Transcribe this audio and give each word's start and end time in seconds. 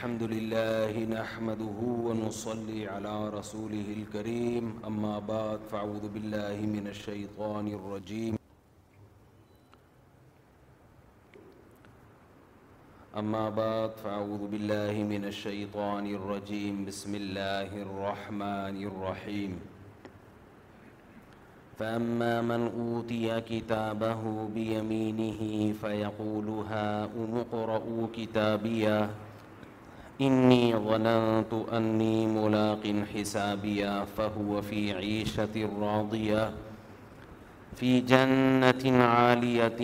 الحمد 0.00 0.22
لله 0.32 0.92
نحمده 1.16 1.78
ونصلي 2.06 2.88
على 2.88 3.16
رسوله 3.38 3.88
الكريم 3.98 4.64
أما 4.90 5.18
بعد 5.18 5.60
فاعوذ 5.72 6.04
بالله 6.14 6.56
من 6.74 6.86
الشيطان 6.92 7.66
الرجيم 7.78 8.34
أما 13.22 13.44
بعد 13.60 13.90
فاعوذ 14.04 14.42
بالله 14.54 14.94
من 15.12 15.22
الشيطان 15.32 16.04
الرجيم 16.14 16.74
بسم 16.88 17.12
الله 17.14 17.70
الرحمن 17.86 18.76
الرحيم 18.92 19.52
فأما 21.78 22.34
من 22.52 22.62
أوتي 22.84 23.40
كتابه 23.52 24.22
بيمينه 24.58 25.40
فيقول 25.82 26.46
ها 26.72 26.88
أم 27.20 28.08
كتابيه 28.18 29.28
انی 30.24 30.72
ظننت 30.84 31.52
انی 31.76 32.26
ملاق 32.30 32.84
حسابیا 33.14 33.92
فہو 34.16 34.58
فی 34.68 34.80
عیشت 34.96 35.56
راضیہ 35.80 36.36
فی 37.78 37.92
جنت 38.10 38.84
عالیت 39.06 39.80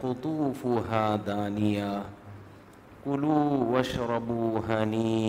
قطوفها 0.00 1.30
عالی 1.34 1.74
قطوف 3.04 3.94
ربونی 4.14 5.28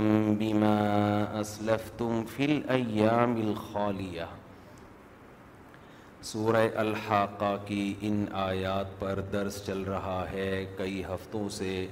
امبا 0.00 0.36
بما 0.40 0.74
اسلفتم 1.40 2.22
فلع 2.36 2.74
مل 2.78 3.48
الخالیہ 3.48 4.24
سورہ 6.32 6.66
الحاقہ 6.86 7.56
کی 7.66 7.92
ان 8.10 8.24
آیات 8.50 8.98
پر 9.00 9.20
درس 9.32 9.64
چل 9.66 9.82
رہا 9.94 10.24
ہے 10.32 10.52
کئی 10.78 11.02
ہفتوں 11.14 11.48
سے 11.62 11.86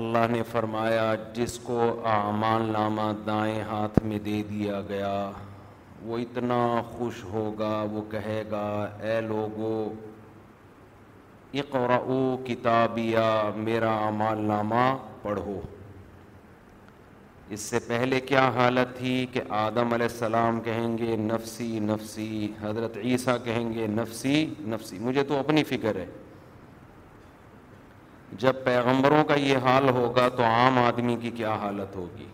اللہ 0.00 0.26
نے 0.30 0.42
فرمایا 0.50 1.14
جس 1.34 1.58
کو 1.62 1.80
اعمال 2.08 2.62
نامہ 2.72 3.12
دائیں 3.26 3.60
ہاتھ 3.68 3.98
میں 4.04 4.18
دے 4.24 4.42
دیا 4.50 4.80
گیا 4.88 5.30
وہ 6.06 6.18
اتنا 6.18 6.58
خوش 6.90 7.22
ہوگا 7.32 7.76
وہ 7.92 8.02
کہے 8.10 8.42
گا 8.50 8.66
اے 9.06 9.20
لوگو 9.28 9.72
اقرعو 11.62 12.20
کتابیہ 12.46 13.26
میرا 13.56 13.94
اعمال 14.06 14.40
نامہ 14.48 14.84
پڑھو 15.22 15.60
اس 17.54 17.60
سے 17.60 17.78
پہلے 17.88 18.20
کیا 18.20 18.48
حالت 18.54 18.96
تھی 18.96 19.24
کہ 19.32 19.40
آدم 19.58 19.92
علیہ 19.92 20.06
السلام 20.12 20.60
کہیں 20.64 20.96
گے 20.98 21.16
نفسی 21.16 21.78
نفسی 21.82 22.46
حضرت 22.60 22.96
عیسیٰ 23.04 23.36
کہیں 23.44 23.72
گے 23.74 23.86
نفسی 24.00 24.44
نفسی 24.74 24.98
مجھے 25.00 25.22
تو 25.28 25.38
اپنی 25.38 25.64
فکر 25.70 25.96
ہے 25.96 26.06
جب 28.40 28.64
پیغمبروں 28.64 29.22
کا 29.24 29.34
یہ 29.40 29.56
حال 29.64 29.88
ہوگا 29.96 30.28
تو 30.36 30.42
عام 30.44 30.78
آدمی 30.78 31.16
کی 31.20 31.30
کیا 31.36 31.50
حالت 31.62 31.94
ہوگی 31.96 32.26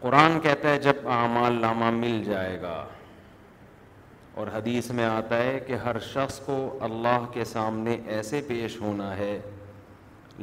قرآن 0.00 0.38
کہتا 0.42 0.70
ہے 0.70 0.78
جب 0.78 1.08
اعمال 1.10 1.52
نامہ 1.60 1.90
مل 2.00 2.22
جائے 2.24 2.60
گا 2.62 2.84
اور 4.42 4.46
حدیث 4.54 4.90
میں 4.98 5.04
آتا 5.04 5.36
ہے 5.42 5.58
کہ 5.66 5.74
ہر 5.84 5.98
شخص 6.12 6.38
کو 6.46 6.56
اللہ 6.84 7.26
کے 7.32 7.44
سامنے 7.44 7.96
ایسے 8.14 8.40
پیش 8.46 8.80
ہونا 8.80 9.16
ہے 9.16 9.38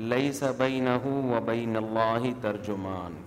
لئی 0.09 0.31
سبئی 0.33 0.79
ہوں 1.03 1.33
و 1.33 1.39
بئی 1.45 1.65
اللہ 1.77 2.27
ترجمان 2.41 3.21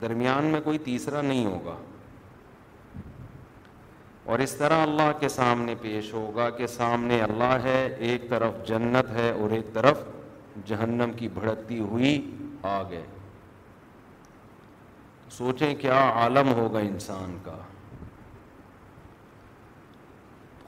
درمیان 0.00 0.44
میں 0.52 0.60
کوئی 0.64 0.78
تیسرا 0.84 1.20
نہیں 1.22 1.44
ہوگا 1.46 1.76
اور 4.30 4.38
اس 4.38 4.52
طرح 4.56 4.80
اللہ 4.82 5.08
کے 5.20 5.28
سامنے 5.34 5.74
پیش 5.80 6.12
ہوگا 6.14 6.48
کہ 6.58 6.66
سامنے 6.72 7.20
اللہ 7.20 7.52
ہے 7.62 7.78
ایک 8.08 8.28
طرف 8.30 8.52
جنت 8.66 9.08
ہے 9.14 9.30
اور 9.42 9.50
ایک 9.56 9.72
طرف 9.74 10.02
جہنم 10.66 11.12
کی 11.18 11.28
بھڑکتی 11.38 11.78
ہوئی 11.78 12.12
آگ 12.72 12.92
ہے 12.92 13.02
سوچیں 15.38 15.74
کیا 15.80 15.98
عالم 16.20 16.52
ہوگا 16.58 16.78
انسان 16.90 17.36
کا 17.44 17.56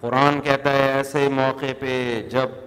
قرآن 0.00 0.40
کہتا 0.46 0.72
ہے 0.78 0.90
ایسے 0.92 1.26
موقع 1.34 1.72
پہ 1.80 1.92
جب 2.32 2.58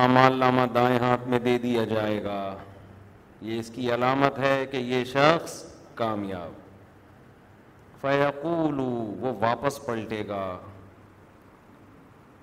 عام 0.00 0.16
علامہ 0.24 0.66
دائیں 0.74 0.98
ہاتھ 1.02 1.28
میں 1.34 1.38
دے 1.48 1.56
دیا 1.66 1.84
جائے 1.94 2.22
گا 2.24 2.40
یہ 3.50 3.58
اس 3.60 3.70
کی 3.74 3.92
علامت 3.94 4.38
ہے 4.46 4.54
کہ 4.70 4.76
یہ 4.94 5.04
شخص 5.12 5.54
کامیاب 6.02 6.60
فیقول 8.02 8.78
وہ 9.22 9.32
واپس 9.40 9.84
پلٹے 9.86 10.22
گا 10.28 10.44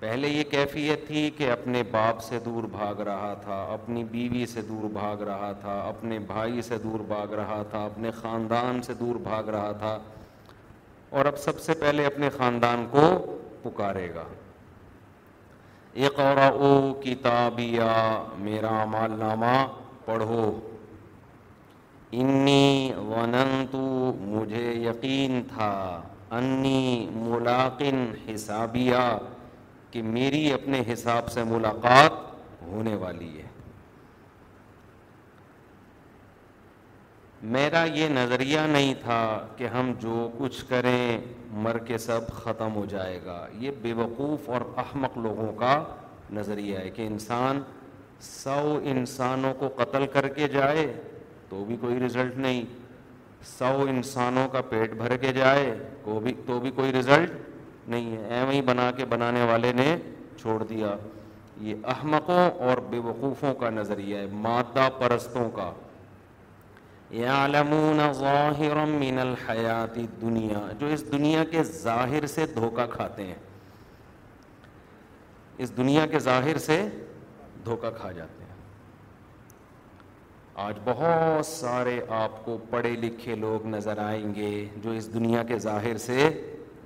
پہلے 0.00 0.28
یہ 0.28 0.44
کیفیت 0.50 1.06
تھی 1.06 1.28
کہ 1.38 1.50
اپنے 1.50 1.82
باپ 1.90 2.20
سے 2.22 2.38
دور 2.44 2.64
بھاگ 2.76 3.00
رہا 3.08 3.32
تھا 3.42 3.58
اپنی 3.72 4.04
بیوی 4.12 4.44
سے 4.52 4.62
دور 4.68 4.88
بھاگ 4.92 5.22
رہا 5.28 5.50
تھا 5.60 5.74
اپنے 5.88 6.18
بھائی 6.28 6.62
سے 6.68 6.78
دور 6.84 7.00
بھاگ 7.08 7.32
رہا 7.40 7.62
تھا 7.70 7.84
اپنے 7.86 8.10
خاندان 8.20 8.80
سے 8.86 8.94
دور 9.00 9.16
بھاگ 9.28 9.48
رہا 9.56 9.72
تھا 9.82 9.98
اور 11.18 11.26
اب 11.32 11.38
سب 11.44 11.60
سے 11.60 11.74
پہلے 11.80 12.06
اپنے 12.06 12.28
خاندان 12.36 12.86
کو 12.90 13.06
پکارے 13.62 14.08
گا 14.14 14.24
ایک 16.02 16.20
اور 16.26 16.36
او 16.50 16.74
کتابیا 17.04 17.92
میرا 18.42 18.84
مال 18.90 19.18
نامہ 19.18 19.54
پڑھو 20.04 20.50
انی 22.12 22.92
وننتو 23.08 24.12
مجھے 24.20 24.72
یقین 24.84 25.40
تھا 25.54 25.72
انی 26.38 27.06
ملاقن 27.14 28.04
حسابیہ 28.28 28.96
کہ 29.90 30.02
میری 30.02 30.52
اپنے 30.52 30.82
حساب 30.92 31.30
سے 31.32 31.44
ملاقات 31.44 32.12
ہونے 32.70 32.94
والی 32.96 33.28
ہے 33.36 33.48
میرا 37.54 37.82
یہ 37.94 38.08
نظریہ 38.12 38.60
نہیں 38.70 38.94
تھا 39.02 39.20
کہ 39.56 39.66
ہم 39.74 39.92
جو 40.00 40.28
کچھ 40.38 40.64
کریں 40.68 41.18
مر 41.62 41.78
کے 41.86 41.98
سب 41.98 42.26
ختم 42.42 42.74
ہو 42.74 42.84
جائے 42.88 43.18
گا 43.24 43.46
یہ 43.58 43.70
بے 43.82 43.92
وقوف 44.02 44.48
اور 44.50 44.60
احمق 44.84 45.16
لوگوں 45.18 45.52
کا 45.58 45.82
نظریہ 46.38 46.78
ہے 46.78 46.90
کہ 46.96 47.06
انسان 47.06 47.60
سو 48.22 48.78
انسانوں 48.90 49.54
کو 49.58 49.68
قتل 49.76 50.06
کر 50.12 50.28
کے 50.34 50.48
جائے 50.48 50.86
تو 51.50 51.64
بھی 51.68 51.76
کوئی 51.80 51.98
رزلٹ 52.00 52.36
نہیں 52.38 52.64
سو 53.56 53.66
انسانوں 53.88 54.46
کا 54.48 54.60
پیٹ 54.68 54.92
بھر 54.96 55.16
کے 55.22 55.32
جائے 55.36 55.72
کو 56.02 56.18
بھی 56.24 56.32
تو 56.46 56.58
بھی 56.60 56.70
کوئی 56.74 56.92
رزلٹ 56.98 57.88
نہیں 57.90 58.12
ہے 58.16 58.26
ایم 58.38 58.50
ہی 58.50 58.60
بنا 58.68 58.90
کے 58.96 59.04
بنانے 59.14 59.42
والے 59.50 59.72
نے 59.76 59.96
چھوڑ 60.40 60.62
دیا 60.68 60.94
یہ 61.68 61.74
احمقوں 61.94 62.48
اور 62.66 62.78
بے 62.90 62.98
وقوفوں 63.04 63.54
کا 63.60 63.70
نظریہ 63.70 64.16
ہے 64.16 64.26
مادہ 64.46 64.88
پرستوں 64.98 65.48
کا 65.56 65.70
یعلمون 67.20 68.00
ظاہرا 68.18 68.84
من 69.04 69.18
الحیات 69.18 69.96
دنیا 70.20 70.66
جو 70.80 70.86
اس 70.96 71.10
دنیا 71.12 71.44
کے 71.50 71.62
ظاہر 71.72 72.26
سے 72.34 72.46
دھوکہ 72.56 72.86
کھاتے 72.92 73.26
ہیں 73.26 73.38
اس 75.64 75.76
دنیا 75.76 76.06
کے 76.10 76.18
ظاہر 76.30 76.58
سے 76.68 76.84
دھوکہ 77.64 77.90
کھا 78.00 78.12
جاتے 78.12 78.32
ہیں 78.34 78.39
آج 80.66 80.78
بہت 80.84 81.46
سارے 81.46 82.00
آپ 82.14 82.44
کو 82.44 82.56
پڑھے 82.70 82.90
لکھے 83.02 83.34
لوگ 83.44 83.66
نظر 83.66 83.98
آئیں 84.06 84.34
گے 84.34 84.48
جو 84.84 84.90
اس 85.00 85.12
دنیا 85.12 85.42
کے 85.48 85.58
ظاہر 85.58 85.98
سے 86.06 86.28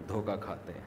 دھوکہ 0.09 0.37
کھاتے 0.41 0.73
ہیں 0.73 0.81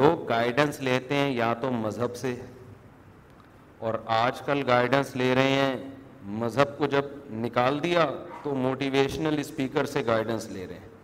لوگ 0.00 0.24
گائیڈنس 0.28 0.80
لیتے 0.88 1.14
ہیں 1.14 1.30
یا 1.36 1.52
تو 1.60 1.70
مذہب 1.82 2.16
سے 2.22 2.34
اور 3.88 3.94
آج 4.22 4.40
کل 4.46 4.62
گائیڈنس 4.68 5.14
لے 5.16 5.34
رہے 5.34 5.58
ہیں 5.62 5.74
مذہب 6.44 6.78
کو 6.78 6.86
جب 6.96 7.04
نکال 7.44 7.82
دیا 7.82 8.06
تو 8.42 8.54
موٹیویشنل 8.68 9.38
اسپیکر 9.40 9.86
سے 9.96 10.04
گائیڈنس 10.06 10.48
لے 10.50 10.66
رہے 10.66 10.78
ہیں 10.78 10.94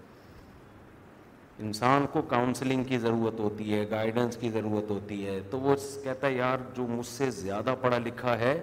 انسان 1.64 2.06
کو 2.12 2.20
کاؤنسلنگ 2.30 2.84
کی 2.84 2.98
ضرورت 2.98 3.40
ہوتی 3.40 3.72
ہے 3.72 3.84
گائیڈنس 3.90 4.36
کی 4.36 4.48
ضرورت 4.50 4.90
ہوتی 4.90 5.26
ہے 5.26 5.38
تو 5.50 5.58
وہ 5.60 5.74
کہتا 6.04 6.26
ہے 6.26 6.32
یار 6.32 6.58
جو 6.76 6.86
مجھ 6.86 7.06
سے 7.06 7.30
زیادہ 7.40 7.74
پڑھا 7.80 7.98
لکھا 8.04 8.38
ہے 8.38 8.54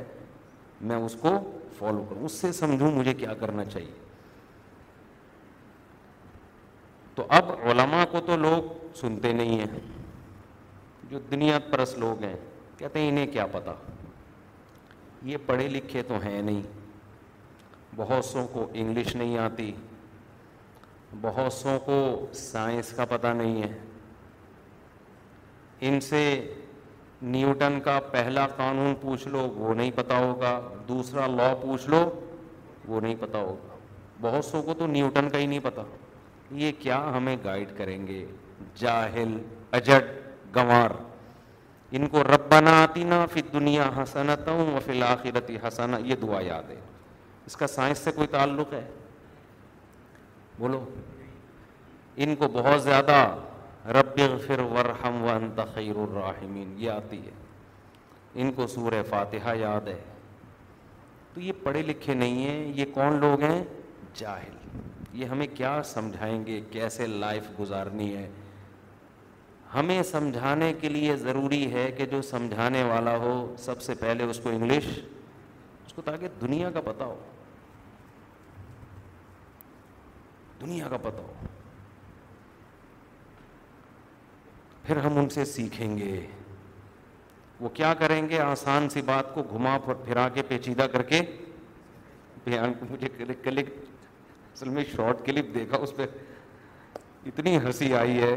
میں 0.89 0.95
اس 1.05 1.15
کو 1.21 1.29
فالو 1.77 2.03
کروں 2.09 2.25
اس 2.25 2.31
سے 2.41 2.51
سمجھوں 2.59 2.91
مجھے 2.95 3.13
کیا 3.21 3.33
کرنا 3.43 3.63
چاہیے 3.73 3.91
تو 7.15 7.25
اب 7.39 7.51
علماء 7.71 8.03
کو 8.11 8.19
تو 8.27 8.35
لوگ 8.47 8.69
سنتے 9.01 9.31
نہیں 9.39 9.59
ہیں 9.59 9.79
جو 11.11 11.19
دنیا 11.31 11.59
پرست 11.71 11.97
لوگ 11.99 12.23
ہیں 12.23 12.35
کہتے 12.77 12.99
ہیں 12.99 13.07
انہیں 13.09 13.27
کیا 13.33 13.45
پتا 13.51 13.73
یہ 15.31 15.37
پڑھے 15.45 15.67
لکھے 15.77 16.03
تو 16.11 16.19
ہیں 16.25 16.41
نہیں 16.41 16.61
بہت 17.95 18.25
سو 18.25 18.45
کو 18.53 18.67
انگلش 18.83 19.15
نہیں 19.15 19.37
آتی 19.45 19.71
بہت 21.21 21.53
سو 21.53 21.77
کو 21.85 21.95
سائنس 22.35 22.91
کا 22.95 23.05
پتہ 23.09 23.27
نہیں 23.37 23.61
ہے 23.61 23.71
ان 25.87 25.99
سے 26.09 26.19
نیوٹن 27.21 27.79
کا 27.83 27.99
پہلا 28.11 28.45
قانون 28.57 28.93
پوچھ 29.01 29.27
لو 29.27 29.47
وہ 29.55 29.73
نہیں 29.73 29.91
پتہ 29.95 30.13
ہوگا 30.13 30.59
دوسرا 30.87 31.25
لا 31.27 31.53
پوچھ 31.61 31.89
لو 31.89 32.03
وہ 32.87 33.01
نہیں 33.01 33.15
پتہ 33.19 33.37
ہوگا 33.37 33.75
بہت 34.21 34.45
سوں 34.45 34.61
کو 34.63 34.73
تو 34.79 34.87
نیوٹن 34.87 35.29
کا 35.29 35.37
ہی 35.37 35.45
نہیں 35.45 35.59
پتہ 35.63 35.81
یہ 36.61 36.71
کیا 36.79 37.01
ہمیں 37.15 37.35
گائیڈ 37.43 37.75
کریں 37.77 38.05
گے 38.07 38.25
جاہل 38.79 39.37
اجڈ 39.79 40.07
گنوار 40.55 40.91
ان 41.97 42.07
کو 42.07 42.23
ربنا 42.23 42.71
آتینا 42.81 42.81
آتی 42.83 43.03
نہ 43.03 43.25
پھر 43.33 43.41
دنیا 43.59 43.89
حسنتوں 44.01 44.57
و 44.59 44.79
فی 44.85 44.91
الآخرتی 44.91 45.57
حسنا 45.67 45.97
یہ 46.05 46.15
دعا 46.21 46.41
یاد 46.45 46.69
ہے 46.69 46.79
اس 47.45 47.55
کا 47.57 47.67
سائنس 47.67 47.97
سے 48.03 48.11
کوئی 48.15 48.27
تعلق 48.31 48.73
ہے 48.73 48.85
بولو 50.59 50.83
ان 52.23 52.35
کو 52.39 52.47
بہت 52.53 52.81
زیادہ 52.83 53.13
رب 53.97 54.19
ورحم 54.75 55.21
وانت 55.23 55.59
خیر 55.73 55.95
الرحمین 56.05 56.73
یہ 56.77 56.91
آتی 56.91 57.17
ہے 57.27 57.31
ان 58.41 58.51
کو 58.57 58.65
سور 58.73 58.91
فاتحہ 59.09 59.53
یاد 59.59 59.87
ہے 59.87 59.99
تو 61.33 61.41
یہ 61.41 61.51
پڑھے 61.63 61.81
لکھے 61.91 62.13
نہیں 62.21 62.43
ہیں 62.47 62.73
یہ 62.79 62.85
کون 62.93 63.19
لوگ 63.19 63.41
ہیں 63.43 63.63
جاہل 64.21 65.17
یہ 65.21 65.25
ہمیں 65.33 65.45
کیا 65.53 65.71
سمجھائیں 65.93 66.45
گے 66.45 66.59
کیسے 66.71 67.07
لائف 67.23 67.47
گزارنی 67.59 68.15
ہے 68.15 68.27
ہمیں 69.75 70.01
سمجھانے 70.11 70.71
کے 70.81 70.89
لیے 70.89 71.15
ضروری 71.25 71.63
ہے 71.73 71.91
کہ 71.97 72.05
جو 72.13 72.21
سمجھانے 72.35 72.83
والا 72.93 73.15
ہو 73.25 73.33
سب 73.65 73.81
سے 73.87 73.93
پہلے 74.05 74.23
اس 74.33 74.39
کو 74.43 74.49
انگلش 74.49 74.87
اس 75.85 75.93
کو 75.95 76.01
تاکہ 76.05 76.39
دنیا 76.41 76.69
کا 76.77 76.81
پتہ 76.91 77.03
ہو 77.13 77.17
دنیا 80.61 80.87
کا 80.89 80.97
پتہ 81.03 81.21
ہو 81.21 81.33
پھر 84.85 84.97
ہم 85.05 85.17
ان 85.19 85.29
سے 85.29 85.45
سیکھیں 85.45 85.97
گے 85.97 86.19
وہ 87.59 87.69
کیا 87.73 87.93
کریں 87.99 88.21
گے 88.29 88.39
آسان 88.39 88.89
سی 88.89 89.01
بات 89.05 89.33
کو 89.33 89.43
گھما 89.51 89.77
پھر 89.85 89.93
پھرا 90.05 90.27
کے 90.33 90.41
پیچیدہ 90.47 90.83
کر 90.91 91.01
کے 91.11 91.21
بیان 92.45 92.73
مجھے 92.89 93.07
کلک 93.43 93.69
اصل 94.53 94.69
میں 94.75 94.83
شارٹ 94.95 95.25
کلپ 95.25 95.53
دیکھا 95.55 95.77
اس 95.83 95.95
پہ 95.95 96.05
اتنی 97.31 97.55
ہنسی 97.65 97.93
آئی 97.95 98.21
ہے 98.21 98.35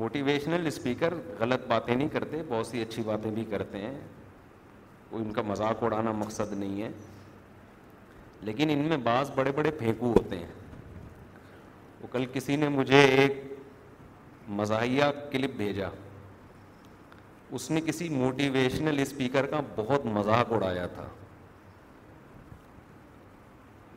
موٹیویشنل 0.00 0.66
اسپیکر 0.66 1.14
غلط 1.38 1.66
باتیں 1.68 1.94
نہیں 1.94 2.08
کرتے 2.12 2.42
بہت 2.48 2.66
سی 2.66 2.82
اچھی 2.82 3.02
باتیں 3.06 3.30
بھی 3.30 3.44
کرتے 3.50 3.78
ہیں 3.80 3.98
کوئی 5.10 5.24
ان 5.24 5.32
کا 5.32 5.42
مذاق 5.46 5.82
اڑانا 5.84 6.12
مقصد 6.22 6.52
نہیں 6.52 6.82
ہے 6.82 6.88
لیکن 8.48 8.70
ان 8.70 8.84
میں 8.88 8.96
بعض 9.02 9.30
بڑے 9.34 9.52
بڑے 9.56 9.70
پھینکو 9.78 10.12
ہوتے 10.16 10.38
ہیں 10.38 10.65
تو 12.06 12.10
کل 12.12 12.24
کسی 12.32 12.56
نے 12.56 12.68
مجھے 12.68 12.98
ایک 13.20 13.40
مزاحیہ 14.58 15.04
کلپ 15.30 15.54
بھیجا 15.56 15.88
اس 17.58 17.70
نے 17.70 17.80
کسی 17.86 18.08
موٹیویشنل 18.16 18.98
اسپیکر 19.02 19.46
کا 19.50 19.60
بہت 19.76 20.04
مذاق 20.18 20.52
اڑایا 20.52 20.86
تھا 20.94 21.06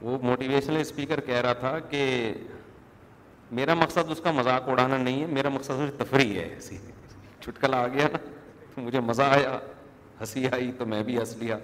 وہ 0.01 0.17
موٹیویشنل 0.23 0.77
اسپیکر 0.81 1.19
کہہ 1.25 1.41
رہا 1.41 1.53
تھا 1.59 1.77
کہ 1.89 1.99
میرا 3.59 3.73
مقصد 3.83 4.11
اس 4.11 4.21
کا 4.23 4.31
مذاق 4.39 4.69
اڑانا 4.69 4.97
نہیں 4.97 5.21
ہے 5.21 5.27
میرا 5.37 5.49
مقصد 5.53 5.95
تفریح 5.99 6.37
ہے 6.39 6.47
چھٹکلا 7.41 7.83
آ 7.83 7.87
گیا 7.93 8.07
نا 8.13 8.81
مجھے 8.81 8.99
مزہ 9.11 9.27
آیا 9.39 9.57
ہنسی 10.19 10.45
آئی 10.53 10.71
تو 10.77 10.85
میں 10.93 11.03
بھی 11.03 11.17
ہنس 11.17 11.35
لیا 11.39 11.57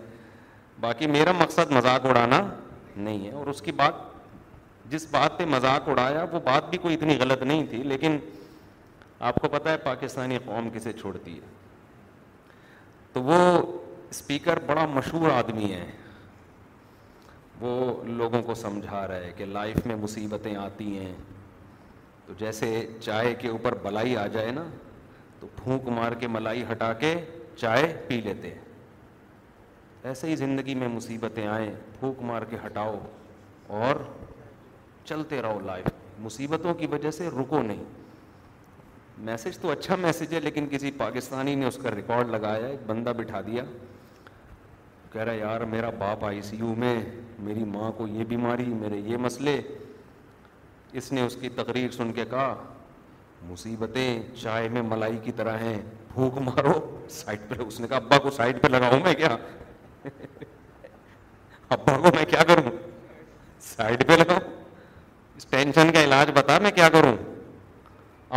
باقی 0.82 1.08
میرا 1.18 1.32
مقصد 1.44 1.72
مذاق 1.80 2.06
اڑانا 2.10 2.42
نہیں 2.98 3.26
ہے 3.28 3.32
اور 3.40 3.48
اس 3.56 3.62
کی 3.62 3.72
بات 3.84 4.14
جس 4.90 5.06
بات 5.12 5.38
پہ 5.38 5.46
مذاق 5.50 5.88
اڑایا 5.90 6.26
وہ 6.32 6.40
بات 6.44 6.70
بھی 6.70 6.78
کوئی 6.78 6.96
اتنی 6.96 7.16
غلط 7.20 7.44
نہیں 7.44 7.66
تھی 7.70 7.82
لیکن 7.84 8.18
آپ 9.30 9.36
کو 9.42 9.48
پتہ 9.52 9.70
ہے 9.70 9.78
پاکستانی 9.84 10.38
قوم 10.46 10.70
کسے 10.74 10.94
چھوڑتی 11.02 11.34
ہے 11.36 11.48
تو 13.14 13.24
وہ 13.24 13.36
اسپیکر 14.10 14.60
بڑا 14.66 14.86
مشہور 14.96 15.30
آدمی 15.32 15.72
ہے 15.74 15.86
وہ 17.60 17.94
لوگوں 18.08 18.42
کو 18.46 18.54
سمجھا 18.56 19.08
رہا 19.08 19.16
ہے 19.18 19.32
کہ 19.36 19.46
لائف 19.46 19.86
میں 19.88 19.96
مصیبتیں 20.02 20.56
آتی 20.56 20.98
ہیں 20.98 21.14
تو 22.26 22.34
جیسے 22.38 22.70
چائے 23.00 23.34
کے 23.40 23.48
اوپر 23.50 23.76
بلائی 23.84 24.16
آ 24.18 24.26
جائے 24.34 24.52
نا 24.52 24.64
تو 25.40 25.48
پھونک 25.56 25.88
مار 25.98 26.12
کے 26.20 26.28
ملائی 26.36 26.64
ہٹا 26.72 26.92
کے 27.00 27.14
چائے 27.60 27.88
پی 28.08 28.20
لیتے 28.24 28.54
ایسے 30.10 30.28
ہی 30.30 30.36
زندگی 30.36 30.76
میں 30.76 30.88
مصیبتیں 30.94 31.46
آئیں 31.48 31.74
پھونک 32.00 32.22
مار 32.32 32.42
کے 32.50 32.58
ہٹاؤ 32.66 32.98
اور 33.80 33.96
چلتے 35.10 35.42
رہو 35.42 35.60
لائف 35.66 35.88
مصیبتوں 36.24 36.74
کی 36.74 36.88
وجہ 36.92 37.12
سے 37.12 37.28
رکو 37.40 37.62
نہیں 37.62 37.84
میسج 39.26 39.58
تو 39.60 39.72
اچھا 39.72 39.96
میسج 40.02 40.34
ہے 40.34 40.40
لیکن 40.40 40.68
کسی 40.72 40.92
پاکستانی 40.98 41.56
نے 41.56 41.66
اس 41.66 41.78
کا 41.84 41.92
ریکارڈ 41.96 42.30
لگایا 42.30 42.66
ایک 42.68 42.80
بندہ 42.88 43.10
بٹھا 43.18 43.42
دیا 43.48 43.64
کہہ 45.12 45.22
رہا 45.22 45.34
یار 45.34 45.62
میرا 45.74 45.90
باپ 46.00 46.26
آئی 46.26 46.42
سی 46.50 46.58
یو 46.60 46.74
میں 46.78 46.96
میری 47.48 47.64
ماں 47.74 47.92
کو 47.98 48.08
یہ 48.08 48.24
بیماری 48.30 48.64
میرے 48.82 48.98
یہ 49.12 49.18
مسئلے 49.28 49.60
اس 51.00 51.12
نے 51.12 51.22
اس 51.26 51.36
کی 51.42 51.50
تقریر 51.56 51.92
سن 51.92 52.12
کے 52.14 52.26
کہا 52.30 52.54
مصیبتیں 53.50 54.22
چائے 54.42 54.68
میں 54.74 54.82
ملائی 54.82 55.18
کی 55.24 55.32
طرح 55.40 55.58
ہیں 55.62 55.80
بھوک 56.14 56.38
مارو 56.42 56.74
سائڈ 57.18 57.40
پہ 57.50 57.62
اس 57.68 57.80
نے 57.80 57.88
کہا 57.88 57.98
ابا 57.98 58.18
کو 58.24 58.32
سائڈ 58.40 58.62
پہ 58.62 58.68
لگاؤں 58.68 59.00
میں 59.06 59.14
کیا 59.18 59.36
ابا 61.78 61.98
کو 62.02 62.16
میں 62.16 62.26
کیا 62.30 62.44
کروں 62.48 62.72
سائڈ 63.74 64.08
پہ 64.08 64.14
لگاؤں 64.20 64.54
اس 65.38 65.46
ٹینشن 65.50 65.92
کا 65.94 66.04
علاج 66.04 66.30
بتا 66.36 66.58
میں 66.64 66.72
کیا 66.76 66.90
کروں 66.90 67.16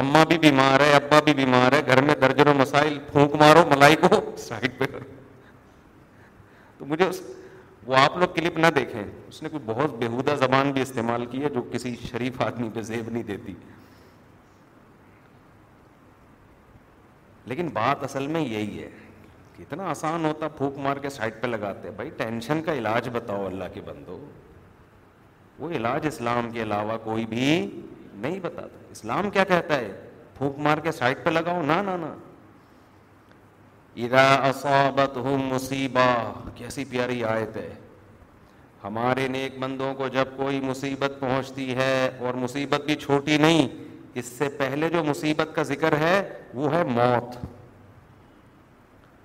اما 0.01 0.23
بھی 0.29 0.39
بیمار 0.39 0.81
ہے 0.81 0.93
ابا 0.95 1.19
بھی 1.25 1.35
بیمار 1.35 1.73
ہے 1.73 1.81
گھر 1.87 2.03
میں 2.09 2.15
درجنوں 2.21 2.55
مسائل 2.55 2.99
پھونک 3.13 3.35
مارو 3.43 3.65
ملائی 3.71 3.97
کو 4.01 4.09
سائڈ 4.47 4.79
پہ 4.79 4.85
تو 6.79 6.85
مجھے 6.87 7.05
اس 7.05 7.21
وہ 7.87 7.97
آپ 7.97 8.17
لوگ 8.19 8.29
کلپ 8.35 8.59
نہ 8.59 8.67
دیکھیں 8.77 9.03
اس 9.03 9.43
نے 9.43 9.49
کوئی 9.49 9.63
بہت 9.67 9.95
بےحودہ 10.03 10.35
زبان 10.41 10.73
بھی 10.73 10.83
استعمال 10.83 11.25
کی 11.31 11.43
ہے 11.43 11.49
جو 11.55 11.63
کسی 11.73 11.95
شریف 12.11 12.41
آدمی 12.47 12.69
پہ 12.75 12.81
زیب 12.91 13.09
نہیں 13.11 13.23
دیتی 13.31 13.55
لیکن 17.53 17.69
بات 17.73 18.03
اصل 18.05 18.27
میں 18.35 18.41
یہی 18.41 18.83
ہے 18.83 18.89
کہ 19.57 19.63
اتنا 19.63 19.89
آسان 19.91 20.25
ہوتا 20.25 20.49
پھونک 20.57 20.77
مار 20.87 20.97
کے 21.07 21.11
سائڈ 21.11 21.41
پہ 21.43 21.47
لگاتے 21.47 21.91
بھائی 22.01 22.11
ٹینشن 22.17 22.63
کا 22.63 22.75
علاج 22.81 23.09
بتاؤ 23.13 23.47
اللہ 23.47 23.73
کے 23.75 23.81
بندو 23.87 24.19
وہ 25.59 25.71
علاج 25.77 26.07
اسلام 26.07 26.51
کے 26.51 26.63
علاوہ 26.63 26.97
کوئی 27.05 27.25
بھی 27.27 27.49
نہیں 28.21 28.39
بتاتا 28.43 28.79
اسلام 28.91 29.31
کیا 29.31 29.45
کہتا 29.45 29.77
ہے 29.81 29.91
پھونک 30.37 30.59
مار 30.67 30.79
کے 30.83 30.93
سائڈ 30.93 31.25
پہ 31.25 31.31
لگاؤ 31.31 31.63
نہ 31.67 31.81
نہ 31.87 31.97
نہ 32.05 32.13
اذا 34.05 34.23
اصابت 34.49 35.17
ہوں 35.25 35.39
مصیبہ 35.51 36.07
کیسی 36.55 36.85
پیاری 36.91 37.23
آیت 37.35 37.57
ہے 37.57 37.69
ہمارے 38.85 39.27
نیک 39.29 39.59
بندوں 39.59 39.93
کو 39.95 40.09
جب 40.17 40.37
کوئی 40.37 40.61
مصیبت 40.65 41.19
پہنچتی 41.21 41.75
ہے 41.77 42.09
اور 42.27 42.35
مصیبت 42.43 42.85
بھی 42.87 42.95
چھوٹی 43.05 43.37
نہیں 43.41 43.69
اس 44.21 44.27
سے 44.39 44.49
پہلے 44.59 44.89
جو 44.91 45.03
مصیبت 45.05 45.55
کا 45.55 45.63
ذکر 45.73 45.97
ہے 46.03 46.15
وہ 46.55 46.73
ہے 46.75 46.83
موت 46.91 47.37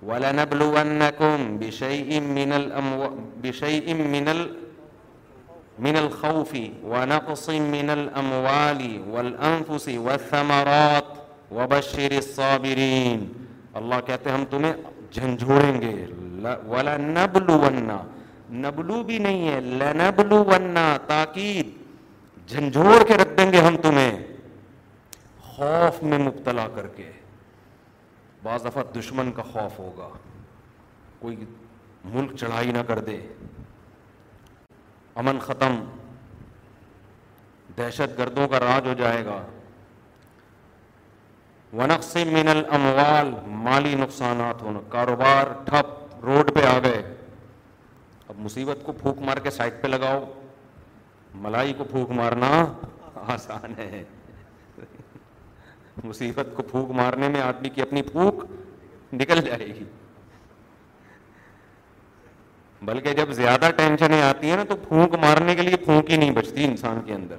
وَلَنَبْلُوَنَّكُمْ 0.08 1.58
بِشَيْءٍ 1.60 2.22
مِّنَ 2.40 2.54
الْأَمْوَ 2.56 3.08
بِشَيْءٍ 3.10 3.94
مِّنَ 4.16 4.30
من 5.80 5.98
الخوف 5.98 6.54
ونقص 6.84 7.50
من 7.50 7.90
الأموال 7.90 9.02
والأنفس 9.10 9.88
والثمرات 9.90 11.06
وبشر 11.54 12.12
الصابرين 12.18 13.32
اللہ 13.82 14.02
کہتے 14.06 14.30
ہیں 14.30 14.38
ہم 14.38 14.44
تمہیں 14.50 14.74
جھنجھوڑیں 15.14 15.82
گے 15.82 15.94
ولا 16.68 16.96
نبلو 16.98 17.58
نبلو 18.66 19.02
بھی 19.04 19.18
نہیں 19.18 19.48
ہے 19.48 19.60
لنبلو 19.62 20.44
تاکید 21.08 21.74
جھنجھوڑ 22.50 23.04
کے 23.08 23.18
رکھ 23.22 23.38
دیں 23.38 23.52
گے 23.54 23.62
ہم 23.68 23.78
تمہیں 23.82 24.12
خوف 25.54 26.02
میں 26.04 26.18
مبتلا 26.20 26.68
کر 26.76 26.88
کے 26.96 27.12
بعض 28.44 28.66
دفعہ 28.66 28.84
دشمن 29.00 29.32
کا 29.36 29.44
خوف 29.52 29.80
ہوگا 29.80 30.10
کوئی 31.20 31.36
ملک 32.14 32.36
چڑھائی 32.40 32.72
نہ 32.72 32.78
کر 32.88 33.00
دے 33.10 33.20
امن 35.22 35.40
ختم 35.40 35.76
دہشت 37.78 38.18
گردوں 38.20 38.48
کا 38.48 38.60
راج 38.60 38.88
ہو 38.88 38.94
جائے 39.02 39.26
گا 39.26 39.42
ونق 41.82 42.04
سے 42.04 42.24
الاموال 42.54 43.30
مالی 43.68 43.94
نقصانات 44.00 44.62
ہونا 44.62 44.80
کاروبار 44.90 45.52
ٹھپ 45.66 46.26
روڈ 46.26 46.52
پہ 46.56 46.66
آ 46.66 46.78
گئے 46.84 47.02
اب 48.30 48.36
مصیبت 48.46 48.84
کو 48.86 48.92
پھونک 49.02 49.20
مار 49.30 49.38
کے 49.44 49.50
سائڈ 49.52 49.82
پہ 49.82 49.88
لگاؤ 49.88 50.24
ملائی 51.46 51.74
کو 51.78 51.84
پھونک 51.92 52.10
مارنا 52.22 52.50
آسان 53.34 53.74
ہے 53.78 54.04
مصیبت 56.04 56.56
کو 56.56 56.64
پھونک 56.72 56.92
مارنے 57.02 57.28
میں 57.38 57.42
آدمی 57.42 57.70
کی 57.76 57.82
اپنی 57.82 58.02
پھونک 58.12 58.44
نکل 59.22 59.42
جائے 59.50 59.66
گی 59.66 59.84
بلکہ 62.86 63.14
جب 63.18 63.32
زیادہ 63.34 63.70
ٹینشنیں 63.76 64.22
آتی 64.22 64.50
ہیں 64.50 64.56
نا 64.58 64.64
تو 64.70 64.76
پھونک 64.88 65.14
مارنے 65.24 65.56
کے 65.56 65.62
لیے 65.62 65.78
پھونک 65.86 66.10
ہی 66.12 66.16
نہیں 66.18 66.32
بچتی 66.38 66.64
انسان 66.66 67.00
کے 67.06 67.14
اندر 67.14 67.36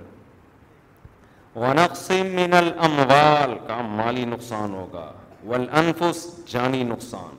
کا 3.66 3.80
مالی 3.96 4.24
نقصان 4.34 4.74
ہوگا 4.74 5.10
والانفس 5.50 6.24
جانی 6.52 6.82
نقصان 6.92 7.36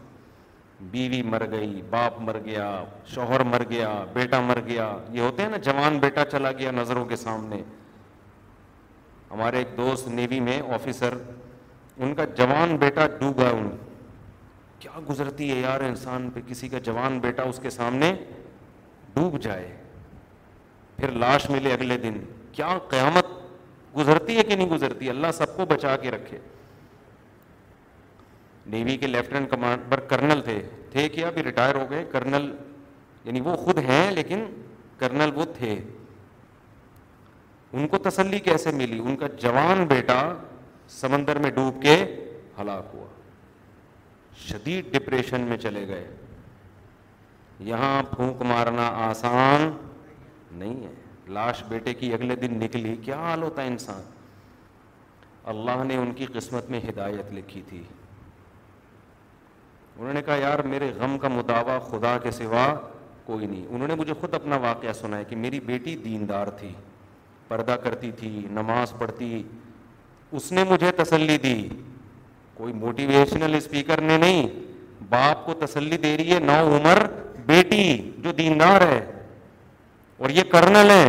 بیوی 0.92 1.22
مر 1.30 1.44
گئی 1.52 1.82
باپ 1.90 2.20
مر 2.22 2.38
گیا 2.46 2.68
شوہر 3.14 3.44
مر 3.54 3.64
گیا 3.70 3.92
بیٹا 4.14 4.40
مر 4.48 4.60
گیا 4.68 4.92
یہ 5.14 5.22
ہوتے 5.22 5.44
ہیں 5.44 5.50
نا 5.50 5.58
جوان 5.70 5.98
بیٹا 6.00 6.26
چلا 6.32 6.52
گیا 6.60 6.72
نظروں 6.82 7.06
کے 7.12 7.16
سامنے 7.26 7.62
ہمارے 9.32 9.58
ایک 9.58 9.78
دوست 9.78 10.08
نیوی 10.20 10.40
میں 10.50 10.62
آفیسر 10.74 11.18
ان 11.98 12.14
کا 12.16 12.26
جوان 12.38 12.76
بیٹا 12.78 13.08
ڈوبا 13.20 13.50
ان 13.58 13.70
کیا 14.80 15.00
گزرتی 15.10 15.50
ہے 15.52 15.60
یار 15.60 15.82
انسان 15.82 16.30
پہ 16.34 16.40
کسی 16.48 16.68
کا 16.70 16.80
جوان 16.88 17.20
بیٹا 17.20 17.44
اس 17.50 17.60
کے 17.64 17.70
سامنے 17.70 18.14
ڈوب 19.16 19.40
جائے 19.42 19.72
پھر 20.98 21.12
لاش 21.24 21.50
ملے 21.50 21.74
اگلے 21.74 21.98
دن 22.04 22.24
کیا 22.52 22.78
قیامت 22.90 23.34
گزرتی 23.98 24.36
ہے 24.38 24.44
کہ 24.44 24.56
نہیں 24.56 24.70
گزرتی 24.70 25.10
اللہ 25.10 25.32
سب 25.34 25.56
کو 25.58 25.66
بچا 25.66 25.96
کے 26.02 26.12
رکھے 26.12 26.40
نیوی 28.74 28.96
کے 28.98 29.08
لیفٹنٹ 29.08 29.50
کمانڈر 29.50 30.00
کرنل 30.10 30.42
تھے 30.46 30.62
تھے 30.92 31.08
کیا 31.10 31.30
بھی 31.34 31.44
ریٹائر 31.44 31.76
ہو 31.76 31.86
گئے 31.90 32.04
کرنل 32.12 32.52
یعنی 33.24 33.40
وہ 33.42 33.56
خود 33.66 33.78
ہیں 33.90 34.10
لیکن 34.12 34.46
کرنل 35.00 35.32
وہ 35.36 35.46
تھے 35.58 35.74
ان 37.74 37.88
کو 37.88 37.98
تسلی 38.10 38.40
کیسے 38.40 38.72
ملی 38.72 39.00
ان 39.06 39.16
کا 39.22 39.28
جوان 39.42 39.86
بیٹا 39.88 40.22
سمندر 41.00 41.40
میں 41.44 41.52
ڈوب 41.52 41.82
کے 41.82 41.94
ہلاک 42.60 42.90
ہوا 42.94 43.06
شدید 44.44 44.92
ڈپریشن 44.96 45.42
میں 45.50 45.58
چلے 45.58 45.88
گئے 45.88 46.06
یہاں 47.68 48.02
پھونک 48.16 48.42
مارنا 48.52 48.88
آسان 49.10 49.70
نہیں 50.60 50.84
ہے 50.86 50.92
لاش 51.34 51.64
بیٹے 51.68 51.94
کی 52.00 52.14
اگلے 52.14 52.36
دن 52.42 52.58
نکلی 52.60 52.96
کیا 53.04 53.16
حال 53.20 53.44
ہوتا 53.44 53.62
ہے 53.62 53.68
انسان 53.68 54.02
اللہ 55.54 55.84
نے 55.88 55.96
ان 55.98 56.12
کی 56.16 56.26
قسمت 56.34 56.70
میں 56.70 56.80
ہدایت 56.90 57.32
لکھی 57.34 57.62
تھی 57.70 57.82
انہوں 59.98 60.14
نے 60.14 60.22
کہا 60.26 60.36
یار 60.36 60.60
میرے 60.72 60.92
غم 60.98 61.18
کا 61.22 61.28
مداوع 61.36 61.78
خدا 61.90 62.18
کے 62.24 62.32
سوا 62.38 62.66
کوئی 63.26 63.46
نہیں 63.46 63.66
انہوں 63.70 63.88
نے 63.88 63.96
مجھے 63.96 64.14
خود 64.22 64.34
اپنا 64.34 64.56
واقعہ 64.62 64.94
سنا 64.94 65.18
ہے 65.18 65.24
کہ 65.30 65.36
میری 65.36 65.60
بیٹی 65.66 65.96
دیندار 66.04 66.48
تھی 66.60 66.72
پردہ 67.48 67.76
کرتی 67.84 68.12
تھی 68.20 68.30
نماز 68.52 68.94
پڑھتی 68.98 69.42
اس 70.38 70.52
نے 70.52 70.64
مجھے 70.70 70.92
تسلی 70.98 71.38
دی 71.44 71.58
کوئی 72.58 72.74
موٹیویشنل 72.74 73.56
اسپیکر 73.56 74.02
نے 74.02 74.18
نہیں 74.18 74.48
باپ 75.10 75.46
کو 75.46 75.54
تسلی 75.66 75.98
دے 76.04 76.16
رہی 76.18 76.34
ہے 76.34 76.40
نو 76.40 76.54
عمر 76.76 77.04
بیٹی 77.46 77.88
جو 78.24 78.32
دیندار 78.38 78.82
ہے 78.92 79.00
اور 80.24 80.30
یہ 80.38 80.44
کرنل 80.52 80.90
ہے 80.92 81.08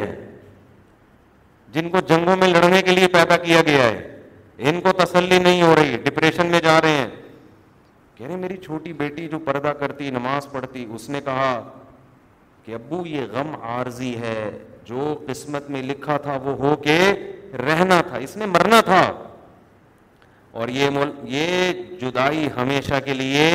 جن 1.72 1.88
کو 1.90 2.00
جنگوں 2.08 2.36
میں 2.36 2.48
لڑنے 2.48 2.80
کے 2.82 2.90
لیے 2.94 3.06
پیدا 3.16 3.36
کیا 3.44 3.60
گیا 3.66 3.84
ہے 3.84 4.68
ان 4.70 4.80
کو 4.80 4.92
تسلی 5.04 5.38
نہیں 5.38 5.62
ہو 5.62 5.74
رہی 5.78 5.96
ڈپریشن 6.04 6.46
میں 6.50 6.60
جا 6.64 6.80
رہے 6.82 6.96
ہیں 6.96 7.08
کہہ 8.16 8.26
رہے 8.26 8.36
میری 8.42 8.56
چھوٹی 8.64 8.92
بیٹی 9.04 9.28
جو 9.28 9.38
پردہ 9.46 9.72
کرتی 9.80 10.10
نماز 10.18 10.50
پڑھتی 10.52 10.84
اس 10.94 11.08
نے 11.14 11.20
کہا 11.24 11.50
کہ 12.64 12.74
ابو 12.74 13.02
یہ 13.06 13.26
غم 13.32 13.54
عارضی 13.72 14.14
ہے 14.20 14.50
جو 14.84 15.14
قسمت 15.28 15.70
میں 15.70 15.82
لکھا 15.82 16.16
تھا 16.26 16.36
وہ 16.44 16.56
ہو 16.66 16.74
کے 16.82 16.98
رہنا 17.66 18.00
تھا 18.08 18.16
اس 18.28 18.36
نے 18.36 18.46
مرنا 18.54 18.80
تھا 18.84 19.02
اور 20.60 20.68
یہ 20.76 20.90
مل 20.90 21.10
یہ 21.30 21.48
جدائی 22.00 22.48
ہمیشہ 22.56 22.98
کے 23.04 23.14
لیے 23.14 23.48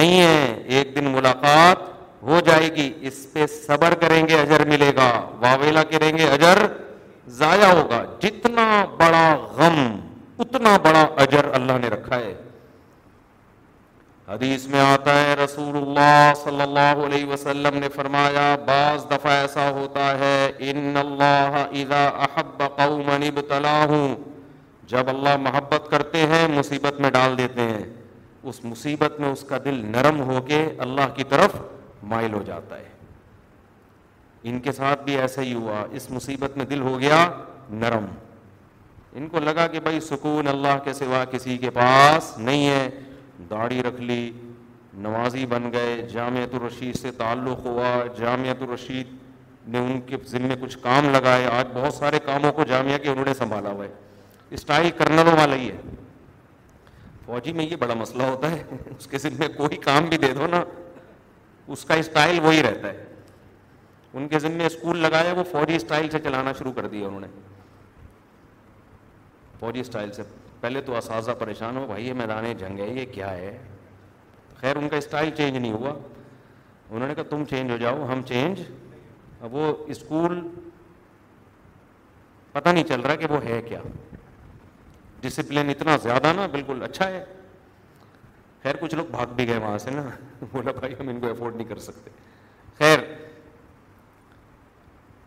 نہیں 0.00 0.18
ہے 0.20 0.54
ایک 0.78 0.94
دن 0.96 1.04
ملاقات 1.14 1.84
ہو 2.30 2.40
جائے 2.48 2.68
گی 2.74 2.84
اس 3.10 3.16
پہ 3.32 3.46
صبر 3.52 3.94
کریں 4.02 4.22
گے 4.28 4.38
اجر 4.40 4.64
ملے 4.72 4.90
گا 4.96 5.06
واویلا 5.44 5.82
کریں 5.92 6.10
گے 6.18 6.24
اجر 6.36 6.58
ضائع 7.40 7.70
ہوگا 7.80 8.02
جتنا 8.26 8.66
بڑا 9.00 9.24
غم 9.60 9.78
اتنا 10.44 10.76
بڑا 10.88 11.06
اجر 11.26 11.46
اللہ 11.60 11.78
نے 11.86 11.94
رکھا 11.96 12.18
ہے 12.26 12.34
حدیث 14.34 14.66
میں 14.74 14.80
آتا 14.90 15.14
ہے 15.22 15.34
رسول 15.44 15.76
اللہ 15.82 16.20
صلی 16.44 16.60
اللہ 16.68 17.04
علیہ 17.08 17.26
وسلم 17.34 17.76
نے 17.86 17.94
فرمایا 17.98 18.46
بعض 18.70 19.04
دفعہ 19.16 19.34
ایسا 19.42 19.68
ہوتا 19.80 20.08
ہے 20.24 20.38
ان 20.70 20.96
اللہ 21.06 21.58
اذا 21.84 22.04
احب 22.30 22.64
جب 24.88 25.08
اللہ 25.08 25.36
محبت 25.44 25.90
کرتے 25.90 26.18
ہیں 26.32 26.46
مصیبت 26.54 27.00
میں 27.00 27.10
ڈال 27.10 27.36
دیتے 27.38 27.62
ہیں 27.70 27.84
اس 28.50 28.64
مصیبت 28.64 29.18
میں 29.20 29.28
اس 29.28 29.42
کا 29.48 29.56
دل 29.64 29.80
نرم 29.92 30.20
ہو 30.28 30.40
کے 30.48 30.60
اللہ 30.86 31.12
کی 31.14 31.24
طرف 31.28 31.56
مائل 32.12 32.32
ہو 32.34 32.42
جاتا 32.46 32.76
ہے 32.78 32.94
ان 34.50 34.60
کے 34.66 34.72
ساتھ 34.72 35.02
بھی 35.04 35.16
ایسا 35.18 35.42
ہی 35.42 35.54
ہوا 35.54 35.82
اس 36.00 36.10
مصیبت 36.10 36.56
میں 36.56 36.64
دل 36.74 36.80
ہو 36.88 36.98
گیا 37.00 37.18
نرم 37.82 38.04
ان 39.18 39.28
کو 39.28 39.38
لگا 39.40 39.66
کہ 39.72 39.80
بھائی 39.80 40.00
سکون 40.08 40.48
اللہ 40.48 40.78
کے 40.84 40.92
سوا 40.92 41.24
کسی 41.30 41.56
کے 41.58 41.70
پاس 41.80 42.32
نہیں 42.38 42.66
ہے 42.68 42.88
داڑھی 43.50 43.82
رکھ 43.88 44.00
لی 44.00 44.20
نوازی 45.06 45.46
بن 45.46 45.70
گئے 45.72 45.96
جامعۃ 46.12 46.54
الرشید 46.60 46.96
سے 47.00 47.10
تعلق 47.18 47.66
ہوا 47.66 47.90
جامعۃ 48.18 48.62
الرشید 48.68 49.14
نے 49.74 49.78
ان 49.78 50.00
کے 50.06 50.16
ذمے 50.30 50.54
کچھ 50.60 50.78
کام 50.82 51.08
لگائے 51.14 51.46
آج 51.52 51.66
بہت 51.74 51.94
سارے 51.94 52.18
کاموں 52.24 52.52
کو 52.60 52.64
جامعہ 52.74 52.98
کے 53.02 53.08
انہوں 53.10 53.24
نے 53.28 53.34
سنبھالا 53.38 53.70
ہوا 53.70 53.84
ہے 53.84 53.92
اسٹائل 54.54 54.90
کرنلوں 54.98 55.34
والا 55.38 55.54
ہی 55.54 55.68
ہے 55.70 55.80
فوجی 57.24 57.52
میں 57.52 57.64
یہ 57.70 57.76
بڑا 57.76 57.94
مسئلہ 58.00 58.22
ہوتا 58.22 58.50
ہے 58.50 58.62
اس 58.98 59.06
کے 59.10 59.18
ذمے 59.18 59.48
کوئی 59.56 59.76
کام 59.84 60.04
بھی 60.08 60.18
دے 60.24 60.32
دو 60.34 60.46
نا 60.46 60.62
اس 61.74 61.84
کا 61.84 61.94
اسٹائل 62.02 62.38
وہی 62.42 62.62
رہتا 62.62 62.92
ہے 62.92 63.04
ان 64.18 64.28
کے 64.28 64.38
ذمے 64.38 64.66
اسکول 64.66 64.98
لگایا 64.98 65.32
وہ 65.36 65.44
فوجی 65.50 65.76
اسٹائل 65.76 66.08
سے 66.10 66.18
چلانا 66.24 66.52
شروع 66.58 66.72
کر 66.72 66.86
دیا 66.88 67.06
انہوں 67.06 67.20
نے 67.20 67.26
فوجی 69.60 69.80
اسٹائل 69.80 70.12
سے 70.12 70.22
پہلے 70.60 70.80
تو 70.80 70.96
اساتذہ 70.96 71.30
پریشان 71.38 71.76
ہو 71.76 71.84
بھائی 71.86 72.06
یہ 72.08 72.12
میدان 72.20 72.44
جنگ 72.58 72.78
ہے 72.80 72.86
یہ 72.92 73.06
کیا 73.12 73.30
ہے 73.36 73.56
خیر 74.60 74.76
ان 74.76 74.88
کا 74.88 74.96
اسٹائل 74.96 75.30
چینج 75.36 75.56
نہیں 75.56 75.72
ہوا 75.72 75.92
انہوں 76.90 77.08
نے 77.08 77.14
کہا 77.14 77.22
تم 77.30 77.44
چینج 77.50 77.70
ہو 77.70 77.76
جاؤ 77.76 78.06
ہم 78.12 78.22
چینج 78.28 78.60
اب 79.44 79.54
وہ 79.54 79.74
اسکول 79.94 80.40
پتہ 82.52 82.68
نہیں 82.68 82.84
چل 82.88 83.00
رہا 83.00 83.14
کہ 83.22 83.26
وہ 83.32 83.44
ہے 83.44 83.60
کیا 83.68 83.80
ڈسپلن 85.26 85.70
اتنا 85.70 85.96
زیادہ 86.02 86.32
نا 86.36 86.46
بالکل 86.52 86.82
اچھا 86.82 87.08
ہے 87.10 87.24
خیر 88.62 88.74
کچھ 88.80 88.94
لوگ 88.94 89.06
بھاگ 89.10 89.34
بھی 89.36 89.46
گئے 89.48 89.58
وہاں 89.58 89.78
سے 89.78 89.90
نا 89.90 90.02
بولا 90.52 90.70
بھائی 90.78 90.94
ہم 91.00 91.08
ان 91.08 91.20
کو 91.20 91.30
افورڈ 91.30 91.56
نہیں 91.56 91.68
کر 91.68 91.78
سکتے 91.88 92.10
خیر 92.78 92.98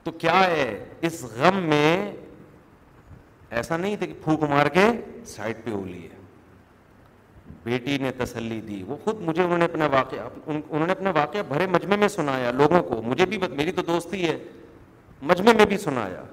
تو 0.03 0.11
کیا 0.25 0.39
ہے 0.49 0.69
اس 1.07 1.23
غم 1.37 1.57
میں 1.69 1.91
ایسا 3.59 3.77
نہیں 3.77 3.95
تھا 3.97 4.05
کہ 4.05 4.13
پھوک 4.23 4.43
مار 4.49 4.65
کے 4.73 4.85
سائڈ 5.35 5.63
پہ 5.63 5.71
ہو 5.71 5.83
لیے 5.85 6.07
بیٹی 7.63 7.97
نے 8.01 8.11
تسلی 8.17 8.59
دی 8.67 8.81
وہ 8.87 8.95
خود 9.03 9.19
مجھے 9.27 9.41
انہوں 9.43 9.57
نے 9.57 9.65
اپنا 9.65 9.85
واقعہ 9.91 10.27
انہوں 10.47 10.85
نے 10.85 10.91
اپنا 10.91 11.11
واقعہ 11.15 11.41
بھرے 11.47 11.65
مجمے 11.75 11.95
میں 12.03 12.07
سنایا 12.15 12.51
لوگوں 12.61 12.81
کو 12.89 13.01
مجھے 13.05 13.25
بھی 13.33 13.37
میری 13.57 13.71
تو 13.77 13.81
دوستی 13.87 14.27
ہے 14.27 14.37
مجمے 15.31 15.53
میں 15.57 15.65
بھی 15.73 15.77
سنایا 15.77 16.23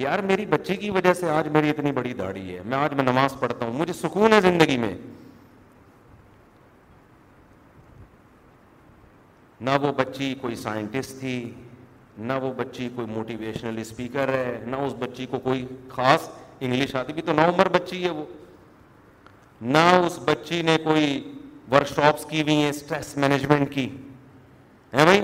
یار 0.00 0.18
میری 0.28 0.44
بچی 0.52 0.74
کی 0.82 0.90
وجہ 0.90 1.12
سے 1.14 1.28
آج 1.30 1.48
میری 1.54 1.70
اتنی 1.70 1.90
بڑی 1.92 2.12
داڑھی 2.18 2.54
ہے 2.56 2.60
میں 2.64 2.76
آج 2.76 2.92
میں 2.96 3.04
نماز 3.04 3.34
پڑھتا 3.40 3.66
ہوں 3.66 3.72
مجھے 3.78 3.92
سکون 3.92 4.32
ہے 4.32 4.40
زندگی 4.40 4.76
میں 4.84 4.92
نہ 9.60 9.70
وہ 9.82 9.90
بچی 9.96 10.34
کوئی 10.40 10.54
سائنٹسٹ 10.62 11.18
تھی 11.20 11.34
نہ 12.28 12.32
وہ 12.42 12.52
بچی 12.62 12.88
کوئی 12.94 13.06
موٹیویشنل 13.10 13.78
اسپیکر 13.80 14.32
ہے 14.34 14.58
نہ 14.66 14.76
اس 14.86 14.92
بچی 14.98 15.26
کو 15.30 15.38
کوئی 15.50 15.66
خاص 15.96 16.28
انگلش 16.60 16.94
آتی 17.02 17.12
بھی 17.18 17.22
تو 17.28 17.32
نو 17.36 17.48
عمر 17.54 17.68
بچی 17.76 18.02
ہے 18.04 18.10
وہ 18.20 18.24
نہ 19.76 19.84
اس 20.06 20.18
بچی 20.24 20.62
نے 20.70 20.76
کوئی 20.84 21.06
ورک 21.70 21.88
شاپس 21.94 22.24
کی 22.30 22.42
ہوئی 22.42 22.56
ہیں 22.62 22.70
اسٹریس 22.70 23.16
مینجمنٹ 23.24 23.72
کی 23.74 23.88
ہے 24.94 25.04
بھائی 25.04 25.20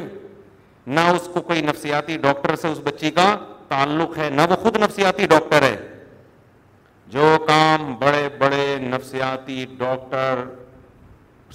نہ 0.97 1.01
اس 1.17 1.29
کو 1.35 1.41
کوئی 1.51 1.63
نفسیاتی 1.73 2.17
ڈاکٹر 2.29 2.57
سے 2.65 2.69
اس 2.69 2.79
بچی 2.87 3.11
کا 3.21 3.35
تعلق 3.71 4.17
ہے 4.19 4.29
نہ 4.31 4.43
وہ 4.51 4.57
خود 4.63 4.77
نفسیاتی 4.83 5.27
ڈاکٹر 5.35 5.63
ہے 5.63 5.77
جو 7.17 7.37
کام 7.49 7.93
بڑے 7.99 8.29
بڑے 8.39 8.65
نفسیاتی 8.83 9.65
ڈاکٹر 9.79 10.41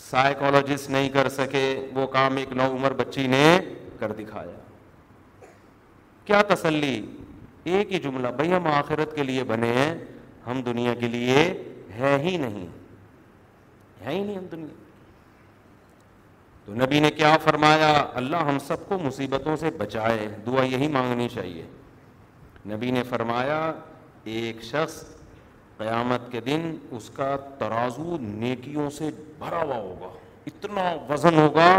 سائیکولوجسٹ 0.10 0.90
نہیں 0.90 1.10
کر 1.16 1.30
سکے 1.30 1.66
وہ 1.96 2.06
کام 2.18 2.38
ایک 2.42 2.52
نو 2.62 2.66
عمر 2.76 2.94
بچی 3.00 3.26
نے 3.34 3.46
کر 4.00 4.12
دکھایا 4.20 4.58
کیا 6.26 6.42
تسلی 6.54 6.96
ایک 7.72 7.92
ہی 7.94 8.00
جملہ 8.04 8.28
بھائی 8.36 8.54
ہم 8.54 8.68
آخرت 8.74 9.16
کے 9.16 9.24
لیے 9.24 9.44
بنے 9.50 9.72
ہیں 9.74 9.92
ہم 10.48 10.62
دنیا 10.66 10.94
کے 11.00 11.08
لیے 11.16 11.38
ہے 11.98 12.18
ہی 12.24 12.36
نہیں 12.46 12.66
ہے 14.06 14.12
ہی 14.14 14.24
نہیں 14.24 14.38
ہم 14.38 14.46
دنیا 14.52 14.80
تو 16.66 16.74
نبی 16.86 17.00
نے 17.06 17.12
کیا 17.20 17.36
فرمایا 17.44 17.92
اللہ 18.22 18.48
ہم 18.50 18.58
سب 18.68 18.88
کو 18.88 18.98
مصیبتوں 19.04 19.56
سے 19.66 19.70
بچائے 19.78 20.28
دعا 20.48 20.64
یہی 20.74 20.88
مانگنی 20.98 21.28
چاہیے 21.34 21.64
نبی 22.70 22.90
نے 22.92 23.04
فرمایا 23.10 23.60
ایک 24.32 24.62
شخص 24.64 25.02
قیامت 25.78 26.32
کے 26.32 26.40
دن 26.46 26.76
اس 26.96 27.10
کا 27.14 27.36
ترازو 27.58 28.18
نیکیوں 28.22 28.90
سے 28.98 29.10
بھرا 29.40 29.62
ہوا 29.64 29.76
ہوگا 29.76 30.10
اتنا 30.48 30.92
وزن 31.10 31.38
ہوگا 31.40 31.70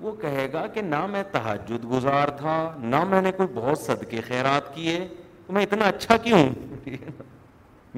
وہ 0.00 0.14
کہے 0.20 0.46
گا 0.52 0.66
کہ 0.74 0.82
نہ 0.82 1.04
میں 1.06 1.22
تحجد 1.32 1.84
گزار 1.90 2.28
تھا 2.38 2.56
نہ 2.82 3.02
میں 3.08 3.20
نے 3.22 3.32
کوئی 3.36 3.48
بہت 3.54 3.78
صدقے 3.78 4.20
خیرات 4.26 4.74
کیے 4.74 4.98
تو 5.46 5.52
میں 5.52 5.62
اتنا 5.62 5.84
اچھا 5.88 6.16
کیوں 6.24 6.44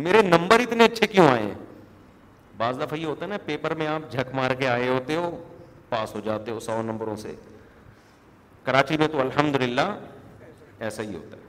میرے 0.04 0.22
نمبر 0.22 0.60
اتنے 0.60 0.84
اچھے 0.84 1.06
کیوں 1.06 1.26
آئے 1.28 1.52
بعض 2.56 2.80
دفعہ 2.80 2.98
یہ 2.98 3.06
ہوتا 3.06 3.24
ہے 3.24 3.30
نا 3.30 3.36
پیپر 3.44 3.74
میں 3.76 3.86
آپ 3.86 4.10
جھک 4.12 4.34
مار 4.34 4.54
کے 4.58 4.68
آئے 4.68 4.88
ہوتے 4.88 5.16
ہو 5.16 5.30
پاس 5.88 6.14
ہو 6.14 6.20
جاتے 6.24 6.50
ہو 6.50 6.60
سو 6.66 6.80
نمبروں 6.82 7.16
سے 7.22 7.34
کراچی 8.64 8.96
میں 8.98 9.08
تو 9.12 9.20
الحمد 9.20 9.62
ایسا 9.62 11.02
ہی 11.02 11.14
ہوتا 11.14 11.36
ہے 11.36 11.40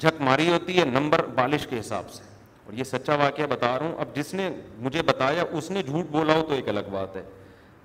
جھک 0.00 0.20
ماری 0.22 0.48
ہوتی 0.48 0.78
ہے 0.78 0.84
نمبر 0.84 1.24
بالش 1.34 1.66
کے 1.70 1.78
حساب 1.80 2.10
سے 2.12 2.22
اور 2.64 2.72
یہ 2.78 2.84
سچا 2.84 3.14
واقعہ 3.22 3.46
بتا 3.50 3.78
رہا 3.78 3.86
ہوں 3.86 3.94
اب 4.00 4.14
جس 4.16 4.32
نے 4.34 4.48
مجھے 4.82 5.02
بتایا 5.06 5.44
اس 5.58 5.70
نے 5.70 5.82
جھوٹ 5.82 6.06
بولا 6.10 6.34
ہو 6.36 6.42
تو 6.48 6.54
ایک 6.54 6.68
الگ 6.68 6.88
بات 6.92 7.16
ہے 7.16 7.22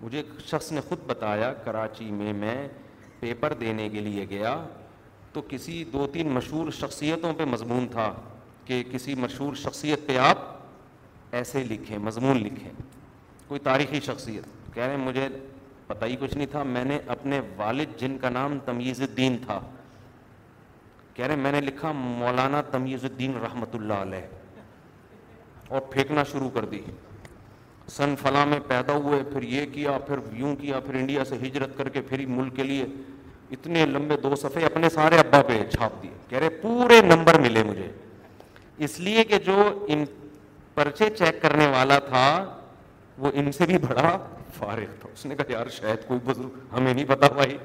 مجھے 0.01 0.17
ایک 0.17 0.39
شخص 0.47 0.71
نے 0.71 0.81
خود 0.87 0.99
بتایا 1.07 1.53
کراچی 1.63 2.09
میں 2.11 2.33
میں 2.33 2.55
پیپر 3.19 3.53
دینے 3.59 3.87
کے 3.89 3.99
لیے 4.01 4.25
گیا 4.29 4.55
تو 5.33 5.41
کسی 5.47 5.83
دو 5.93 6.05
تین 6.13 6.27
مشہور 6.33 6.71
شخصیتوں 6.79 7.33
پہ 7.37 7.45
مضمون 7.45 7.87
تھا 7.91 8.13
کہ 8.65 8.83
کسی 8.91 9.15
مشہور 9.15 9.55
شخصیت 9.55 10.07
پہ 10.07 10.17
آپ 10.17 10.37
ایسے 11.35 11.63
لکھیں 11.69 11.97
مضمون 12.01 12.43
لکھیں 12.43 12.71
کوئی 13.47 13.59
تاریخی 13.63 13.99
شخصیت 14.05 14.73
کہہ 14.73 14.83
رہے 14.83 14.95
ہیں 14.95 15.05
مجھے 15.05 15.27
پتہ 15.87 16.05
ہی 16.05 16.15
کچھ 16.19 16.35
نہیں 16.37 16.47
تھا 16.51 16.63
میں 16.63 16.83
نے 16.85 16.97
اپنے 17.15 17.39
والد 17.57 17.97
جن 17.99 18.17
کا 18.21 18.29
نام 18.29 18.57
تمیز 18.65 19.01
الدین 19.01 19.37
تھا 19.45 19.59
کہہ 21.17 21.25
رہے 21.25 21.35
ہیں 21.35 21.41
میں 21.41 21.51
نے 21.51 21.59
لکھا 21.61 21.91
مولانا 21.99 22.61
تمیز 22.71 23.03
الدین 23.05 23.37
رحمت 23.43 23.75
اللہ 23.75 24.01
علیہ 24.03 24.65
اور 25.75 25.81
پھینکنا 25.91 26.23
شروع 26.31 26.49
کر 26.53 26.65
دی 26.73 26.81
سن 27.95 28.13
میں 28.49 28.59
پیدا 28.67 28.93
ہوئے 29.05 29.21
پھر 29.31 29.43
یہ 29.53 29.65
کیا 29.73 29.97
پھر 30.07 30.19
یوں 30.39 30.55
کیا 30.55 30.79
پھر 30.85 30.95
انڈیا 30.99 31.23
سے 31.25 31.35
ہجرت 31.45 31.77
کر 31.77 31.89
کے 31.95 32.01
پھر 32.09 32.25
ملک 32.39 32.55
کے 32.55 32.63
لیے 32.63 32.85
اتنے 33.57 33.85
لمبے 33.95 34.15
دو 34.23 34.35
صفحے 34.41 34.65
اپنے 34.65 34.89
سارے 34.93 35.17
ابا 35.19 35.41
پہ 35.47 35.61
چھاپ 35.73 36.01
دیے 36.03 36.11
کہہ 36.29 36.37
رہے 36.39 36.49
پورے 36.61 36.99
نمبر 37.05 37.39
ملے 37.41 37.63
مجھے 37.69 37.89
اس 38.87 38.99
لیے 39.07 39.23
کہ 39.31 39.37
جو 39.45 39.55
ان 39.93 40.03
پرچے 40.75 41.09
چیک 41.19 41.41
کرنے 41.41 41.67
والا 41.75 41.97
تھا 42.09 42.25
وہ 43.25 43.31
ان 43.41 43.51
سے 43.57 43.65
بھی 43.65 43.77
بڑا 43.87 44.17
فارغ 44.57 44.93
تھا 44.99 45.09
اس 45.13 45.25
نے 45.25 45.35
کہا 45.35 45.51
یار 45.53 45.69
شاید 45.79 46.07
کوئی 46.07 46.19
بزرگ 46.25 46.59
ہمیں 46.73 46.93
نہیں 46.93 47.05
پتا 47.09 47.27
بھائی 47.35 47.57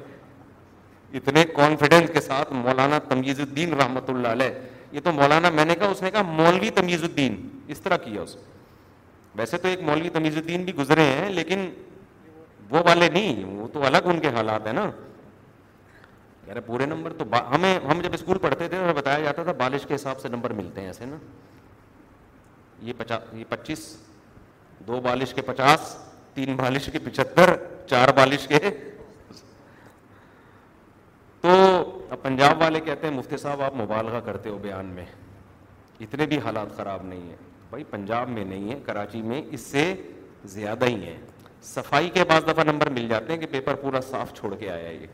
اتنے 1.18 1.44
کانفیڈنس 1.56 2.10
کے 2.12 2.20
ساتھ 2.20 2.52
مولانا 2.52 2.98
تمیز 3.08 3.40
الدین 3.40 3.72
رحمۃ 3.80 4.08
اللہ 4.10 4.28
علیہ 4.36 4.50
یہ 4.92 5.00
تو 5.04 5.12
مولانا 5.12 5.50
میں 5.58 5.64
نے 5.64 5.74
کہا 5.78 5.86
اس 5.90 6.02
نے 6.02 6.10
کہا 6.10 6.22
مولوی 6.42 6.70
تمیز 6.74 7.02
الدین 7.04 7.36
اس 7.74 7.80
طرح 7.80 7.96
کیا 8.04 8.22
اس 8.22 8.36
ویسے 9.36 9.58
تو 9.58 9.68
ایک 9.68 9.82
مولوی 9.88 10.08
تمیز 10.14 10.36
الدین 10.36 10.64
بھی 10.64 10.74
گزرے 10.76 11.02
ہیں 11.12 11.28
لیکن 11.32 11.68
وہ 12.70 12.82
والے 12.86 13.08
نہیں 13.12 13.44
وہ 13.44 13.66
تو 13.72 13.84
الگ 13.86 14.06
ان 14.14 14.20
کے 14.20 14.28
حالات 14.36 14.66
ہیں 14.66 14.72
نا 14.72 14.90
یار 16.46 16.60
پورے 16.66 16.86
نمبر 16.86 17.12
تو 17.18 17.24
با... 17.24 17.38
ہمیں 17.54 17.78
ہم 17.90 18.00
جب 18.04 18.14
اسکول 18.14 18.38
پڑھتے 18.38 18.68
تھے 18.68 18.76
ہمیں 18.78 18.92
بتایا 18.92 19.18
جاتا 19.24 19.42
تھا 19.42 19.52
بالش 19.58 19.86
کے 19.88 19.94
حساب 19.94 20.20
سے 20.20 20.28
نمبر 20.28 20.52
ملتے 20.60 20.80
ہیں 20.80 20.88
ایسے 20.88 21.04
نا 21.04 21.16
یہ 22.88 22.92
پچا... 22.98 23.18
یہ 23.32 23.44
پچیس 23.48 23.86
دو 24.86 25.00
بالش 25.00 25.34
کے 25.34 25.42
پچاس 25.46 25.94
تین 26.34 26.54
بالش 26.56 26.88
کے 26.92 26.98
پچہتر 27.04 27.54
چار 27.90 28.08
بالش 28.16 28.46
کے 28.48 28.58
تو 31.42 32.16
پنجاب 32.22 32.60
والے 32.60 32.80
کہتے 32.84 33.06
ہیں 33.06 33.14
مفتی 33.14 33.36
صاحب 33.36 33.62
آپ 33.62 33.74
مبالغہ 33.76 34.18
کرتے 34.24 34.48
ہو 34.50 34.58
بیان 34.62 34.86
میں 34.94 35.04
اتنے 36.04 36.26
بھی 36.32 36.38
حالات 36.44 36.76
خراب 36.76 37.02
نہیں 37.06 37.28
ہیں 37.28 37.36
بھائی 37.70 37.84
پنجاب 37.90 38.28
میں 38.30 38.44
نہیں 38.44 38.70
ہے 38.70 38.78
کراچی 38.86 39.22
میں 39.22 39.40
اس 39.56 39.60
سے 39.60 39.84
زیادہ 40.54 40.86
ہی 40.88 41.04
ہیں 41.04 41.16
صفائی 41.70 42.08
کے 42.14 42.24
بعض 42.28 42.46
دفعہ 42.48 42.64
نمبر 42.70 42.90
مل 42.98 43.08
جاتے 43.08 43.32
ہیں 43.32 43.40
کہ 43.40 43.46
پیپر 43.50 43.74
پورا 43.82 44.00
صاف 44.10 44.32
چھوڑ 44.38 44.54
کے 44.60 44.70
آیا 44.70 44.90
یہ 44.90 45.06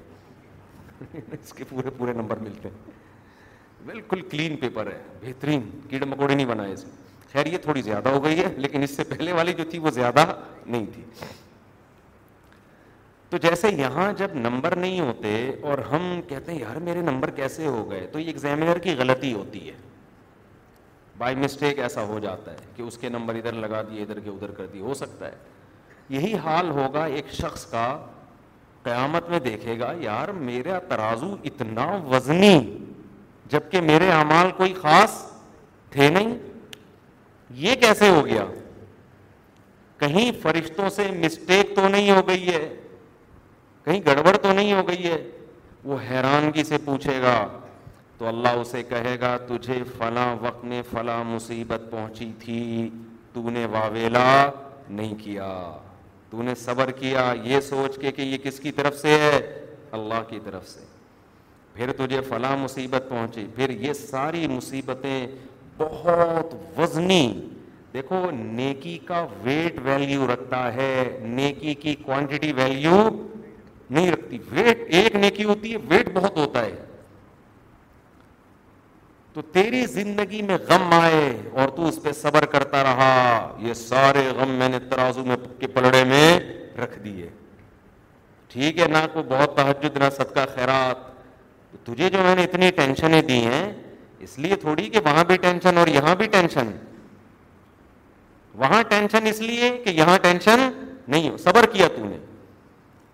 اس 1.43 1.53
کے 1.57 1.65
پورے 1.69 1.91
پورے 1.99 2.13
نمبر 2.17 2.37
ملتے 2.47 2.69
ہیں 2.69 3.87
بالکل 3.87 4.21
کلین 4.31 4.57
پیپر 4.61 4.87
ہے 4.93 4.99
بہترین 5.23 5.69
کیڑے 5.91 6.07
مکوڑے 6.07 6.35
نہیں 6.35 6.47
بنائے 6.47 6.73
اس 6.73 6.85
خیر 7.33 7.47
یہ 7.53 7.59
تھوڑی 7.63 7.83
زیادہ 7.83 8.09
ہو 8.09 8.25
گئی 8.25 8.39
ہے 8.43 8.53
لیکن 8.57 8.83
اس 8.83 8.97
سے 8.97 9.05
پہلے 9.15 9.33
والی 9.33 9.53
جو 9.59 9.65
تھی 9.71 9.79
وہ 9.87 9.91
زیادہ 9.95 10.25
نہیں 10.67 10.87
تھی 10.95 11.03
تو 13.31 13.37
جیسے 13.43 13.69
یہاں 13.79 14.13
جب 14.19 14.35
نمبر 14.35 14.75
نہیں 14.77 15.01
ہوتے 15.01 15.33
اور 15.71 15.79
ہم 15.91 16.03
کہتے 16.29 16.53
ہیں 16.53 16.59
یار 16.61 16.77
میرے 16.85 17.01
نمبر 17.09 17.31
کیسے 17.41 17.67
ہو 17.67 17.89
گئے 17.91 18.07
تو 18.13 18.19
یہ 18.19 18.27
ایگزامینر 18.27 18.79
کی 18.87 18.95
غلطی 18.99 19.33
ہوتی 19.33 19.69
ہے 19.69 19.75
بائی 21.19 21.35
مسٹیک 21.37 21.79
ایسا 21.87 22.03
ہو 22.09 22.19
جاتا 22.23 22.51
ہے 22.53 22.57
کہ 22.77 22.83
اس 22.83 22.97
کے 22.99 23.09
نمبر 23.09 23.35
ادھر 23.35 23.53
لگا 23.65 23.83
دیے 23.91 24.03
ادھر 24.03 24.21
کے 24.25 24.31
ادھر 24.31 24.51
کر 24.59 24.67
دیے 24.73 24.83
ہو 24.83 24.95
سکتا 24.95 25.27
ہے 25.27 25.35
یہی 26.17 26.35
حال 26.45 26.71
ہوگا 26.71 27.05
ایک 27.17 27.33
شخص 27.41 27.65
کا 27.71 27.87
قیامت 28.83 29.29
میں 29.31 29.39
دیکھے 29.47 29.79
گا 29.79 29.93
یار 30.01 30.29
میرا 30.49 30.79
ترازو 30.89 31.35
اتنا 31.51 31.87
وزنی 32.11 32.59
جب 33.51 33.71
کہ 33.71 33.81
میرے 33.81 34.11
اعمال 34.13 34.51
کوئی 34.57 34.75
خاص 34.81 35.21
تھے 35.91 36.09
نہیں 36.11 36.37
یہ 37.65 37.75
کیسے 37.81 38.09
ہو 38.09 38.25
گیا 38.27 38.45
کہیں 39.99 40.31
فرشتوں 40.43 40.89
سے 40.97 41.11
مسٹیک 41.25 41.75
تو 41.77 41.89
نہیں 41.89 42.11
ہو 42.11 42.27
گئی 42.29 42.49
ہے 42.51 42.69
کہیں 43.89 44.01
گڑبڑ 44.07 44.37
تو 44.37 44.53
نہیں 44.53 44.73
ہو 44.73 44.81
گئی 44.89 45.05
ہے 45.07 45.17
وہ 45.91 45.97
حیرانگی 46.09 46.63
سے 46.71 46.79
پوچھے 46.85 47.21
گا 47.23 47.37
تو 48.19 48.27
اللہ 48.29 48.57
اسے 48.63 48.83
کہے 48.89 49.15
گا 49.21 49.37
تجھے 49.49 49.77
فلاں 49.99 50.35
وقت 50.41 50.65
میں 50.73 50.81
فلاں 50.91 51.23
مصیبت 51.25 51.83
پہنچی 51.91 52.31
تھی 52.41 52.89
تو 53.33 53.51
نے 53.51 53.65
واویلا 53.73 54.25
نہیں 54.89 55.15
کیا 55.23 55.53
تو 56.31 56.43
نے 56.43 56.55
صبر 56.65 56.91
کیا 56.99 57.23
یہ 57.45 57.61
سوچ 57.71 57.97
کے 58.01 58.13
کہ 58.17 58.23
یہ 58.23 58.37
کس 58.45 58.59
کی 58.61 58.73
طرف 58.81 58.99
سے 59.01 59.17
ہے 59.23 59.41
اللہ 59.99 60.29
کی 60.31 60.41
طرف 60.45 60.69
سے 60.69 60.85
پھر 61.75 61.93
تجھے 61.99 62.21
فلاں 62.29 62.57
مصیبت 62.65 63.09
پہنچی 63.09 63.47
پھر 63.55 63.71
یہ 63.87 63.93
ساری 64.03 64.47
مصیبتیں 64.57 65.27
بہت 65.79 66.55
وزنی 66.79 67.25
دیکھو 67.95 68.25
نیکی 68.43 68.97
کا 69.07 69.27
ویٹ 69.45 69.79
ویلیو 69.85 70.27
رکھتا 70.33 70.63
ہے 70.75 71.19
نیکی 71.37 71.75
کی 71.85 71.95
کوانٹیٹی 72.05 72.53
ویلیو 72.63 73.09
نہیں 73.91 74.11
رکھتی 74.13 74.39
ویٹ 74.51 74.83
ایک 74.95 75.15
نیکی 75.17 75.45
ہوتی 75.45 75.73
ہے 75.73 75.79
ویٹ 75.89 76.09
بہت 76.15 76.37
ہوتا 76.37 76.65
ہے 76.65 76.75
تو 79.35 79.43
تیری 79.53 79.85
زندگی 79.87 80.41
میں 80.43 80.57
غم 80.69 80.89
آئے 80.93 81.29
اور 81.61 81.69
تو 81.77 81.87
اس 81.89 81.99
پہ 82.03 82.13
صبر 82.21 82.45
کرتا 82.55 82.83
رہا 82.85 83.11
یہ 83.67 83.75
سارے 83.83 84.29
غم 84.37 84.51
میں 84.59 84.69
نے 84.69 84.79
ترازو 84.91 85.25
میں 85.25 85.37
کے 85.59 85.67
پلڑے 85.77 86.03
میں 86.13 86.27
رکھ 86.83 86.99
دیے 87.05 87.29
ٹھیک 88.53 88.79
ہے 88.79 88.87
نہ 88.89 89.07
کو 89.13 89.23
بہت 89.29 89.57
تحجد 89.57 89.97
نہ 90.03 90.09
سب 90.17 90.35
کا 90.35 90.45
خیرات 90.55 91.07
تجھے 91.87 92.09
جو 92.11 92.23
میں 92.23 92.35
نے 92.37 92.45
اتنی 92.45 92.71
ٹینشنیں 92.77 93.21
دی 93.23 93.41
ہیں 93.45 93.63
اس 94.27 94.39
لیے 94.45 94.57
تھوڑی 94.61 94.89
کہ 94.91 95.01
وہاں 95.05 95.25
بھی 95.25 95.37
ٹینشن 95.41 95.79
اور 95.79 95.87
یہاں 95.97 96.15
بھی 96.19 96.27
ٹینشن 96.31 96.71
وہاں 98.63 98.83
ٹینشن 98.89 99.27
اس 99.31 99.41
لیے 99.41 99.69
کہ 99.85 99.91
یہاں 99.97 100.17
ٹینشن 100.23 100.61
نہیں 101.09 101.29
ہو 101.31 101.37
صبر 101.45 101.67
کیا 101.73 101.89
تو 101.97 102.05
نے 102.05 102.17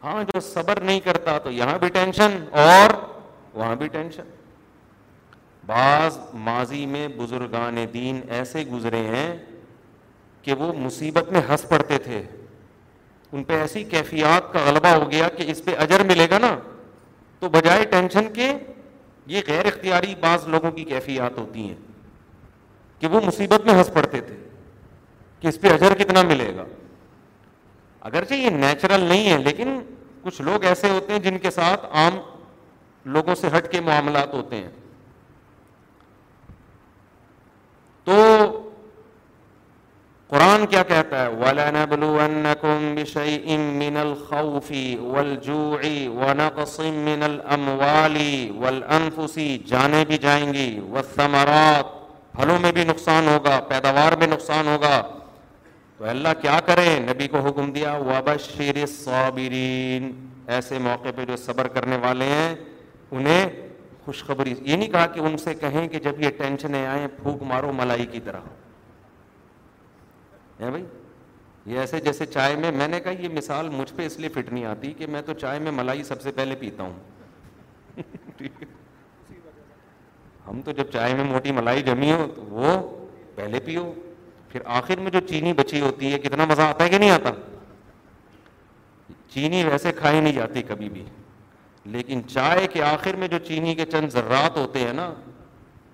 ہاں 0.04 0.22
جو 0.32 0.40
صبر 0.52 0.80
نہیں 0.84 0.98
کرتا 1.00 1.36
تو 1.42 1.50
یہاں 1.50 1.78
بھی 1.80 1.88
ٹینشن 1.92 2.36
اور 2.60 2.94
وہاں 3.54 3.74
بھی 3.82 3.86
ٹینشن 3.92 4.22
بعض 5.66 6.18
ماضی 6.48 6.84
میں 6.86 7.06
بزرگان 7.16 7.76
دین 7.92 8.20
ایسے 8.38 8.64
گزرے 8.72 8.98
ہیں 9.14 9.34
کہ 10.42 10.54
وہ 10.58 10.72
مصیبت 10.80 11.32
میں 11.32 11.40
ہنس 11.48 11.68
پڑتے 11.68 11.98
تھے 12.08 12.20
ان 13.32 13.44
پہ 13.44 13.60
ایسی 13.60 13.84
کیفیات 13.94 14.52
کا 14.52 14.64
غلبہ 14.66 14.88
ہو 14.96 15.10
گیا 15.10 15.28
کہ 15.36 15.44
اس 15.50 15.64
پہ 15.64 15.74
اجر 15.86 16.02
ملے 16.10 16.26
گا 16.30 16.38
نا 16.46 16.54
تو 17.40 17.48
بجائے 17.56 17.84
ٹینشن 17.96 18.32
کے 18.34 18.52
یہ 19.34 19.40
غیر 19.46 19.66
اختیاری 19.66 20.14
بعض 20.20 20.46
لوگوں 20.54 20.70
کی 20.72 20.84
کیفیات 20.92 21.38
ہوتی 21.38 21.66
ہیں 21.68 21.74
کہ 23.00 23.06
وہ 23.14 23.20
مصیبت 23.26 23.66
میں 23.66 23.74
ہنس 23.74 23.92
پڑتے 23.92 24.20
تھے 24.26 24.36
کہ 25.40 25.46
اس 25.48 25.60
پہ 25.60 25.72
اجر 25.72 25.94
کتنا 26.02 26.22
ملے 26.32 26.54
گا 26.56 26.64
اگرچہ 28.08 28.34
یہ 28.34 28.50
نیچرل 28.60 29.04
نہیں 29.08 29.30
ہے 29.32 29.36
لیکن 29.42 29.78
کچھ 30.22 30.40
لوگ 30.48 30.64
ایسے 30.70 30.88
ہوتے 30.90 31.12
ہیں 31.12 31.20
جن 31.26 31.38
کے 31.42 31.50
ساتھ 31.50 31.84
عام 32.00 32.18
لوگوں 33.14 33.34
سے 33.40 33.48
ہٹ 33.56 33.70
کے 33.72 33.80
معاملات 33.86 34.34
ہوتے 34.34 34.56
ہیں 34.56 34.70
تو 38.04 38.16
قرآن 40.28 40.66
کیا 40.66 40.82
کہتا 40.92 41.24
ہے 41.24 41.42
جانے 49.66 50.04
بھی 50.08 50.16
جائیں 50.28 50.52
گی 50.54 50.68
وہرات 50.92 51.92
پھلوں 52.36 52.58
میں 52.62 52.72
بھی 52.78 52.84
نقصان 52.88 53.28
ہوگا 53.28 53.58
پیداوار 53.68 54.16
میں 54.18 54.26
نقصان 54.26 54.66
ہوگا 54.68 54.96
تو 55.98 56.04
اللہ 56.10 56.28
کیا 56.40 56.58
کریں 56.66 56.88
نبی 57.00 57.26
کو 57.32 57.38
حکم 57.48 57.70
دیا 57.72 57.92
وبشر 58.06 58.56
شیر 58.56 58.76
ایسے 60.54 60.78
موقع 60.86 61.08
پہ 61.16 61.24
جو 61.24 61.36
صبر 61.44 61.68
کرنے 61.74 61.96
والے 62.02 62.24
ہیں 62.28 62.54
انہیں 63.10 63.50
خوشخبری 64.04 64.54
یہ 64.60 64.76
نہیں 64.76 64.88
کہا 64.92 65.06
کہ 65.12 65.20
ان 65.28 65.36
سے 65.42 65.54
کہیں 65.60 65.86
کہ 65.88 65.98
جب 66.06 66.20
یہ 66.22 66.30
ٹینشنیں 66.38 66.84
آئیں 66.86 67.06
پھوک 67.22 67.42
مارو 67.52 67.72
ملائی 67.72 68.06
کی 68.12 68.20
طرح 68.24 68.40
ہے 70.60 70.70
بھائی 70.70 70.84
یہ 71.74 71.78
ایسے 71.80 72.00
جیسے 72.04 72.26
چائے 72.26 72.56
میں 72.76 72.86
نے 72.88 73.00
کہا 73.00 73.10
یہ 73.22 73.28
مثال 73.36 73.68
مجھ 73.72 73.92
پہ 73.96 74.06
اس 74.06 74.18
لیے 74.20 74.28
فٹ 74.34 74.52
نہیں 74.52 74.64
آتی 74.72 74.92
کہ 74.98 75.06
میں 75.10 75.20
تو 75.26 75.32
چائے 75.42 75.58
میں 75.66 75.72
ملائی 75.72 76.02
سب 76.04 76.22
سے 76.22 76.32
پہلے 76.36 76.54
پیتا 76.60 76.82
ہوں 76.82 78.42
ہم 80.48 80.60
تو 80.64 80.72
جب 80.76 80.90
چائے 80.92 81.14
میں 81.16 81.24
موٹی 81.24 81.52
ملائی 81.58 81.82
جمی 81.82 82.10
ہو 82.12 82.26
تو 82.34 82.42
وہ 82.54 82.76
پہلے 83.34 83.60
پیو 83.64 83.92
پھر 84.54 84.62
آخر 84.78 85.00
میں 85.04 85.10
جو 85.10 85.20
چینی 85.28 85.52
بچی 85.56 85.80
ہوتی 85.80 86.12
ہے 86.12 86.18
کتنا 86.24 86.44
مزہ 86.48 86.62
آتا 86.62 86.84
ہے 86.84 86.88
کہ 86.88 86.98
نہیں 86.98 87.10
آتا 87.10 87.30
چینی 89.32 89.62
ویسے 89.64 89.92
کھائی 89.92 90.20
نہیں 90.20 90.32
جاتی 90.32 90.62
کبھی 90.68 90.88
بھی 90.88 91.04
لیکن 91.94 92.20
چائے 92.32 92.66
کے 92.72 92.82
آخر 92.90 93.16
میں 93.22 93.28
جو 93.28 93.38
چینی 93.46 93.74
کے 93.74 93.84
چند 93.92 94.10
ذرات 94.12 94.56
ہوتے 94.56 94.80
ہیں 94.84 94.92
نا 94.98 95.08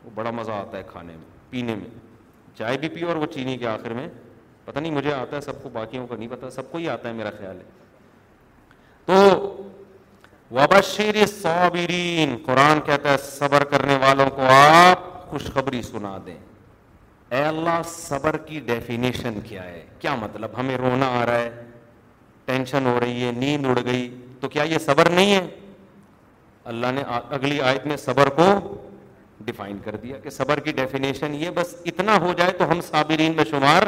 وہ 0.04 0.10
بڑا 0.14 0.30
مزہ 0.40 0.52
آتا 0.52 0.76
ہے 0.78 0.82
کھانے 0.90 1.12
میں 1.14 1.24
پینے 1.50 1.74
میں 1.76 1.88
چائے 2.58 2.76
بھی 2.80 2.88
پیو 2.98 3.08
اور 3.08 3.16
وہ 3.22 3.26
چینی 3.34 3.56
کے 3.58 3.66
آخر 3.68 3.92
میں 4.00 4.06
پتہ 4.64 4.78
نہیں 4.78 4.92
مجھے 4.96 5.12
آتا 5.14 5.36
ہے 5.36 5.40
سب 5.40 5.62
کو 5.62 5.68
باقیوں 5.78 6.06
کو 6.06 6.16
نہیں 6.16 6.28
پتا 6.32 6.50
سب 6.60 6.70
کو 6.72 6.78
ہی 6.78 6.88
آتا 6.96 7.08
ہے 7.08 7.14
میرا 7.14 7.30
خیال 7.38 7.60
ہے 7.60 7.70
تو 9.06 9.64
قرآن 12.46 12.80
کہتا 12.86 13.10
ہے 13.12 13.16
صبر 13.30 13.64
کرنے 13.74 13.96
والوں 14.06 14.30
کو 14.36 14.52
آپ 14.58 15.08
خوشخبری 15.30 15.82
سنا 15.90 16.16
دیں 16.26 16.38
اے 17.32 17.42
اللہ 17.44 17.80
صبر 17.88 18.36
کی 18.46 18.58
ڈیفینیشن 18.66 19.38
کیا 19.48 19.64
ہے 19.64 19.82
کیا 19.98 20.14
مطلب 20.20 20.58
ہمیں 20.58 20.76
رونا 20.76 21.06
آ 21.18 21.24
رہا 21.26 21.38
ہے 21.38 21.50
ٹینشن 22.44 22.86
ہو 22.86 22.98
رہی 23.02 23.22
ہے 23.24 23.30
نیند 23.32 23.66
اڑ 23.66 23.78
گئی 23.84 24.08
تو 24.40 24.48
کیا 24.48 24.62
یہ 24.72 24.78
صبر 24.86 25.08
نہیں 25.10 25.34
ہے 25.34 25.46
اللہ 26.72 26.92
نے 26.94 27.02
اگلی 27.36 27.60
آیت 27.68 27.86
میں 27.86 27.96
صبر 27.96 28.28
کو 28.38 28.46
ڈیفائن 29.44 29.78
کر 29.84 29.96
دیا 30.02 30.18
کہ 30.22 30.30
صبر 30.30 30.60
کی 30.64 30.72
ڈیفینیشن 30.80 31.34
یہ 31.44 31.50
بس 31.54 31.74
اتنا 31.92 32.16
ہو 32.22 32.32
جائے 32.38 32.52
تو 32.58 32.70
ہم 32.70 32.80
صابرین 32.90 33.36
میں 33.36 33.44
شمار 33.50 33.82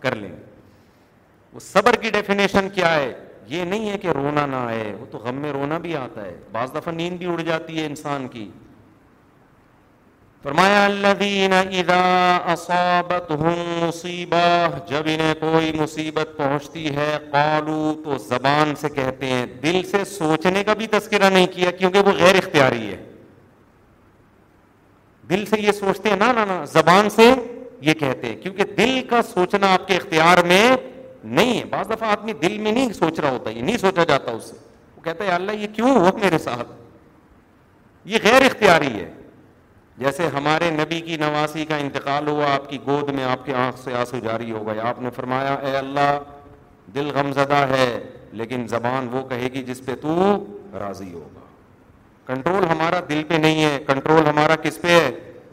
کر 0.00 0.14
لیں 0.16 0.32
وہ 1.52 1.60
صبر 1.72 1.96
کی 2.02 2.10
ڈیفینیشن 2.12 2.68
کیا 2.74 2.94
ہے 2.94 3.12
یہ 3.48 3.64
نہیں 3.64 3.90
ہے 3.90 3.98
کہ 3.98 4.08
رونا 4.14 4.46
نہ 4.46 4.56
آئے 4.70 4.92
وہ 5.00 5.04
تو 5.10 5.18
غم 5.24 5.34
میں 5.40 5.52
رونا 5.52 5.78
بھی 5.84 5.94
آتا 5.96 6.24
ہے 6.24 6.36
بعض 6.52 6.74
دفعہ 6.74 6.94
نیند 6.94 7.18
بھی 7.18 7.26
اڑ 7.32 7.40
جاتی 7.40 7.78
ہے 7.80 7.86
انسان 7.86 8.26
کی 8.28 8.50
فرمایا 10.46 10.82
الذین 10.84 11.52
اذا 11.52 11.94
اصابتهم 12.52 13.86
مصیبہ 13.86 14.42
جب 14.88 15.06
انہیں 15.12 15.32
کوئی 15.40 15.72
مصیبت 15.78 16.36
پہنچتی 16.36 16.94
ہے 16.96 17.16
قالو 17.32 17.78
تو 18.04 18.18
زبان 18.26 18.74
سے 18.80 18.88
کہتے 18.98 19.26
ہیں 19.30 19.44
دل 19.62 19.80
سے 19.90 20.02
سوچنے 20.10 20.62
کا 20.68 20.74
بھی 20.82 20.86
تذکرہ 20.92 21.30
نہیں 21.32 21.46
کیا 21.54 21.70
کیونکہ 21.78 21.98
وہ 22.08 22.12
غیر 22.18 22.34
اختیاری 22.42 22.86
ہے 22.90 22.96
دل 25.30 25.44
سے 25.50 25.60
یہ 25.60 25.72
سوچتے 25.80 26.08
ہیں 26.10 26.16
نا 26.20 26.30
نا 26.52 26.60
زبان 26.76 27.10
سے 27.16 27.28
یہ 27.88 27.94
کہتے 28.04 28.26
ہیں 28.28 28.36
کیونکہ 28.42 28.72
دل 28.78 29.00
کا 29.10 29.22
سوچنا 29.34 29.72
آپ 29.80 29.88
کے 29.88 29.96
اختیار 29.96 30.42
میں 30.52 30.64
نہیں 30.78 31.54
ہے 31.58 31.64
بعض 31.76 31.90
دفعہ 31.90 32.10
آدمی 32.18 32.32
دل 32.46 32.58
میں 32.58 32.72
نہیں 32.72 32.92
سوچ 33.02 33.20
رہا 33.20 33.30
ہوتا 33.38 33.50
یہ 33.58 33.62
نہیں 33.62 33.78
سوچا 33.88 34.04
جاتا 34.14 34.32
اس 34.38 34.50
سے 34.50 34.56
وہ 34.96 35.04
کہتا 35.04 35.24
ہے 35.24 35.30
اللہ 35.40 35.62
یہ 35.62 35.74
کیوں 35.76 35.94
ہو 36.00 36.16
میرے 36.24 36.38
ساتھ 36.48 36.66
یہ 38.14 38.18
غیر 38.30 38.42
اختیاری 38.52 38.94
ہے 39.02 39.10
جیسے 39.98 40.26
ہمارے 40.34 40.70
نبی 40.70 41.00
کی 41.00 41.16
نواسی 41.16 41.64
کا 41.68 41.76
انتقال 41.82 42.28
ہوا 42.28 42.52
آپ 42.54 42.68
کی 42.70 42.78
گود 42.86 43.08
میں 43.14 43.24
آپ 43.24 43.44
کے 43.44 43.52
آنکھ 43.64 43.78
سے 43.84 43.94
آنسو 43.96 44.18
جاری 44.24 44.50
ہو 44.50 44.66
گئے 44.66 44.80
آپ 44.88 45.00
نے 45.02 45.10
فرمایا 45.16 45.54
اے 45.66 45.76
اللہ 45.76 46.18
دل 46.94 47.10
غمزدہ 47.14 47.64
ہے 47.70 47.88
لیکن 48.40 48.66
زبان 48.70 49.08
وہ 49.12 49.22
کہے 49.28 49.48
گی 49.54 49.62
جس 49.68 49.84
پہ 49.84 49.94
تو 50.02 50.16
راضی 50.80 51.12
ہوگا 51.12 51.44
کنٹرول 52.26 52.64
ہمارا 52.72 53.00
دل 53.08 53.22
پہ 53.28 53.34
نہیں 53.34 53.64
ہے 53.64 53.78
کنٹرول 53.86 54.26
ہمارا 54.26 54.56
کس 54.62 54.80
پہ 54.80 54.98
ہے 55.00 55.10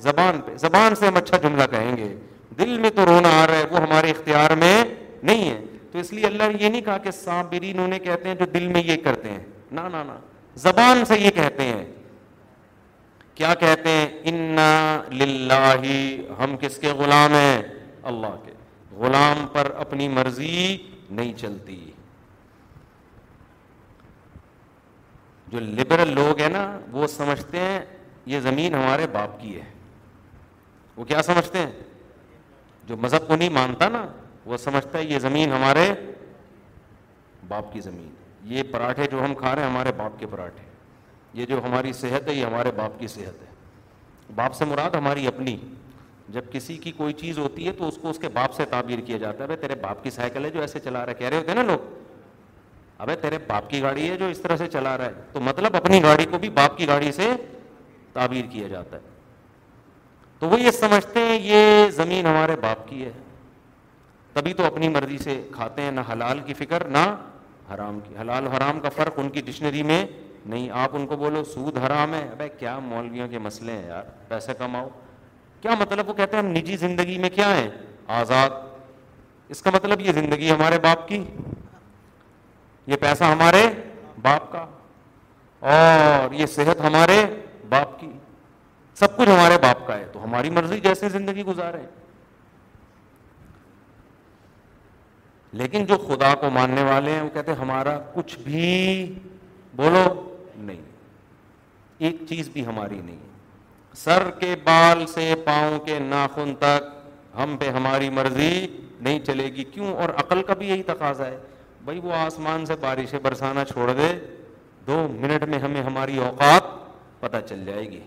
زبان 0.08 0.40
پہ 0.46 0.56
زبان 0.66 0.96
سے 1.00 1.08
ہم 1.08 1.16
اچھا 1.18 1.38
جملہ 1.44 1.64
کہیں 1.72 1.96
گے 1.98 2.14
دل 2.60 2.78
میں 2.80 2.90
تو 2.96 3.06
رونا 3.06 3.30
آ 3.42 3.46
رہا 3.48 3.58
ہے 3.58 3.64
وہ 3.72 3.80
ہمارے 3.82 4.10
اختیار 4.12 4.56
میں 4.64 4.76
نہیں 5.24 5.50
ہے 5.50 5.60
تو 5.92 6.00
اس 6.00 6.14
لیے 6.14 6.26
اللہ 6.26 6.52
نے 6.52 6.64
یہ 6.64 6.70
نہیں 6.70 6.82
کہا 6.82 6.98
کہ 7.04 7.12
صابرین 7.24 7.80
انہیں 7.84 8.00
کہتے 8.00 8.28
ہیں 8.30 8.36
جو 8.40 8.46
دل 8.54 8.68
میں 8.74 8.82
یہ 8.86 8.98
کرتے 9.04 9.30
ہیں 9.30 9.44
نہ 9.80 10.04
زبان 10.70 11.06
سے 11.08 11.20
یہ 11.20 11.30
کہتے 11.36 11.64
ہیں 11.66 11.84
کیا 13.36 13.54
کہتے 13.60 13.90
ہیں 13.90 14.08
انا 14.32 14.68
للہ 15.12 15.76
ہم 16.44 16.56
کس 16.62 16.78
کے 16.82 16.92
غلام 16.98 17.34
ہیں 17.34 17.62
اللہ 18.12 18.36
کے 18.46 18.52
غلام 18.98 19.46
پر 19.54 19.72
اپنی 19.86 20.08
مرضی 20.08 20.78
نہیں 21.20 21.34
چلتی 21.38 21.80
جو 25.52 25.60
لبرل 25.60 26.14
لوگ 26.16 26.40
ہیں 26.42 26.50
نا 26.50 26.66
وہ 26.92 27.08
سمجھتے 27.16 27.60
ہیں 27.60 27.80
یہ 28.32 28.40
زمین 28.40 28.74
ہمارے 28.76 29.08
باپ 29.12 29.40
کی 29.40 29.56
ہے 29.56 29.70
وہ 30.96 31.06
کیا 31.06 31.22
سمجھتے 31.24 31.60
ہیں 31.60 31.72
جو 32.88 32.98
مذہب 33.06 33.28
کو 33.28 33.36
نہیں 33.36 33.50
مانتا 33.58 33.88
نا 33.90 34.06
وہ 34.46 34.58
سمجھتا 34.64 34.98
ہے 34.98 35.04
یہ 35.14 35.20
زمین 35.20 35.54
ہمارے 35.54 35.88
باپ 37.48 37.72
کی 37.74 37.82
زمین 37.82 38.10
یہ 38.54 38.64
پراٹھے 38.72 39.06
جو 39.12 39.24
ہم 39.24 39.34
کھا 39.36 39.56
رہے 39.56 39.64
ہیں 39.64 39.70
ہمارے 39.70 39.92
باپ 39.98 40.20
کے 40.20 40.28
پراٹھے 40.32 40.72
یہ 41.34 41.46
جو 41.50 41.60
ہماری 41.64 41.94
صحت 42.00 42.28
ہے 42.30 42.34
یہ 42.34 42.46
ہمارے 42.46 42.72
باپ 42.76 43.00
کی 43.00 43.08
صحت 43.08 43.42
ہے 43.42 43.52
باپ 44.36 44.56
سے 44.56 44.66
مراد 44.66 44.96
ہماری 44.96 45.28
اپنی 45.28 45.56
جب 46.34 46.52
کسی 46.52 46.76
کی 46.84 46.92
کوئی 46.98 47.14
چیز 47.22 47.38
ہوتی 47.40 47.66
ہے 47.68 47.72
تو 47.78 47.88
اس 47.88 47.98
کو 48.02 48.10
اس 48.10 48.18
کے 48.22 48.30
باپ 48.34 48.54
سے 48.56 48.66
تعبیر 48.70 49.00
کیا 49.06 49.18
جاتا 49.18 49.42
ہے 49.42 49.48
بھائی 49.48 49.60
تیرے 49.62 49.76
باپ 49.82 50.04
کی 50.04 50.10
سائیکل 50.10 50.46
ہے 50.46 50.50
جو 50.50 50.62
ایسے 50.62 50.80
چلا 50.84 51.06
رہا 51.06 51.12
ہے 51.12 51.18
کہہ 51.20 51.30
رہے 51.30 51.38
ہوتے 51.38 51.52
ہیں 51.52 51.56
نا 51.64 51.72
لوگ 51.72 51.92
ابھی 53.04 53.16
تیرے 53.22 53.38
باپ 53.48 53.70
کی 53.70 53.82
گاڑی 53.82 54.10
ہے 54.10 54.16
جو 54.18 54.26
اس 54.36 54.40
طرح 54.42 54.58
سے 54.58 54.68
چلا 54.74 54.98
رہا 54.98 55.06
ہے 55.06 55.12
تو 55.34 55.40
مطلب 55.48 55.76
اپنی 55.76 56.02
گاڑی 56.04 56.26
کو 56.32 56.38
بھی 56.40 56.50
باپ 56.60 56.78
کی 56.78 56.88
گاڑی 56.88 57.12
سے 57.12 57.30
تعبیر 58.14 58.46
کیا 58.52 58.68
جاتا 58.68 58.96
ہے 58.98 59.12
تو 60.40 60.50
وہ 60.50 60.60
یہ 60.62 60.72
سمجھتے 60.80 61.20
ہیں 61.26 61.40
یہ 61.42 61.90
زمین 61.96 62.26
ہمارے 62.28 62.56
باپ 62.62 62.88
کی 62.88 63.04
ہے 63.06 63.12
تبھی 64.34 64.54
تو 64.54 64.66
اپنی 64.66 64.88
مرضی 64.90 65.18
سے 65.24 65.42
کھاتے 65.54 65.82
ہیں 65.82 65.92
نہ 65.92 66.02
حلال 66.12 66.40
کی 66.46 66.54
فکر 66.64 66.88
نہ 66.98 67.04
حرام 67.74 68.00
کی 68.08 68.16
حلال 68.22 68.48
حرام 68.56 68.80
کا 68.80 68.90
فرق 68.96 69.20
ان 69.20 69.30
کی 69.30 69.42
ڈکشنری 69.46 69.84
میں 69.92 70.06
نہیں 70.50 70.70
آپ 70.76 70.96
ان 70.96 71.06
کو 71.08 71.16
بولو 71.18 71.44
سود 71.54 71.78
حرام 71.86 72.14
ہے 72.14 72.28
بھائی 72.38 72.50
کیا 72.60 72.78
مولویوں 72.84 73.28
کے 73.30 73.40
مسئلے 73.40 73.72
ہیں 73.72 73.88
یار 73.88 74.04
پیسے 74.28 74.54
کماؤ 74.58 74.88
کیا 75.62 75.76
مطلب 75.80 76.10
وہ 76.10 76.14
کہتے 76.14 76.38
ہیں 76.38 76.44
ہم 76.44 76.52
نجی 76.52 76.78
زندگی 76.78 77.18
میں 77.22 77.30
کیا 77.36 77.56
ہیں 77.58 77.70
آزاد 78.22 78.50
اس 79.52 79.62
کا 79.62 79.72
مطلب 79.74 80.02
یہ 80.02 80.12
زندگی 80.14 80.50
ہمارے 80.52 80.80
باپ 80.84 81.08
کی 81.08 81.24
یہ 82.88 82.96
پیسہ 83.00 83.24
ہمارے 83.34 83.64
باپ 84.22 84.52
کا 84.52 84.66
اور 85.76 86.32
یہ 86.40 86.46
صحت 86.56 86.80
ہمارے 86.86 87.18
باپ 87.70 88.00
کی 88.00 88.10
سب 89.00 89.18
کچھ 89.18 89.30
ہمارے 89.30 89.58
باپ 89.62 89.88
کا 89.88 89.98
ہے 89.98 90.06
تو 90.14 90.24
ہماری 90.24 90.50
مرضی 90.58 90.80
جیسے 90.82 91.10
زندگی 91.10 91.44
گزارے 91.44 91.84
لیکن 95.62 95.86
جو 95.86 95.98
خدا 96.08 96.34
کو 96.42 96.50
ماننے 96.50 96.84
والے 96.84 97.12
ہیں 97.12 97.22
وہ 97.22 97.30
کہتے 97.34 97.52
ہیں 97.52 97.60
ہمارا 97.60 97.98
کچھ 98.14 98.38
بھی 98.44 99.14
بولو 99.76 100.04
نہیں 100.66 102.08
ایک 102.08 102.20
چیز 102.30 102.50
بھی 102.54 102.66
ہماری 102.66 103.00
نہیں 103.04 103.18
سر 104.04 104.30
کے 104.40 104.56
بال 104.64 105.06
سے 105.14 105.34
پاؤں 105.46 105.80
کے 105.86 106.00
ناخن 106.12 106.54
تک 106.60 106.84
ہم 107.42 107.56
پہ 107.60 107.70
ہماری 107.78 108.10
مرضی 108.20 108.56
نہیں 109.00 109.20
چلے 109.26 109.44
گی 109.56 109.64
کیوں 109.74 109.94
اور 110.02 110.10
عقل 110.24 110.42
کا 110.48 110.54
بھی 110.60 110.68
یہی 110.70 110.84
تقاضا 110.84 111.26
ہے 111.26 111.38
بھائی 111.86 112.00
وہ 112.04 112.14
آسمان 112.18 112.66
سے 112.66 112.74
بارشیں 112.82 113.20
برسانا 113.24 113.64
چھوڑ 113.72 113.92
دے 113.98 114.12
دو 114.88 114.98
منٹ 115.20 115.44
میں 115.50 115.60
ہمیں 115.60 115.82
ہماری 115.84 116.18
اوقات 116.28 116.72
پتہ 117.22 117.38
چل 117.50 117.64
جائے 117.66 117.90
گی 117.92 118.00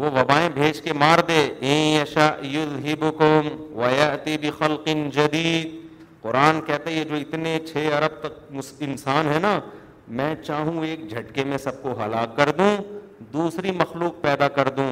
وہ 0.00 0.10
وبائیں 0.18 0.48
بھیج 0.54 0.80
کے 0.82 0.92
مار 1.02 1.18
دے 1.28 2.04
بک 3.00 4.88
جدید 5.14 5.70
قرآن 6.22 6.60
کہتے 6.66 6.90
یہ 6.92 7.04
جو 7.10 7.14
اتنے 7.16 7.58
چھ 7.72 7.86
ارب 7.96 8.20
تک 8.22 8.54
انسان 8.88 9.32
ہے 9.34 9.38
نا 9.42 9.58
میں 10.18 10.34
چاہوں 10.46 10.84
ایک 10.84 11.08
جھٹکے 11.10 11.42
میں 11.46 11.58
سب 11.62 11.82
کو 11.82 11.92
ہلاک 12.02 12.36
کر 12.36 12.50
دوں 12.58 12.70
دوسری 13.32 13.70
مخلوق 13.80 14.20
پیدا 14.20 14.46
کر 14.54 14.68
دوں 14.76 14.90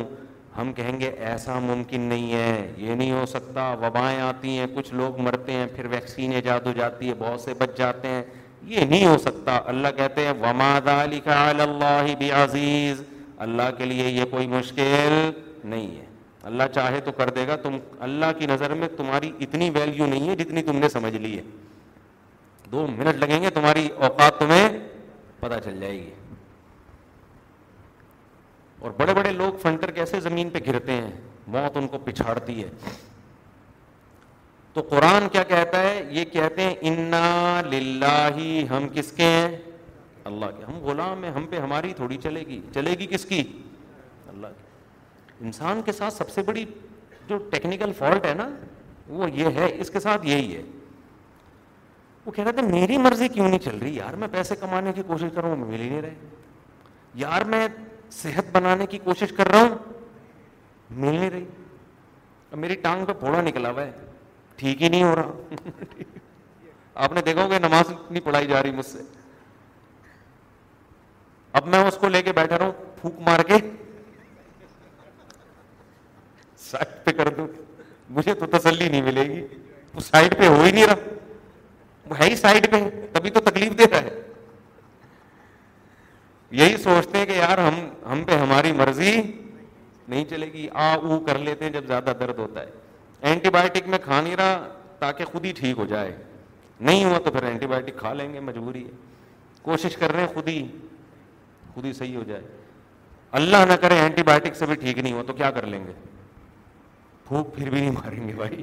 ہم 0.59 0.73
کہیں 0.73 0.99
گے 1.01 1.09
ایسا 1.31 1.59
ممکن 1.63 2.01
نہیں 2.11 2.33
ہے 2.33 2.73
یہ 2.77 2.95
نہیں 2.95 3.13
ہو 3.13 3.25
سکتا 3.29 3.65
وبائیں 3.81 4.21
آتی 4.21 4.59
ہیں 4.59 4.67
کچھ 4.75 4.93
لوگ 4.95 5.21
مرتے 5.23 5.53
ہیں 5.53 5.67
پھر 5.77 5.87
ویکسین 5.91 6.33
ایجاد 6.35 6.67
ہو 6.67 6.73
جاتی 6.77 7.09
ہے 7.09 7.15
بہت 7.19 7.41
سے 7.41 7.55
بچ 7.59 7.77
جاتے 7.79 8.09
ہیں 8.09 8.23
یہ 8.75 8.85
نہیں 8.85 9.07
ہو 9.07 9.17
سکتا 9.23 9.59
اللہ 9.73 9.89
کہتے 9.97 10.27
ہیں 10.27 10.33
وما 10.43 10.73
ذالک 10.85 11.29
علی 11.37 11.63
اللہ 11.63 12.13
بعزیز 12.21 13.03
اللہ 13.47 13.71
کے 13.79 13.85
لیے 13.85 14.09
یہ 14.19 14.25
کوئی 14.31 14.47
مشکل 14.55 15.15
نہیں 15.65 15.87
ہے 15.99 16.05
اللہ 16.51 16.65
چاہے 16.75 17.01
تو 17.05 17.13
کر 17.17 17.31
دے 17.37 17.47
گا 17.47 17.57
تم 17.63 17.77
اللہ 18.09 18.33
کی 18.39 18.47
نظر 18.51 18.75
میں 18.81 18.89
تمہاری 18.97 19.31
اتنی 19.47 19.69
ویلیو 19.75 20.07
نہیں 20.07 20.29
ہے 20.29 20.37
جتنی 20.43 20.63
تم 20.71 20.77
نے 20.79 20.89
سمجھ 20.89 21.15
لی 21.17 21.37
ہے 21.37 21.43
دو 22.73 22.87
منٹ 22.97 23.17
لگیں 23.25 23.43
گے 23.43 23.51
تمہاری 23.57 23.89
اوقات 24.09 24.39
تمہیں 24.41 24.69
پتا 25.41 25.59
چل 25.65 25.81
جائے 25.81 25.93
گی 26.03 26.11
اور 28.79 28.91
بڑے 28.97 29.15
بڑے 29.15 29.33
لوگ 29.33 29.53
فنٹر 29.63 29.91
کیسے 29.91 30.21
زمین 30.21 30.51
پہ 30.51 30.59
گرتے 30.67 30.93
ہیں 30.93 31.11
موت 31.55 31.77
ان 31.77 31.87
کو 31.89 31.99
پچھاڑتی 32.05 32.63
ہے 32.63 32.69
تو 34.73 34.83
قرآن 34.89 35.29
کیا 35.33 35.43
کہتا 35.53 35.83
ہے 35.83 36.01
یہ 36.13 36.25
کہتے 36.33 36.63
ہیں 36.63 36.75
انا 36.81 38.31
ہم 38.71 38.89
کس 38.95 39.11
کے 39.17 39.25
ہیں 39.25 39.57
اللہ 40.31 40.47
کے 40.57 40.65
ہم 40.69 40.79
غلام 40.85 41.25
ہیں 41.25 41.31
ہم 41.33 41.47
پہ 41.51 41.59
ہماری 41.59 41.93
تھوڑی 41.97 42.17
چلے 42.23 42.41
گی 42.49 42.61
چلے 42.75 42.95
گی 42.99 43.07
کس 43.11 43.25
کی 43.27 43.43
اللہ 44.29 44.47
کی 44.57 45.47
انسان 45.47 45.81
کے 45.85 45.93
ساتھ 45.93 46.15
سب 46.15 46.31
سے 46.31 46.43
بڑی 46.47 46.65
جو 47.29 47.37
ٹیکنیکل 47.53 47.93
فالٹ 47.99 48.27
ہے 48.27 48.35
نا 48.35 48.49
وہ 49.09 49.31
یہ 49.31 49.59
ہے 49.59 49.71
اس 49.81 49.91
کے 49.91 50.01
ساتھ 50.01 50.27
یہی 50.27 50.55
ہے 50.57 50.63
وہ 52.29 52.33
کہہ 52.33 52.45
رہے 52.45 52.53
تھے 52.53 52.63
میری 52.63 52.97
مرضی 52.99 53.27
کیوں 53.35 53.47
نہیں 53.49 53.59
چل 53.65 53.77
رہی 53.83 53.95
یار 53.97 54.15
میں 54.23 54.27
پیسے 54.33 54.57
کمانے 54.61 54.93
کی 54.93 55.03
کوشش 55.07 55.29
کر 55.35 55.43
رہا 55.43 55.51
ہوں 55.51 55.65
مل 55.67 55.81
ہی 55.81 55.89
نہیں 55.89 56.01
رہے 56.03 56.15
یار 57.21 57.43
میں 57.53 57.67
صحت 58.13 58.51
بنانے 58.57 58.87
کی 58.91 58.99
کوشش 59.05 59.31
کر 59.37 59.49
رہا 59.53 59.61
ہوں 59.61 59.77
مل 61.05 61.15
نہیں 61.15 61.31
رہی 61.31 61.45
اب 62.51 62.59
میری 62.65 62.75
ٹانگ 62.83 63.05
پہ 63.07 63.13
پھوڑا 63.21 63.41
نکلا 63.43 63.71
ہوا 63.71 63.83
ہے 63.85 63.91
ٹھیک 64.57 64.83
ہی 64.83 64.89
نہیں 64.89 65.03
ہو 65.05 65.15
رہا 65.17 66.05
آپ 67.05 67.13
نے 67.13 67.23
دیکھا 67.27 67.47
کہ 67.51 67.59
نماز 67.67 67.93
اتنی 67.93 68.21
پڑھائی 68.29 68.47
جا 68.47 68.63
رہی 68.63 68.71
مجھ 68.81 68.87
سے 68.87 69.03
اب 71.59 71.67
میں 71.75 71.83
اس 71.89 71.97
کو 72.01 72.09
لے 72.09 72.23
کے 72.23 72.33
بیٹھا 72.41 72.59
رہا 72.59 72.67
ہوں 72.67 72.95
پھوک 73.01 73.21
مار 73.29 73.43
کے 73.53 73.57
سائڈ 76.71 77.05
پہ 77.05 77.13
کر 77.23 77.29
دوں 77.37 77.47
مجھے 78.19 78.35
تو 78.43 78.47
تسلی 78.59 78.89
نہیں 78.89 79.03
ملے 79.13 79.25
گی 79.35 79.43
وہ 79.95 80.01
سائڈ 80.11 80.39
پہ 80.39 80.47
ہو 80.49 80.63
ہی 80.63 80.71
نہیں 80.71 80.87
رہا 80.87 81.17
ہی 82.21 82.35
سائڈ 82.37 82.67
پہ 82.73 82.77
تبھی 83.13 83.31
تو 83.31 83.41
تکلیف 83.51 83.79
دیتا 83.79 84.03
ہے 84.03 84.09
یہی 86.61 86.77
سوچتے 86.83 87.19
ہیں 87.19 87.27
کہ 87.27 87.33
یار 87.39 87.59
ہم 87.59 87.75
ہم 88.11 88.23
پہ 88.27 88.37
ہماری 88.39 88.73
مرضی 88.73 89.15
نہیں 89.23 90.25
چلے 90.29 90.47
گی 90.53 90.69
آ 90.85 90.93
او 90.95 91.19
کر 91.27 91.39
لیتے 91.39 91.65
ہیں 91.65 91.73
جب 91.73 91.87
زیادہ 91.87 92.13
درد 92.21 92.39
ہوتا 92.39 92.61
ہے 92.61 92.71
اینٹی 93.31 93.51
بایوٹک 93.51 93.89
میں 93.95 93.99
کھا 94.05 94.21
نہیں 94.21 94.37
رہا 94.37 94.69
تاکہ 94.99 95.25
خود 95.33 95.45
ہی 95.47 95.53
ٹھیک 95.57 95.79
ہو 95.79 95.85
جائے 95.87 96.17
نہیں 96.81 97.05
ہوا 97.05 97.19
تو 97.25 97.31
پھر 97.33 97.43
اینٹی 97.47 97.67
بایوٹک 97.67 97.99
کھا 97.99 98.13
لیں 98.15 98.33
گے 98.33 98.41
مجبوری 98.41 98.85
ہے 98.85 98.91
کوشش 99.63 99.97
کر 99.97 100.13
رہے 100.13 100.21
ہیں 100.21 100.29
خود 100.35 100.49
ہی 100.49 100.67
خود 101.75 101.85
ہی 101.85 101.93
صحیح 101.93 102.17
ہو 102.17 102.23
جائے 102.27 102.43
اللہ 103.41 103.65
نہ 103.69 103.73
کرے 103.81 103.99
اینٹی 104.01 104.23
بایوٹک 104.27 104.55
سے 104.57 104.67
بھی 104.67 104.75
ٹھیک 104.75 104.99
نہیں 104.99 105.13
ہوا 105.13 105.23
تو 105.27 105.33
کیا 105.41 105.51
کر 105.55 105.67
لیں 105.67 105.85
گے 105.87 105.93
پھوک 107.29 107.55
پھر 107.57 107.71
بھی 107.71 107.81
نہیں 107.81 107.91
ماریں 108.03 108.29
گے 108.29 108.33
بھائی 108.37 108.63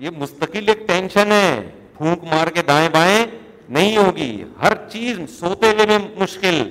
یہ 0.00 0.10
مستقل 0.16 0.68
ایک 0.68 0.86
ٹینشن 0.88 1.32
ہے 1.32 1.48
پھونک 1.96 2.24
مار 2.32 2.46
کے 2.54 2.62
دائیں 2.66 2.88
بائیں 2.92 3.24
نہیں 3.76 3.96
ہوگی 3.96 4.44
ہر 4.62 4.72
چیز 4.90 5.18
سوتے 5.38 5.70
ہوئے 5.70 5.86
میں 5.86 5.98
مشکل 6.20 6.62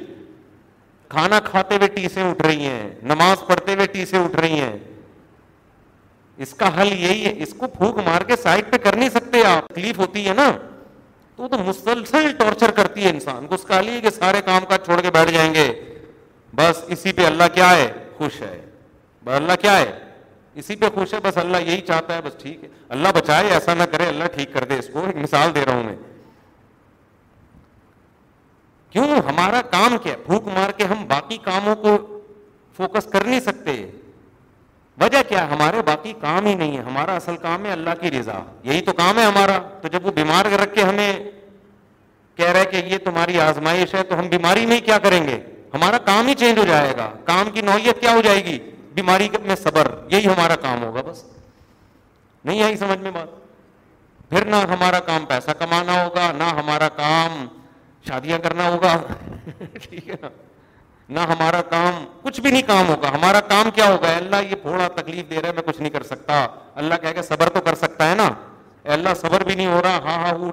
کھانا 1.10 1.40
کھاتے 1.50 1.76
ہوئے 1.76 1.88
ٹیسیں 1.96 2.24
اٹھ 2.24 2.42
رہی 2.46 2.66
ہیں 2.66 2.90
نماز 3.12 3.46
پڑھتے 3.48 3.74
ہوئے 3.76 3.86
ٹیسے 3.92 4.18
اٹھ 4.18 4.40
رہی 4.40 4.60
ہیں 4.62 4.78
اس 6.46 6.54
کا 6.58 6.70
حل 6.82 6.92
یہی 6.94 7.26
ہے 7.26 7.34
اس 7.44 7.54
کو 7.58 7.68
پھونک 7.78 7.98
مار 8.08 8.22
کے 8.32 8.36
سائڈ 8.44 8.72
پہ 8.72 8.78
کر 8.84 8.96
نہیں 8.96 9.10
سکتے 9.10 9.44
آپ 9.46 9.68
تکلیف 9.70 10.00
ہوتی 10.00 10.28
ہے 10.28 10.34
نا 10.38 10.50
تو 11.36 11.48
تو 11.48 11.58
مسلسل 11.66 12.32
ٹارچر 12.38 12.72
کرتی 12.82 13.04
ہے 13.06 13.10
انسان 13.10 13.48
کو 13.48 13.56
اس 13.56 13.64
کا 13.68 13.80
یہ 13.86 14.00
کہ 14.02 14.10
سارے 14.20 14.42
کام 14.46 14.66
کاج 14.70 14.86
چھوڑ 14.86 15.00
کے 15.02 15.12
بیٹھ 15.18 15.32
جائیں 15.34 15.54
گے 15.54 15.72
بس 16.56 16.84
اسی 16.98 17.12
پہ 17.20 17.26
اللہ 17.26 17.54
کیا 17.54 17.70
ہے 17.78 17.92
خوش 18.18 18.42
ہے 18.42 18.56
اللہ 19.36 19.54
کیا 19.62 19.78
ہے 19.78 19.92
اسی 20.60 20.76
پہ 20.82 20.86
خوش 20.94 21.14
ہے 21.14 21.20
بس 21.24 21.38
اللہ 21.38 21.58
یہی 21.70 21.82
چاہتا 21.88 22.16
ہے 22.16 22.22
بس 22.26 22.36
ٹھیک 22.42 22.64
ہے 22.64 22.68
اللہ 22.96 23.08
بچائے 23.16 23.50
ایسا 23.54 23.74
نہ 23.80 23.84
کرے 23.92 24.06
اللہ 24.10 24.28
ٹھیک 24.36 24.52
کر 24.54 24.64
دے 24.70 24.78
اس 24.80 24.88
کو 24.94 25.02
ایک 25.08 25.16
مثال 25.24 25.54
دے 25.56 25.64
رہا 25.66 25.74
ہوں 25.74 25.84
میں 25.84 25.96
کیوں 28.92 29.04
ہمارا 29.28 29.62
کام 29.72 29.98
کیا 30.04 30.16
بھوک 30.26 30.48
مار 30.54 30.72
کے 30.78 30.84
ہم 30.92 31.04
باقی 31.08 31.38
کاموں 31.44 31.76
کو 31.84 31.96
فوکس 32.78 33.06
کر 33.12 33.24
نہیں 33.26 33.40
سکتے 33.50 33.76
وجہ 35.02 35.22
کیا 35.30 35.44
ہمارے 35.52 35.82
باقی 35.88 36.14
کام 36.22 36.46
ہی 36.46 36.54
نہیں 36.62 36.78
ہے 36.78 36.82
ہمارا 36.84 37.16
اصل 37.16 37.36
کام 37.42 37.66
ہے 37.66 37.72
اللہ 37.72 38.00
کی 38.02 38.12
رضا 38.18 38.40
یہی 38.70 38.82
تو 38.90 38.94
کام 39.04 39.20
ہے 39.20 39.24
ہمارا 39.24 39.58
تو 39.82 39.88
جب 39.96 40.06
وہ 40.06 40.12
بیمار 40.16 40.52
رکھ 40.62 40.74
کے 40.76 40.84
ہمیں 40.84 41.14
کہہ 42.42 42.52
رہے 42.58 42.66
کہ 42.72 42.82
یہ 42.94 42.98
تمہاری 43.04 43.40
آزمائش 43.50 43.94
ہے 43.96 44.02
تو 44.10 44.20
ہم 44.20 44.30
بیماری 44.30 44.66
میں 44.74 44.80
کیا 44.86 44.98
کریں 45.06 45.24
گے 45.28 45.40
ہمارا 45.74 45.98
کام 46.10 46.28
ہی 46.28 46.34
چینج 46.40 46.58
ہو 46.60 46.64
جائے 46.68 46.94
گا 46.98 47.12
کام 47.26 47.50
کی 47.54 47.62
نوعیت 47.70 48.02
کیا 48.02 48.14
ہو 48.16 48.22
جائے 48.30 48.44
گی 48.46 48.58
بیماری 48.98 49.28
کے 49.32 49.38
میں 49.48 49.56
صبر 49.64 49.88
یہی 50.12 50.26
ہمارا 50.28 50.56
کام 50.62 50.84
ہوگا 50.84 51.02
بس 51.10 51.24
نہیں 52.50 52.62
آئی 52.64 52.78
سمجھ 52.84 52.98
میں 53.02 53.12
بات 53.18 53.36
پھر 54.30 54.46
نہ 54.54 54.62
ہمارا 54.72 55.00
کام 55.10 55.26
پیسہ 55.32 55.52
کمانا 55.60 55.98
ہوگا 56.04 56.32
نہ 56.38 56.48
ہمارا 56.60 56.88
کام 57.00 57.36
شادیاں 58.08 58.38
کرنا 58.46 58.68
ہوگا 58.76 58.94
ٹھیک 59.84 60.10
ہے 60.10 60.16
نا 60.22 60.30
نہ 61.18 61.26
ہمارا 61.34 61.62
کام 61.76 62.04
کچھ 62.24 62.40
بھی 62.46 62.52
نہیں 62.56 62.62
کام 62.72 62.90
ہوگا 62.94 63.12
ہمارا 63.18 63.40
کام 63.54 63.70
کیا 63.76 63.86
ہوگا 63.92 64.10
اللہ 64.24 64.50
یہ 64.50 64.62
تھوڑا 64.62 64.88
تکلیف 64.96 65.30
دے 65.30 65.42
رہا 65.42 65.50
ہے 65.50 65.54
میں 65.60 65.64
کچھ 65.70 65.80
نہیں 65.82 65.94
کر 66.00 66.04
سکتا 66.10 66.40
اللہ 66.84 67.02
کہہ 67.06 67.14
کے 67.20 67.26
صبر 67.30 67.50
تو 67.60 67.62
کر 67.70 67.76
سکتا 67.84 68.10
ہے 68.10 68.16
نا 68.24 68.28
اللہ 68.98 69.18
صبر 69.22 69.44
بھی 69.52 69.56
نہیں 69.62 69.72
ہو 69.76 69.82
رہا 69.88 70.02
ہاں 70.10 70.18
ہاں 70.26 70.34
وہ 70.42 70.52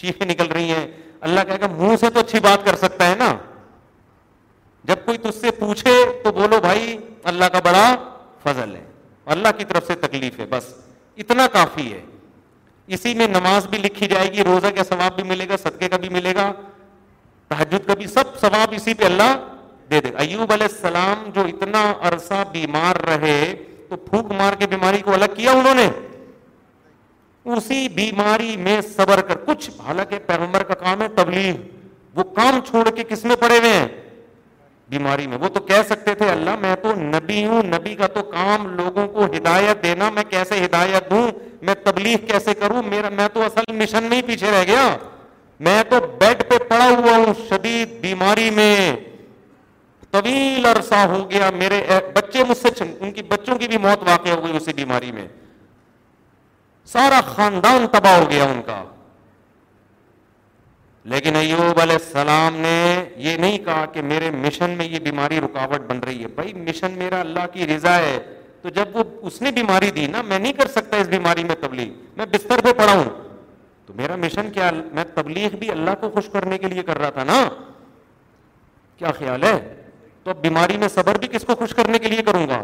چیخیں 0.00 0.26
نکل 0.34 0.52
رہی 0.58 0.72
ہیں 0.80 0.86
اللہ 1.30 1.48
کہہ 1.52 1.64
کے 1.66 1.74
منہ 1.80 1.96
سے 2.04 2.10
تو 2.18 2.28
اچھی 2.28 2.40
بات 2.50 2.66
کر 2.70 2.76
سکتا 2.86 3.10
ہے 3.10 3.14
نا 3.24 3.32
جب 4.88 5.04
کوئی 5.04 5.18
تج 5.18 5.40
سے 5.40 5.50
پوچھے 5.58 5.90
تو 6.24 6.32
بولو 6.38 6.58
بھائی 6.60 6.96
اللہ 7.30 7.44
کا 7.52 7.58
بڑا 7.64 7.84
فضل 8.42 8.74
ہے 8.76 8.84
اللہ 9.34 9.56
کی 9.58 9.64
طرف 9.68 9.86
سے 9.86 9.94
تکلیف 10.06 10.38
ہے 10.40 10.46
بس 10.50 10.72
اتنا 11.24 11.46
کافی 11.52 11.92
ہے 11.92 12.00
اسی 12.94 13.14
میں 13.18 13.26
نماز 13.28 13.66
بھی 13.72 13.78
لکھی 13.84 14.06
جائے 14.08 14.26
گی 14.32 14.44
روزہ 14.46 14.74
کا 14.76 14.84
ثواب 14.88 15.14
بھی 15.16 15.22
ملے 15.28 15.48
گا 15.48 15.56
صدقے 15.62 15.88
کا 15.88 15.96
بھی 16.02 16.08
ملے 16.18 16.34
گا 16.36 16.52
تحجد 17.48 17.86
کا 17.86 17.94
بھی 18.00 18.06
سب 18.16 18.36
ثواب 18.40 18.74
اسی 18.76 18.94
پہ 18.98 19.04
اللہ 19.04 19.32
دے 19.90 20.00
دے 20.00 20.12
گا 20.12 20.18
ایوب 20.24 20.52
علیہ 20.52 20.66
السلام 20.70 21.28
جو 21.34 21.44
اتنا 21.54 21.82
عرصہ 22.12 22.42
بیمار 22.52 22.96
رہے 23.08 23.38
تو 23.88 23.96
پھوک 24.10 24.32
مار 24.42 24.54
کے 24.58 24.66
بیماری 24.76 25.00
کو 25.08 25.14
الگ 25.14 25.34
کیا 25.40 25.52
انہوں 25.62 25.74
نے 25.84 25.88
اسی 27.56 27.88
بیماری 27.96 28.56
میں 28.68 28.80
صبر 28.96 29.20
کر 29.28 29.36
کچھ 29.46 29.70
حالانکہ 29.86 30.18
پیغمبر 30.26 30.62
کا 30.68 30.74
کام 30.86 31.02
ہے 31.02 31.08
تبلیغ 31.16 31.54
وہ 32.18 32.24
کام 32.36 32.60
چھوڑ 32.70 32.88
کے 32.96 33.04
کس 33.08 33.24
میں 33.30 33.36
پڑے 33.40 33.58
ہوئے 33.58 33.72
ہیں 33.72 33.88
بیماری 34.92 35.26
میں 35.26 35.38
وہ 35.40 35.48
تو 35.54 35.60
کہہ 35.68 35.82
سکتے 35.88 36.14
تھے 36.14 36.28
اللہ 36.30 36.56
میں 36.60 36.74
تو 36.82 36.94
نبی 37.00 37.44
ہوں 37.46 37.62
نبی 37.76 37.94
کا 37.96 38.06
تو 38.14 38.22
کام 38.32 38.66
لوگوں 38.76 39.06
کو 39.12 39.24
ہدایت 39.36 39.82
دینا 39.82 40.10
میں 40.14 40.22
کیسے 40.30 40.64
ہدایت 40.64 41.10
دوں 41.10 41.26
میں 41.68 41.74
تبلیغ 41.84 42.26
کیسے 42.32 42.54
کروں 42.60 42.82
میرا 42.90 43.08
میں 43.16 43.28
تو 43.34 43.42
اصل 43.44 43.72
مشن 43.80 44.08
پیچھے 44.26 44.50
رہ 44.50 44.64
گیا 44.66 44.84
میں 45.68 45.82
تو 45.88 46.00
بیڈ 46.20 46.42
پہ 46.50 46.58
پڑا 46.68 46.88
ہوا 46.88 47.16
ہوں 47.16 47.32
شدید 47.48 48.00
بیماری 48.00 48.48
میں 48.54 48.96
طویل 50.10 50.66
عرصہ 50.66 50.94
ہو 51.10 51.28
گیا 51.30 51.50
میرے 51.54 51.80
بچے 52.14 52.42
مجھ 52.48 52.56
سے 52.56 52.68
ان 52.98 53.10
کی 53.12 53.22
بچوں 53.28 53.58
کی 53.58 53.68
بھی 53.68 53.78
موت 53.86 54.02
واقع 54.08 54.28
ہو 54.30 54.44
گئی 54.44 54.56
اسی 54.56 54.72
بیماری 54.76 55.12
میں 55.12 55.26
سارا 56.92 57.20
خاندان 57.34 57.86
تباہ 57.92 58.18
ہو 58.18 58.28
گیا 58.30 58.44
ان 58.44 58.60
کا 58.66 58.82
لیکن 61.12 61.36
ایوب 61.36 61.80
علیہ 61.80 61.94
السلام 62.00 62.54
نے 62.60 62.80
یہ 63.24 63.36
نہیں 63.38 63.58
کہا 63.64 63.84
کہ 63.92 64.02
میرے 64.02 64.30
مشن 64.34 64.70
میں 64.76 64.84
یہ 64.90 64.98
بیماری 65.04 65.40
رکاوٹ 65.40 65.80
بن 65.90 65.98
رہی 66.06 66.22
ہے 66.22 66.28
بھائی 66.34 66.52
مشن 66.54 66.92
میرا 66.98 67.18
اللہ 67.20 67.46
کی 67.52 67.66
رضا 67.66 67.96
ہے 67.96 68.16
تو 68.62 68.68
جب 68.76 68.96
وہ 68.96 69.02
اس 69.28 69.40
نے 69.42 69.50
بیماری 69.54 69.90
دی 69.96 70.06
نا 70.12 70.22
میں 70.28 70.38
نہیں 70.38 70.52
کر 70.58 70.66
سکتا 70.76 70.96
اس 71.00 71.08
بیماری 71.08 71.44
میں 71.44 71.54
تبلیغ 71.60 71.88
میں 72.16 72.26
بستر 72.32 72.60
پہ 72.64 72.72
پڑا 72.78 72.92
ہوں 72.92 73.08
تو 73.86 73.92
میرا 73.96 74.16
مشن 74.16 74.50
کیا 74.50 74.70
میں 74.92 75.04
تبلیغ 75.14 75.56
بھی 75.58 75.70
اللہ 75.70 76.00
کو 76.00 76.10
خوش 76.14 76.28
کرنے 76.32 76.58
کے 76.58 76.68
لیے 76.72 76.82
کر 76.82 76.98
رہا 76.98 77.10
تھا 77.18 77.24
نا 77.32 77.38
کیا 78.98 79.10
خیال 79.18 79.42
ہے 79.44 79.58
تو 80.24 80.30
اب 80.30 80.40
بیماری 80.42 80.76
میں 80.78 80.88
صبر 80.94 81.18
بھی 81.20 81.28
کس 81.32 81.44
کو 81.46 81.54
خوش 81.58 81.74
کرنے 81.74 81.98
کے 82.02 82.08
لیے 82.08 82.22
کروں 82.26 82.46
گا 82.48 82.62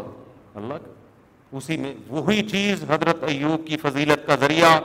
اللہ 0.61 1.55
اسی 1.57 1.77
میں 1.77 1.93
وہی 2.07 2.41
چیز 2.49 2.83
حضرت 2.89 3.23
ایوب 3.27 3.65
کی 3.67 3.77
فضیلت 3.81 4.25
کا 4.27 4.35
ذریعہ 4.41 4.77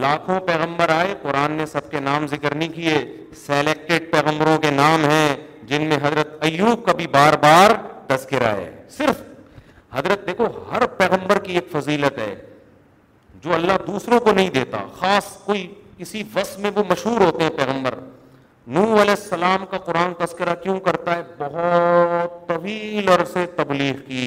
لاکھوں 0.00 0.38
پیغمبر 0.46 0.88
آئے 0.90 1.14
قرآن 1.22 1.52
نے 1.52 1.64
سب 1.66 1.90
کے 1.90 2.00
نام 2.00 2.26
ذکر 2.26 2.54
نہیں 2.54 2.68
کیے 2.74 2.98
سیلیکٹڈ 3.46 4.10
پیغمبروں 4.12 4.56
کے 4.58 4.70
نام 4.76 5.04
ہیں 5.08 5.36
جن 5.70 5.82
میں 5.88 5.96
حضرت 6.02 6.32
ایوب 6.44 6.84
کا 6.86 6.92
بھی 7.00 7.06
بار 7.16 7.32
بار 7.42 7.70
تذکرہ 8.08 8.52
ہے 8.60 8.70
صرف 8.96 9.20
حضرت 9.96 10.26
دیکھو 10.26 10.44
ہر 10.70 10.86
پیغمبر 10.98 11.38
کی 11.44 11.54
ایک 11.58 11.68
فضیلت 11.72 12.18
ہے 12.18 12.34
جو 13.44 13.52
اللہ 13.54 13.84
دوسروں 13.86 14.20
کو 14.24 14.32
نہیں 14.32 14.48
دیتا 14.54 14.78
خاص 15.00 15.30
کوئی 15.44 15.66
اسی 16.04 16.22
وس 16.34 16.58
میں 16.64 16.70
وہ 16.76 16.82
مشہور 16.90 17.20
ہوتے 17.24 17.42
ہیں 17.42 17.50
پیغمبر 17.56 17.94
نو 18.74 18.82
علیہ 19.02 19.10
السلام 19.18 19.66
کا 19.70 19.78
قرآن 19.90 20.12
تذکرہ 20.24 20.54
کیوں 20.62 20.78
کرتا 20.88 21.16
ہے 21.16 21.22
بہت 21.38 22.46
طویل 22.48 23.08
عرصے 23.18 23.46
تبلیغ 23.56 23.96
کی 24.06 24.24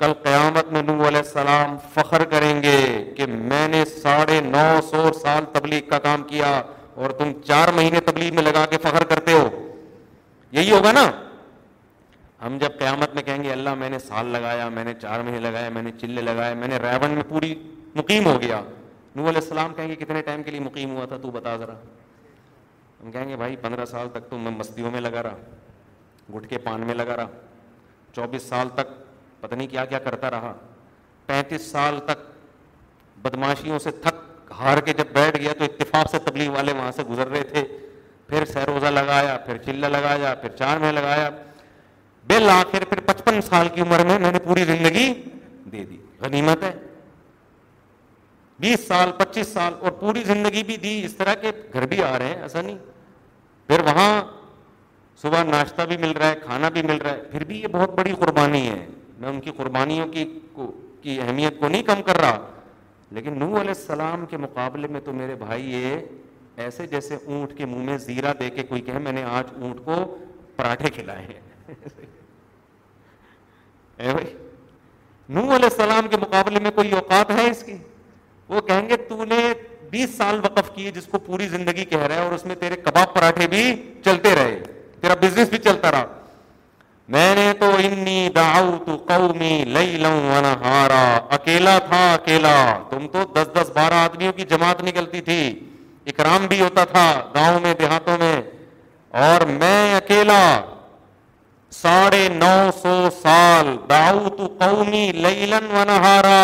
کل 0.00 0.12
قیامت 0.24 0.66
میں 0.72 0.80
نوح 0.82 1.06
علیہ 1.06 1.18
السلام 1.18 1.76
فخر 1.92 2.24
کریں 2.32 2.62
گے 2.62 2.74
کہ 3.16 3.26
میں 3.28 3.66
نے 3.68 3.84
ساڑھے 4.02 4.40
نو 4.44 4.64
سو 4.90 5.06
سال 5.22 5.44
تبلیغ 5.52 5.88
کا 5.88 5.98
کام 6.04 6.22
کیا 6.32 6.50
اور 7.02 7.10
تم 7.20 7.30
چار 7.46 7.72
مہینے 7.76 8.00
تبلیغ 8.10 8.34
میں 8.34 8.42
لگا 8.42 8.64
کے 8.70 8.78
فخر 8.82 9.04
کرتے 9.12 9.32
ہو 9.32 9.48
یہی 10.58 10.70
ہوگا 10.70 10.92
نا 10.92 11.04
ہم 12.44 12.58
جب 12.60 12.78
قیامت 12.78 13.14
میں 13.14 13.22
کہیں 13.22 13.42
گے 13.44 13.50
اللہ 13.52 13.74
میں 13.82 13.88
نے 13.90 13.98
سال 14.04 14.26
لگایا 14.36 14.68
میں 14.76 14.84
نے 14.84 14.94
چار 15.00 15.20
مہینے 15.22 15.40
لگائے 15.48 15.70
میں 15.76 15.82
نے 15.82 15.90
چلے 16.00 16.22
لگائے 16.22 16.54
میں 16.62 16.68
نے 16.68 16.76
ریون 16.82 17.10
میں 17.14 17.22
پوری 17.28 17.54
مقیم 17.96 18.26
ہو 18.26 18.40
گیا 18.42 18.60
نور 19.16 19.28
علیہ 19.28 19.40
السلام 19.42 19.74
کہیں 19.76 19.88
گے 19.88 19.94
کتنے 20.04 20.22
ٹائم 20.30 20.42
کے 20.42 20.50
لیے 20.50 20.60
مقیم 20.68 20.94
ہوا 20.96 21.06
تھا 21.12 21.16
تو 21.22 21.30
بتا 21.40 21.56
ذرا 21.64 21.74
ہم 23.02 23.10
کہیں 23.12 23.28
گے 23.28 23.36
بھائی 23.42 23.56
پندرہ 23.62 23.84
سال 23.96 24.08
تک 24.12 24.30
تو 24.30 24.38
میں 24.38 24.52
مستیوں 24.58 24.90
میں 24.90 25.00
لگا 25.00 25.22
رہا 25.22 26.32
گٹکے 26.36 26.58
پان 26.68 26.86
میں 26.86 26.94
لگا 26.94 27.16
رہا 27.16 27.46
چوبیس 28.16 28.42
سال 28.52 28.68
تک 28.74 28.90
پتہ 29.40 29.54
نہیں 29.54 29.66
کیا 29.68 29.84
کیا 29.84 29.98
کرتا 30.06 30.30
رہا 30.30 30.52
پینتیس 31.26 31.70
سال 31.70 31.98
تک 32.06 32.26
بدماشیوں 33.22 33.78
سے 33.82 33.90
تھک 34.04 34.50
ہار 34.58 34.80
کے 34.84 34.92
جب 34.98 35.06
بیٹھ 35.14 35.36
گیا 35.40 35.52
تو 35.58 35.64
اتفاق 35.64 36.10
سے 36.10 36.18
تبلیغ 36.24 36.50
والے 36.52 36.72
وہاں 36.72 36.90
سے 36.96 37.02
گزر 37.10 37.28
رہے 37.28 37.42
تھے 37.52 37.64
پھر 38.28 38.44
سہروزہ 38.52 38.86
لگایا 38.92 39.36
پھر 39.46 39.56
چلہ 39.66 39.86
لگایا 39.96 40.34
پھر 40.40 40.56
چار 40.58 40.78
میں 40.80 40.92
لگایا 40.92 41.28
بل 42.28 42.48
آخر 42.52 42.84
پھر 42.88 43.00
پچپن 43.06 43.40
سال 43.48 43.68
کی 43.74 43.80
عمر 43.80 44.04
میں 44.06 44.18
میں 44.18 44.32
نے 44.32 44.38
پوری 44.44 44.64
زندگی 44.70 45.12
دے 45.72 45.84
دی 45.84 45.96
غنیمت 46.20 46.62
ہے 46.62 46.72
بیس 48.60 48.86
سال 48.88 49.10
پچیس 49.18 49.48
سال 49.48 49.74
اور 49.80 49.90
پوری 50.00 50.22
زندگی 50.26 50.62
بھی 50.70 50.76
دی 50.84 51.00
اس 51.04 51.14
طرح 51.16 51.34
کے 51.40 51.50
گھر 51.74 51.86
بھی 51.86 52.02
آ 52.02 52.16
رہے 52.18 52.28
ہیں 52.34 52.42
ایسا 52.42 52.60
نہیں 52.62 52.78
پھر 53.66 53.82
وہاں 53.86 54.12
صبح 55.22 55.42
ناشتہ 55.50 55.82
بھی 55.88 55.96
مل 56.04 56.10
رہا 56.18 56.28
ہے 56.28 56.34
کھانا 56.44 56.68
بھی 56.76 56.82
مل 56.88 56.96
رہا 57.04 57.12
ہے 57.12 57.22
پھر 57.30 57.44
بھی 57.44 57.60
یہ 57.60 57.66
بہت 57.72 57.94
بڑی 57.98 58.12
قربانی 58.20 58.66
ہے 58.68 58.84
میں 59.20 59.28
ان 59.28 59.40
کی 59.40 59.50
قربانیوں 59.56 60.06
کی 60.12 60.24
کی 61.02 61.18
اہمیت 61.20 61.58
کو 61.60 61.68
نہیں 61.68 61.82
کم 61.86 62.02
کر 62.06 62.18
رہا 62.20 62.38
لیکن 63.16 63.38
نو 63.38 63.46
علیہ 63.60 63.70
السلام 63.76 64.24
کے 64.30 64.36
مقابلے 64.36 64.88
میں 64.96 65.00
تو 65.04 65.12
میرے 65.20 65.34
بھائی 65.44 65.70
یہ 65.72 66.60
ایسے 66.64 66.86
جیسے 66.86 67.16
اونٹ 67.24 67.56
کے 67.58 67.66
منہ 67.66 67.84
میں 67.90 67.96
زیرہ 68.04 68.32
دے 68.40 68.48
کے 68.54 68.62
کوئی 68.68 68.80
کہے 68.88 68.98
میں 69.04 69.12
نے 69.12 69.22
آج 69.36 69.52
اونٹ 69.60 69.84
کو 69.84 69.94
پراٹھے 70.56 70.90
کھلائے 70.94 71.26
ہیں 71.26 71.34
نو 75.36 75.40
علیہ 75.42 75.68
السلام 75.72 76.08
کے 76.10 76.16
مقابلے 76.20 76.60
میں 76.62 76.70
کوئی 76.74 76.90
اوقات 76.98 77.30
ہے 77.38 77.48
اس 77.50 77.62
کی 77.66 77.76
وہ 78.48 78.60
کہیں 78.68 78.88
گے 78.88 78.96
تو 79.08 79.24
نے 79.32 79.38
بیس 79.90 80.10
سال 80.16 80.40
وقف 80.44 80.70
کی 80.74 80.90
جس 80.94 81.06
کو 81.10 81.18
پوری 81.26 81.48
زندگی 81.48 81.84
کہہ 81.90 82.06
رہا 82.06 82.14
ہے 82.14 82.24
اور 82.26 82.32
اس 82.32 82.44
میں 82.46 82.54
تیرے 82.60 82.76
کباب 82.84 83.14
پراٹھے 83.14 83.46
بھی 83.54 83.64
چلتے 84.04 84.34
رہے 84.34 84.58
تیرا 85.00 85.14
بزنس 85.22 85.48
بھی 85.50 85.58
چلتا 85.66 85.90
رہا 85.92 86.06
میں 87.14 87.34
نے 87.36 87.44
تو 87.60 87.70
دعوت 88.34 88.88
قومی 89.08 89.54
لیلوں 89.74 90.16
و 90.32 90.40
نہارا 90.46 91.02
اکیلا 91.36 91.76
تھا 91.88 92.00
اکیلا 92.14 92.56
تم 92.90 93.06
تو 93.12 93.22
دس 93.34 93.48
دس 93.54 93.70
بارہ 93.76 94.00
آدمیوں 94.08 94.32
کی 94.38 94.44
جماعت 94.50 94.82
نکلتی 94.88 95.20
تھی 95.28 95.38
اکرام 96.12 96.46
بھی 96.50 96.60
ہوتا 96.60 96.84
تھا 96.92 97.04
گاؤں 97.34 97.58
میں 97.62 97.72
دیہاتوں 97.78 98.16
میں 98.24 98.34
اور 99.28 99.46
میں 99.60 99.78
اکیلا 99.94 100.40
ساڑھے 101.80 102.28
نو 102.34 102.52
سو 102.82 102.94
سال 103.22 103.74
دعوت 103.90 104.38
قومی 104.60 105.02
لیلن 105.28 105.70
و 105.80 105.84
نہارا 105.92 106.38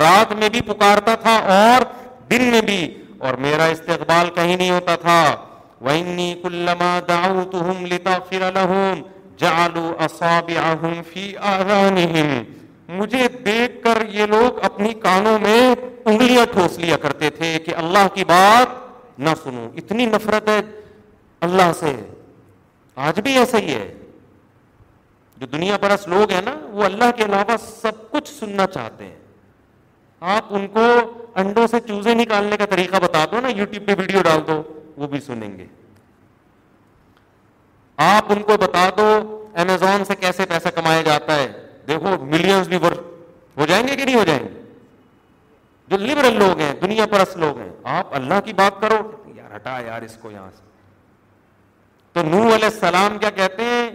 رات 0.00 0.32
میں 0.40 0.48
بھی 0.56 0.60
پکارتا 0.72 1.14
تھا 1.22 1.36
اور 1.60 1.82
دن 2.30 2.44
میں 2.50 2.60
بھی 2.72 2.82
اور 3.24 3.34
میرا 3.46 3.64
استقبال 3.78 4.28
کہیں 4.34 4.56
نہیں 4.56 4.70
ہوتا 4.70 4.96
تھا 5.06 5.20
وَإِنِّي 5.80 6.34
كُلَّمَا 6.42 7.00
دَعُوتُهُمْ 7.08 7.86
لِتَغْفِرَ 7.94 8.50
لَهُمْ 8.60 9.11
فی 11.12 11.32
مجھے 12.88 13.26
دیکھ 13.44 13.82
کر 13.84 14.02
یہ 14.14 14.26
لوگ 14.26 14.58
اپنی 14.64 14.92
کانوں 15.02 15.38
میں 15.42 15.60
انگلیاں 16.04 16.44
ٹھوس 16.52 16.78
لیا 16.78 16.96
کرتے 17.02 17.30
تھے 17.38 17.56
کہ 17.64 17.74
اللہ 17.82 18.06
کی 18.14 18.24
بات 18.28 19.20
نہ 19.26 19.30
سنو 19.42 19.66
اتنی 19.82 20.06
نفرت 20.06 20.48
ہے 20.48 20.58
اللہ 21.46 21.72
سے 21.80 21.92
آج 23.08 23.20
بھی 23.24 23.36
ایسا 23.38 23.58
ہی 23.58 23.72
ہے 23.74 23.88
جو 25.36 25.46
دنیا 25.52 25.76
پرس 25.82 26.06
لوگ 26.08 26.30
ہیں 26.32 26.40
نا 26.44 26.54
وہ 26.72 26.84
اللہ 26.84 27.10
کے 27.16 27.24
علاوہ 27.24 27.56
سب 27.66 28.10
کچھ 28.10 28.30
سننا 28.38 28.66
چاہتے 28.74 29.04
ہیں 29.04 29.20
آپ 30.36 30.54
ان 30.54 30.66
کو 30.76 30.84
انڈوں 31.42 31.66
سے 31.70 31.80
چوزے 31.88 32.14
نکالنے 32.14 32.56
کا 32.56 32.66
طریقہ 32.70 32.96
بتا 33.02 33.24
دو 33.32 33.40
نا 33.42 33.48
یوٹیوب 33.56 33.86
پہ 33.86 33.94
ویڈیو 34.00 34.22
ڈال 34.30 34.40
دو 34.48 34.62
وہ 34.96 35.06
بھی 35.14 35.20
سنیں 35.26 35.56
گے 35.58 35.66
آپ 38.06 38.32
ان 38.32 38.42
کو 38.42 38.56
بتا 38.60 38.88
دو 38.96 39.04
امیزون 39.62 40.04
سے 40.04 40.14
کیسے 40.20 40.44
پیسہ 40.48 40.68
کمایا 40.74 41.00
جاتا 41.06 41.34
ہے 41.40 41.46
دیکھو 41.88 42.16
ورک 42.82 43.00
ہو 43.60 43.66
جائیں 43.68 43.86
گے 43.88 43.96
کہ 43.96 44.04
نہیں 44.04 44.14
ہو 44.16 44.22
جائیں 44.24 44.42
گے 44.42 44.60
جو 45.88 45.96
لبرل 46.00 46.38
لوگ 46.38 46.58
ہیں 46.60 46.72
دنیا 46.82 47.06
پرست 47.10 47.36
لوگ 47.36 47.58
ہیں 47.58 47.68
آپ 47.96 48.14
اللہ 48.14 48.40
کی 48.44 48.52
بات 48.60 48.80
کرو 48.80 48.94
یار 49.36 49.54
ہٹا 49.56 49.78
یار 49.86 50.02
اس 50.02 50.16
کو 50.20 50.30
یہاں 50.30 50.50
سے 50.56 50.70
تو 52.12 52.22
نور 52.28 52.44
علیہ 52.54 52.64
السلام 52.64 53.18
کیا 53.18 53.30
کہتے 53.40 53.64
ہیں 53.64 53.90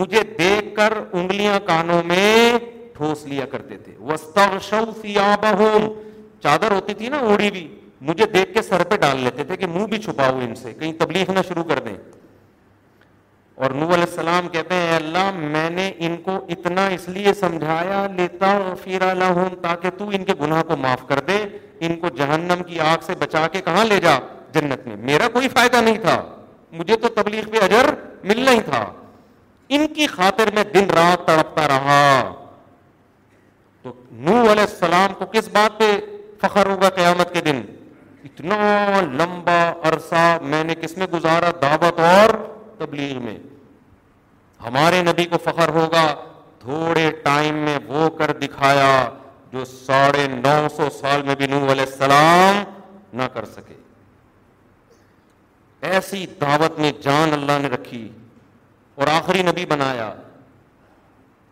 مجھے 0.00 0.20
دیکھ 0.38 0.74
کر 0.76 0.92
انگلیاں 1.12 1.58
کانوں 1.66 2.02
میں 2.06 2.58
ٹھوس 2.96 3.24
لیا 3.26 3.46
کرتے 3.52 3.76
تھے 3.84 3.94
وسطی 4.12 5.14
بہ 5.40 5.78
چادر 6.42 6.72
ہوتی 6.72 6.94
تھی 6.94 7.08
نا 7.12 7.16
اوڑی 7.30 7.50
بھی 7.50 7.66
مجھے 8.08 8.26
دیکھ 8.34 8.52
کے 8.54 8.62
سر 8.62 8.82
پہ 8.90 8.96
ڈال 9.00 9.18
لیتے 9.20 9.44
تھے 9.44 9.56
کہ 9.56 9.66
منہ 9.66 9.84
بھی 9.86 9.98
چھپا 10.02 10.28
ہو 10.28 10.38
ان 10.44 10.54
سے 10.54 10.72
کہیں 10.74 10.92
تبلیغ 10.98 11.32
نہ 11.32 11.40
شروع 11.48 11.64
کر 11.68 11.78
دیں 11.84 11.96
اور 13.60 13.70
نو 13.78 13.86
علیہ 13.94 14.04
السلام 14.08 14.46
کہتے 14.52 14.74
ہیں 14.74 14.94
اللہ 14.96 15.30
میں 15.54 15.68
نے 15.70 15.90
ان 16.06 16.16
کو 16.26 16.34
اتنا 16.54 16.86
اس 16.94 17.06
لیے 17.16 17.32
سمجھایا 17.40 17.96
لیتا 18.16 18.52
لہم 19.16 19.54
تاکہ 19.62 19.90
تو 19.98 20.04
ان 20.18 20.22
کے 20.28 20.32
گناہ 20.40 20.62
کو 20.68 20.76
معاف 20.84 21.00
کر 21.08 21.18
دے 21.30 21.36
ان 21.88 21.96
کو 22.04 22.08
جہنم 22.20 22.62
کی 22.66 22.78
آگ 22.92 23.02
سے 23.06 23.14
بچا 23.24 23.46
کے 23.52 23.60
کہاں 23.66 23.84
لے 23.84 23.98
جا 24.04 24.16
جنت 24.54 24.86
میں 24.86 24.96
میرا 25.10 25.28
کوئی 25.32 25.48
فائدہ 25.56 25.80
نہیں 25.88 25.98
تھا 26.06 26.14
مجھے 26.78 26.96
تو 27.02 27.08
تبلیغ 27.18 27.50
پہ 27.52 27.62
اجر 27.64 27.88
ملنا 28.30 28.50
ہی 28.58 28.60
تھا 28.70 28.80
ان 29.76 29.86
کی 29.98 30.06
خاطر 30.14 30.50
میں 30.54 30.64
دن 30.74 30.86
رات 31.00 31.26
تڑپتا 31.26 31.66
رہا 31.74 32.02
تو 33.82 33.92
نو 34.30 34.38
علیہ 34.40 34.66
السلام 34.72 35.12
کو 35.18 35.26
کس 35.34 35.48
بات 35.58 35.78
پہ 35.80 35.90
فخر 36.46 36.70
ہوگا 36.72 36.88
قیامت 37.00 37.34
کے 37.34 37.40
دن 37.50 37.60
اتنا 38.30 39.00
لمبا 39.22 39.58
عرصہ 39.90 40.24
میں 40.54 40.62
نے 40.70 40.74
کس 40.80 40.96
میں 40.98 41.06
گزارا 41.16 41.50
دعوت 41.62 42.00
اور 42.12 42.34
تبلیغ 42.84 43.18
میں 43.22 43.38
ہمارے 44.66 45.02
نبی 45.08 45.24
کو 45.32 45.38
فخر 45.44 45.68
ہوگا 45.78 46.04
تھوڑے 46.60 47.10
ٹائم 47.24 47.56
میں 47.66 47.78
وہ 47.88 48.08
کر 48.18 48.30
دکھایا 48.42 48.90
جو 49.52 49.64
ساڑھے 49.72 50.26
نو 50.32 50.54
سو 50.76 50.88
سال 51.00 51.22
میں 51.28 51.34
بھی 51.40 51.44
علیہ 51.46 51.84
السلام 51.90 52.62
نہ 53.20 53.28
کر 53.36 53.44
سکے 53.56 53.74
ایسی 55.92 56.24
دعوت 56.40 56.78
میں 56.84 56.90
جان 57.02 57.32
اللہ 57.32 57.58
نے 57.62 57.68
رکھی 57.74 58.02
اور 59.00 59.06
آخری 59.16 59.42
نبی 59.50 59.64
بنایا 59.68 60.12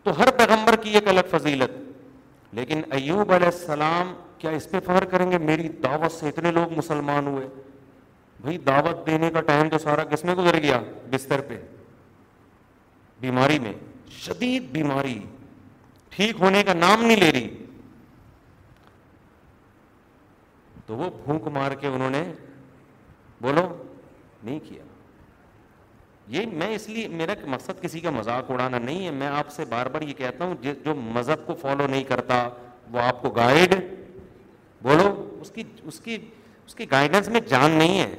تو 0.03 0.17
ہر 0.19 0.31
پیغمبر 0.37 0.75
کی 0.83 0.91
ایک 0.99 1.07
الگ 1.13 1.31
فضیلت 1.31 1.77
لیکن 2.59 2.81
ایوب 2.99 3.33
علیہ 3.39 3.51
السلام 3.55 4.13
کیا 4.43 4.51
اس 4.59 4.69
پہ 4.71 4.79
فخر 4.85 5.05
کریں 5.15 5.29
گے 5.31 5.37
میری 5.49 5.67
دعوت 5.87 6.11
سے 6.19 6.27
اتنے 6.29 6.51
لوگ 6.59 6.77
مسلمان 6.77 7.27
ہوئے 7.27 7.47
دعوت 8.47 9.05
دینے 9.07 9.29
کا 9.33 9.41
ٹائم 9.47 9.69
تو 9.69 9.77
سارا 9.77 10.03
کس 10.11 10.23
میں 10.25 10.35
گزر 10.35 10.57
گیا 10.61 10.79
بستر 11.11 11.41
پہ 11.47 11.57
بیماری 13.21 13.57
میں 13.59 13.73
شدید 14.21 14.69
بیماری 14.71 15.17
ٹھیک 16.15 16.35
ہونے 16.41 16.61
کا 16.67 16.73
نام 16.73 17.01
نہیں 17.05 17.17
لے 17.23 17.31
رہی 17.31 17.49
تو 20.85 20.95
وہ 20.97 21.09
بھوک 21.25 21.47
مار 21.57 21.71
کے 21.81 21.87
انہوں 21.87 22.09
نے 22.09 22.23
بولو 23.41 23.67
نہیں 24.43 24.59
کیا 24.67 24.83
یہ 26.35 26.45
میں 26.53 26.67
اس 26.75 26.87
لیے 26.89 27.07
میرا 27.07 27.33
مقصد 27.49 27.81
کسی 27.81 27.99
کا 27.99 28.09
مذاق 28.11 28.49
اڑانا 28.51 28.77
نہیں 28.79 29.05
ہے 29.05 29.11
میں 29.11 29.27
آپ 29.27 29.49
سے 29.51 29.65
بار 29.69 29.85
بار 29.93 30.01
یہ 30.07 30.13
کہتا 30.17 30.45
ہوں 30.45 30.73
جو 30.85 30.95
مذہب 31.15 31.45
کو 31.47 31.53
فالو 31.61 31.87
نہیں 31.87 32.03
کرتا 32.07 32.47
وہ 32.91 32.99
آپ 33.01 33.21
کو 33.21 33.29
گائیڈ 33.37 33.73
بولو 34.81 35.09
اس 35.41 35.51
کی 35.55 35.63
اس 35.85 35.99
کی 36.03 36.17
اس 36.69 36.75
کی 36.75 36.85
گائیڈنس 36.89 37.27
میں 37.35 37.39
جان 37.49 37.71
نہیں 37.77 37.99
ہے 37.99 38.09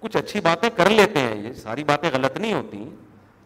کچھ 0.00 0.16
اچھی 0.16 0.40
باتیں 0.44 0.68
کر 0.76 0.88
لیتے 0.90 1.20
ہیں 1.20 1.34
یہ 1.42 1.52
ساری 1.62 1.84
باتیں 1.90 2.08
غلط 2.12 2.38
نہیں 2.38 2.52
ہوتی 2.52 2.84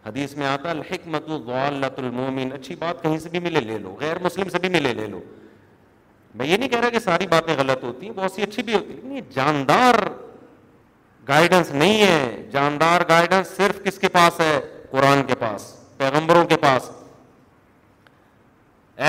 حدیث 0.07 0.35
میں 0.37 0.47
آتا 0.47 0.71
الحکمت 0.71 1.27
غوالۃۃ 1.29 1.99
المومن 2.05 2.53
اچھی 2.61 2.75
بات 2.85 3.03
کہیں 3.03 3.19
سے 3.25 3.29
بھی 3.29 3.41
ملے 3.49 3.61
لے 3.61 3.77
لو 3.79 3.95
غیر 4.01 4.19
مسلم 4.25 4.49
سے 4.53 4.59
بھی 4.59 4.69
ملے 4.79 4.93
لے 5.01 5.07
لو 5.15 5.21
میں 6.39 6.47
یہ 6.47 6.57
نہیں 6.57 6.69
کہہ 6.69 6.81
رہا 6.81 6.91
کہ 6.91 6.99
ساری 7.11 7.27
باتیں 7.35 7.55
غلط 7.59 7.85
ہوتی 7.85 8.07
ہیں 8.07 8.13
بہت 8.17 8.33
سی 8.33 8.43
اچھی 8.43 8.63
بھی 8.63 8.75
ہوتی 8.75 8.99
یہ 9.17 9.21
جاندار 9.35 9.99
گائیڈنس 11.29 11.71
نہیں 11.83 12.01
ہے 12.07 12.43
جاندار 12.53 13.01
گائیڈنس 13.09 13.57
صرف 13.57 13.83
کس 13.85 13.99
کے 13.99 14.09
پاس 14.19 14.41
ہے 14.41 14.59
قرآن 14.91 15.23
کے 15.29 15.35
پاس 15.47 15.73
پیغمبروں 15.99 16.45
کے 16.47 16.57
پاس 16.69 16.91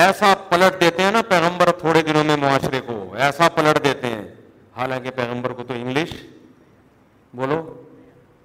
ایسا 0.06 0.34
پلٹ 0.48 0.80
دیتے 0.80 1.02
ہیں 1.02 1.12
نا 1.12 1.20
پیغمبر 1.28 1.70
تھوڑے 1.80 2.02
دنوں 2.12 2.24
میں 2.30 2.36
معاشرے 2.42 2.80
کو 2.86 3.04
ایسا 3.26 3.48
پلٹ 3.54 3.84
دیتے 3.84 4.06
ہیں 4.14 4.26
حالانکہ 4.78 5.10
پیغمبر 5.14 5.52
کو 5.58 5.62
تو 5.68 5.74
انگلش 5.74 6.10
بولو 7.36 7.56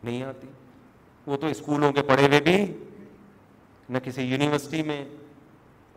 نہیں 0.03 0.23
آتی 0.23 0.47
وہ 1.25 1.37
تو 1.41 1.47
اسکولوں 1.47 1.91
کے 1.93 2.01
پڑھے 2.07 2.25
ہوئے 2.27 2.39
بھی 2.45 2.55
نہ 3.93 3.97
کسی 4.03 4.21
یونیورسٹی 4.23 4.81
میں 4.83 5.03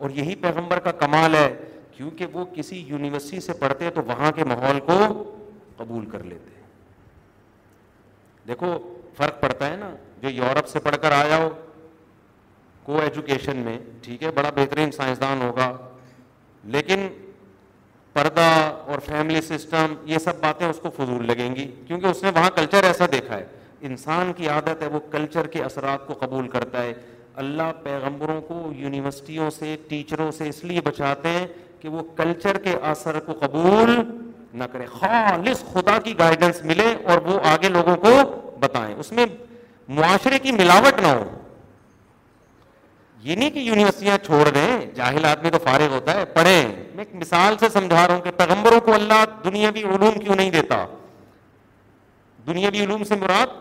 اور 0.05 0.09
یہی 0.19 0.35
پیغمبر 0.41 0.79
کا 0.87 0.91
کمال 1.05 1.35
ہے 1.35 1.47
کیونکہ 1.95 2.25
وہ 2.33 2.45
کسی 2.55 2.83
یونیورسٹی 2.87 3.39
سے 3.47 3.53
پڑھتے 3.63 3.89
تو 3.95 4.01
وہاں 4.07 4.31
کے 4.35 4.43
ماحول 4.53 4.79
کو 4.91 4.99
قبول 5.77 6.05
کر 6.09 6.23
لیتے 6.33 6.55
دیکھو 8.47 8.73
فرق 9.17 9.41
پڑتا 9.41 9.69
ہے 9.71 9.75
نا 9.77 9.89
جو 10.21 10.29
یورپ 10.29 10.67
سے 10.67 10.79
پڑھ 10.87 10.97
کر 11.01 11.11
آیا 11.11 11.37
ہو 11.43 11.49
کو 12.83 13.01
ایجوکیشن 13.01 13.57
میں 13.65 13.77
ٹھیک 14.01 14.23
ہے 14.23 14.31
بڑا 14.35 14.49
بہترین 14.57 14.91
سائنسدان 14.97 15.41
ہوگا 15.41 15.75
لیکن 16.75 17.07
پردہ 18.17 18.45
اور 18.91 18.99
فیملی 19.05 19.41
سسٹم 19.47 19.93
یہ 20.11 20.17
سب 20.23 20.39
باتیں 20.41 20.65
اس 20.67 20.77
کو 20.81 20.89
فضول 20.95 21.25
لگیں 21.27 21.55
گی 21.55 21.65
کیونکہ 21.87 22.05
اس 22.07 22.21
نے 22.23 22.29
وہاں 22.35 22.49
کلچر 22.55 22.83
ایسا 22.83 23.05
دیکھا 23.11 23.37
ہے 23.37 23.45
انسان 23.89 24.31
کی 24.37 24.47
عادت 24.53 24.81
ہے 24.83 24.87
وہ 24.93 24.99
کلچر 25.11 25.47
کے 25.55 25.61
اثرات 25.63 26.07
کو 26.07 26.13
قبول 26.19 26.47
کرتا 26.55 26.81
ہے 26.83 26.93
اللہ 27.43 27.71
پیغمبروں 27.83 28.39
کو 28.47 28.61
یونیورسٹیوں 28.75 29.49
سے 29.59 29.75
ٹیچروں 29.89 30.31
سے 30.37 30.47
اس 30.49 30.63
لیے 30.69 30.81
بچاتے 30.85 31.29
ہیں 31.37 31.45
کہ 31.81 31.89
وہ 31.97 32.03
کلچر 32.17 32.57
کے 32.63 32.75
اثر 32.93 33.19
کو 33.27 33.33
قبول 33.45 33.95
نہ 34.59 34.63
کرے 34.71 34.85
خالص 34.99 35.63
خدا 35.73 35.97
کی 36.05 36.17
گائیڈنس 36.19 36.63
ملے 36.71 36.93
اور 37.11 37.21
وہ 37.25 37.39
آگے 37.53 37.69
لوگوں 37.79 37.95
کو 38.07 38.15
بتائیں 38.61 38.93
اس 38.95 39.11
میں 39.19 39.25
معاشرے 39.99 40.39
کی 40.47 40.51
ملاوٹ 40.61 41.01
نہ 41.01 41.07
ہو 41.19 41.23
یہ 43.23 43.35
نہیں 43.35 43.49
کہ 43.49 43.59
یونیورسٹیاں 43.59 44.17
چھوڑ 44.25 44.43
دیں 44.55 44.69
جاہل 44.95 45.25
آدمی 45.25 45.49
تو 45.51 45.57
فارغ 45.63 45.93
ہوتا 45.93 46.13
ہے 46.19 46.25
پڑھیں 46.33 46.75
میں 46.95 47.03
ایک 47.05 47.15
مثال 47.21 47.57
سے 47.59 47.69
سمجھا 47.73 48.07
رہا 48.07 48.13
ہوں 48.13 48.21
کہ 48.21 48.31
پیغمبروں 48.37 48.79
کو 48.85 48.93
اللہ 48.93 49.23
دنیاوی 49.43 49.83
علوم 49.95 50.19
کیوں 50.25 50.35
نہیں 50.35 50.51
دیتا 50.51 50.85
دنیاوی 52.47 52.83
علوم 52.83 53.03
سے 53.03 53.15
مراد 53.21 53.55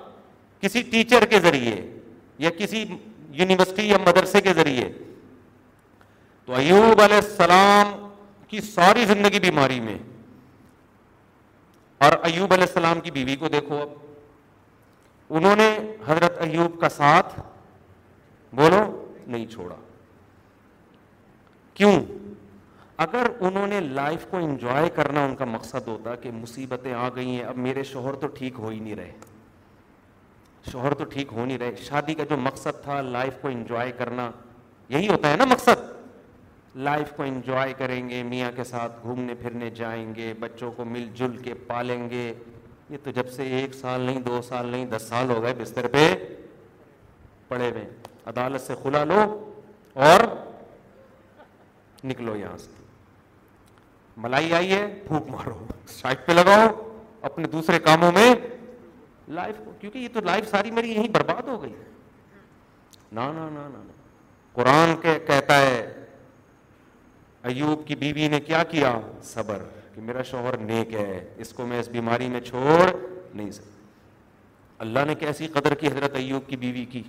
کسی 0.63 0.83
ٹیچر 0.91 1.25
کے 1.31 1.41
ذریعے 1.41 1.77
یا 2.45 2.51
کسی 2.59 2.85
یونیورسٹی 3.39 3.89
یا 3.89 3.97
مدرسے 4.07 4.41
کے 4.41 4.53
ذریعے 4.55 4.89
تو 6.47 6.55
ایوب 6.55 7.01
علیہ 7.03 7.17
السلام 7.17 7.93
کی 8.49 8.61
ساری 8.75 9.05
زندگی 9.05 9.39
بیماری 9.41 9.81
میں 9.87 9.97
اور 12.07 12.13
ایوب 12.31 12.53
علیہ 12.53 12.67
السلام 12.69 13.01
کی 13.01 13.11
بیوی 13.11 13.37
کو 13.37 13.49
دیکھو 13.49 13.81
اب 13.83 13.89
انہوں 15.37 15.57
نے 15.57 15.71
حضرت 16.07 16.41
ایوب 16.43 16.81
کا 16.81 16.89
ساتھ 16.99 17.35
بولو 18.57 18.85
نہیں 19.27 19.47
چھوڑا 19.53 19.75
کیوں 21.75 21.93
اگر 23.05 23.27
انہوں 23.47 23.67
نے 23.67 23.81
لائف 23.81 24.27
کو 24.31 24.37
انجوائے 24.37 24.89
کرنا 24.95 25.25
ان 25.25 25.35
کا 25.37 25.45
مقصد 25.45 25.89
ہوتا 25.89 26.15
کہ 26.23 26.31
مصیبتیں 26.35 26.93
آ 26.95 27.09
گئی 27.17 27.29
ہیں 27.31 27.45
اب 27.45 27.57
میرے 27.67 27.83
شوہر 27.93 28.15
تو 28.21 28.27
ٹھیک 28.39 28.55
ہو 28.59 28.69
ہی 28.69 28.79
نہیں 28.79 28.95
رہے 28.97 29.13
شوہر 30.71 30.95
تو 31.01 31.05
ٹھیک 31.15 31.33
ہو 31.33 31.45
نہیں 31.45 31.59
رہے 31.59 31.75
شادی 31.89 32.15
کا 32.21 32.25
جو 32.31 32.37
مقصد 32.37 32.83
تھا 32.85 33.01
لائف 33.17 33.35
کو 33.43 33.49
انجوائے 33.49 33.93
کرنا 33.99 34.31
یہی 34.95 35.09
ہوتا 35.09 35.31
ہے 35.31 35.37
نا 35.37 35.45
مقصد 35.51 35.85
لائف 36.89 37.13
کو 37.17 37.23
انجوائے 37.23 37.73
کریں 37.79 38.09
گے 38.09 38.23
میاں 38.31 38.51
کے 38.57 38.65
ساتھ 38.71 38.99
گھومنے 39.05 39.35
پھرنے 39.43 39.71
جائیں 39.77 40.05
گے 40.15 40.33
بچوں 40.41 40.71
کو 40.77 40.85
مل 40.85 41.07
جل 41.19 41.37
کے 41.45 41.55
پالیں 41.67 42.09
گے 42.11 42.33
یہ 42.91 42.97
تو 43.05 43.11
جب 43.11 43.29
سے 43.37 43.43
ایک 43.61 43.75
سال 43.75 44.01
نہیں 44.01 44.21
دو 44.27 44.41
سال 44.49 44.67
نہیں 44.67 44.85
دس 44.97 45.07
سال 45.09 45.31
ہو 45.31 45.43
گئے 45.43 45.55
بستر 45.59 45.87
پہ 45.93 46.09
پڑے 47.49 47.71
ہوئے 47.71 47.85
عدالت 48.31 48.61
سے 48.63 48.75
کھلا 48.83 49.03
لو 49.05 49.21
اور 50.05 50.21
نکلو 52.05 52.35
یہاں 52.37 52.57
سے 52.65 52.71
ملائی 54.25 54.53
آئی 54.55 54.73
ہے 54.73 54.83
پھوک 55.07 55.29
مارو 55.31 55.57
سائٹ 55.89 56.27
پہ 56.27 56.33
لگاؤ 56.33 56.67
اپنے 57.29 57.49
دوسرے 57.53 57.79
کاموں 57.85 58.11
میں 58.13 58.35
لائف 59.37 59.57
کو 59.65 59.73
کیونکہ 59.81 59.99
یہ 59.99 60.09
تو 60.13 60.21
لائف 60.25 60.49
ساری 60.51 60.71
میری 60.71 60.91
یہیں 60.95 61.09
برباد 61.13 61.49
ہو 61.49 61.61
گئی 61.63 61.75
نا 63.19 63.27
نا 63.33 63.49
نا 63.53 63.67
نا 63.73 63.81
قرآن 64.53 64.95
کے 65.03 65.19
کہتا 65.27 65.59
ہے 65.61 65.81
ایوب 67.53 67.87
کی 67.87 67.95
بیوی 67.97 68.29
نے 68.29 68.41
کیا 68.47 68.63
کیا 68.71 68.93
صبر 69.33 69.63
کہ 69.95 70.01
میرا 70.09 70.23
شوہر 70.31 70.57
نیک 70.73 70.95
ہے 70.95 71.25
اس 71.45 71.53
کو 71.57 71.67
میں 71.67 71.79
اس 71.81 71.89
بیماری 71.89 72.29
میں 72.29 72.41
چھوڑ 72.49 72.81
نہیں 72.91 73.51
سکتا 73.51 73.75
اللہ 74.87 75.05
نے 75.07 75.15
کیسی 75.25 75.47
قدر 75.59 75.75
کی 75.81 75.87
حضرت 75.87 76.17
ایوب 76.23 76.49
کی 76.49 76.57
بیوی 76.65 76.85
کی 76.95 77.03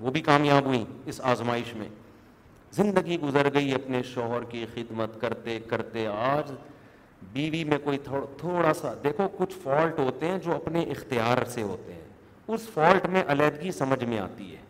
وہ 0.00 0.10
بھی 0.10 0.20
کامیاب 0.20 0.66
ہوئیں 0.66 0.84
اس 1.08 1.20
آزمائش 1.32 1.74
میں 1.76 1.88
زندگی 2.76 3.18
گزر 3.20 3.52
گئی 3.54 3.74
اپنے 3.74 4.02
شوہر 4.14 4.44
کی 4.50 4.64
خدمت 4.74 5.20
کرتے 5.20 5.58
کرتے 5.68 6.06
آج 6.16 6.50
بیوی 7.32 7.62
میں 7.64 7.78
کوئی 7.84 7.98
تھوڑا 8.38 8.72
سا 8.80 8.92
دیکھو 9.04 9.28
کچھ 9.36 9.54
فالٹ 9.62 9.98
ہوتے 9.98 10.28
ہیں 10.28 10.38
جو 10.44 10.54
اپنے 10.54 10.80
اختیار 10.96 11.44
سے 11.50 11.62
ہوتے 11.62 11.92
ہیں 11.92 12.02
اس 12.54 12.68
فالٹ 12.74 13.06
میں 13.10 13.22
علیحدگی 13.32 13.70
سمجھ 13.72 14.04
میں 14.04 14.18
آتی 14.18 14.50
ہے 14.54 14.62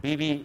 بیوی 0.00 0.36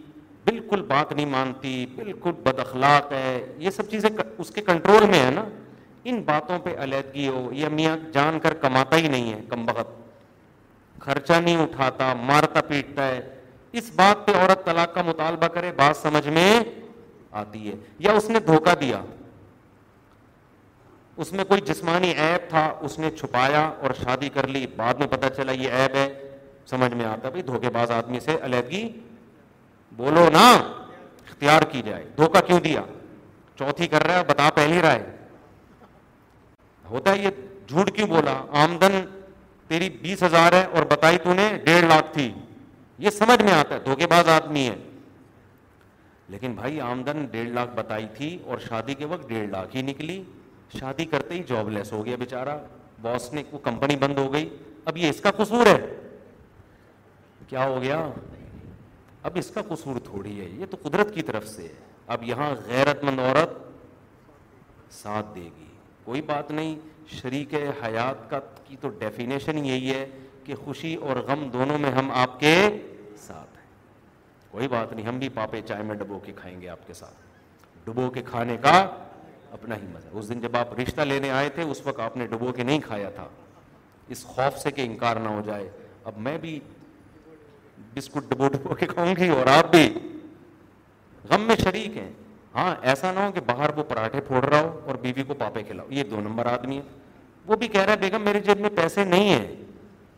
بالکل 0.45 0.81
بات 0.87 1.11
نہیں 1.11 1.25
مانتی 1.31 1.85
بالکل 1.95 2.31
بد 2.43 2.59
اخلاق 2.59 3.11
ہے 3.11 3.45
یہ 3.59 3.69
سب 3.71 3.89
چیزیں 3.91 4.09
اس 4.37 4.49
کے 4.55 4.61
کنٹرول 4.61 5.05
میں 5.09 5.23
ہے 5.25 5.29
نا 5.35 5.43
ان 6.11 6.21
باتوں 6.25 6.59
پہ 6.63 6.75
علیحدگی 6.83 7.27
ہو 7.27 7.47
یہ 7.53 7.67
میاں 7.71 7.97
جان 8.13 8.39
کر 8.43 8.53
کماتا 8.61 8.97
ہی 8.97 9.07
نہیں 9.07 9.31
ہے 9.33 9.39
کم 9.49 9.65
بخت 9.65 10.01
خرچہ 11.05 11.39
نہیں 11.45 11.57
اٹھاتا 11.61 12.13
مارتا 12.29 12.61
پیٹتا 12.67 13.07
ہے 13.07 13.19
اس 13.79 13.89
بات 13.95 14.25
پہ 14.27 14.31
عورت 14.41 14.65
طلاق 14.65 14.93
کا 14.95 15.01
مطالبہ 15.05 15.47
کرے 15.53 15.71
بات 15.75 15.97
سمجھ 16.01 16.27
میں 16.37 16.47
آتی 17.43 17.67
ہے 17.67 17.73
یا 18.05 18.11
اس 18.19 18.29
نے 18.29 18.39
دھوکہ 18.47 18.75
دیا 18.81 19.01
اس 21.23 21.31
میں 21.37 21.43
کوئی 21.47 21.61
جسمانی 21.71 22.11
عیب 22.25 22.49
تھا 22.49 22.61
اس 22.87 22.97
نے 22.99 23.09
چھپایا 23.19 23.63
اور 23.81 23.91
شادی 24.03 24.29
کر 24.33 24.47
لی 24.55 24.65
بعد 24.75 24.99
میں 25.01 25.07
پتا 25.07 25.29
چلا 25.37 25.51
یہ 25.61 25.71
عیب 25.79 25.95
ہے 25.95 26.07
سمجھ 26.69 26.93
میں 26.93 27.05
آتا 27.05 27.29
بھائی 27.29 27.41
دھوکے 27.49 27.69
باز 27.73 27.91
آدمی 27.91 28.19
سے 28.27 28.37
علیحدگی 28.43 28.87
بولو 29.97 30.25
نا 30.33 30.47
اختیار 30.51 31.61
کی 31.71 31.81
جائے 31.85 32.03
دھوکا 32.17 32.39
کیوں 32.47 32.59
دیا 32.69 32.81
چوتھی 33.59 33.87
کر 33.87 34.05
رہا 34.07 34.19
ہے 34.19 34.23
بتا 34.29 34.49
پہلی 34.55 34.81
رائے 34.81 35.03
ہوتا 36.89 37.11
ہے 37.11 37.21
یہ 37.23 37.67
جھوٹ 37.75 37.95
کیوں 37.95 38.07
بولا 38.07 38.39
آمدن 38.63 39.01
تیری 39.67 39.89
بیس 40.01 40.23
ہزار 40.23 40.53
ہے 40.53 40.63
اور 40.77 40.83
بتائی 40.91 41.17
تو 41.23 41.33
نے 41.33 41.47
ڈیڑھ 41.65 41.85
لاکھ 41.85 42.13
تھی 42.13 42.31
یہ 43.05 43.09
سمجھ 43.09 43.41
میں 43.43 43.53
آتا 43.53 43.75
ہے 43.75 43.79
دھوکے 43.85 44.07
باز 44.09 44.29
آدمی 44.29 44.67
ہے 44.67 44.75
لیکن 46.33 46.53
بھائی 46.55 46.79
آمدن 46.81 47.25
ڈیڑھ 47.31 47.49
لاکھ 47.53 47.71
بتائی 47.75 48.07
تھی 48.17 48.37
اور 48.47 48.57
شادی 48.67 48.93
کے 48.99 49.05
وقت 49.05 49.27
ڈیڑھ 49.29 49.49
لاکھ 49.49 49.75
ہی 49.75 49.81
نکلی 49.91 50.21
شادی 50.79 51.05
کرتے 51.05 51.35
ہی 51.35 51.43
جاب 51.47 51.69
لیس 51.69 51.91
ہو 51.93 52.05
گیا 52.05 52.15
بےچارا 52.19 52.57
باس 53.01 53.31
نے 53.33 53.43
وہ 53.51 53.57
کمپنی 53.63 53.95
بند 54.01 54.17
ہو 54.17 54.31
گئی 54.33 54.49
اب 54.91 54.97
یہ 54.97 55.09
اس 55.09 55.19
کا 55.21 55.31
قصور 55.37 55.65
ہے 55.67 55.77
کیا 57.47 57.67
ہو 57.67 57.81
گیا 57.81 57.99
اب 59.27 59.37
اس 59.39 59.49
کا 59.55 59.61
قصور 59.67 59.99
تھوڑی 60.05 60.39
ہے 60.39 60.47
یہ 60.59 60.65
تو 60.71 60.77
قدرت 60.81 61.13
کی 61.15 61.21
طرف 61.23 61.47
سے 61.47 61.63
ہے 61.63 61.73
اب 62.13 62.23
یہاں 62.27 62.49
غیرت 62.67 63.03
مند 63.03 63.19
عورت 63.19 63.61
ساتھ 64.93 65.25
دے 65.35 65.41
گی 65.57 65.65
کوئی 66.05 66.21
بات 66.31 66.49
نہیں 66.51 66.75
شریک 67.09 67.53
حیات 67.83 68.29
کا 68.29 68.39
کی 68.67 68.75
تو 68.81 68.89
ڈیفینیشن 68.99 69.65
یہی 69.65 69.91
ہے 69.93 70.05
کہ 70.43 70.55
خوشی 70.63 70.93
اور 71.01 71.17
غم 71.27 71.47
دونوں 71.53 71.77
میں 71.79 71.91
ہم 71.91 72.11
آپ 72.11 72.39
کے 72.39 72.55
ساتھ 73.27 73.57
ہیں 73.57 73.61
کوئی 74.51 74.67
بات 74.67 74.93
نہیں 74.93 75.07
ہم 75.07 75.19
بھی 75.19 75.29
پاپے 75.35 75.61
چائے 75.67 75.83
میں 75.83 75.95
ڈبو 75.95 76.19
کے 76.25 76.33
کھائیں 76.35 76.59
گے 76.61 76.69
آپ 76.69 76.85
کے 76.87 76.93
ساتھ 76.93 77.25
ڈبو 77.85 78.09
کے 78.13 78.21
کھانے 78.29 78.57
کا 78.63 78.77
اپنا 79.51 79.75
ہی 79.81 79.87
مزہ 79.93 80.15
اس 80.17 80.29
دن 80.29 80.39
جب 80.41 80.55
آپ 80.57 80.79
رشتہ 80.79 81.01
لینے 81.01 81.29
آئے 81.31 81.49
تھے 81.55 81.63
اس 81.63 81.81
وقت 81.85 81.99
آپ 81.99 82.17
نے 82.17 82.27
ڈبو 82.27 82.51
کے 82.55 82.63
نہیں 82.63 82.79
کھایا 82.85 83.09
تھا 83.15 83.27
اس 84.13 84.23
خوف 84.25 84.57
سے 84.61 84.71
کہ 84.71 84.81
انکار 84.85 85.15
نہ 85.23 85.29
ہو 85.29 85.41
جائے 85.45 85.69
اب 86.05 86.17
میں 86.27 86.37
بھی 86.41 86.59
بسکٹ 87.93 88.31
ڈبو 88.33 88.47
ڈبو 88.53 88.75
کے 88.79 88.85
کھاؤں 88.87 89.15
گی 89.17 89.29
اور 89.31 89.47
آپ 89.57 89.71
بھی 89.71 89.87
غم 91.29 91.41
میں 91.47 91.55
شریک 91.63 91.97
ہیں 91.97 92.11
ہاں 92.55 92.73
ایسا 92.89 93.11
نہ 93.13 93.19
ہو 93.19 93.31
کہ 93.35 93.41
باہر 93.45 93.77
وہ 93.77 93.83
پراٹھے 93.89 94.19
پھوڑ 94.27 94.43
رہا 94.45 94.59
ہو 94.61 94.79
اور 94.87 94.95
بیوی 95.01 95.23
کو 95.27 95.33
پاپے 95.37 95.63
کھلاؤ 95.67 95.85
یہ 95.91 96.03
دو 96.09 96.19
نمبر 96.21 96.45
آدمی 96.51 96.77
ہے 96.77 96.81
وہ 97.45 97.55
بھی 97.61 97.67
کہہ 97.67 97.81
رہا 97.83 97.91
ہے 97.91 97.97
بیگم 97.99 98.21
میرے 98.25 98.39
جیب 98.39 98.59
میں 98.61 98.69
پیسے 98.75 99.03
نہیں 99.05 99.29
ہیں 99.29 99.55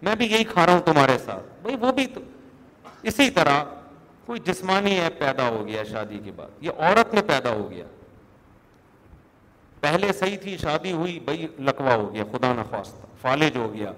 میں 0.03 0.15
بھی 0.15 0.25
یہی 0.31 0.43
کھا 0.53 0.65
رہا 0.65 0.73
ہوں 0.73 0.81
تمہارے 0.85 1.17
ساتھ 1.25 1.45
بھائی 1.61 1.75
وہ 1.81 1.91
بھی 1.99 2.05
اسی 3.09 3.29
طرح 3.31 3.63
کوئی 4.25 4.39
جسمانی 4.45 4.97
ایپ 4.99 5.19
پیدا 5.19 5.47
ہو 5.49 5.65
گیا 5.67 5.83
شادی 5.91 6.19
کے 6.23 6.31
بعد 6.35 6.63
یہ 6.63 6.71
عورت 6.87 7.13
میں 7.13 7.21
پیدا 7.27 7.51
ہو 7.53 7.69
گیا 7.71 7.85
پہلے 9.81 10.11
صحیح 10.19 10.37
تھی 10.41 10.55
شادی 10.57 10.91
ہوئی 10.91 11.19
بھائی 11.25 11.47
لکوا 11.69 11.95
ہو 11.95 12.13
گیا 12.13 12.23
خدا 12.31 12.51
نخواستہ 12.57 13.05
فالج 13.21 13.57
ہو 13.57 13.71
گیا 13.73 13.91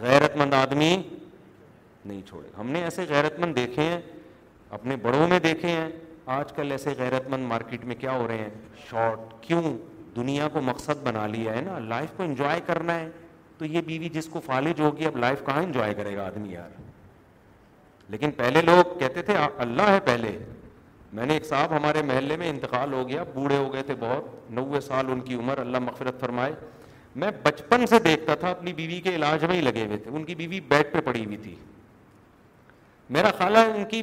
غیرت 0.00 0.36
مند 0.36 0.54
آدمی 0.54 0.94
نہیں 2.04 2.20
چھوڑے 2.28 2.48
ہم 2.58 2.70
نے 2.72 2.82
ایسے 2.84 3.04
غیرت 3.08 3.38
مند 3.40 3.56
دیکھے 3.56 3.82
ہیں 3.82 4.00
اپنے 4.76 4.96
بڑوں 5.02 5.26
میں 5.28 5.38
دیکھے 5.46 5.68
ہیں 5.68 5.88
آج 6.30 6.52
کل 6.56 6.70
ایسے 6.72 6.90
غیرت 6.98 7.28
مند 7.28 7.44
مارکیٹ 7.48 7.84
میں 7.84 7.94
کیا 8.00 8.10
ہو 8.18 8.26
رہے 8.28 8.38
ہیں 8.38 8.48
شارٹ 8.88 9.32
کیوں 9.44 9.62
دنیا 10.16 10.48
کو 10.52 10.60
مقصد 10.64 11.02
بنا 11.06 11.26
لیا 11.26 11.52
ہے 11.56 11.60
نا 11.64 11.78
لائف 11.88 12.10
کو 12.16 12.22
انجوائے 12.22 12.60
کرنا 12.66 12.98
ہے 12.98 13.08
تو 13.58 13.64
یہ 13.64 13.80
بیوی 13.86 14.08
جس 14.12 14.26
کو 14.32 14.40
فالج 14.46 14.80
ہوگی 14.80 15.06
اب 15.06 15.16
لائف 15.18 15.42
کہاں 15.46 15.62
انجوائے 15.62 15.94
کرے 15.94 16.16
گا 16.16 16.26
آدمی 16.26 16.52
یار 16.52 16.68
لیکن 18.10 18.30
پہلے 18.36 18.60
لوگ 18.62 18.98
کہتے 18.98 19.22
تھے 19.22 19.34
اللہ 19.66 19.90
ہے 19.90 19.98
پہلے 20.04 20.36
میں 21.16 21.26
نے 21.26 21.34
ایک 21.34 21.44
صاحب 21.46 21.72
ہمارے 21.76 22.02
محلے 22.02 22.36
میں 22.36 22.48
انتقال 22.50 22.92
ہو 22.92 23.08
گیا 23.08 23.22
بوڑھے 23.34 23.56
ہو 23.56 23.72
گئے 23.72 23.82
تھے 23.86 23.94
بہت 24.00 24.50
نوے 24.58 24.80
سال 24.86 25.10
ان 25.12 25.20
کی 25.24 25.34
عمر 25.34 25.58
اللہ 25.58 25.78
مغفرت 25.86 26.20
فرمائے 26.20 26.52
میں 27.22 27.30
بچپن 27.42 27.86
سے 27.86 27.98
دیکھتا 28.04 28.34
تھا 28.40 28.50
اپنی 28.50 28.72
بیوی 28.72 29.00
کے 29.04 29.14
علاج 29.14 29.44
میں 29.44 29.56
ہی 29.56 29.60
لگے 29.60 29.84
ہوئے 29.86 29.96
تھے 30.04 30.10
ان 30.10 30.24
کی 30.24 30.34
بیوی 30.34 30.60
بیڈ 30.68 30.92
پہ 30.92 31.00
پڑی 31.04 31.24
ہوئی 31.24 31.36
تھی 31.42 31.54
میرا 33.18 33.30
خیال 33.38 33.56
ہے 33.56 33.64
ان 33.76 33.84
کی 33.90 34.02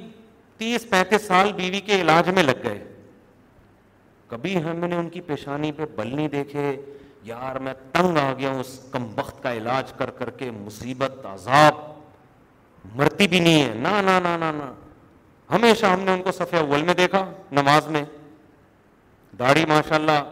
تیس 0.60 0.86
پینتیس 0.89 1.22
سال 1.28 1.51
بیوی 1.57 1.80
کے 1.88 1.99
علاج 2.01 2.30
میں 2.36 2.43
لگ 2.43 2.57
گئے 2.64 2.80
کبھی 4.30 4.55
ہم 4.64 4.86
نے 4.86 4.95
ان 4.95 5.10
کی 5.10 5.22
پیشانی 5.28 5.72
پہ 5.78 5.86
بل 5.95 6.16
نہیں 6.16 6.28
دیکھے 6.34 6.76
یار 7.30 7.55
میں 7.68 7.74
تنگ 7.93 8.18
آ 8.18 8.32
گیا 8.39 8.49
ہوں 8.51 8.60
اس 8.60 8.80
کم 8.91 9.05
وقت 9.18 9.41
کا 9.43 9.53
علاج 9.53 9.93
کر 9.97 10.10
کر 10.18 10.30
کے 10.41 10.49
مصیبت 10.66 11.26
عذاب 11.34 11.78
مرتی 12.95 13.28
بھی 13.28 13.39
نہیں 13.45 13.64
ہے 13.64 13.74
نہ 13.86 14.18
نہ 14.24 14.72
ہمیشہ 15.53 15.86
ہم 15.86 15.99
نے 16.05 16.14
ان 16.14 16.22
کو 16.24 16.32
صفحہ 16.32 16.60
اول 16.60 16.84
میں 16.89 16.93
دیکھا 16.97 17.24
نماز 17.60 17.88
میں 17.95 18.03
داڑھی 19.39 19.66
ماشاء 19.70 19.95
اللہ 19.95 20.24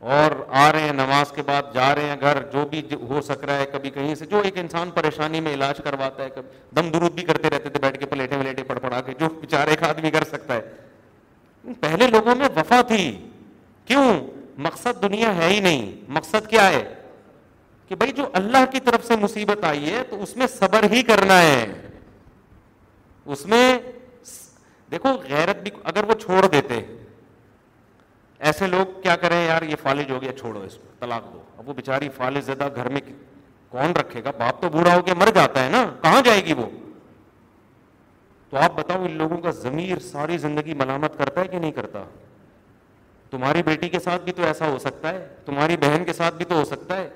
اور 0.00 0.30
آ 0.62 0.70
رہے 0.72 0.80
ہیں 0.80 0.92
نماز 0.92 1.30
کے 1.36 1.42
بعد 1.46 1.72
جا 1.74 1.94
رہے 1.94 2.08
ہیں 2.08 2.16
گھر 2.20 2.42
جو 2.52 2.64
بھی 2.70 2.80
ہو 3.08 3.20
سک 3.26 3.44
رہا 3.44 3.56
ہے 3.58 3.64
کبھی 3.72 3.90
کہیں 3.90 4.14
سے 4.14 4.26
جو 4.30 4.40
ایک 4.44 4.58
انسان 4.58 4.90
پریشانی 4.94 5.40
میں 5.40 5.54
علاج 5.54 5.80
کرواتا 5.84 6.22
ہے 6.24 6.28
کبھی 6.34 6.48
دم 6.76 6.90
درود 6.90 7.12
بھی 7.14 7.22
کرتے 7.26 7.50
رہتے 7.54 7.68
تھے 7.68 7.80
بیٹھ 7.82 7.98
کے 8.00 8.06
پلیٹیں 8.10 8.36
ولیٹیں 8.38 8.64
پڑ 8.68 8.78
پڑا 8.78 9.00
کے 9.06 9.12
جو 9.20 9.28
بےچارے 9.40 9.70
ایک 9.70 9.82
آدمی 9.88 10.10
کر 10.10 10.24
سکتا 10.28 10.54
ہے 10.54 11.72
پہلے 11.80 12.06
لوگوں 12.10 12.34
میں 12.38 12.48
وفا 12.56 12.80
تھی 12.88 13.10
کیوں 13.86 14.04
مقصد 14.66 15.02
دنیا 15.02 15.34
ہے 15.36 15.48
ہی 15.52 15.58
نہیں 15.60 15.90
مقصد 16.12 16.48
کیا 16.50 16.68
ہے 16.70 16.82
کہ 17.88 17.94
بھائی 17.96 18.12
جو 18.16 18.26
اللہ 18.40 18.64
کی 18.72 18.80
طرف 18.84 19.04
سے 19.06 19.16
مصیبت 19.20 19.64
آئی 19.64 19.90
ہے 19.94 20.02
تو 20.10 20.22
اس 20.22 20.36
میں 20.36 20.46
صبر 20.58 20.84
ہی 20.92 21.02
کرنا 21.10 21.40
ہے 21.42 21.64
اس 23.32 23.44
میں 23.46 23.78
دیکھو 24.90 25.08
غیرت 25.28 25.62
بھی 25.62 25.70
اگر 25.84 26.04
وہ 26.08 26.14
چھوڑ 26.20 26.46
دیتے 26.46 26.80
ایسے 28.46 28.66
لوگ 28.66 29.00
کیا 29.02 29.14
کریں 29.20 29.44
یار 29.46 29.62
یہ 29.68 29.76
فالج 29.82 30.10
ہو 30.10 30.20
گیا 30.22 30.32
چھوڑو 30.38 30.60
اس 30.64 30.74
کو 30.78 30.88
طلاق 30.98 31.32
دو 31.32 31.38
اب 31.58 31.68
وہ 31.68 31.74
بےچاری 31.74 32.08
فالج 32.16 32.44
زدہ 32.46 32.68
گھر 32.76 32.88
میں 32.92 33.00
کون 33.70 33.92
رکھے 34.00 34.22
گا 34.24 34.30
باپ 34.38 34.60
تو 34.62 34.68
بوڑھا 34.72 34.94
ہو 34.96 35.02
کے 35.06 35.14
مر 35.20 35.28
جاتا 35.34 35.64
ہے 35.64 35.70
نا 35.70 35.84
کہاں 36.02 36.20
جائے 36.24 36.44
گی 36.44 36.52
وہ 36.58 36.66
تو 38.50 38.56
آپ 38.62 38.76
بتاؤ 38.76 39.04
ان 39.04 39.16
لوگوں 39.18 39.36
کا 39.42 39.50
ضمیر 39.64 39.98
ساری 40.10 40.38
زندگی 40.44 40.74
ملامت 40.82 41.18
کرتا 41.18 41.40
ہے 41.40 41.48
کہ 41.48 41.58
نہیں 41.58 41.72
کرتا 41.72 42.04
تمہاری 43.30 43.62
بیٹی 43.62 43.88
کے 43.88 43.98
ساتھ 44.00 44.22
بھی 44.24 44.32
تو 44.32 44.42
ایسا 44.46 44.68
ہو 44.68 44.78
سکتا 44.80 45.10
ہے 45.14 45.26
تمہاری 45.46 45.76
بہن 45.80 46.04
کے 46.06 46.12
ساتھ 46.12 46.34
بھی 46.34 46.44
تو 46.48 46.54
ہو 46.58 46.64
سکتا 46.64 46.96
ہے 46.96 47.08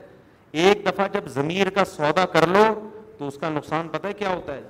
ایک 0.64 0.84
دفعہ 0.86 1.06
جب 1.12 1.28
ضمیر 1.34 1.70
کا 1.74 1.84
سودا 1.96 2.24
کر 2.32 2.46
لو 2.46 2.64
تو 3.18 3.28
اس 3.28 3.38
کا 3.40 3.48
نقصان 3.50 3.88
پتہ 3.92 4.06
ہے 4.06 4.12
کیا 4.12 4.28
ہوتا 4.34 4.54
ہے 4.54 4.60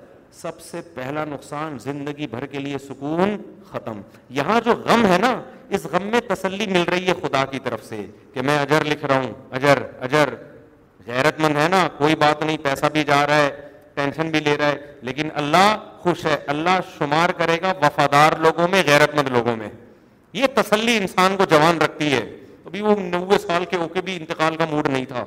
سب 0.40 0.60
سے 0.70 0.80
پہلا 0.94 1.24
نقصان 1.24 1.76
زندگی 1.84 2.26
بھر 2.30 2.44
کے 2.52 2.58
لیے 2.58 2.78
سکون 2.88 3.36
ختم 3.70 4.00
یہاں 4.36 4.60
جو 4.64 4.72
غم 4.84 5.04
ہے 5.10 5.18
نا 5.20 5.32
اس 5.76 5.84
غم 5.92 6.06
میں 6.12 6.20
تسلی 6.28 6.66
مل 6.72 6.82
رہی 6.90 7.06
ہے 7.08 7.12
خدا 7.22 7.44
کی 7.50 7.58
طرف 7.64 7.84
سے 7.88 8.04
کہ 8.34 8.42
میں 8.46 8.58
اجر 8.58 8.84
لکھ 8.84 9.04
رہا 9.04 9.18
ہوں 9.24 9.32
اجر 9.56 9.82
اجر 10.08 10.28
غیرت 11.06 11.40
مند 11.40 11.56
ہے 11.56 11.68
نا 11.70 11.86
کوئی 11.98 12.16
بات 12.24 12.42
نہیں 12.42 12.56
پیسہ 12.62 12.86
بھی 12.92 13.04
جا 13.04 13.26
رہا 13.26 13.42
ہے 13.42 13.50
ٹینشن 13.94 14.30
بھی 14.30 14.40
لے 14.40 14.56
رہا 14.58 14.68
ہے 14.68 14.92
لیکن 15.08 15.28
اللہ 15.42 15.72
خوش 16.02 16.24
ہے 16.26 16.36
اللہ 16.54 16.78
شمار 16.98 17.30
کرے 17.38 17.58
گا 17.62 17.72
وفادار 17.82 18.38
لوگوں 18.42 18.68
میں 18.70 18.82
غیرت 18.86 19.14
مند 19.16 19.28
لوگوں 19.36 19.56
میں 19.56 19.68
یہ 20.40 20.46
تسلی 20.54 20.96
انسان 20.96 21.36
کو 21.36 21.44
جوان 21.50 21.82
رکھتی 21.82 22.12
ہے 22.12 22.22
ابھی 22.66 22.80
وہ 22.82 22.94
نوے 23.00 23.38
سال 23.46 23.64
کے 23.70 23.76
ہو 23.76 23.88
کے 23.94 24.00
بھی 24.04 24.16
انتقال 24.16 24.56
کا 24.56 24.64
موڈ 24.70 24.88
نہیں 24.92 25.04
تھا 25.08 25.24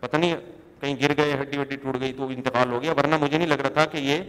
پتہ 0.00 0.16
نہیں 0.16 0.34
کہیں 0.80 0.94
گر 1.00 1.16
گئے 1.16 1.32
ہڈی 1.40 1.58
وڈی 1.58 1.76
ٹوٹ 1.82 2.00
گئی 2.00 2.12
تو 2.16 2.26
انتقال 2.36 2.70
ہو 2.72 2.82
گیا 2.82 2.92
ورنہ 2.98 3.16
مجھے 3.20 3.36
نہیں 3.38 3.48
لگ 3.48 3.60
رہا 3.64 3.70
تھا 3.78 3.84
کہ 3.94 3.98
یہ 4.04 4.20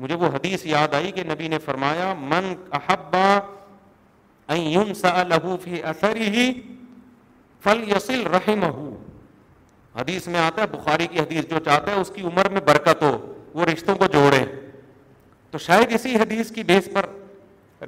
مجھے 0.00 0.14
وہ 0.20 0.26
حدیث 0.34 0.64
یاد 0.66 0.94
آئی 0.94 1.10
کہ 1.14 1.22
نبی 1.32 1.48
نے 1.54 1.58
فرمایا 1.64 2.12
من 2.32 2.52
احبا 2.80 4.54
لہو 5.32 5.56
فی 5.64 5.80
ہی 6.04 6.52
فل 7.64 7.82
یسل 7.90 8.26
رحم 8.34 8.64
حدیث 9.98 10.26
میں 10.34 10.40
آتا 10.40 10.62
ہے 10.62 10.66
بخاری 10.76 11.06
کی 11.12 11.18
حدیث 11.18 11.44
جو 11.50 11.58
چاہتا 11.64 11.92
ہے 11.92 12.00
اس 12.00 12.10
کی 12.14 12.22
عمر 12.32 12.48
میں 12.52 12.60
برکت 12.66 13.02
ہو 13.02 13.12
وہ 13.58 13.64
رشتوں 13.72 13.94
کو 14.02 14.06
جوڑے 14.12 14.44
تو 15.50 15.58
شاید 15.68 15.92
اسی 15.94 16.14
حدیث 16.20 16.50
کی 16.56 16.62
بیس 16.72 16.88
پر 16.94 17.06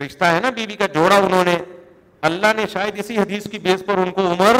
رشتہ 0.05 0.25
ہے 0.35 0.41
نا 0.43 0.51
بیوی 0.55 0.67
بی 0.67 0.77
کا 0.77 0.87
جوڑا 0.95 1.17
انہوں 1.27 1.45
نے 1.45 1.57
اللہ 2.29 2.53
نے 2.57 2.65
شاید 2.73 2.99
اسی 2.99 3.17
حدیث 3.19 3.49
کی 3.51 3.59
بیس 3.69 3.83
پر 3.87 3.99
ان 4.03 4.11
کو 4.19 4.27
عمر 4.33 4.57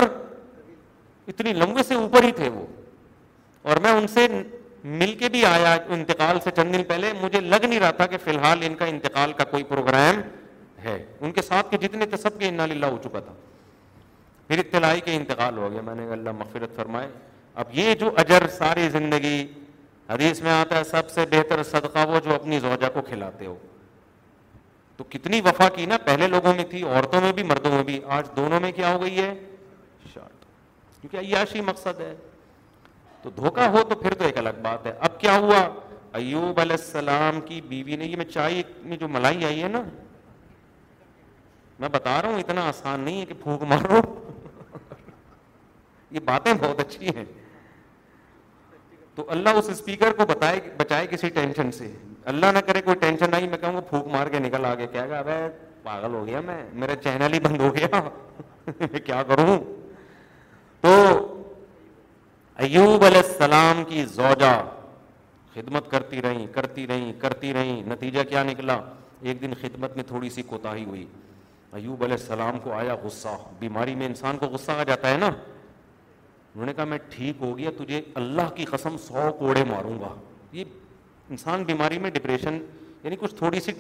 اتنی 1.29 1.53
لمبے 1.53 1.83
سے 1.89 1.95
اوپر 1.95 2.25
ہی 2.25 2.31
تھے 2.37 2.49
وہ 2.55 2.67
اور 3.69 3.77
میں 3.83 3.91
ان 3.93 4.07
سے 4.15 4.27
مل 5.01 5.15
کے 5.19 5.29
بھی 5.33 5.45
آیا 5.47 5.77
انتقال 5.95 6.39
سے 6.45 6.51
چند 6.57 6.75
دن 6.75 6.83
پہلے 6.85 7.13
مجھے 7.21 7.41
لگ 7.41 7.65
نہیں 7.67 7.81
رہا 7.81 7.91
تھا 7.99 8.07
کہ 8.13 8.17
فی 8.25 8.31
الحال 8.31 8.63
ان 8.67 8.75
کا 8.77 8.85
انتقال 8.95 9.33
کا 9.39 9.45
کوئی 9.51 9.65
پروگرام 9.65 10.21
ہے 10.85 10.97
ان 11.21 11.33
کے 11.33 11.43
ساتھ 11.43 11.71
کے 11.71 11.77
جتنے 11.87 12.07
تھے 12.07 12.17
سب 12.23 12.39
کے 12.39 12.51
ہو 12.61 12.97
چکا 13.05 13.21
تھا 13.27 13.33
پھر 14.49 14.59
اطلاعی 14.59 15.01
کے 15.05 15.15
انتقال 15.17 15.59
ہو 15.59 15.71
گیا 15.73 15.81
میں 15.91 15.95
نے 15.95 16.07
اللہ 16.13 16.31
مغفرت 16.39 16.75
فرمائے 16.77 17.09
اب 17.63 17.67
یہ 17.73 17.95
جو 18.01 18.11
اجر 18.25 18.47
ساری 18.57 18.89
زندگی 18.97 19.45
حدیث 20.09 20.41
میں 20.43 20.51
آتا 20.53 20.77
ہے 20.79 20.85
سب 20.85 21.11
سے 21.11 21.25
بہتر 21.31 21.63
صدقہ 21.71 22.07
وہ 22.09 22.21
جو 22.25 22.35
اپنی 22.35 22.59
زوجہ 22.61 22.89
کو 22.95 23.03
کھلاتے 23.09 23.47
ہو 23.47 23.57
تو 24.97 25.05
کتنی 25.11 25.41
وفا 25.45 25.69
کی 25.75 25.87
نا 25.93 25.97
پہلے 26.05 26.27
لوگوں 26.29 26.53
میں 26.57 26.65
تھی 26.71 26.83
عورتوں 26.83 27.21
میں 27.21 27.33
بھی 27.33 27.43
مردوں 27.53 27.73
میں 27.75 27.83
بھی 27.93 28.01
آج 28.19 28.29
دونوں 28.37 28.61
میں 28.61 28.73
کیا 28.77 28.93
ہو 28.95 29.01
گئی 29.03 29.19
ہے 29.21 29.33
کیونکہ 31.03 31.27
عیاشی 31.29 31.61
مقصد 31.67 32.01
ہے 32.01 32.15
تو 33.23 33.31
دھوکہ 33.37 33.61
ہو 33.77 33.83
تو 33.89 33.95
پھر 34.03 34.15
تو 34.19 34.25
ایک 34.25 34.37
الگ 34.39 34.61
بات 34.63 34.85
ہے 34.87 34.93
اب 35.09 35.19
کیا 35.21 35.37
ہوا 35.43 35.59
ایوب 36.19 36.61
علیہ 36.61 36.77
السلام 36.81 37.41
کی 37.47 37.61
بیوی 37.69 37.97
نے 37.97 38.05
یہ 38.07 38.17
میں 38.17 38.25
چائے 38.25 38.63
میں 38.91 38.97
جو 38.97 39.09
ملائی 39.15 39.45
آئی 39.45 39.63
ہے 39.63 39.69
نا 39.69 39.81
میں 41.79 41.89
بتا 41.93 42.21
رہا 42.23 42.29
ہوں 42.29 42.39
اتنا 42.41 42.67
آسان 42.69 43.01
نہیں 43.01 43.21
ہے 43.21 43.25
کہ 43.27 43.35
پھونک 43.43 43.63
مارو 43.73 44.01
یہ 46.15 46.21
باتیں 46.25 46.53
بہت 46.53 46.81
اچھی 46.81 47.15
ہیں 47.17 47.25
تو 49.15 49.25
اللہ 49.31 49.59
اس 49.59 49.69
اسپیکر 49.71 50.13
کو 50.17 50.27
بتائے 50.35 50.61
بچائے 50.77 51.07
کسی 51.11 51.29
ٹینشن 51.41 51.73
سے 51.79 51.93
اللہ 52.35 52.53
نہ 52.55 52.59
کرے 52.67 52.83
کوئی 52.83 52.97
ٹینشن 53.01 53.35
آئی 53.35 53.49
میں 53.49 53.59
کہوں 53.59 53.75
گا 53.75 53.81
پھونک 53.91 54.07
مار 54.15 54.27
کے 54.27 54.39
نکل 54.49 54.65
آگے 54.71 54.87
کہ 54.93 55.01
پاگل 55.83 56.15
ہو 56.15 56.27
گیا 56.27 56.41
میں 56.47 56.63
میرا 56.83 56.95
چینل 57.05 57.33
ہی 57.35 57.41
بند 57.49 57.61
ہو 57.61 57.75
گیا 57.77 58.03
میں 58.81 59.01
کیا 59.07 59.23
کروں 59.29 59.59
تو 60.83 60.91
ایوب 62.65 63.05
علیہ 63.05 63.21
السلام 63.27 63.83
کی 63.89 64.05
زوجہ 64.15 64.53
خدمت 65.55 65.91
کرتی 65.91 66.23
رہی 66.23 66.47
کرتی 66.55 66.87
رہی 66.87 67.13
کرتی 67.19 67.53
رہی 67.55 67.81
نتیجہ 67.89 68.23
کیا 68.29 68.43
نکلا 68.43 68.79
ایک 69.27 69.41
دن 69.43 69.55
خدمت 69.61 69.95
میں 69.97 70.05
تھوڑی 70.05 70.31
سی 70.37 70.43
کوتا 70.47 70.75
ہی 70.77 70.85
ہوئی 70.85 71.05
ایوب 71.81 72.03
علیہ 72.05 72.17
السلام 72.21 72.59
کو 72.65 72.73
آیا 72.79 72.95
غصہ 73.03 73.29
بیماری 73.59 73.95
میں 74.01 74.07
انسان 74.07 74.39
کو 74.39 74.47
غصہ 74.55 74.73
آ 74.73 74.83
جاتا 74.89 75.11
ہے 75.11 75.17
نا 75.19 75.27
انہوں 75.27 76.67
نے 76.67 76.73
کہا 76.77 76.85
میں 76.85 76.99
ٹھیک 77.11 77.37
ہو 77.43 77.57
گیا 77.59 77.71
تجھے 77.79 78.01
اللہ 78.23 78.51
کی 78.55 78.65
قسم 78.71 78.97
سو 79.07 79.31
کوڑے 79.39 79.65
ماروں 79.69 79.99
گا 80.01 80.09
یہ 80.53 81.31
انسان 81.31 81.63
بیماری 81.65 81.99
میں 81.99 82.11
ڈپریشن 82.19 82.59
یعنی 83.05 83.17
کچھ 83.21 83.35
تھوڑی 83.35 83.61
سی 83.61 83.73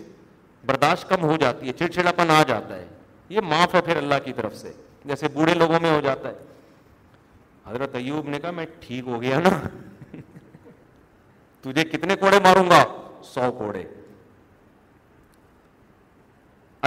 برداشت 0.66 1.08
کم 1.08 1.22
ہو 1.30 1.36
جاتی 1.40 1.66
ہے 1.68 1.72
چڑچڑاپن 1.78 2.30
آ 2.30 2.42
جاتا 2.48 2.76
ہے 2.76 2.86
یہ 3.28 3.40
معاف 3.48 3.74
ہے 3.74 3.80
پھر 3.88 3.96
اللہ 3.96 4.24
کی 4.24 4.32
طرف 4.36 4.56
سے 4.56 4.72
جیسے 5.04 5.28
بوڑھے 5.34 5.54
لوگوں 5.54 5.78
میں 5.82 5.90
ہو 5.94 6.00
جاتا 6.04 6.28
ہے 6.28 6.50
حضرت 7.66 7.94
ایوب 7.96 8.28
نے 8.28 8.38
کہا 8.42 8.50
میں 8.58 8.66
ٹھیک 8.80 9.08
ہو 9.08 9.20
گیا 9.22 9.38
نا 9.40 9.50
تجھے 11.62 11.84
کتنے 11.90 12.16
کوڑے 12.20 12.38
ماروں 12.44 12.68
گا 12.70 12.82
سو 13.34 13.50
کوڑے 13.58 13.84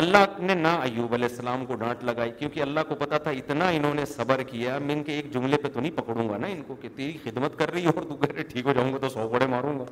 اللہ 0.01 0.39
نے 0.47 0.53
نہ 0.55 0.67
ایوب 0.83 1.13
علیہ 1.13 1.27
السلام 1.29 1.65
کو 1.65 1.75
ڈانٹ 1.81 2.03
لگائی 2.03 2.31
کیونکہ 2.39 2.61
اللہ 2.61 2.79
کو 2.87 2.95
پتا 2.99 3.17
تھا 3.27 3.31
اتنا 3.41 3.67
انہوں 3.75 3.93
نے 3.99 4.05
صبر 4.15 4.41
کیا 4.49 4.77
میں 4.87 4.95
ان 4.95 5.03
کے 5.03 5.13
ایک 5.15 5.31
جملے 5.33 5.57
پہ 5.63 5.67
تو 5.73 5.79
نہیں 5.81 5.95
پکڑوں 5.97 6.27
گا 6.29 6.37
نا 6.37 6.47
ان 6.55 6.61
کو 6.67 6.75
کہ 6.81 6.89
تیری 6.95 7.17
خدمت 7.23 7.57
کر 7.59 7.71
رہی 7.73 7.85
اور 7.93 8.03
تو 8.09 8.15
کہہ 8.23 8.33
رہے 8.33 8.43
ٹھیک 8.51 8.65
ہو 8.65 8.73
جاؤں 8.79 8.91
گا 8.93 8.97
تو 9.01 9.09
سو 9.09 9.27
کوڑے 9.29 9.47
ماروں 9.55 9.77
گا 9.79 9.85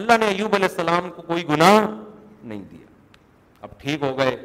اللہ 0.00 0.18
نے 0.20 0.26
ایوب 0.26 0.54
علیہ 0.54 0.68
السلام 0.68 1.10
کو 1.16 1.22
کوئی 1.32 1.46
گناہ 1.48 1.78
نہیں 1.78 2.62
دیا 2.70 2.86
اب 3.68 3.78
ٹھیک 3.80 4.02
ہو 4.02 4.16
گئے 4.18 4.36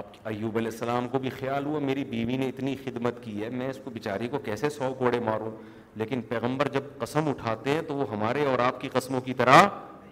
اب 0.00 0.04
ایوب 0.26 0.56
علیہ 0.58 0.70
السلام 0.72 1.06
کو 1.08 1.18
بھی 1.24 1.30
خیال 1.30 1.64
ہوا 1.66 1.78
میری 1.80 2.04
بیوی 2.04 2.36
نے 2.36 2.46
اتنی 2.48 2.74
خدمت 2.84 3.22
کی 3.24 3.42
ہے 3.42 3.48
میں 3.58 3.68
اس 3.70 3.78
کو 3.84 3.90
بیچاری 3.96 4.28
کو 4.28 4.38
کیسے 4.44 4.68
سو 4.76 4.92
کوڑے 4.98 5.20
ماروں 5.24 5.50
لیکن 6.00 6.22
پیغمبر 6.28 6.68
جب 6.76 6.84
قسم 6.98 7.28
اٹھاتے 7.28 7.70
ہیں 7.74 7.82
تو 7.88 7.94
وہ 7.96 8.04
ہمارے 8.12 8.46
اور 8.52 8.58
آپ 8.64 8.80
کی 8.80 8.88
قسموں 8.92 9.20
کی 9.28 9.34
طرح 9.42 9.62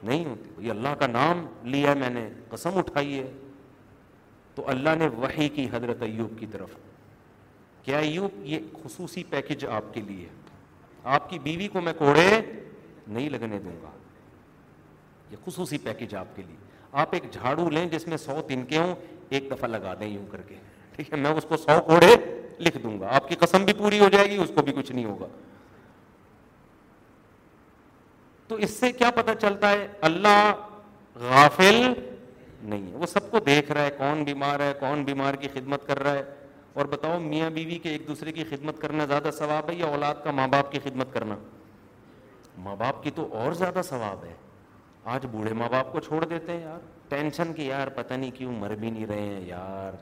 نہیں 0.03 0.25
ہوتی 0.25 0.67
یہ 0.67 0.71
اللہ 0.71 0.95
کا 0.99 1.07
نام 1.07 1.45
لیا 1.75 1.95
میں 2.03 2.11
نے 2.11 2.29
قسم 2.51 2.79
اٹھائی 2.79 3.19
ہے 3.19 3.31
تو 4.55 4.69
اللہ 4.71 4.95
نے 4.99 5.09
وہی 5.17 5.49
کی 5.57 5.67
حضرت 5.73 6.03
ایوب 6.03 6.39
کی 6.39 6.47
طرف 6.53 6.77
کیا 7.85 7.99
ایوب 7.99 8.41
یہ 8.47 8.71
خصوصی 8.83 9.25
پیکج 9.31 9.65
آپ 9.81 9.93
کے 9.95 10.01
لیے 10.09 10.29
آپ 11.17 11.29
کی 11.31 11.39
بیوی 11.49 11.69
کو 11.69 11.81
میں 11.81 11.93
کوڑے 11.99 12.29
نہیں 13.07 13.29
لگنے 13.31 13.59
دوں 13.59 13.81
گا 13.83 13.91
یہ 15.31 15.45
خصوصی 15.47 15.79
پیکج 15.85 16.15
آپ 16.15 16.37
کے 16.37 16.43
لیے 16.49 16.71
آپ 17.03 17.15
ایک 17.15 17.31
جھاڑو 17.33 17.69
لیں 17.71 17.85
جس 17.91 18.07
میں 18.09 18.17
سو 18.17 18.41
تنکے 18.49 18.79
ہوں 18.79 18.95
ایک 19.35 19.51
دفعہ 19.51 19.69
لگا 19.69 19.95
دیں 20.01 20.09
یوں 20.09 20.27
کر 20.31 20.43
کے 20.49 20.55
ٹھیک 20.97 21.13
ہے 21.13 21.19
میں 21.19 21.31
اس 21.41 21.45
کو 21.49 21.57
سو 21.57 21.81
کوڑے 21.87 22.15
لکھ 22.65 22.77
دوں 22.83 22.99
گا 23.01 23.09
آپ 23.17 23.29
کی 23.29 23.35
قسم 23.41 23.65
بھی 23.65 23.73
پوری 23.79 24.01
ہو 24.01 24.09
جائے 24.13 24.31
گی 24.31 24.37
اس 24.43 24.51
کو 24.55 24.63
بھی 24.63 24.73
کچھ 24.77 24.93
نہیں 24.93 25.05
ہوگا 25.05 25.27
تو 28.49 28.55
اس 28.67 28.71
سے 28.81 28.91
کیا 28.93 29.11
پتا 29.21 29.35
چلتا 29.43 29.71
ہے 29.71 29.87
اللہ 30.11 30.53
غافل 31.31 31.81
نہیں 31.83 32.91
ہے 32.91 32.97
وہ 32.99 33.07
سب 33.13 33.31
کو 33.31 33.39
دیکھ 33.47 33.73
رہا 33.73 33.85
ہے 33.85 33.91
کون 33.99 34.23
بیمار 34.25 34.61
ہے 34.61 34.73
کون 34.81 35.03
بیمار 35.05 35.35
کی 35.45 35.49
خدمت 35.55 35.87
کر 35.87 36.03
رہا 36.03 36.13
ہے 36.15 36.23
اور 36.81 36.85
بتاؤ 36.93 37.19
میاں 37.21 37.49
بیوی 37.57 37.79
کے 37.83 37.89
ایک 37.91 38.07
دوسرے 38.09 38.33
کی 38.33 38.45
خدمت 38.51 38.81
کرنا 38.83 39.05
زیادہ 39.07 39.31
ثواب 39.39 39.69
ہے 39.71 39.75
یا 39.77 39.87
اولاد 39.95 40.23
کا 40.25 40.31
ماں 40.41 40.47
باپ 40.55 40.71
کی 40.73 40.79
خدمت 40.85 41.13
کرنا 41.15 41.37
ماں 42.67 42.77
باپ 42.77 43.03
کی 43.03 43.11
تو 43.19 43.27
اور 43.43 43.53
زیادہ 43.65 43.81
ثواب 43.89 44.25
ہے 44.25 44.33
آج 45.15 45.27
بوڑھے 45.31 45.53
ماں 45.61 45.69
باپ 45.73 45.93
کو 45.93 46.01
چھوڑ 46.09 46.25
دیتے 46.25 46.53
ہیں 46.53 46.61
یار 46.61 46.81
ٹینشن 47.13 47.53
کی 47.53 47.65
یار 47.67 47.89
پتہ 47.95 48.15
نہیں 48.21 48.31
کیوں 48.35 48.53
مر 48.61 48.75
بھی 48.83 48.91
نہیں 48.91 49.07
رہے 49.07 49.23
ہیں 49.25 49.41
یار 49.47 49.95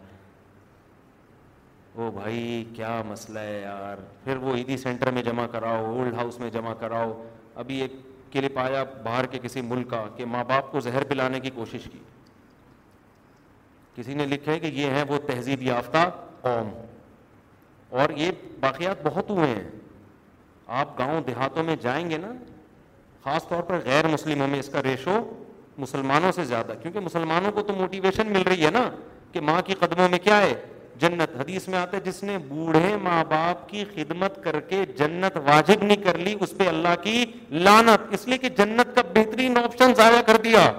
او 2.00 2.10
بھائی 2.18 2.42
کیا 2.74 2.90
مسئلہ 3.08 3.38
ہے 3.38 3.58
یار 3.60 4.02
پھر 4.24 4.36
وہ 4.44 4.54
عیدی 4.56 4.76
سینٹر 4.82 5.10
میں 5.12 5.22
جمع 5.28 5.46
کراؤ 5.52 5.84
اولڈ 5.86 6.14
ہاؤس 6.18 6.38
میں 6.40 6.50
جمع 6.58 6.74
کراؤ 6.80 7.12
ابھی 7.62 7.80
ایک 7.82 7.92
کلپ 8.32 8.58
آیا 8.64 8.84
باہر 9.08 9.26
کے 9.32 9.38
کسی 9.42 9.60
ملک 9.72 9.90
کا 9.90 10.04
کہ 10.16 10.24
ماں 10.36 10.44
باپ 10.50 10.70
کو 10.72 10.80
زہر 10.86 11.04
پلانے 11.12 11.40
کی 11.46 11.50
کوشش 11.54 11.88
کی 11.92 11.98
کسی 13.96 14.14
نے 14.14 14.26
لکھا 14.26 14.52
ہے 14.52 14.58
کہ 14.60 14.70
یہ 14.78 14.90
ہیں 14.96 15.04
وہ 15.08 15.18
تہذیب 15.26 15.62
یافتہ 15.72 16.08
قوم 16.42 16.68
اور 18.00 18.16
یہ 18.22 18.30
باقیات 18.60 19.06
بہت 19.06 19.30
ہوئے 19.30 19.48
ہیں 19.54 19.68
آپ 20.82 20.98
گاؤں 20.98 21.20
دیہاتوں 21.26 21.62
میں 21.70 21.76
جائیں 21.88 22.08
گے 22.10 22.18
نا 22.28 22.32
خاص 23.24 23.48
طور 23.48 23.62
پر 23.70 23.78
غیر 23.84 24.06
مسلموں 24.16 24.48
میں 24.48 24.58
اس 24.58 24.68
کا 24.72 24.82
ریشو 24.82 25.18
مسلمانوں 25.80 26.32
سے 26.34 26.44
زیادہ 26.44 26.72
کیونکہ 26.82 27.00
مسلمانوں 27.00 27.52
کو 27.52 27.62
تو 27.68 27.72
موٹیویشن 27.78 28.32
مل 28.32 28.42
رہی 28.48 28.64
ہے 28.64 28.70
نا 28.74 28.88
کہ 29.32 29.40
ماں 29.50 29.60
کی 29.66 29.74
قدموں 29.80 30.08
میں 30.14 30.18
کیا 30.28 30.40
ہے 30.42 30.52
جنت 31.02 31.36
حدیث 31.40 31.68
میں 31.72 31.78
آتا 31.78 31.96
ہے 31.96 32.02
جس 32.10 32.22
نے 32.28 32.36
بوڑھے 32.48 32.96
ماں 33.02 33.22
باپ 33.28 33.68
کی 33.68 33.84
خدمت 33.94 34.42
کر 34.44 34.58
کے 34.72 34.84
جنت 34.96 35.36
واجب 35.44 35.82
نہیں 35.82 36.02
کر 36.04 36.18
لی 36.26 36.34
اس 36.46 36.52
پہ 36.58 36.66
اللہ 36.68 36.94
کی 37.02 37.24
لانت 37.68 38.12
اس 38.18 38.26
لیے 38.28 38.38
کہ 38.38 38.48
جنت 38.58 38.94
کا 38.96 39.02
بہترین 39.14 39.58
آپشن 39.58 39.94
ضائع 40.02 40.20
کر 40.26 40.36
دیا 40.44 40.70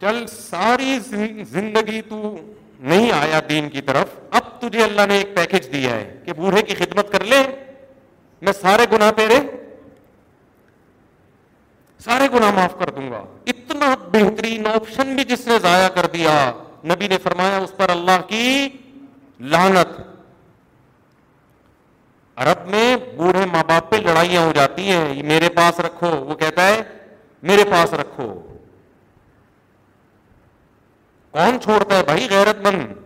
چل 0.00 0.24
ساری 0.32 0.98
زندگی 1.08 2.00
تو 2.08 2.20
نہیں 2.92 3.10
آیا 3.18 3.40
دین 3.48 3.68
کی 3.76 3.80
طرف 3.90 4.18
اب 4.38 4.50
تجھے 4.60 4.82
اللہ 4.84 5.06
نے 5.08 5.16
ایک 5.16 5.34
پیکج 5.36 5.72
دیا 5.72 5.90
ہے 5.94 6.06
کہ 6.24 6.32
بوڑھے 6.40 6.62
کی 6.70 6.74
خدمت 6.78 7.12
کر 7.12 7.24
لے 7.32 7.42
میں 8.46 8.52
سارے 8.62 8.86
گناہ 8.92 9.10
تیرے 9.18 9.38
سارے 12.04 12.26
گنا 12.34 12.50
معاف 12.54 12.72
کر 12.78 12.90
دوں 12.94 13.10
گا 13.10 13.18
اتنا 13.52 13.94
بہترین 14.12 14.66
آپشن 14.66 15.14
بھی 15.16 15.24
جس 15.24 15.46
نے 15.46 15.58
ضائع 15.66 15.88
کر 15.94 16.06
دیا 16.14 16.30
نبی 16.92 17.08
نے 17.08 17.18
فرمایا 17.22 17.58
اس 17.66 17.76
پر 17.76 17.88
اللہ 17.94 18.24
کی 18.28 18.46
لانت 19.52 19.92
عرب 22.42 22.66
میں 22.70 22.86
بوڑھے 23.16 23.44
ماں 23.52 23.62
باپ 23.68 23.90
پہ 23.90 23.96
لڑائیاں 24.06 24.42
ہو 24.46 24.52
جاتی 24.56 24.88
ہیں 24.90 25.02
یہ 25.16 25.22
میرے 25.32 25.48
پاس 25.56 25.78
رکھو 25.88 26.10
وہ 26.30 26.34
کہتا 26.42 26.66
ہے 26.68 26.82
میرے 27.50 27.64
پاس 27.70 27.92
رکھو 28.00 28.26
کون 31.36 31.60
چھوڑتا 31.64 31.96
ہے 31.98 32.02
بھائی 32.10 32.26
غیرت 32.30 32.66
مند 32.66 33.00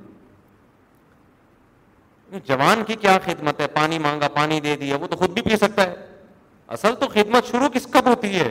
جوان 2.48 2.84
کی 2.86 2.94
کیا 3.04 3.18
خدمت 3.24 3.60
ہے 3.60 3.66
پانی 3.74 3.98
مانگا 4.06 4.28
پانی 4.38 4.60
دے 4.60 4.76
دیا 4.76 4.96
وہ 5.00 5.06
تو 5.10 5.16
خود 5.16 5.30
بھی 5.34 5.42
پی 5.50 5.56
سکتا 5.66 5.86
ہے 5.90 5.94
اصل 6.78 6.94
تو 7.00 7.06
خدمت 7.08 7.50
شروع 7.52 7.68
کس 7.74 7.86
کب 7.92 8.08
ہوتی 8.08 8.34
ہے 8.38 8.48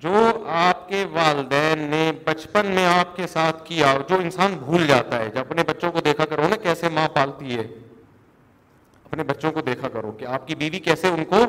جو 0.00 0.12
آپ 0.54 0.88
کے 0.88 1.04
والدین 1.12 1.78
نے 1.90 2.10
بچپن 2.24 2.66
میں 2.74 2.84
آپ 2.86 3.14
کے 3.16 3.26
ساتھ 3.32 3.64
کیا 3.66 3.94
جو 4.08 4.16
انسان 4.22 4.54
بھول 4.64 4.86
جاتا 4.86 5.18
ہے 5.20 5.28
جب 5.34 5.38
اپنے 5.40 5.62
بچوں 5.66 5.92
کو 5.92 6.00
دیکھا 6.04 6.24
کرو 6.30 6.48
نا 6.48 6.56
کیسے 6.62 6.88
ماں 6.94 7.06
پالتی 7.14 7.56
ہے 7.58 7.66
اپنے 9.10 9.22
بچوں 9.26 9.50
کو 9.52 9.60
دیکھا 9.66 9.88
کرو 9.92 10.10
کہ 10.18 10.24
آپ 10.34 10.46
کی 10.48 10.54
بیوی 10.62 10.78
کیسے 10.88 11.08
ان 11.16 11.24
کو 11.32 11.40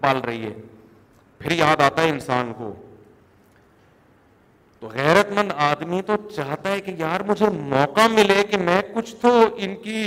پال 0.00 0.20
رہی 0.26 0.42
ہے 0.44 0.52
پھر 1.38 1.52
یاد 1.58 1.80
آتا 1.82 2.02
ہے 2.02 2.10
انسان 2.10 2.52
کو 2.58 2.72
تو 4.80 4.88
غیرت 4.92 5.32
مند 5.38 5.52
آدمی 5.70 6.00
تو 6.06 6.16
چاہتا 6.34 6.70
ہے 6.72 6.80
کہ 6.86 6.92
یار 6.98 7.20
مجھے 7.26 7.48
موقع 7.58 8.06
ملے 8.12 8.42
کہ 8.50 8.56
میں 8.58 8.80
کچھ 8.94 9.14
تو 9.22 9.34
ان 9.64 9.74
کی 9.82 10.04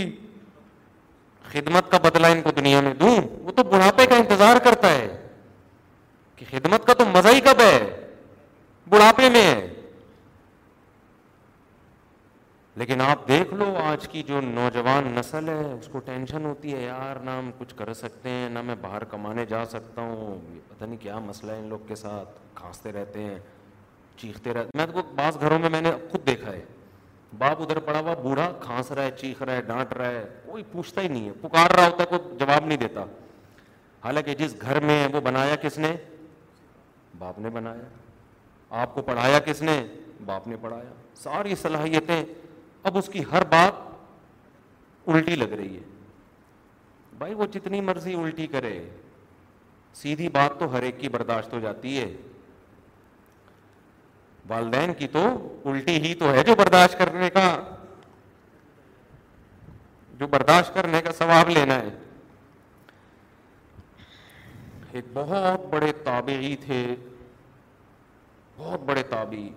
خدمت 1.52 1.92
کا 1.92 1.98
بدلہ 2.04 2.28
ان 2.36 2.42
کو 2.42 2.52
دنیا 2.58 2.82
میں 2.82 2.94
دوں 3.00 3.16
وہ 3.44 3.52
تو 3.56 3.64
بڑھاپے 3.72 4.06
کا 4.10 4.16
انتظار 4.24 4.58
کرتا 4.66 4.90
ہے 4.94 5.08
خدمت 6.56 6.86
کا 6.88 6.94
تو 6.98 7.06
مزہ 7.06 7.30
ہی 7.36 7.40
کب 7.46 7.62
ہے 7.62 7.78
بڑھاپے 8.90 9.30
میں 9.30 9.42
ہے 9.44 9.68
لیکن 12.82 13.02
آپ 13.02 13.28
دیکھ 13.28 13.54
لو 13.54 13.66
آج 13.82 14.08
کی 14.12 14.22
جو 14.28 14.40
نوجوان 14.42 15.12
نسل 15.18 15.50
ہے 15.50 15.72
اس 15.74 15.88
کو 15.92 16.00
ٹینشن 16.06 16.46
ہوتی 16.46 16.74
ہے 16.76 16.82
یار 16.82 17.16
نہ 17.26 17.30
ہم 17.40 17.50
کچھ 17.58 17.74
کر 17.78 17.94
سکتے 18.04 18.30
ہیں 18.30 18.50
نہ 18.54 18.62
میں 18.70 18.76
باہر 18.82 19.04
کمانے 19.12 19.46
جا 19.50 19.64
سکتا 19.76 20.02
ہوں 20.02 20.40
پتہ 20.70 20.84
نہیں 20.86 20.98
کیا 21.02 21.20
مسئلہ 21.28 21.52
ہے 21.52 21.60
ان 21.60 21.68
لوگ 21.70 21.86
کے 21.88 21.96
ساتھ 22.04 22.38
کھانستے 22.56 22.92
رہتے 22.94 23.24
ہیں 23.24 23.38
چیختے 24.18 24.54
رہتے 24.54 24.78
میں 24.78 24.86
تو 24.94 25.02
بعض 25.16 25.40
گھروں 25.42 25.60
میں 25.60 25.70
میں 25.70 25.82
نے 25.82 25.92
خود 26.12 26.26
دیکھا 26.28 26.52
ہے 26.52 26.64
باپ 27.38 27.62
ادھر 27.62 27.80
پڑا 27.86 28.00
ہوا 28.00 28.14
بوڑھا 28.24 28.52
کھانس 28.62 28.92
رہا 28.92 29.04
ہے 29.04 29.12
چیخ 29.22 29.42
رہا 29.42 29.54
ہے 29.56 29.62
ڈانٹ 29.68 29.94
رہا 29.94 30.10
ہے 30.10 30.26
کوئی 30.46 30.64
پوچھتا 30.72 31.02
ہی 31.02 31.08
نہیں 31.08 31.28
ہے 31.30 31.34
پکار 31.48 31.76
رہا 31.78 31.86
ہوتا 31.88 32.04
ہے 32.04 32.18
کوئی 32.18 32.38
جواب 32.40 32.66
نہیں 32.66 32.78
دیتا 32.78 33.04
حالانکہ 34.04 34.34
جس 34.44 34.56
گھر 34.62 34.80
میں 34.86 35.06
وہ 35.14 35.22
بنایا 35.26 35.56
کس 35.62 35.78
نے 35.78 35.96
باپ 37.18 37.40
نے 37.40 37.50
بنایا 37.54 38.78
آپ 38.82 38.94
کو 38.96 39.02
پڑھایا 39.02 39.40
کس 39.46 39.62
نے 39.62 39.82
باپ 40.26 40.48
نے 40.48 40.56
پڑھایا 40.62 40.92
ساری 41.24 41.56
صلاحیتیں 41.62 42.24
اب 42.90 42.98
اس 42.98 43.10
کی 43.14 43.24
ہر 43.32 43.44
بات 43.50 43.84
الٹی 45.10 45.36
لگ 45.36 45.54
رہی 45.58 45.76
ہے 45.76 45.82
بھائی 47.18 47.34
وہ 47.34 47.46
جتنی 47.54 47.82
مرضی 47.82 48.14
الٹی 48.22 48.48
کرے 48.56 48.78
سیدھی 50.02 50.30
بات 50.30 50.60
تو 50.60 50.74
ہر 50.78 50.82
ایک 50.84 51.00
کی 51.00 51.10
برداشت 51.10 51.54
ہو 51.54 51.60
جاتی 51.60 51.98
ہے 52.00 52.12
والدین 54.50 54.94
کی 54.98 55.08
تو 55.12 55.22
الٹی 55.70 55.98
ہی 56.06 56.14
تو 56.16 56.32
ہے 56.34 56.44
جو 56.48 56.56
برداشت 56.56 56.98
کرنے 56.98 57.30
کا 57.34 57.46
جو 60.20 60.28
برداشت 60.34 60.74
کرنے 60.74 61.02
کا 61.04 61.12
ثواب 61.18 61.50
لینا 61.50 61.76
ہے 61.84 61.90
ایک 64.96 65.06
بہت 65.14 65.66
بڑے 65.72 65.92
تابعی 66.04 66.56
تھے 66.66 66.78
بہت 68.58 68.82
بڑے 68.90 69.02
تابعی 69.10 69.50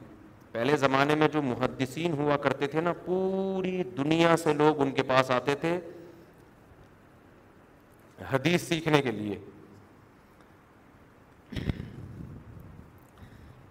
پہلے 0.52 0.76
زمانے 0.84 1.14
میں 1.20 1.26
جو 1.32 1.42
محدثین 1.50 2.12
ہوا 2.20 2.36
کرتے 2.46 2.66
تھے 2.72 2.80
نا 2.86 2.92
پوری 3.04 3.82
دنیا 3.96 4.36
سے 4.44 4.52
لوگ 4.62 4.80
ان 4.82 4.90
کے 4.98 5.02
پاس 5.12 5.30
آتے 5.30 5.54
تھے 5.60 5.78
حدیث 8.32 8.62
سیکھنے 8.68 9.02
کے 9.02 9.10
لیے 9.20 9.38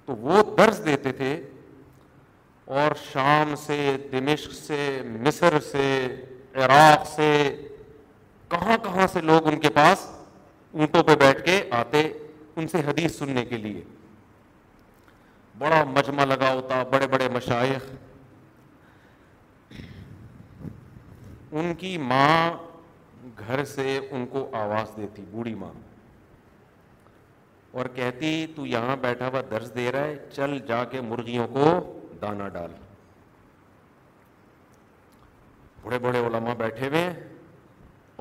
تو 0.05 0.15
وہ 0.27 0.41
درس 0.57 0.85
دیتے 0.85 1.11
تھے 1.21 1.33
اور 2.79 2.95
شام 3.11 3.55
سے 3.65 3.77
دمشق 4.11 4.53
سے 4.65 4.79
مصر 5.25 5.59
سے 5.71 5.85
عراق 6.63 7.07
سے 7.15 7.31
کہاں 8.55 8.77
کہاں 8.83 9.07
سے 9.13 9.21
لوگ 9.31 9.47
ان 9.53 9.59
کے 9.59 9.69
پاس 9.81 10.07
اونٹوں 10.71 11.03
پہ 11.07 11.15
بیٹھ 11.19 11.41
کے 11.45 11.59
آتے 11.75 12.01
ان 12.59 12.67
سے 12.67 12.77
حدیث 12.87 13.17
سننے 13.17 13.43
کے 13.45 13.57
لیے 13.57 13.83
بڑا 15.57 15.83
مجمع 15.95 16.23
لگا 16.25 16.53
ہوتا 16.53 16.81
بڑے 16.91 17.07
بڑے 17.07 17.29
مشائق 17.33 17.85
ان 21.59 21.73
کی 21.77 21.97
ماں 21.97 22.51
گھر 23.45 23.63
سے 23.73 23.99
ان 24.09 24.25
کو 24.31 24.49
آواز 24.57 24.95
دیتی 24.97 25.23
بوڑھی 25.31 25.53
ماں 25.55 25.71
اور 27.77 27.85
کہتی 27.95 28.45
تو 28.55 28.65
یہاں 28.65 28.95
بیٹھا 29.01 29.27
ہوا 29.27 29.41
درس 29.51 29.73
دے 29.75 29.91
رہا 29.91 30.03
ہے 30.03 30.15
چل 30.33 30.57
جا 30.67 30.83
کے 30.91 31.01
مرغیوں 31.01 31.47
کو 31.53 31.65
دانا 32.21 32.47
ڈال 32.53 32.71
بڑے 35.83 35.99
بڑے 36.03 36.19
علماء 36.27 36.53
بیٹھے 36.57 36.87
ہوئے 36.87 37.09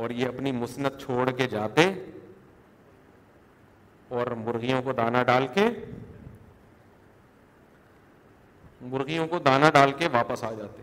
اور 0.00 0.10
یہ 0.16 0.26
اپنی 0.28 0.52
مسنت 0.52 1.00
چھوڑ 1.02 1.28
کے 1.36 1.46
جاتے 1.50 1.86
اور 4.14 4.26
مرغیوں 4.44 4.80
کو 4.82 4.92
دانہ 4.96 5.22
ڈال 5.26 5.46
کے 5.54 5.64
مرغیوں 8.90 9.26
کو 9.28 9.38
دانہ 9.44 9.66
ڈال 9.74 9.92
کے 9.98 10.08
واپس 10.12 10.44
آ 10.44 10.50
جاتے 10.58 10.82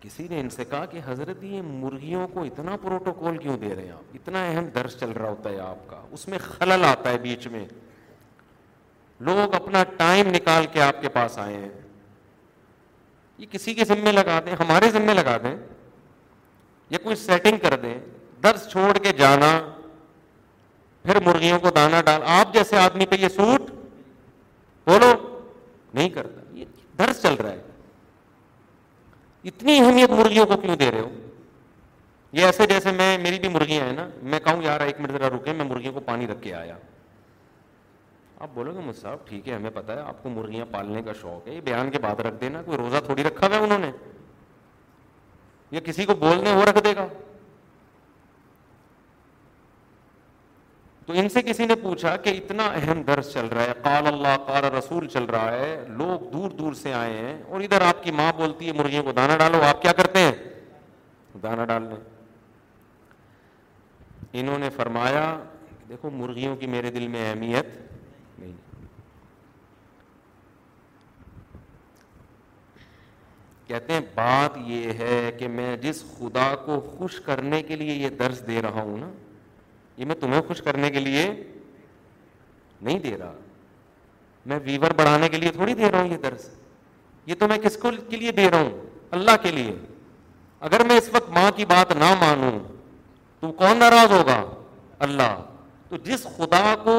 کسی 0.00 0.26
نے 0.30 0.40
ان 0.40 0.48
سے 0.50 0.64
کہا 0.70 0.86
کہ 0.86 1.00
حضرت 1.04 1.44
یہ 1.44 1.62
مرغیوں 1.64 2.26
کو 2.32 2.42
اتنا 2.44 2.76
پروٹوکول 2.82 3.36
کیوں 3.42 3.56
دے 3.58 3.74
رہے 3.74 3.82
ہیں 3.84 3.90
آپ 3.92 4.14
اتنا 4.14 4.44
اہم 4.48 4.66
درس 4.74 4.96
چل 5.00 5.10
رہا 5.10 5.28
ہوتا 5.28 5.50
ہے 5.50 5.58
آپ 5.60 5.88
کا 5.90 6.00
اس 6.12 6.26
میں 6.28 6.38
خلل 6.42 6.84
آتا 6.88 7.10
ہے 7.10 7.18
بیچ 7.22 7.46
میں 7.54 7.64
لوگ 9.28 9.54
اپنا 9.54 9.82
ٹائم 9.96 10.28
نکال 10.34 10.66
کے 10.72 10.82
آپ 10.82 11.00
کے 11.02 11.08
پاس 11.14 11.38
آئے 11.38 11.56
ہیں 11.56 11.70
یہ 13.38 13.46
کسی 13.50 13.74
کے 13.74 13.84
ذمے 13.84 14.12
لگا 14.12 14.38
دیں 14.46 14.54
ہمارے 14.60 14.90
ذمے 14.92 15.14
لگا 15.14 15.36
دیں 15.44 15.54
یا 16.90 16.98
کوئی 17.02 17.16
سیٹنگ 17.16 17.58
کر 17.68 17.78
دیں 17.82 17.98
درس 18.42 18.68
چھوڑ 18.72 18.92
کے 19.02 19.12
جانا 19.18 19.50
پھر 21.04 21.18
مرغیوں 21.24 21.58
کو 21.60 21.70
دانا 21.76 22.00
ڈال 22.04 22.20
آپ 22.38 22.52
جیسے 22.54 22.76
آدمی 22.78 23.06
پہ 23.06 23.16
یہ 23.20 23.28
سوٹ 23.36 23.70
بولو 24.90 25.12
نہیں 25.94 26.08
کرتا 26.10 26.40
یہ 26.58 26.64
درس 26.98 27.20
چل 27.22 27.34
رہا 27.42 27.50
ہے 27.50 27.62
اتنی 29.50 29.78
اہمیت 29.78 30.10
مرغیوں 30.20 30.46
کو 30.52 30.56
کیوں 30.60 30.76
دے 30.76 30.90
رہے 30.90 31.00
ہو 31.00 31.08
یہ 32.38 32.44
ایسے 32.46 32.66
جیسے 32.66 32.92
میں 32.92 33.16
میری 33.22 33.38
بھی 33.40 33.48
مرغیاں 33.48 33.84
ہیں 33.86 33.92
نا 33.96 34.06
میں 34.30 34.38
کہوں 34.44 34.62
یار 34.62 34.80
ایک 34.86 35.00
منٹ 35.00 35.12
ذرا 35.12 35.28
رکے 35.36 35.52
میں 35.58 35.64
مرغیوں 35.64 35.92
کو 35.92 36.00
پانی 36.06 36.26
رکھ 36.26 36.42
کے 36.42 36.54
آیا 36.54 36.76
آپ 38.40 38.48
بولو 38.54 38.72
گے 38.74 38.80
مجھ 38.86 38.96
صاحب 39.00 39.26
ٹھیک 39.26 39.48
ہے 39.48 39.54
ہمیں 39.54 39.70
پتا 39.74 39.92
ہے 39.96 40.00
آپ 40.06 40.22
کو 40.22 40.28
مرغیاں 40.28 40.64
پالنے 40.70 41.02
کا 41.02 41.12
شوق 41.20 41.46
ہے 41.48 41.54
یہ 41.54 41.60
بیان 41.64 41.90
کے 41.90 41.98
بعد 42.06 42.20
رکھ 42.26 42.40
دینا 42.40 42.62
کوئی 42.62 42.78
روزہ 42.78 43.04
تھوڑی 43.06 43.24
رکھا 43.24 43.46
ہوا 43.46 43.58
انہوں 43.64 43.78
نے 43.78 43.90
یا 45.70 45.80
کسی 45.84 46.04
کو 46.06 46.14
بولنے 46.24 46.52
وہ 46.54 46.64
رکھ 46.68 46.82
دے 46.84 46.94
گا 46.96 47.06
تو 51.06 51.12
ان 51.12 51.28
سے 51.28 51.42
کسی 51.46 51.66
نے 51.66 51.74
پوچھا 51.82 52.16
کہ 52.24 52.28
اتنا 52.36 52.66
اہم 52.76 53.00
درس 53.06 53.32
چل 53.32 53.46
رہا 53.52 53.64
ہے 53.68 53.72
قال 53.82 54.06
اللہ 54.06 54.36
قال 54.46 54.64
رسول 54.74 55.06
چل 55.14 55.24
رہا 55.32 55.50
ہے 55.52 55.74
لوگ 55.96 56.20
دور 56.32 56.50
دور 56.60 56.72
سے 56.74 56.92
آئے 56.94 57.16
ہیں 57.16 57.36
اور 57.48 57.60
ادھر 57.60 57.80
آپ 57.88 58.02
کی 58.04 58.10
ماں 58.20 58.32
بولتی 58.36 58.66
ہے 58.66 58.72
مرغیوں 58.78 59.02
کو 59.04 59.12
دانا 59.18 59.36
ڈالو 59.38 59.62
آپ 59.68 59.82
کیا 59.82 59.92
کرتے 59.96 60.18
ہیں 60.20 60.32
دانا 61.42 61.64
ڈالنے 61.72 61.94
انہوں 64.40 64.58
نے 64.58 64.68
فرمایا 64.76 65.24
دیکھو 65.88 66.10
مرغیوں 66.10 66.54
کی 66.60 66.66
میرے 66.76 66.90
دل 66.90 67.06
میں 67.08 67.28
اہمیت 67.28 67.76
نہیں 68.38 68.52
کہتے 73.66 73.92
ہیں 73.92 74.00
بات 74.14 74.56
یہ 74.66 74.92
ہے 74.98 75.30
کہ 75.38 75.48
میں 75.48 75.76
جس 75.82 76.02
خدا 76.16 76.54
کو 76.64 76.80
خوش 76.96 77.20
کرنے 77.26 77.62
کے 77.68 77.76
لیے 77.76 77.94
یہ 77.94 78.08
درس 78.18 78.46
دے 78.46 78.62
رہا 78.62 78.82
ہوں 78.82 78.98
نا 79.00 79.10
یہ 79.96 80.04
میں 80.04 80.14
تمہیں 80.20 80.40
خوش 80.46 80.60
کرنے 80.62 80.90
کے 80.90 81.00
لیے 81.00 81.24
نہیں 82.80 82.98
دے 82.98 83.16
رہا 83.18 83.32
میں 84.46 84.58
ویور 84.64 84.90
بڑھانے 84.96 85.28
کے 85.28 85.36
لیے 85.36 85.50
تھوڑی 85.52 85.74
دے 85.74 85.90
رہا 85.90 86.00
ہوں 86.00 86.08
یہ 86.12 86.16
درس 86.22 86.48
یہ 87.26 87.34
تو 87.38 87.48
میں 87.48 87.58
کس 87.58 87.76
کو 87.82 87.90
کے 88.08 88.16
لیے 88.16 88.32
دے 88.38 88.48
رہا 88.50 88.60
ہوں 88.60 88.78
اللہ 89.18 89.36
کے 89.42 89.50
لیے 89.58 89.74
اگر 90.68 90.84
میں 90.88 90.96
اس 90.98 91.08
وقت 91.14 91.28
ماں 91.38 91.50
کی 91.56 91.64
بات 91.74 91.92
نہ 91.98 92.12
مانوں 92.20 92.58
تو 93.40 93.52
کون 93.62 93.76
ناراض 93.78 94.12
ہوگا 94.12 94.44
اللہ 95.06 95.36
تو 95.88 95.96
جس 96.04 96.22
خدا 96.36 96.74
کو 96.84 96.92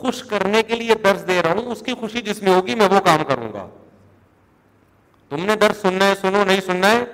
خوش 0.00 0.22
کرنے 0.30 0.62
کے 0.68 0.74
لیے 0.80 0.94
درس 1.04 1.26
دے 1.28 1.40
رہا 1.42 1.52
ہوں 1.60 1.70
اس 1.72 1.82
کی 1.86 1.94
خوشی 2.00 2.20
جس 2.22 2.42
میں 2.42 2.54
ہوگی 2.54 2.74
میں 2.80 2.86
وہ 2.92 3.00
کام 3.04 3.24
کروں 3.28 3.52
گا 3.52 3.66
تم 5.28 5.44
نے 5.46 5.54
درس 5.60 5.76
سننا 5.82 6.08
ہے 6.08 6.14
سنو 6.20 6.44
نہیں 6.44 6.60
سننا 6.66 6.90
ہے 6.92 7.04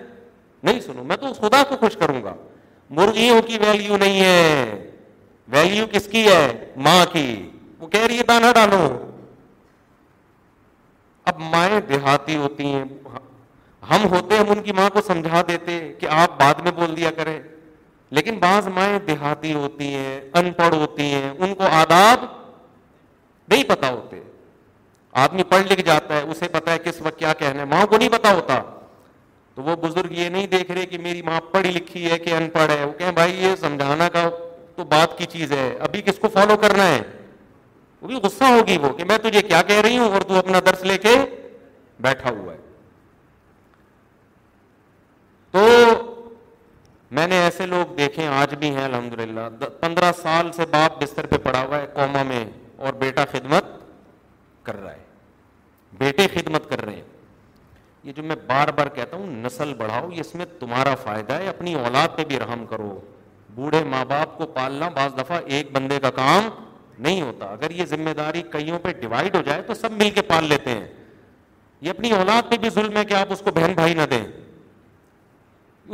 نہیں 0.62 0.80
سنو 0.86 1.04
میں 1.10 1.16
تو 1.20 1.30
اس 1.30 1.36
خدا 1.40 1.62
کو 1.68 1.76
خوش 1.80 1.96
کروں 2.00 2.22
گا 2.24 2.34
مرغیوں 2.98 3.40
کی 3.46 3.58
ویلیو 3.60 3.96
نہیں 3.96 4.20
ہے 4.20 4.90
ویلیو 5.50 5.86
کس 5.92 6.06
کی 6.10 6.26
ہے 6.26 6.46
ماں 6.84 7.04
کی 7.12 7.26
وہ 7.78 7.86
کہہ 7.88 8.06
رہی 8.06 8.18
ہے 8.18 8.22
دانا 8.28 8.50
ڈالو 8.54 8.80
اب 11.30 11.38
مائیں 11.50 11.80
دیہاتی 11.88 12.36
ہوتی 12.36 12.64
ہیں 12.64 12.84
ہم 13.90 14.04
ہوتے 14.10 14.36
ہم 14.38 14.50
ان 14.50 14.62
کی 14.62 14.72
ماں 14.76 14.88
کو 14.92 15.00
سمجھا 15.06 15.40
دیتے 15.48 15.78
کہ 16.00 16.06
آپ 16.20 16.38
بعد 16.40 16.60
میں 16.64 16.72
بول 16.72 16.96
دیا 16.96 17.10
کریں 17.16 17.38
لیکن 18.16 18.38
بعض 18.38 18.66
مائیں 18.74 18.98
دیہاتی 19.06 19.52
ہوتی 19.54 19.92
ہیں 19.94 20.20
ان 20.38 20.52
پڑھ 20.56 20.74
ہوتی 20.74 21.02
ہیں 21.12 21.30
ان 21.30 21.54
کو 21.54 21.64
آداب 21.80 22.24
نہیں 23.48 23.62
پتا 23.68 23.90
ہوتے 23.90 24.20
آدمی 25.22 25.42
پڑھ 25.48 25.62
لکھ 25.72 25.80
جاتا 25.86 26.16
ہے 26.16 26.22
اسے 26.32 26.48
پتا 26.52 26.72
ہے 26.72 26.78
کس 26.84 27.00
وقت 27.02 27.18
کیا 27.18 27.32
کہنا 27.38 27.60
ہے 27.60 27.64
ماں 27.74 27.84
کو 27.86 27.96
نہیں 27.96 28.08
پتا 28.12 28.32
ہوتا 28.34 28.60
تو 29.54 29.62
وہ 29.62 29.74
بزرگ 29.80 30.12
یہ 30.18 30.28
نہیں 30.28 30.46
دیکھ 30.52 30.70
رہے 30.70 30.86
کہ 30.86 30.98
میری 30.98 31.22
ماں 31.22 31.40
پڑھی 31.52 31.70
لکھی 31.70 32.10
ہے 32.10 32.18
کہ 32.18 32.34
ان 32.36 32.48
پڑھ 32.52 32.70
ہے 32.70 32.84
وہ 32.84 32.92
کہیں 32.98 33.10
بھائی 33.14 33.36
یہ 33.42 33.54
سمجھانا 33.62 34.08
کا 34.12 34.28
تو 34.76 34.84
بات 34.92 35.16
کی 35.18 35.26
چیز 35.32 35.52
ہے 35.52 35.64
ابھی 35.86 36.02
کس 36.02 36.18
کو 36.18 36.28
فالو 36.34 36.56
کرنا 36.60 36.86
ہے 36.88 37.00
وہ 38.00 38.06
بھی 38.08 38.16
غصہ 38.22 38.44
ہوگی 38.54 38.76
وہ 38.82 38.88
کہ 38.98 39.04
میں 39.08 39.18
تجھے 39.22 39.42
کیا 39.48 39.60
کہہ 39.66 39.80
رہی 39.84 39.98
ہوں 39.98 40.12
اور 40.12 40.20
تو 40.28 40.38
اپنا 40.38 40.60
درس 40.66 40.82
لے 40.90 40.96
کے 41.06 41.16
بیٹھا 42.06 42.30
ہوا 42.36 42.52
ہے 42.54 42.58
تو 45.50 45.66
میں 47.16 47.26
نے 47.28 47.38
ایسے 47.42 47.66
لوگ 47.66 47.94
دیکھے 47.96 48.26
آج 48.40 48.54
بھی 48.58 48.70
ہیں 48.74 48.84
الحمد 48.84 49.14
للہ 49.20 49.40
پندرہ 49.80 50.10
سال 50.22 50.50
سے 50.56 50.66
باپ 50.70 51.00
بستر 51.02 51.26
پہ 51.30 51.36
پڑا 51.44 51.62
ہوا 51.64 51.78
ہے 51.80 51.86
کوما 51.94 52.22
میں 52.28 52.44
اور 52.84 52.92
بیٹا 53.02 53.24
خدمت 53.32 53.64
کر 54.66 54.80
رہا 54.82 54.92
ہے 54.92 55.00
بیٹے 55.98 56.26
خدمت 56.34 56.68
کر 56.68 56.84
رہے 56.84 56.94
ہیں 56.94 57.10
یہ 58.04 58.12
جو 58.12 58.22
میں 58.28 58.36
بار 58.46 58.68
بار 58.76 58.86
کہتا 58.94 59.16
ہوں 59.16 59.34
نسل 59.44 59.72
بڑھاؤ 59.78 60.08
اس 60.20 60.34
میں 60.34 60.46
تمہارا 60.60 60.94
فائدہ 61.02 61.32
ہے 61.42 61.48
اپنی 61.48 61.74
اولاد 61.84 62.16
پہ 62.16 62.24
بھی 62.28 62.38
رحم 62.38 62.64
کرو 62.70 62.98
بوڑھے 63.54 63.82
ماں 63.84 64.04
باپ 64.08 64.36
کو 64.38 64.46
پالنا 64.54 64.88
بعض 64.96 65.16
دفعہ 65.18 65.40
ایک 65.54 65.70
بندے 65.72 65.98
کا 66.02 66.10
کام 66.18 66.48
نہیں 67.06 67.20
ہوتا 67.22 67.46
اگر 67.52 67.70
یہ 67.80 67.84
ذمہ 67.86 68.10
داری 68.16 68.42
کئیوں 68.52 68.78
پہ 68.82 68.92
ڈیوائڈ 69.00 69.34
ہو 69.36 69.42
جائے 69.46 69.62
تو 69.66 69.74
سب 69.80 69.92
مل 70.02 70.10
کے 70.14 70.22
پال 70.28 70.44
لیتے 70.48 70.70
ہیں 70.74 70.86
یہ 71.80 71.90
اپنی 71.90 72.10
اولاد 72.18 72.50
پہ 72.50 72.56
بھی 72.64 72.70
ظلم 72.74 72.96
ہے 72.96 73.04
کہ 73.04 73.14
آپ 73.14 73.32
اس 73.32 73.40
کو 73.44 73.50
بہن 73.54 73.72
بھائی 73.76 73.94
نہ 73.94 74.02
دیں 74.10 74.24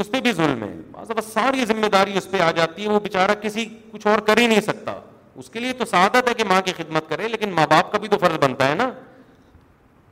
اس 0.02 0.10
پہ 0.10 0.20
بھی 0.20 0.32
ظلم 0.32 0.62
ہے 0.62 0.72
بعض 0.92 1.08
دفعہ 1.10 1.20
ساری 1.32 1.64
ذمہ 1.68 1.86
داری 1.92 2.16
اس 2.18 2.30
پہ 2.30 2.40
آ 2.42 2.50
جاتی 2.58 2.82
ہے 2.84 2.88
وہ 2.90 3.00
بےچارہ 3.02 3.34
کسی 3.42 3.64
کچھ 3.92 4.06
اور 4.06 4.18
کر 4.26 4.38
ہی 4.38 4.46
نہیں 4.46 4.60
سکتا 4.66 4.98
اس 5.42 5.48
کے 5.50 5.60
لیے 5.60 5.72
تو 5.78 5.84
سعادت 5.90 6.28
ہے 6.28 6.34
کہ 6.34 6.44
ماں 6.48 6.60
کی 6.64 6.72
خدمت 6.76 7.08
کرے 7.08 7.28
لیکن 7.28 7.50
ماں 7.56 7.66
باپ 7.70 7.90
کا 7.92 7.98
بھی 7.98 8.08
تو 8.08 8.18
فرض 8.20 8.38
بنتا 8.44 8.68
ہے 8.68 8.74
نا 8.74 8.90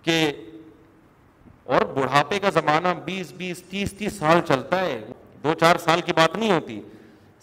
کہ 0.03 0.18
اور 1.74 1.82
بڑھاپے 1.94 2.38
کا 2.38 2.51
زمانہ 2.55 2.88
بیس 3.05 3.32
بیس 3.36 3.62
تیس 3.70 3.92
تیس 3.99 4.18
سال 4.18 4.40
چلتا 4.49 4.80
ہے 4.80 5.01
دو 5.44 5.55
چار 5.61 5.76
سال 5.84 6.01
کی 6.07 6.12
بات 6.16 6.36
نہیں 6.36 6.53
ہوتی 6.53 6.80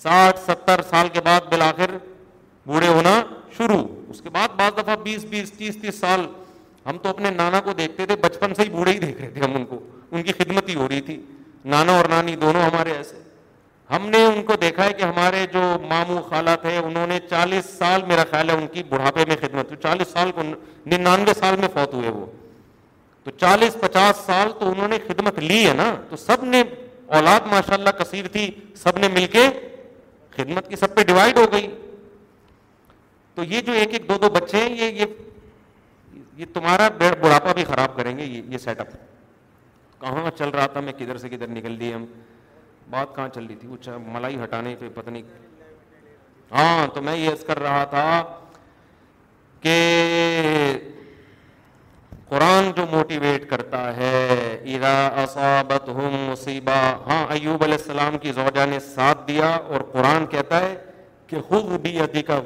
ساٹھ 0.03 0.39
ستر 0.45 0.81
سال 0.89 1.07
کے 1.13 1.21
بعد 1.23 1.45
بالآخر 1.49 1.91
بوڑھے 2.67 2.87
ہونا 2.95 3.11
شروع 3.57 3.83
اس 4.09 4.21
کے 4.21 4.29
بعد 4.37 4.55
بعض 4.57 4.77
دفعہ 4.77 4.95
بیس 5.03 5.23
بیس 5.29 5.51
تیس 5.57 5.77
تیس 5.81 5.99
سال 5.99 6.25
ہم 6.89 6.97
تو 7.03 7.09
اپنے 7.09 7.29
نانا 7.35 7.59
کو 7.67 7.73
دیکھتے 7.81 8.05
تھے 8.05 8.15
بچپن 8.21 8.53
سے 8.55 8.63
ہی 8.63 8.69
بوڑھے 8.69 8.91
ہی 8.91 8.99
دیکھ 9.05 9.21
رہے 9.21 9.29
تھے 9.35 9.41
ہم 9.41 9.55
ان 9.55 9.65
کو 9.65 9.79
ان 10.11 10.23
کی 10.23 10.31
خدمت 10.39 10.69
ہی 10.69 10.75
ہو 10.81 10.87
رہی 10.89 11.01
تھی 11.09 11.17
نانا 11.75 11.95
اور 11.97 12.09
نانی 12.15 12.35
دونوں 12.43 12.61
ہمارے 12.61 12.93
ایسے 12.97 13.21
ہم 13.95 14.09
نے 14.09 14.23
ان 14.25 14.41
کو 14.51 14.55
دیکھا 14.61 14.85
ہے 14.85 14.93
کہ 14.99 15.03
ہمارے 15.03 15.45
جو 15.53 15.61
ماموں 15.89 16.21
خالہ 16.29 16.55
تھے 16.61 16.77
انہوں 16.77 17.07
نے 17.07 17.19
چالیس 17.29 17.65
سال 17.79 18.01
میرا 18.07 18.23
خیال 18.31 18.49
ہے 18.49 18.55
ان 18.59 18.67
کی 18.73 18.83
بڑھاپے 18.89 19.25
میں 19.27 19.35
خدمت 19.41 19.71
ہوئی 19.71 19.81
چالیس 19.83 20.07
سال 20.17 20.31
کو 20.35 20.41
ننانوے 20.95 21.33
سال 21.39 21.55
میں 21.59 21.67
فوت 21.73 21.93
ہوئے 21.93 22.09
وہ 22.15 22.25
تو 23.23 23.31
چالیس 23.41 23.77
پچاس 23.81 24.25
سال 24.25 24.51
تو 24.59 24.69
انہوں 24.71 24.87
نے 24.93 24.97
خدمت 25.07 25.39
لی 25.49 25.65
ہے 25.67 25.73
نا 25.83 25.91
تو 26.09 26.15
سب 26.29 26.43
نے 26.55 26.61
اولاد 27.19 27.47
ماشاء 27.51 27.75
اللہ 27.77 27.97
کثیر 28.03 28.27
تھی 28.37 28.49
سب 28.83 28.97
نے 29.03 29.07
مل 29.15 29.25
کے 29.35 29.47
خدمت 30.37 30.67
کی 30.69 30.75
سب 30.75 30.95
پہ 30.95 31.03
ڈیوائڈ 31.07 31.37
ہو 31.37 31.45
گئی 31.51 31.67
تو 33.35 33.43
یہ 33.53 33.61
جو 33.67 33.73
ایک 33.81 33.93
ایک 33.93 34.07
دو 34.09 34.17
دو 34.21 34.29
بچے 34.33 34.57
ہیں 34.57 34.69
یہ 34.79 35.01
یہ 35.01 36.15
یہ 36.37 36.45
تمہارا 36.53 36.87
بڑھاپا 36.97 37.51
بھی 37.55 37.63
خراب 37.63 37.95
کریں 37.97 38.17
گے 38.17 38.23
یہ 38.25 38.57
سیٹ 38.63 38.79
اپ 38.81 38.91
کہاں 40.01 40.31
چل 40.37 40.49
رہا 40.53 40.65
تھا 40.71 40.79
میں 40.85 40.93
کدھر 40.97 41.17
سے 41.17 41.29
کدھر 41.29 41.47
نکل 41.47 41.79
دی 41.79 41.93
ہم 41.93 42.05
بات 42.89 43.15
کہاں 43.15 43.27
چل 43.35 43.45
رہی 43.45 43.55
تھی 43.55 43.67
وہ 43.67 43.77
ملائی 44.13 44.37
ہٹانے 44.43 44.75
پہ 44.79 44.89
پتہ 44.95 45.09
نہیں 45.09 46.51
ہاں 46.51 46.87
تو 46.95 47.01
میں 47.01 47.15
یہ 47.17 47.45
کر 47.47 47.59
رہا 47.59 47.83
تھا 47.91 48.03
کہ 49.61 49.75
قرآن 52.33 52.71
جو 52.75 52.83
موٹیویٹ 52.91 53.43
کرتا 53.49 53.79
ہے 53.95 54.77
مصیبہ 55.95 56.71
ہاں 57.07 57.25
ایوب 57.33 57.63
علیہ 57.63 57.77
السلام 57.81 58.17
کی 58.21 58.31
زوجہ 58.35 58.65
نے 58.69 58.79
ساتھ 58.85 59.17
دیا 59.27 59.47
اور 59.49 59.81
قرآن 59.91 60.25
کہتا 60.29 60.59
ہے 60.61 60.73
کہ 61.27 61.41
خود 61.49 61.65
بھی 61.81 61.95
بھی 62.13 62.21
کا 62.29 62.39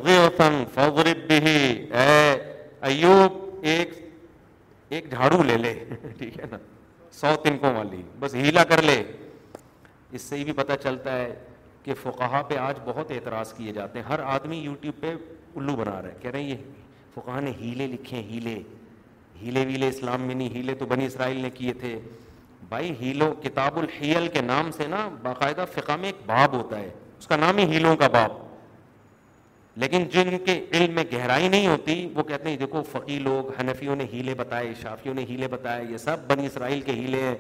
اے 1.30 2.36
ایوب 2.90 3.64
ایک 3.74 3.92
ایک 4.96 5.10
جھاڑو 5.12 5.42
لے 5.44 5.58
لے 5.58 5.74
ٹھیک 6.18 6.40
ہے 6.40 6.46
نا 6.52 6.58
سو 7.20 7.36
تنکوں 7.44 7.74
والی 7.76 8.02
بس 8.20 8.36
ہیلا 8.36 8.64
کر 8.72 8.82
لے 8.90 9.02
اس 10.12 10.22
سے 10.22 10.38
یہ 10.38 10.44
بھی 10.44 10.54
پتہ 10.64 10.74
چلتا 10.84 11.16
ہے 11.18 11.34
کہ 11.84 11.94
فقہ 12.02 12.42
پہ 12.50 12.58
آج 12.68 12.80
بہت 12.86 13.12
اعتراض 13.16 13.54
کیے 13.58 13.72
جاتے 13.80 14.00
ہیں 14.00 14.06
ہر 14.12 14.24
آدمی 14.36 14.58
یوٹیوب 14.66 15.00
پہ 15.02 15.14
الو 15.60 15.76
بنا 15.76 16.02
رہا 16.02 16.10
ہے 16.10 16.14
کہہ 16.22 16.32
رہے 16.32 16.42
ہیں 16.42 16.50
یہ 16.50 17.14
فقہ 17.14 17.40
نے 17.46 17.52
ہیلے 17.62 17.88
لکھے 17.94 18.18
ہیں 18.18 18.24
ہیلے 18.34 18.60
ہیلے 19.42 19.64
ویلے 19.68 19.88
اسلام 19.90 20.22
میں 20.28 20.36
نہیں 20.36 20.50
ہیلے 20.56 20.74
تو 20.76 20.86
بنی 20.86 21.06
اسرائیل 21.06 21.40
نے 21.42 21.50
کیے 21.54 21.74
تھے 21.80 21.98
بھائی 22.70 22.92
ہیلو 23.02 23.34
کتاب 23.44 23.78
الحیل 23.80 24.28
کے 24.34 24.42
نام 24.42 24.72
سے 24.78 24.88
نا 24.90 25.08
باقاعدہ 25.24 25.66
فقہ 25.74 25.96
میں 26.00 26.10
ایک 26.10 26.26
باب 26.30 26.54
ہوتا 26.54 26.80
ہے 26.80 26.90
اس 27.20 27.28
کا 27.28 27.36
نام 27.36 27.58
ہی 27.58 27.64
ہیلوں 27.74 27.96
کا 27.98 28.08
باب 28.14 28.46
لیکن 29.82 30.04
جن 30.14 30.38
کے 30.46 30.60
علم 30.74 30.94
میں 30.96 31.04
گہرائی 31.14 31.48
نہیں 31.48 31.68
ہوتی 31.68 31.96
وہ 32.16 32.24
کہتے 32.28 32.50
ہیں 32.50 32.58
دیکھو 32.58 32.82
فقی 32.92 33.18
لوگ 33.28 33.52
حنفیوں 33.60 33.96
نے 33.96 34.06
ہیلے 34.14 34.34
بتائے 34.38 34.74
شافیوں 34.82 35.14
نے 35.16 35.26
ہیلے 35.30 35.48
بتائے 35.48 35.84
یہ 35.90 35.98
سب 36.06 36.28
بنی 36.32 36.46
اسرائیل 36.46 36.82
کے 36.88 36.92
ہیلے 36.92 37.22
ہیں 37.26 37.36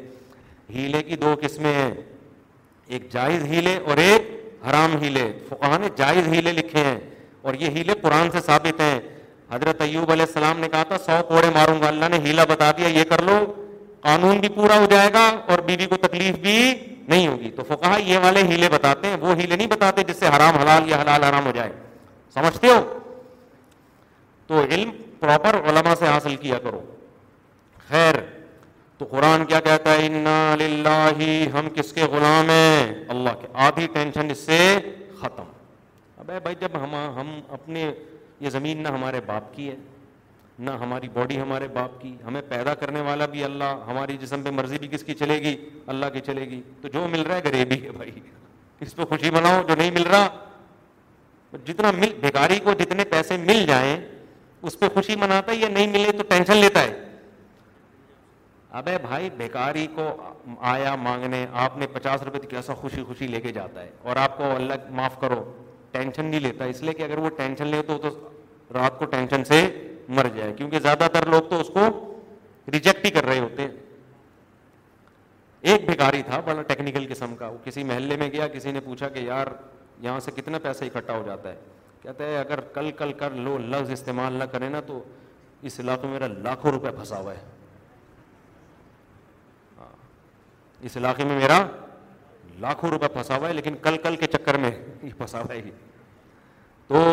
ہیلے 0.75 1.01
کی 1.03 1.15
دو 1.23 1.33
قسمیں 1.41 1.73
ہیں 1.73 1.93
ایک 2.95 3.11
جائز 3.13 3.43
ہیلے 3.51 3.77
اور 3.89 3.97
ایک 4.03 4.31
حرام 4.69 4.95
ہیلے 5.01 5.31
فقہ 5.49 5.77
نے 5.81 5.87
جائز 5.97 6.27
ہیلے 6.33 6.51
لکھے 6.51 6.83
ہیں 6.83 6.97
اور 7.41 7.53
یہ 7.59 7.69
ہیلے 7.77 7.93
قرآن 8.01 8.31
سے 8.31 8.39
ثابت 8.45 8.81
ہیں 8.81 8.99
حضرت 9.51 9.81
ایوب 9.81 10.11
علیہ 10.11 10.25
السلام 10.27 10.59
نے 10.59 10.67
کہا 10.71 10.83
تھا 10.87 10.97
سو 11.05 11.21
کوڑے 11.27 11.49
ماروں 11.55 11.79
گا 11.81 11.87
اللہ 11.87 12.09
نے 12.11 12.17
ہیلا 12.25 12.43
بتا 12.49 12.69
دیا 12.77 12.87
یہ 12.99 13.03
کر 13.09 13.21
لو 13.27 13.35
قانون 14.07 14.39
بھی 14.39 14.49
پورا 14.55 14.77
ہو 14.79 14.85
جائے 14.91 15.09
گا 15.13 15.23
اور 15.51 15.59
بیوی 15.67 15.77
بی 15.77 15.85
کو 15.87 15.97
تکلیف 16.07 16.35
بھی 16.39 16.57
نہیں 17.11 17.27
ہوگی 17.27 17.51
تو 17.55 17.63
فقہ 17.67 17.91
یہ 18.05 18.17
والے 18.23 18.41
ہیلے 18.49 18.69
بتاتے 18.71 19.07
ہیں 19.09 19.17
وہ 19.19 19.35
ہیلے 19.39 19.55
نہیں 19.55 19.67
بتاتے 19.75 20.03
جس 20.07 20.17
سے 20.19 20.27
حرام 20.35 20.57
حلال 20.61 20.89
یا 20.89 21.01
حلال 21.01 21.23
حرام 21.23 21.45
ہو 21.45 21.51
جائے 21.55 21.71
سمجھتے 22.33 22.67
ہو 22.71 22.81
تو 24.47 24.61
علم 24.63 24.91
پراپر 25.19 25.55
علماء 25.69 25.93
سے 25.99 26.05
حاصل 26.07 26.35
کیا 26.43 26.57
کرو 26.63 26.81
خیر 27.87 28.15
تو 28.97 29.05
قرآن 29.09 29.45
کیا 29.45 29.59
کہتا 29.69 29.93
ہے 29.93 30.05
انا 30.05 30.35
للہ 30.59 31.13
ہم 31.57 31.67
کس 31.75 31.91
کے 31.93 32.05
غلام 32.11 32.49
ہیں 32.49 32.93
اللہ 33.15 33.35
کے 33.41 33.47
آدھی 33.67 33.87
ٹینشن 33.93 34.31
اس 34.31 34.37
سے 34.51 34.59
ختم 35.21 35.49
ابے 36.21 36.39
بھائی 36.43 36.55
جب 36.61 36.77
ہم 36.83 36.95
ہم 37.17 37.39
اپنے 37.57 37.89
یہ 38.39 38.49
زمین 38.49 38.83
نہ 38.83 38.87
ہمارے 38.95 39.19
باپ 39.25 39.53
کی 39.55 39.69
ہے 39.69 39.75
نہ 40.65 40.71
ہماری 40.81 41.07
باڈی 41.13 41.39
ہمارے 41.41 41.67
باپ 41.73 41.99
کی 42.01 42.15
ہمیں 42.25 42.41
پیدا 42.49 42.73
کرنے 42.75 43.01
والا 43.07 43.25
بھی 43.31 43.43
اللہ 43.43 43.83
ہماری 43.87 44.17
جسم 44.21 44.43
پہ 44.43 44.49
مرضی 44.59 44.77
بھی 44.79 44.87
کس 44.91 45.03
کی 45.03 45.13
چلے 45.19 45.39
گی 45.41 45.55
اللہ 45.93 46.05
کی 46.13 46.19
چلے 46.25 46.49
گی 46.49 46.61
تو 46.81 46.87
جو 46.93 47.07
مل 47.11 47.21
رہا 47.25 47.35
ہے 47.35 47.41
غریبی 47.45 47.81
ہے 47.85 47.91
بھائی 47.97 48.11
اس 48.85 48.95
پہ 48.95 49.05
خوشی 49.09 49.31
بناؤ 49.31 49.61
جو 49.67 49.75
نہیں 49.75 49.91
مل 49.91 50.03
رہا 50.11 50.27
جتنا 51.67 51.91
مل 51.97 52.13
بھیکاری 52.21 52.59
کو 52.63 52.73
جتنے 52.79 53.03
پیسے 53.11 53.37
مل 53.45 53.65
جائیں 53.67 53.95
اس 54.61 54.79
پہ 54.79 54.87
خوشی 54.93 55.15
مناتا 55.19 55.51
ہے 55.51 55.57
یا 55.57 55.67
نہیں 55.69 55.87
ملے 55.91 56.11
تو 56.17 56.23
ٹینشن 56.29 56.57
لیتا 56.57 56.81
ہے 56.83 57.03
ابے 58.79 58.97
بھائی 59.01 59.29
بھیکاری 59.37 59.85
کو 59.95 60.07
آیا 60.73 60.95
مانگنے 61.05 61.45
آپ 61.65 61.77
نے 61.77 61.87
پچاس 61.93 62.23
روپے 62.23 62.39
تو 62.39 62.47
کیسا 62.47 62.73
خوشی 62.81 63.03
خوشی 63.07 63.27
لے 63.27 63.41
کے 63.41 63.51
جاتا 63.51 63.83
ہے 63.83 63.91
اور 64.03 64.15
آپ 64.25 64.37
کو 64.37 64.51
اللہ 64.55 64.89
معاف 64.99 65.19
کرو 65.21 65.43
ٹینشن 65.97 66.25
نہیں 66.25 66.39
لیتا 66.39 66.65
اس 66.73 66.81
لیے 66.81 66.93
کہ 66.93 67.03
اگر 67.03 67.17
وہ 67.17 67.29
ٹینشن 67.37 67.67
لے 67.67 67.81
تو 67.87 67.97
رات 68.73 68.97
کو 68.99 69.05
ٹینشن 69.11 69.43
سے 69.43 69.61
مر 70.17 70.27
جائے 70.35 70.53
کیونکہ 70.57 70.79
زیادہ 70.79 71.07
تر 71.13 71.25
لوگ 71.31 71.49
تو 71.49 71.59
اس 71.59 71.67
کو 71.73 71.85
ریجیکٹ 72.73 73.05
ہی 73.05 73.09
کر 73.11 73.25
رہے 73.25 73.39
ہوتے 73.39 73.67
ایک 75.71 75.89
بھکاری 75.89 76.21
تھا 76.23 76.39
بڑا 76.45 76.61
ٹیکنیکل 76.67 77.05
قسم 77.09 77.35
کا 77.35 77.47
وہ 77.47 77.57
کسی 77.63 77.83
محلے 77.91 78.17
میں 78.17 78.29
گیا 78.31 78.47
کسی 78.57 78.71
نے 78.71 78.79
پوچھا 78.85 79.07
کہ 79.15 79.19
یار 79.19 79.47
یہاں 80.01 80.19
سے 80.25 80.31
کتنا 80.35 80.57
پیسہ 80.63 80.85
اکٹھا 80.85 81.15
ہو 81.17 81.23
جاتا 81.25 81.49
ہے 81.51 81.55
کہتا 82.01 82.23
ہے 82.23 82.37
اگر 82.39 82.59
کل 82.73 82.91
کل 82.97 83.13
کر 83.23 83.31
لو 83.47 83.57
لفظ 83.71 83.91
استعمال 83.91 84.41
نہ 84.43 84.63
نا 84.73 84.79
تو 84.87 85.03
اس 85.69 85.79
علاقے 85.79 86.07
میں 86.07 86.19
میرا 86.19 86.27
لاکھوں 86.49 86.71
روپے 86.71 86.91
پھنسا 86.95 87.19
ہوا 87.19 87.33
ہے 87.33 87.41
ہاں، 89.77 89.87
اس 90.89 90.97
علاقے 90.97 91.23
میں 91.29 91.37
میرا 91.39 91.57
لاکھوں 92.61 92.89
روپے 92.89 93.07
پھنسا 93.13 93.37
ہوا 93.37 93.47
ہے 93.47 93.53
لیکن 93.53 93.75
کل 93.81 93.97
کل 94.03 94.15
کے 94.15 94.27
چکر 94.37 94.57
میں 94.67 94.71
یہ 95.03 95.09
پھنسا 95.17 95.41
ہوا 95.41 95.53
ہے 95.53 95.61
تو 96.89 97.03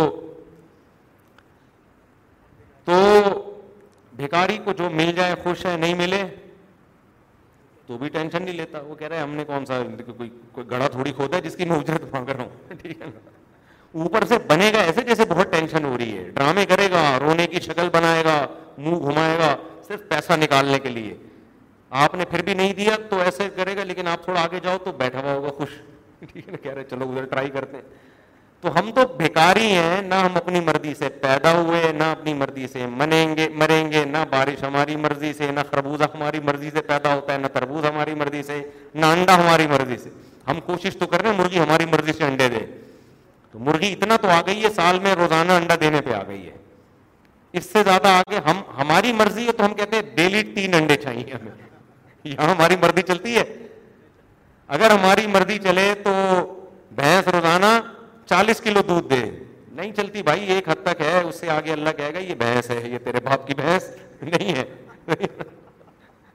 تو 2.87 2.95
بھیکاری 4.17 4.59
کو 4.65 4.73
جو 4.79 4.89
مل 4.95 5.13
جائے 5.17 5.35
خوش 5.43 5.65
ہے 5.67 5.77
نہیں 5.77 5.95
ملے 5.99 6.23
تو 7.87 7.97
بھی 7.99 8.09
ٹینشن 8.09 8.43
نہیں 8.43 8.55
لیتا 8.57 8.81
وہ 8.83 8.95
کہہ 8.95 9.07
رہا 9.09 9.17
ہے 9.17 9.23
ہم 9.23 9.35
نے 9.37 9.45
کون 9.45 9.65
سا 9.67 9.83
کوئی 10.17 10.31
گڑا 10.71 10.87
تھوڑی 10.93 11.13
کھودا 11.17 11.37
ہے 11.37 11.43
جس 11.43 11.57
کی 11.57 11.65
میں 11.69 11.77
اجرت 11.79 12.05
مانگ 12.13 12.29
رہا 12.29 12.43
ہوں 12.45 12.93
اوپر 14.05 14.25
سے 14.29 14.39
بنے 14.49 14.71
گا 14.75 14.79
ایسے 14.83 15.03
جیسے 15.07 15.25
بہت 15.31 15.51
ٹینشن 15.53 15.85
ہو 15.85 15.97
رہی 15.99 16.17
ہے 16.19 16.29
ڈرامے 16.35 16.65
کرے 16.67 16.91
گا 16.91 17.03
رونے 17.21 17.47
کی 17.47 17.61
شکل 17.67 17.89
بنائے 17.93 18.25
گا 18.25 18.39
منہ 18.79 19.01
گھمائے 19.11 19.39
گا 19.39 19.55
صرف 19.89 20.09
پیسہ 20.09 20.33
نکالنے 20.43 20.79
کے 20.83 20.89
لیے 20.89 21.15
آپ 22.05 22.15
نے 22.15 22.25
پھر 22.31 22.43
بھی 22.45 22.55
نہیں 22.55 22.73
دیا 22.77 22.97
تو 23.11 23.19
ایسے 23.23 23.49
کرے 23.57 23.77
گا 23.77 23.85
لیکن 23.85 24.09
آپ 24.09 24.25
تھوڑا 24.25 24.41
آگے 24.43 24.61
جاؤ 24.63 24.79
تو 24.85 24.93
بیٹھا 24.99 25.21
ہوا 25.25 25.35
ہوگا 25.35 25.51
خوش 25.59 25.79
ٹھیک 26.33 26.47
ہے 26.49 26.53
نا 26.53 26.59
کہہ 26.63 26.73
رہے 26.75 26.85
چلو 26.91 27.11
ادھر 27.11 27.25
ٹرائی 27.35 27.51
کرتے 27.55 27.77
ہیں 27.77 28.13
تو 28.65 28.71
ہم 28.79 28.91
تو 28.95 29.03
بےکاری 29.17 29.65
ہیں 29.71 30.01
نہ 30.03 30.15
ہم 30.25 30.37
اپنی 30.37 30.61
مرضی 30.67 30.93
سے 30.99 31.09
پیدا 31.23 31.53
ہوئے 31.55 31.91
نہ 31.97 32.03
اپنی 32.13 32.33
مرضی 32.35 32.67
سے 32.73 32.87
منیں 32.91 33.35
گے 33.37 33.49
مریں 33.63 33.91
گے 33.93 34.05
نہ 34.13 34.19
بارش 34.31 34.63
ہماری 34.65 34.97
مرضی 34.97 35.33
سے 35.39 35.51
نہ 35.55 35.61
خربوزہ 35.71 36.05
ہماری 36.15 36.41
مرضی 36.45 36.71
سے 36.75 36.81
پیدا 36.93 37.15
ہوتا 37.15 37.33
ہے 37.33 37.39
نہ 37.39 37.47
تربوز 37.55 37.85
ہماری 37.87 38.15
مرضی 38.21 38.43
سے 38.47 38.61
نہ 38.95 39.07
انڈا 39.17 39.35
ہماری 39.41 39.67
مرضی 39.71 39.97
سے 40.05 40.11
ہم 40.49 40.61
کوشش 40.67 40.97
تو 40.99 41.07
کر 41.07 41.21
رہے 41.23 41.31
ہیں 41.31 41.37
مرغی 41.39 41.59
ہماری 41.59 41.87
مرضی 41.93 42.13
سے 42.19 42.25
انڈے 42.25 42.49
دے 42.55 42.65
تو 43.53 43.59
مرغی 43.67 43.93
اتنا 43.93 44.17
تو 44.23 44.29
آ 44.37 44.41
گئی 44.47 44.63
ہے 44.65 44.71
سال 44.77 44.99
میں 45.07 45.15
روزانہ 45.19 45.53
انڈا 45.61 45.75
دینے 45.81 46.01
پہ 46.05 46.13
آ 46.15 46.23
گئی 46.29 46.45
ہے 46.47 46.57
اس 47.59 47.67
سے 47.73 47.83
زیادہ 47.85 48.09
آگے 48.21 48.41
ہم 48.51 48.63
ہماری 48.79 49.13
مرضی 49.21 49.47
ہے 49.47 49.53
تو 49.59 49.65
ہم 49.65 49.75
کہتے 49.83 49.97
ہیں 49.97 50.15
ڈیلی 50.17 50.43
تین 50.55 50.75
انڈے 50.81 50.97
چاہیے 51.03 51.33
ہمیں 51.35 51.53
یہاں 52.33 52.49
ہماری 52.55 52.77
مرضی 52.83 53.03
چلتی 53.13 53.37
ہے 53.37 53.45
اگر 54.79 54.91
ہماری 54.99 55.27
مرضی 55.37 55.59
چلے 55.69 55.93
تو 56.05 56.13
بھینس 57.01 57.29
روزانہ 57.35 57.79
چالیس 58.27 58.61
کلو 58.63 58.83
دودھ 58.89 59.09
دے 59.11 59.23
نہیں 59.77 59.93
چلتی 59.97 60.23
بھائی 60.23 60.45
ایک 60.53 60.69
حد 60.69 60.83
تک 60.85 61.01
ہے 61.01 61.21
اس 61.21 61.41
سے 61.41 61.49
آگے 61.51 61.73
اللہ 61.73 61.91
کہے 61.97 62.13
گا 62.15 62.19
یہ 62.19 62.35
بحث 62.39 62.71
ہے 62.71 62.81
یہ 62.91 62.99
تیرے 63.05 63.21
باپ 63.25 63.47
کی 63.47 63.55
بحث 63.57 63.89
نہیں 64.23 64.55
ہے 64.59 65.19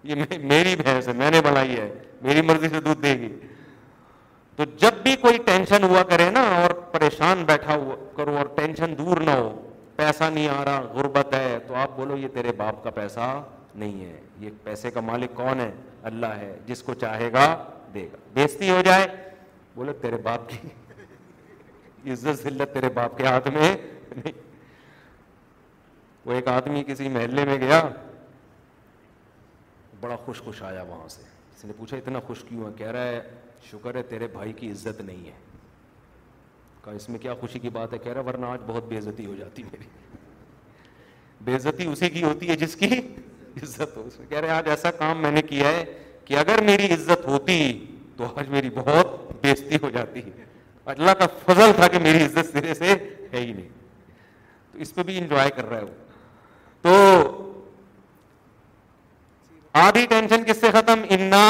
یہ 0.10 0.24
میری 0.48 0.76
بحث 0.84 1.08
ہے 1.08 1.14
میں 1.22 1.30
نے 1.32 1.42
بنائی 1.46 1.76
ہے 1.80 1.90
میری 2.22 2.42
مرضی 2.48 2.70
سے 2.74 2.80
دودھ 2.86 3.02
دے 3.04 3.14
گی 3.20 3.30
تو 4.56 4.64
جب 4.80 4.94
بھی 5.04 5.16
کوئی 5.22 5.38
ٹینشن 5.46 5.84
ہوا 5.84 6.04
کرے 6.10 6.30
نا 6.34 6.42
اور 6.56 6.70
پریشان 6.92 7.44
بیٹھا 7.48 7.76
ہوا 7.76 7.96
کرو 8.16 8.36
اور 8.38 8.46
ٹینشن 8.56 8.94
دور 8.98 9.20
نہ 9.26 9.32
ہو 9.32 9.50
پیسہ 9.96 10.24
نہیں 10.34 10.48
آ 10.50 10.64
رہا 10.66 10.82
غربت 10.94 11.34
ہے 11.34 11.58
تو 11.68 11.76
آپ 11.84 11.96
بولو 11.98 12.18
یہ 12.18 12.28
تیرے 12.34 12.52
باپ 12.58 12.84
کا 12.84 12.90
پیسہ 13.00 13.30
نہیں 13.76 14.04
ہے 14.06 14.20
یہ 14.40 14.50
پیسے 14.64 14.92
کا 14.92 15.02
مالک 15.12 15.34
کون 15.36 15.60
ہے 15.60 15.72
اللہ 16.12 16.36
ہے 16.42 16.54
جس 16.66 16.84
کو 16.84 16.94
چاہے 17.06 17.32
گا 17.34 17.46
دے 17.94 18.06
گا 18.12 18.18
بیستی 18.34 18.70
ہو 18.70 18.82
جائے 18.86 19.08
بولو 19.76 19.94
تیرے 20.02 20.18
باپ 20.24 20.50
کی 20.50 20.58
عزت 22.08 22.43
ذلت 22.47 22.74
تیرے 22.74 22.89
باپ 22.93 23.18
کے 23.18 23.26
ہاتھ 23.26 23.47
میں 23.54 23.76
وہ 26.26 26.34
ایک 26.34 26.47
آدمی 26.47 26.84
کسی 26.88 27.08
محلے 27.10 27.45
میں 27.45 27.58
گیا 27.62 27.82
بڑا 30.00 30.16
خوش 30.26 30.41
خوش 30.41 30.62
آیا 30.64 30.82
وہاں 30.88 31.08
سے 31.10 31.22
اس 31.56 31.64
نے 31.66 31.74
پوچھا 31.78 31.97
اتنا 31.97 32.20
خوش 32.28 32.43
کیوں 32.50 32.66
ہے 32.66 32.72
کہہ 32.78 32.91
رہا 32.91 33.06
ہے 33.08 33.20
شکر 33.72 33.95
ہے 33.95 34.04
تیرے 34.10 34.28
بھائی 34.34 34.54
کی 34.60 34.72
عزت 34.72 35.02
نہیں 35.02 35.26
ہے 35.28 35.32
کہا 36.84 36.91
اس 36.95 37.10
میں 37.10 37.20
کیا 37.20 37.34
خوشی 37.39 37.60
کی 37.60 37.70
بات 37.80 37.93
ہے 37.93 37.97
کہہ 38.04 38.14
رہا 38.14 38.22
ورنہ 38.28 38.45
آج 38.45 38.60
بہت 38.68 38.86
بے 38.89 38.97
عزتی 38.97 39.26
ہو 39.26 39.36
جاتی 39.39 39.64
میری 39.72 39.88
بے 41.45 41.56
عزتی 41.56 41.86
اسی 41.88 42.10
کی 42.10 42.24
ہوتی 42.24 42.50
ہے 42.50 42.56
جس 42.64 42.76
کی 42.76 42.88
عزت 43.64 43.97
ہو 43.97 44.04
اس 44.08 44.20
میں 44.20 44.28
کہہ 44.30 44.39
رہے 44.39 44.50
آج 44.50 44.70
ایسا 44.70 44.91
کام 45.00 45.22
میں 45.22 45.32
نے 45.32 45.41
کیا 45.50 45.72
ہے 45.72 45.84
کہ 46.26 46.38
اگر 46.38 46.62
میری 46.66 46.93
عزت 46.93 47.26
ہوتی 47.28 47.58
تو 48.18 48.34
آج 48.36 48.50
میری 48.50 48.70
بہت 48.76 49.18
بےزتی 49.43 49.78
ہو 49.84 49.89
جاتی 49.89 50.22
ہے 50.26 50.45
اللہ 50.96 51.12
کا 51.20 51.26
فضل 51.46 51.72
تھا 51.76 51.88
کہ 51.94 52.00
میری 52.04 52.24
عزت 52.26 52.52
سرے 52.52 52.74
سے 52.74 52.88
ہے 53.34 53.40
ہی 53.40 53.52
نہیں 53.52 53.68
تو 54.72 54.80
اس 54.86 54.94
پہ 54.96 55.04
بھی 55.10 55.18
انجوائے 55.18 55.50
کر 55.56 55.70
رہا 55.70 55.78
ہے 55.78 55.86
تو 56.82 57.46
آدھی 59.82 60.06
ٹینشن 60.10 60.44
کس 60.44 60.58
سے 60.62 60.72
ختم 60.74 61.04
انا 61.18 61.44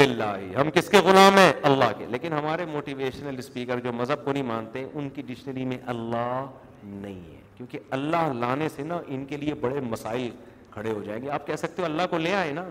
للہ 0.00 0.30
ہم 0.60 0.70
کس 0.74 0.88
کے 0.90 0.98
غلام 1.04 1.36
ہیں 1.38 1.52
اللہ 1.70 1.96
کے 1.98 2.06
لیکن 2.10 2.32
ہمارے 2.32 2.64
موٹیویشنل 2.76 3.38
اسپیکر 3.38 3.80
جو 3.86 3.92
مذہب 4.02 4.24
کو 4.24 4.32
نہیں 4.32 4.42
مانتے 4.52 4.84
ان 4.92 5.08
کی 5.16 5.22
ڈکشنری 5.30 5.64
میں 5.72 5.78
اللہ 5.94 6.44
نہیں 6.84 7.20
ہے 7.32 7.40
کیونکہ 7.56 7.78
اللہ 7.98 8.32
لانے 8.40 8.68
سے 8.74 8.82
نا 8.92 9.00
ان 9.16 9.24
کے 9.26 9.36
لیے 9.42 9.54
بڑے 9.66 9.80
مسائل 9.88 10.28
کھڑے 10.70 10.92
ہو 10.92 11.02
جائیں 11.02 11.20
گے 11.22 11.30
آپ 11.38 11.46
کہہ 11.46 11.56
سکتے 11.64 11.82
ہو 11.82 11.86
اللہ 11.90 12.06
کو 12.10 12.18
لے 12.28 12.34
آئے 12.44 12.52
نا 12.52 12.64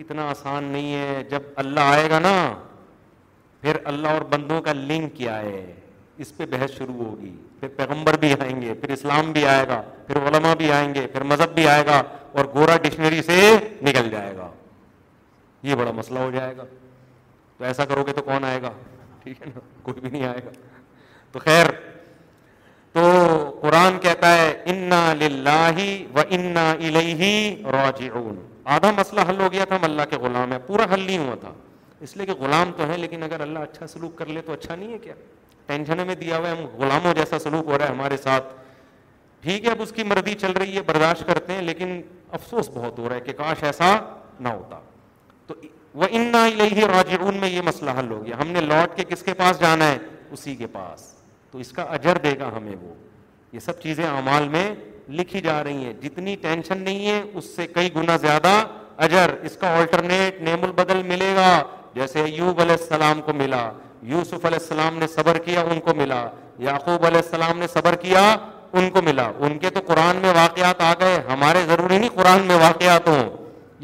اتنا 0.00 0.28
آسان 0.30 0.64
نہیں 0.76 0.92
ہے 0.94 1.22
جب 1.30 1.42
اللہ 1.64 1.92
آئے 1.96 2.08
گا 2.10 2.18
نا 2.18 2.32
پھر 3.62 3.76
اللہ 3.90 4.14
اور 4.18 4.22
بندوں 4.30 4.60
کا 4.62 4.72
لنک 4.72 5.14
کیا 5.16 5.38
ہے 5.40 5.60
اس 6.22 6.36
پہ 6.36 6.46
بحث 6.50 6.70
شروع 6.78 6.94
ہوگی 7.04 7.32
پھر 7.60 7.68
پیغمبر 7.76 8.16
بھی 8.22 8.32
آئیں 8.40 8.60
گے 8.62 8.74
پھر 8.80 8.90
اسلام 8.92 9.30
بھی 9.32 9.44
آئے 9.48 9.66
گا 9.68 9.80
پھر 10.06 10.18
علماء 10.28 10.54
بھی 10.58 10.70
آئیں 10.72 10.94
گے 10.94 11.06
پھر 11.12 11.22
مذہب 11.34 11.54
بھی 11.54 11.66
آئے 11.68 11.84
گا 11.86 12.02
اور 12.38 12.44
گورا 12.54 12.76
ڈکشنری 12.82 13.22
سے 13.28 13.38
نکل 13.90 14.10
جائے 14.10 14.34
گا 14.36 14.48
یہ 15.70 15.74
بڑا 15.82 15.90
مسئلہ 16.00 16.18
ہو 16.18 16.30
جائے 16.34 16.56
گا 16.56 16.64
تو 17.58 17.64
ایسا 17.70 17.84
کرو 17.94 18.04
گے 18.06 18.12
تو 18.16 18.22
کون 18.30 18.44
آئے 18.44 18.60
گا 18.62 18.70
ٹھیک 19.22 19.40
ہے 19.42 19.46
نا 19.54 19.60
کوئی 19.82 20.00
بھی 20.00 20.10
نہیں 20.10 20.26
آئے 20.32 20.44
گا 20.44 20.50
تو 21.32 21.38
خیر 21.44 21.66
تو 22.92 23.02
قرآن 23.60 23.98
کہتا 24.02 24.34
ہے 24.36 24.52
انا 24.72 25.00
و 26.14 26.20
انا 26.28 26.70
ال 26.78 27.66
راجعون 27.80 28.34
آدھا 28.72 28.90
مسئلہ 28.96 29.20
حل 29.28 29.40
ہو 29.40 29.52
گیا 29.52 29.64
تھا 29.68 29.76
ہم 29.76 29.84
اللہ 29.84 30.02
کے 30.10 30.16
غلام 30.22 30.52
ہے 30.52 30.58
پورا 30.66 30.92
حل 30.94 31.00
نہیں 31.02 31.26
ہوا 31.28 31.34
تھا 31.40 31.52
اس 32.04 32.16
لیے 32.16 32.26
کہ 32.26 32.32
غلام 32.38 32.70
تو 32.76 32.86
ہے 32.90 32.96
لیکن 32.98 33.22
اگر 33.22 33.40
اللہ 33.40 33.58
اچھا 33.68 33.86
سلوک 33.86 34.16
کر 34.18 34.26
لے 34.36 34.40
تو 34.46 34.52
اچھا 34.52 34.74
نہیں 34.76 34.92
ہے 34.92 34.98
کیا 34.98 35.14
ٹینشن 35.66 36.06
میں 36.06 36.14
دیا 36.22 36.36
ہوا 36.38 36.48
ہے 36.48 36.52
ہم 36.56 36.64
غلاموں 36.78 37.12
جیسا 37.14 37.38
سلوک 37.38 37.68
ہو 37.68 37.76
رہا 37.78 37.86
ہے 37.88 37.90
ہمارے 37.92 38.16
ساتھ 38.22 38.52
ٹھیک 39.42 39.64
ہے 39.64 39.70
اب 39.70 39.82
اس 39.82 39.92
کی 39.92 40.02
مرضی 40.12 40.32
چل 40.40 40.52
رہی 40.60 40.76
ہے 40.76 40.82
برداشت 40.86 41.26
کرتے 41.26 41.52
ہیں 41.52 41.62
لیکن 41.62 42.00
افسوس 42.38 42.68
بہت 42.74 42.98
ہو 42.98 43.08
رہا 43.08 43.14
ہے 43.16 43.20
کہ 43.28 43.32
کاش 43.40 43.62
ایسا 43.70 43.90
نہ 44.40 44.48
ہوتا 44.48 44.78
تو 45.46 45.54
وہ 46.02 46.06
ان 46.18 46.30
نہ 46.34 47.46
یہ 47.46 47.60
مسئلہ 47.68 47.90
حل 47.98 48.10
ہو 48.10 48.24
گیا 48.24 48.36
ہم 48.40 48.50
نے 48.56 48.60
لوٹ 48.60 48.96
کے 48.96 49.04
کس 49.08 49.22
کے 49.22 49.34
پاس 49.42 49.60
جانا 49.60 49.90
ہے 49.90 49.98
اسی 50.36 50.54
کے 50.56 50.66
پاس 50.78 51.04
تو 51.50 51.58
اس 51.64 51.70
کا 51.78 51.82
اجر 51.98 52.18
دے 52.26 52.32
گا 52.38 52.48
ہمیں 52.56 52.74
وہ 52.80 52.92
یہ 53.52 53.58
سب 53.68 53.80
چیزیں 53.82 54.04
اعمال 54.06 54.48
میں 54.48 54.70
لکھی 55.20 55.40
جا 55.44 55.62
رہی 55.64 55.84
ہیں 55.84 55.92
جتنی 56.02 56.34
ٹینشن 56.48 56.82
نہیں 56.82 57.06
ہے 57.10 57.22
اس 57.38 57.54
سے 57.56 57.66
کئی 57.74 57.94
گنا 57.96 58.16
زیادہ 58.26 58.52
اجر 59.06 59.30
اس 59.50 59.56
کا 59.60 59.74
آلٹرنیٹ 59.78 60.40
نیم 60.48 60.64
البدل 60.64 61.02
ملے 61.12 61.34
گا 61.36 61.50
جیسے 61.94 62.20
ایوب 62.22 62.60
علیہ 62.60 62.76
السلام 62.80 63.20
کو 63.24 63.32
ملا 63.42 63.68
یوسف 64.12 64.44
علیہ 64.46 64.58
السلام 64.62 64.98
نے 64.98 65.06
صبر 65.14 65.38
کیا 65.44 65.60
ان 65.70 65.80
کو 65.88 65.94
ملا 65.96 66.20
یعقوب 66.68 67.04
علیہ 67.06 67.20
السلام 67.24 67.58
نے 67.58 67.66
صبر 67.72 67.94
کیا 68.04 68.20
ان 68.80 68.88
کو 68.90 69.02
ملا 69.08 69.30
ان 69.46 69.58
کے 69.58 69.70
تو 69.70 69.80
قرآن 69.86 70.16
میں 70.22 70.32
واقعات 70.36 70.80
آ 70.82 70.92
گئے 71.00 71.18
ہمارے 71.28 71.62
ضروری 71.68 71.98
نہیں 71.98 72.14
قرآن 72.14 72.42
میں 72.48 72.56
واقعات 72.60 73.08
ہوں 73.08 73.22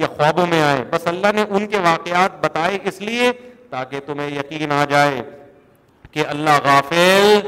یا 0.02 0.06
خوابوں 0.16 0.46
میں 0.50 0.62
آئے 0.62 0.84
بس 0.90 1.06
اللہ 1.12 1.32
نے 1.34 1.44
ان 1.58 1.66
کے 1.74 1.78
واقعات 1.84 2.40
بتائے 2.44 2.78
اس 2.88 3.00
لیے 3.00 3.30
تاکہ 3.70 4.00
تمہیں 4.06 4.28
یقین 4.38 4.72
آ 4.72 4.84
جائے 4.90 5.22
کہ 6.10 6.24
اللہ 6.28 6.58
غافل 6.64 7.38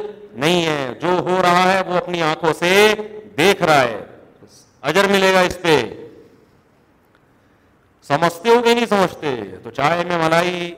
نہیں 0.41 0.65
ہے 0.67 0.93
جو 1.01 1.19
ہو 1.29 1.41
رہا 1.43 1.73
ہے 1.73 1.81
وہ 1.87 1.97
اپنی 1.97 2.23
آنکھوں 2.23 2.53
سے 2.59 2.73
دیکھ 3.39 3.63
رہا 3.63 3.81
ہے 3.83 3.99
اجر 4.91 5.09
ملے 5.13 5.33
گا 5.35 5.41
اس 5.49 5.61
پہ 5.63 5.81
سمجھتے 8.11 8.49
ہو 8.49 8.61
کہ 8.63 8.75
نہیں 8.75 8.87
سمجھتے 8.91 9.31
تو 9.63 9.71
چائے 9.71 10.03
میں 10.07 10.17
ملائی 10.23 10.71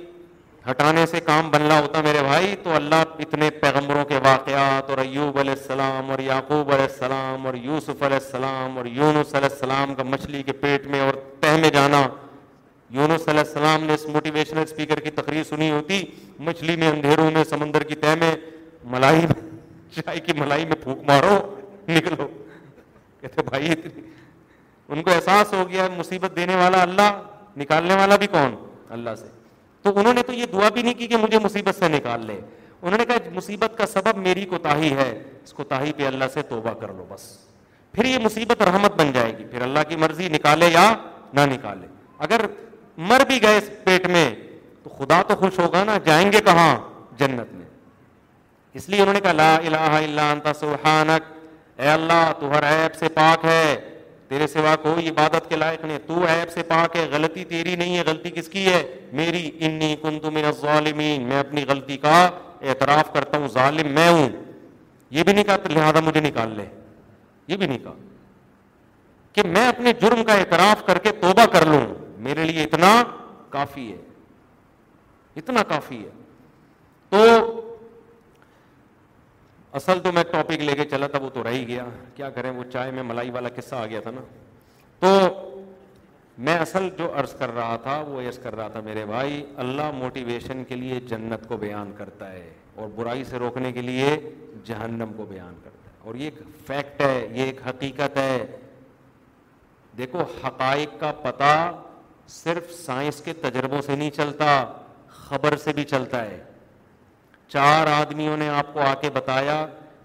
ہٹانے 0.71 1.05
سے 1.11 1.21
کام 1.29 1.49
بن 1.51 1.63
رہا 1.67 1.79
ہوتا 1.81 2.01
میرے 2.05 2.23
بھائی 2.23 2.55
تو 2.63 2.75
اللہ 2.77 3.15
اتنے 3.25 3.49
پیغمبروں 3.61 4.05
کے 4.11 4.19
واقعات 4.25 4.91
اور 4.91 4.99
ایوب 5.05 5.39
علیہ 5.39 5.55
السلام 5.59 6.11
اور 6.11 6.19
یعقوب 6.27 6.73
علیہ 6.73 6.87
السلام 6.93 7.47
اور 7.47 7.55
یوسف 7.69 8.03
علیہ 8.09 8.19
السلام 8.25 8.77
اور 8.79 8.87
یونس 8.99 9.35
علیہ 9.35 9.49
السلام 9.53 9.95
کا 9.95 10.03
مچھلی 10.13 10.43
کے 10.43 10.53
پیٹ 10.65 10.87
میں 10.95 11.01
اور 11.07 11.15
تہ 11.41 11.57
میں 11.63 11.71
جانا 11.79 12.07
یونس 12.99 13.29
علیہ 13.29 13.47
السلام 13.47 13.85
نے 13.85 13.95
اس 13.95 14.07
موٹیویشنل 14.15 14.63
اسپیکر 14.69 15.01
کی 15.01 15.11
تقریر 15.23 15.43
سنی 15.49 15.71
ہوتی 15.71 16.03
مچھلی 16.51 16.77
میں 16.83 16.89
اندھیروں 16.91 17.31
میں 17.39 17.45
سمندر 17.51 17.83
کی 17.85 17.95
تہ 18.05 18.15
میں 18.21 18.35
ملائی 18.95 19.27
میں 19.33 19.41
چائے 20.01 20.21
کی 20.27 20.33
ملائی 20.41 20.65
میں 20.73 20.83
پھوک 20.83 21.03
مارو 21.11 21.37
نکلو 21.97 22.29
کہتے 23.21 23.43
بھائی 23.49 23.73
اتنی 23.73 24.11
ان 24.93 25.03
کو 25.03 25.11
احساس 25.11 25.53
ہو 25.55 25.63
گیا 25.69 25.87
مصیبت 25.97 26.35
دینے 26.37 26.55
والا 26.61 26.81
اللہ 26.83 27.13
نکالنے 27.61 27.95
والا 28.01 28.17
بھی 28.23 28.27
کون 28.33 28.55
اللہ 28.97 29.15
سے 29.19 29.29
تو 29.87 29.91
انہوں 29.99 30.15
نے 30.15 30.23
تو 30.31 30.33
یہ 30.39 30.47
دعا 30.55 30.69
بھی 30.75 30.83
نہیں 30.89 30.95
کی 30.97 31.07
کہ 31.13 31.17
مجھے 31.21 31.39
مصیبت 31.45 31.75
سے 31.79 31.89
نکال 31.97 32.25
لے 32.31 32.35
انہوں 32.57 32.99
نے 33.01 33.05
کہا 33.11 33.31
مصیبت 33.37 33.79
کا 33.79 33.87
سبب 33.93 34.17
میری 34.27 34.45
کوتا 34.53 34.75
ہے 34.81 35.07
اس 35.45 35.53
کوتاہی 35.61 35.93
پہ 36.01 36.07
اللہ 36.07 36.31
سے 36.35 36.43
توبہ 36.51 36.75
کر 36.81 36.93
لو 36.97 37.07
بس 37.13 37.25
پھر 37.97 38.05
یہ 38.09 38.19
مصیبت 38.25 38.63
رحمت 38.69 38.97
بن 39.01 39.13
جائے 39.15 39.31
گی 39.39 39.45
پھر 39.53 39.63
اللہ 39.67 39.87
کی 39.93 39.97
مرضی 40.05 40.29
نکالے 40.35 40.69
یا 40.75 40.85
نہ 41.39 41.47
نکالے 41.53 41.87
اگر 42.27 42.45
مر 43.13 43.23
بھی 43.31 43.39
گئے 43.45 43.57
اس 43.61 43.71
پیٹ 43.87 44.07
میں 44.17 44.25
تو 44.83 44.91
خدا 44.99 45.21
تو 45.31 45.37
خوش 45.45 45.59
ہوگا 45.63 45.83
نا 45.93 45.95
جائیں 46.11 46.27
گے 46.35 46.41
کہاں 46.51 46.69
جنت 47.23 47.53
میں 47.61 47.67
اس 48.81 48.89
لیے 48.95 49.01
انہوں 49.07 49.15
نے 49.19 49.25
کہا 49.29 49.33
لا 49.41 49.49
الہ 49.71 49.81
الا 50.05 50.29
انت 50.35 50.49
سبحانک 50.61 51.33
اے 51.87 51.89
اللہ 51.95 52.23
تو 52.43 52.51
ہر 52.57 52.69
عیب 52.73 52.95
سے 53.05 53.09
پاک 53.21 53.45
ہے 53.53 53.65
تیرے 54.33 54.47
سوا 54.47 54.75
کوئی 54.83 55.09
عبادت 55.09 55.49
کے 55.49 55.57
لائق 55.57 55.85
نہیں 55.85 55.99
تو 56.07 56.21
عیب 56.27 56.51
سے 56.53 56.63
پاک 56.69 56.95
ہے 56.97 57.05
غلطی 57.13 57.43
تیری 57.49 57.75
نہیں 57.77 57.97
ہے 57.97 58.03
غلطی 58.07 58.31
کس 58.35 58.49
کی 58.49 58.65
ہے 58.67 58.81
میری 59.19 59.51
انی 59.67 59.95
کنت 60.03 60.25
من 60.37 60.45
الظالمین 60.51 61.23
میں 61.29 61.39
اپنی 61.39 61.65
غلطی 61.69 61.97
کا 62.05 62.15
اعتراف 62.63 63.13
کرتا 63.15 63.39
ہوں 63.39 63.49
ظالم 63.57 63.93
میں 63.95 64.09
ہوں 64.09 64.29
یہ 65.17 65.23
بھی 65.23 65.33
نہیں 65.33 65.45
کہا 65.51 65.57
لہذا 65.75 66.01
مجھے 66.07 66.21
نکال 66.29 66.55
لے 66.57 66.65
یہ 67.49 67.57
بھی 67.57 67.67
نہیں 67.67 67.79
کہا 67.85 67.93
کہ 69.35 69.43
میں 69.49 69.67
اپنے 69.69 69.93
جرم 70.01 70.25
کا 70.31 70.35
اعتراف 70.45 70.87
کر 70.87 70.99
کے 71.09 71.13
توبہ 71.21 71.47
کر 71.53 71.67
لوں 71.73 71.81
میرے 72.29 72.45
لیے 72.53 72.65
اتنا 72.65 72.95
کافی 73.59 73.91
ہے 73.91 73.97
اتنا 75.43 75.63
کافی 75.75 76.03
ہے 76.05 76.11
تو 77.11 77.21
اصل 79.81 79.99
تو 80.05 80.11
میں 80.13 80.23
ٹاپک 80.31 80.61
لے 80.63 80.75
کے 80.77 80.85
چلا 80.91 81.07
تھا 81.13 81.19
وہ 81.23 81.29
تو 81.35 81.43
رہی 81.45 81.67
گیا 81.69 81.85
کیا 82.15 82.29
کریں 82.31 82.51
وہ 82.57 82.65
چائے 82.73 82.91
میں 82.97 83.03
ملائی 83.11 83.31
والا 83.37 83.49
قصہ 83.57 83.75
آ 83.75 83.87
گیا 83.91 84.01
تھا 84.01 84.11
نا 84.11 84.21
تو 85.01 85.13
میں 86.49 86.57
اصل 86.59 86.89
جو 86.99 87.11
عرض 87.21 87.35
کر 87.39 87.55
رہا 87.55 87.77
تھا 87.83 87.99
وہ 88.09 88.21
عرض 88.21 88.39
کر 88.43 88.57
رہا 88.57 88.69
تھا 88.75 88.81
میرے 88.85 89.05
بھائی 89.07 89.43
اللہ 89.65 89.91
موٹیویشن 89.95 90.63
کے 90.69 90.77
لیے 90.77 91.01
جنت 91.09 91.47
کو 91.49 91.57
بیان 91.65 91.93
کرتا 91.99 92.31
ہے 92.33 92.49
اور 92.75 92.89
برائی 92.97 93.25
سے 93.31 93.39
روکنے 93.39 93.73
کے 93.73 93.83
لیے 93.83 94.15
جہنم 94.67 95.13
کو 95.17 95.25
بیان 95.31 95.55
کرتا 95.65 95.91
ہے 95.97 96.09
اور 96.09 96.15
یہ 96.15 96.27
ایک 96.31 96.39
فیکٹ 96.67 97.01
ہے 97.03 97.27
یہ 97.35 97.43
ایک 97.45 97.67
حقیقت 97.69 98.17
ہے 98.19 98.45
دیکھو 99.99 100.23
حقائق 100.45 100.99
کا 101.01 101.13
پتہ 101.23 101.53
صرف 102.43 102.73
سائنس 102.85 103.21
کے 103.25 103.33
تجربوں 103.43 103.81
سے 103.87 103.97
نہیں 103.97 104.11
چلتا 104.17 104.47
خبر 105.27 105.57
سے 105.65 105.73
بھی 105.73 105.85
چلتا 105.95 106.25
ہے 106.31 106.39
چار 107.53 107.87
آدمیوں 108.01 108.37
نے 108.37 108.49
آپ 108.49 108.73
کو 108.75 108.81
آ 108.81 108.93
کے 109.01 109.09
بتایا 109.15 109.55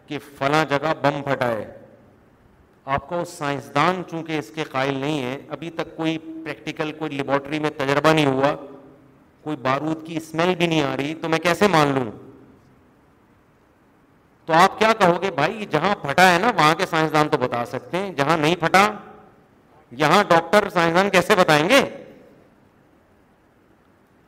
کہ 0.08 0.18
فلاں 0.38 0.64
جگہ 0.70 0.94
بم 1.02 1.22
پھٹا 1.26 1.48
ہے 1.48 1.66
آپ 2.96 3.08
کو 3.10 3.24
سائنسدان 3.34 4.02
چونکہ 4.10 4.38
اس 4.40 4.50
کے 4.56 4.64
قائل 4.72 4.98
نہیں 4.98 5.22
ہے 5.24 5.38
ابھی 5.56 5.70
تک 5.80 5.96
کوئی 5.98 6.18
پریکٹیکل 6.44 6.92
کوئی 7.00 7.12
لیبورٹری 7.18 7.60
میں 7.66 7.70
تجربہ 7.78 8.14
نہیں 8.14 8.26
ہوا 8.26 8.52
کوئی 9.44 9.58
بارود 9.68 10.06
کی 10.08 10.18
اسمیل 10.18 10.54
بھی 10.62 10.68
نہیں 10.68 10.82
آ 10.84 10.96
رہی 10.98 11.14
تو 11.22 11.30
میں 11.30 11.40
کیسے 11.48 11.68
مان 11.76 11.94
لوں 11.96 12.06
تو 14.46 14.54
آپ 14.64 14.78
کیا 14.80 14.92
کہو 15.00 15.22
گے 15.22 15.32
بھائی 15.36 15.66
جہاں 15.72 15.94
پھٹا 16.02 16.32
ہے 16.34 16.38
نا 16.40 16.52
وہاں 16.58 16.74
کے 16.82 16.86
سائنسدان 16.90 17.30
تو 17.30 17.38
بتا 17.46 17.64
سکتے 17.72 17.98
ہیں 17.98 18.12
جہاں 18.18 18.38
نہیں 18.38 18.56
پھٹا 18.60 18.86
یہاں 20.04 20.24
ڈاکٹر 20.30 20.70
سائنسدان 20.74 21.10
کیسے 21.10 21.36
بتائیں 21.36 21.68
گے 21.70 21.82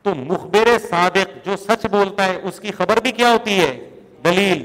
تو 0.10 0.14
مخبر 0.30 0.68
صادق 0.90 1.34
جو 1.46 1.56
سچ 1.68 1.86
بولتا 1.96 2.26
ہے 2.30 2.38
اس 2.50 2.60
کی 2.60 2.72
خبر 2.78 3.00
بھی 3.06 3.12
کیا 3.20 3.32
ہوتی 3.32 3.58
ہے 3.60 3.70
دلیل 4.26 4.64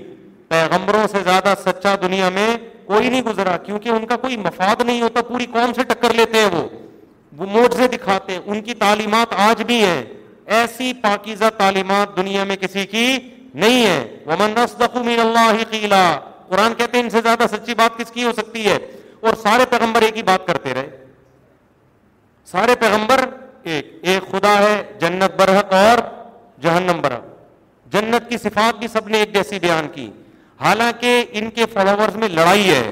پیغمبروں 0.49 1.03
سے 1.12 1.18
زیادہ 1.24 1.53
سچا 1.64 1.95
دنیا 2.03 2.28
میں 2.38 2.47
کوئی 2.86 3.09
نہیں 3.09 3.22
گزرا 3.28 3.57
کیونکہ 3.66 3.88
ان 3.97 4.07
کا 4.12 4.16
کوئی 4.24 4.36
مفاد 4.45 4.82
نہیں 4.86 5.03
ہوتا 5.03 5.22
پوری 5.28 5.47
قوم 5.59 5.72
سے 5.76 5.82
ٹکر 5.92 6.12
لیتے 6.20 6.38
ہیں 6.40 6.49
وہ 6.53 6.62
وہ 7.38 7.47
موٹے 7.53 7.86
دکھاتے 7.97 8.32
ہیں 8.32 8.40
ان 8.47 8.61
کی 8.68 8.74
تعلیمات 8.84 9.32
آج 9.49 9.62
بھی 9.72 9.82
ہیں 9.84 10.03
ایسی 10.59 10.92
پاکیزہ 11.03 11.51
تعلیمات 11.59 12.16
دنیا 12.16 12.45
میں 12.49 12.57
کسی 12.64 12.84
کی 12.97 13.07
نہیں 13.66 13.86
ہے 13.86 13.99
وہ 14.26 14.36
من 14.45 14.57
رسدی 14.59 15.16
اللہ 15.28 15.62
قلعہ 15.70 16.18
قرآن 16.49 16.74
کہتے 16.78 16.99
ہیں 16.99 17.05
ان 17.05 17.11
سے 17.11 17.20
زیادہ 17.28 17.45
سچی 17.57 17.74
بات 17.84 17.99
کس 17.99 18.11
کی 18.16 18.24
ہو 18.24 18.32
سکتی 18.42 18.66
ہے 18.68 18.76
اور 19.26 19.40
سارے 19.42 19.64
پیغمبر 19.70 20.03
ایک 20.09 20.16
ہی 20.16 20.22
بات 20.34 20.47
کرتے 20.47 20.74
رہے 20.74 20.88
سارے 22.57 22.74
پیغمبر 22.80 23.24
ایک 23.73 23.87
ایک 24.12 24.31
خدا 24.31 24.57
ہے 24.59 24.83
جنت 25.01 25.39
برحق 25.41 25.73
اور 25.75 25.99
جہنم 26.62 27.01
برحق 27.03 27.93
جنت 27.93 28.29
کی 28.31 28.39
صفات 28.43 28.79
بھی 28.79 28.89
سب 28.93 29.09
نے 29.09 29.19
ایک 29.19 29.33
جیسی 29.35 29.59
بیان 29.61 29.89
کی 29.95 30.11
حالانکہ 30.61 31.12
ان 31.41 31.49
کے 31.55 31.65
میں 32.19 32.29
لڑائی 32.29 32.69
ہے 32.71 32.83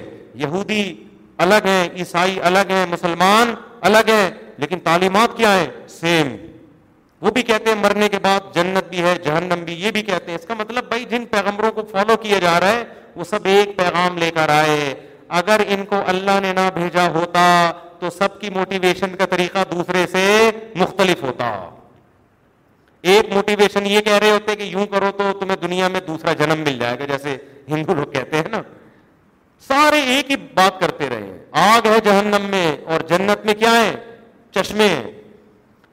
یہودی 0.44 0.82
الگ 1.44 1.66
ہیں 1.72 1.82
عیسائی 2.00 2.38
الگ 2.50 2.70
ہیں 2.76 2.84
مسلمان 2.90 3.54
الگ 3.90 4.10
ہیں 4.12 4.30
لیکن 4.64 4.80
تعلیمات 4.88 5.36
کیا 5.36 5.54
ہیں 5.58 5.66
سیم 5.98 6.34
وہ 7.26 7.30
بھی 7.36 7.42
کہتے 7.52 7.70
ہیں 7.70 7.78
مرنے 7.82 8.08
کے 8.12 8.18
بعد 8.22 8.54
جنت 8.54 8.88
بھی 8.90 9.02
ہے 9.02 9.14
جہنم 9.24 9.62
بھی 9.64 9.74
یہ 9.82 9.90
بھی 9.96 10.02
کہتے 10.10 10.30
ہیں 10.32 10.38
اس 10.38 10.46
کا 10.46 10.54
مطلب 10.60 10.88
بھائی 10.88 11.04
جن 11.10 11.24
پیغمبروں 11.36 11.70
کو 11.72 11.84
فالو 11.92 12.16
کیا 12.22 12.38
جا 12.48 12.58
رہا 12.60 12.70
ہے 12.76 12.84
وہ 13.16 13.24
سب 13.34 13.46
ایک 13.54 13.76
پیغام 13.78 14.18
لے 14.18 14.30
کر 14.34 14.48
آئے 14.58 14.94
اگر 15.40 15.60
ان 15.74 15.84
کو 15.90 16.02
اللہ 16.14 16.40
نے 16.42 16.52
نہ 16.56 16.68
بھیجا 16.74 17.06
ہوتا 17.14 17.40
تو 18.02 18.10
سب 18.10 18.40
کی 18.40 18.48
موٹیویشن 18.54 19.14
کا 19.16 19.26
طریقہ 19.30 19.58
دوسرے 19.72 20.04
سے 20.12 20.22
مختلف 20.76 21.22
ہوتا 21.22 21.46
ایک 23.10 23.28
موٹیویشن 23.34 23.84
یہ 23.86 24.00
کہہ 24.06 24.16
رہے 24.22 24.30
ہوتے 24.30 24.54
کہ 24.56 24.62
یوں 24.62 24.86
کرو 24.94 25.10
تو 25.18 25.24
تمہیں 25.40 25.56
دنیا 25.62 25.88
میں 25.96 26.00
دوسرا 26.06 26.32
جنم 26.40 26.62
مل 26.66 26.78
جائے 26.78 26.98
گا 26.98 27.04
جیسے 27.10 27.36
ہندو 27.68 27.94
لوگ 27.94 28.06
کہتے 28.12 28.36
ہیں 28.36 28.48
نا 28.52 28.60
سارے 29.68 30.00
ایک 30.14 30.30
ہی 30.30 30.36
بات 30.54 30.80
کرتے 30.80 31.08
رہے 31.08 31.30
آگ 31.64 31.86
ہے 31.92 32.00
جہنم 32.04 32.48
میں 32.54 32.64
اور 32.92 33.00
جنت 33.08 33.44
میں 33.46 33.54
کیا 33.58 33.72
ہے 33.76 33.92
چشمے 34.54 34.88
ہیں 34.94 35.10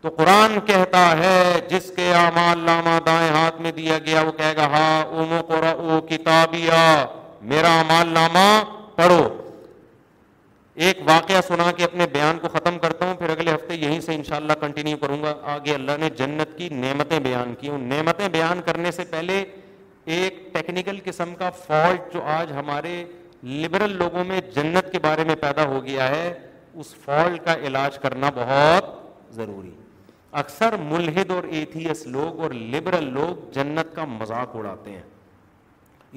تو 0.01 0.09
قرآن 0.17 0.59
کہتا 0.67 1.03
ہے 1.19 1.35
جس 1.69 1.91
کے 1.95 2.11
اعمال 2.23 2.63
لامہ 2.71 2.97
دائیں 3.05 3.29
ہاتھ 3.35 3.61
میں 3.61 3.71
دیا 3.81 3.97
گیا 4.05 4.21
وہ 4.27 4.31
کہے 4.37 4.55
گا 4.57 4.65
ہاں 4.77 5.01
او 5.11 5.25
مو 5.35 5.99
کتابیا 6.09 6.81
میرا 7.53 7.75
مال 7.89 8.07
ناما 8.13 8.47
پڑھو 8.95 9.23
ایک 10.87 10.97
واقعہ 11.07 11.39
سنا 11.47 11.71
کے 11.77 11.83
اپنے 11.83 12.05
بیان 12.11 12.37
کو 12.39 12.47
ختم 12.49 12.77
کرتا 12.79 13.05
ہوں 13.07 13.15
پھر 13.19 13.29
اگلے 13.29 13.53
ہفتے 13.53 13.75
یہیں 13.75 13.99
سے 14.01 14.13
انشاءاللہ 14.15 14.53
کنٹینیو 14.61 14.97
کروں 14.97 15.21
گا 15.23 15.33
آگے 15.53 15.73
اللہ 15.75 15.97
نے 15.99 16.09
جنت 16.17 16.57
کی 16.57 16.67
نعمتیں 16.71 17.17
بیان 17.25 17.53
کی 17.59 17.69
ان 17.69 17.83
نعمتیں 17.89 18.27
بیان 18.35 18.61
کرنے 18.65 18.91
سے 18.97 19.03
پہلے 19.09 19.43
ایک 20.17 20.37
ٹیکنیکل 20.53 20.99
قسم 21.05 21.33
کا 21.39 21.49
فالٹ 21.65 22.13
جو 22.13 22.21
آج 22.37 22.51
ہمارے 22.59 22.93
لبرل 23.47 23.97
لوگوں 24.03 24.23
میں 24.31 24.39
جنت 24.55 24.91
کے 24.91 24.99
بارے 25.09 25.23
میں 25.27 25.35
پیدا 25.41 25.65
ہو 25.73 25.83
گیا 25.85 26.07
ہے 26.15 26.31
اس 26.83 26.93
فالٹ 27.05 27.45
کا 27.45 27.55
علاج 27.67 27.97
کرنا 28.07 28.29
بہت 28.41 28.95
ضروری 29.41 29.71
اکثر 30.45 30.77
ملحد 30.91 31.31
اور 31.31 31.43
ایتھیس 31.59 32.05
لوگ 32.17 32.39
اور 32.43 32.51
لبرل 32.77 33.13
لوگ 33.19 33.49
جنت 33.59 33.95
کا 33.95 34.05
مذاق 34.19 34.55
اڑاتے 34.55 34.91
ہیں 34.91 35.03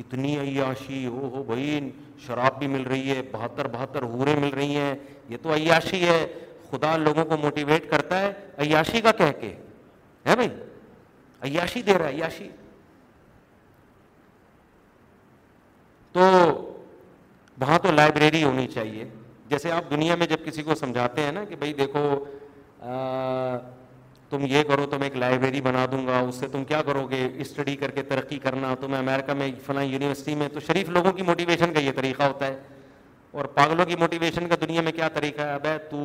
اتنی 0.00 0.38
عیاشی 0.40 1.04
ہو 1.06 1.28
ہو 1.34 1.42
بھائی 1.46 1.80
شراب 2.26 2.58
بھی 2.58 2.66
مل 2.74 2.82
رہی 2.90 3.10
ہے 3.16 3.20
بہتر 3.32 3.66
بہتر 3.72 4.02
حوریں 4.12 4.34
مل 4.40 4.48
رہی 4.54 4.76
ہیں 4.76 4.94
یہ 5.28 5.36
تو 5.42 5.52
عیاشی 5.54 6.06
ہے 6.08 6.26
خدا 6.70 6.96
لوگوں 6.96 7.24
کو 7.28 7.36
موٹیویٹ 7.42 7.90
کرتا 7.90 8.20
ہے 8.20 8.32
عیاشی 8.62 9.00
کا 9.00 9.12
کہہ 9.18 9.32
کے 9.40 9.52
ہے 10.28 10.34
بھائی 10.36 10.48
عیاشی 11.50 11.82
دے 11.82 11.98
رہا 11.98 12.06
ہے 12.08 12.12
عیاشی 12.14 12.48
تو 16.12 16.20
وہاں 17.60 17.78
تو 17.82 17.90
لائبریری 17.92 18.42
ہونی 18.44 18.66
چاہیے 18.74 19.08
جیسے 19.48 19.70
آپ 19.72 19.90
دنیا 19.90 20.14
میں 20.16 20.26
جب 20.26 20.44
کسی 20.44 20.62
کو 20.62 20.74
سمجھاتے 20.74 21.22
ہیں 21.22 21.32
نا 21.32 21.44
کہ 21.48 21.56
بھائی 21.56 21.72
دیکھو 21.80 22.00
تم 24.32 24.44
یہ 24.48 24.62
کرو 24.66 24.84
تو 24.90 24.98
میں 24.98 25.06
ایک 25.06 25.16
لائبریری 25.20 25.60
بنا 25.62 25.84
دوں 25.92 26.06
گا 26.06 26.18
اس 26.28 26.34
سے 26.40 26.46
تم 26.52 26.62
کیا 26.68 26.80
کرو 26.82 27.04
گے 27.08 27.18
اسٹڈی 27.44 27.74
کر 27.76 27.90
کے 27.96 28.02
ترقی 28.12 28.38
کرنا 28.44 28.74
تمہیں 28.80 28.98
امریکہ 28.98 29.32
میں 29.38 29.50
فلاں 29.66 29.82
یونیورسٹی 29.84 30.34
میں 30.42 30.48
تو 30.52 30.60
شریف 30.66 30.88
لوگوں 30.96 31.12
کی 31.16 31.22
موٹیویشن 31.30 31.72
کا 31.72 31.80
یہ 31.80 31.92
طریقہ 31.96 32.22
ہوتا 32.28 32.46
ہے 32.46 32.56
اور 33.40 33.44
پاگلوں 33.58 33.84
کی 33.86 33.96
موٹیویشن 34.00 34.48
کا 34.48 34.56
دنیا 34.64 34.82
میں 34.86 34.92
کیا 34.92 35.08
طریقہ 35.18 35.42
ہے 35.46 35.54
اب 35.54 35.66
ہے 35.70 35.76
تو 35.90 35.96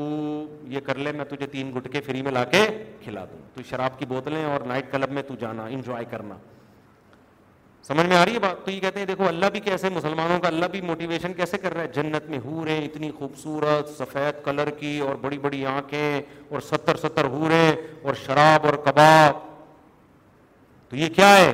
یہ 0.74 0.80
کر 0.88 0.98
لے 1.06 1.12
میں 1.22 1.26
تجھے 1.30 1.48
تین 1.56 1.72
گٹکے 1.78 2.02
فری 2.08 2.22
میں 2.22 2.32
لا 2.32 2.44
کے 2.52 2.66
کھلا 3.04 3.26
دوں 3.32 3.40
تو 3.54 3.64
شراب 3.70 3.98
کی 4.00 4.06
بوتلیں 4.14 4.44
اور 4.44 4.66
نائٹ 4.74 4.92
کلب 4.92 5.12
میں 5.20 5.24
تو 5.28 5.36
جانا 5.42 5.66
انجوائے 5.78 6.06
کرنا 6.12 6.36
سمجھ 7.88 8.06
میں 8.08 8.16
آ 8.16 8.24
رہی 8.26 8.34
ہے 8.34 8.40
بات 8.40 8.64
تو 8.66 8.72
یہ 8.72 8.80
کہتے 8.82 9.00
ہیں 9.00 9.06
دیکھو 9.08 9.28
اللہ 9.28 9.50
بھی 9.52 9.60
کیسے 9.66 9.90
مسلمانوں 9.96 10.40
کا 10.42 10.48
اللہ 10.48 10.66
بھی 10.72 10.80
موٹیویشن 10.88 11.34
کیسے 11.34 11.58
کر 11.66 11.74
رہا 11.74 11.82
ہے 11.82 11.88
جنت 11.96 12.30
میں 12.30 12.40
ہور 12.46 12.68
ہیں 12.68 12.84
اتنی 12.86 13.12
خوبصورت 13.20 13.90
سفید 13.98 14.44
کلر 14.46 14.70
کی 14.80 14.98
اور 15.08 15.16
بڑی 15.22 15.38
بڑی 15.46 15.66
آنکھیں 15.74 16.22
اور 16.50 16.62
ستر 16.72 16.98
ستر 17.04 17.26
ہور 17.36 17.52
ہیں 17.52 17.72
اور 18.04 18.14
شراب 18.26 18.66
اور 18.66 18.74
کباب 18.90 19.40
تو 20.90 20.96
یہ 20.96 21.10
کیا 21.16 21.30
ہے 21.38 21.52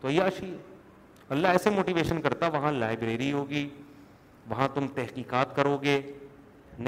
تو 0.00 0.10
یا 0.10 0.28
شی 0.38 0.52
اللہ 1.36 1.48
ایسے 1.56 1.70
موٹیویشن 1.76 2.20
کرتا 2.22 2.46
وہاں 2.58 2.72
لائبریری 2.82 3.30
ہوگی 3.32 3.68
وہاں 4.50 4.68
تم 4.74 4.86
تحقیقات 4.94 5.54
کرو 5.56 5.76
گے 5.84 6.00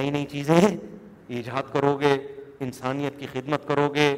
نئی 0.01 0.11
نئی 0.17 0.25
چیزیں 0.31 0.61
ایجاد 0.65 1.73
کرو 1.73 1.97
گے 2.03 2.15
انسانیت 2.65 3.19
کی 3.21 3.27
خدمت 3.33 3.67
کرو 3.69 3.89
گے 3.95 4.15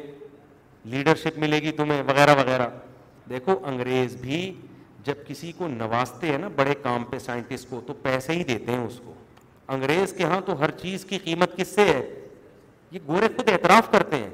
لیڈرشپ 0.91 1.37
ملے 1.45 1.61
گی 1.61 1.71
تمہیں 1.81 2.01
وغیرہ 2.07 2.35
وغیرہ 2.41 2.67
دیکھو 3.29 3.55
انگریز 3.67 4.15
بھی 4.21 4.51
جب 5.05 5.15
کسی 5.27 5.51
کو 5.57 5.67
نوازتے 5.67 6.27
ہیں 6.31 6.37
نا 6.37 6.47
بڑے 6.55 6.73
کام 6.83 7.03
پہ 7.09 7.19
سائنٹسٹ 7.25 7.69
کو 7.69 7.81
تو 7.87 7.93
پیسے 8.01 8.33
ہی 8.33 8.43
دیتے 8.43 8.71
ہیں 8.71 8.83
اس 8.85 8.99
کو 9.05 9.13
انگریز 9.73 10.13
کے 10.17 10.23
ہاں 10.29 10.39
تو 10.45 10.59
ہر 10.59 10.71
چیز 10.81 11.05
کی 11.09 11.17
قیمت 11.23 11.55
کس 11.57 11.67
سے 11.75 11.83
ہے 11.93 12.01
یہ 12.91 12.99
گورے 13.07 13.27
خود 13.35 13.49
اعتراف 13.51 13.91
کرتے 13.91 14.17
ہیں 14.17 14.29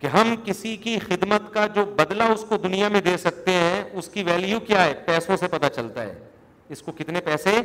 کہ 0.00 0.06
ہم 0.16 0.34
کسی 0.44 0.76
کی 0.84 0.98
خدمت 1.08 1.52
کا 1.54 1.66
جو 1.74 1.84
بدلہ 1.98 2.22
اس 2.36 2.44
کو 2.48 2.56
دنیا 2.62 2.88
میں 2.94 3.00
دے 3.00 3.16
سکتے 3.24 3.52
ہیں 3.54 3.82
اس 3.98 4.08
کی 4.12 4.22
ویلیو 4.26 4.58
کیا 4.66 4.84
ہے 4.84 4.94
پیسوں 5.06 5.36
سے 5.40 5.48
پتہ 5.50 5.66
چلتا 5.76 6.02
ہے 6.06 6.14
اس 6.74 6.82
کو 6.82 6.92
کتنے 6.98 7.20
پیسے 7.24 7.58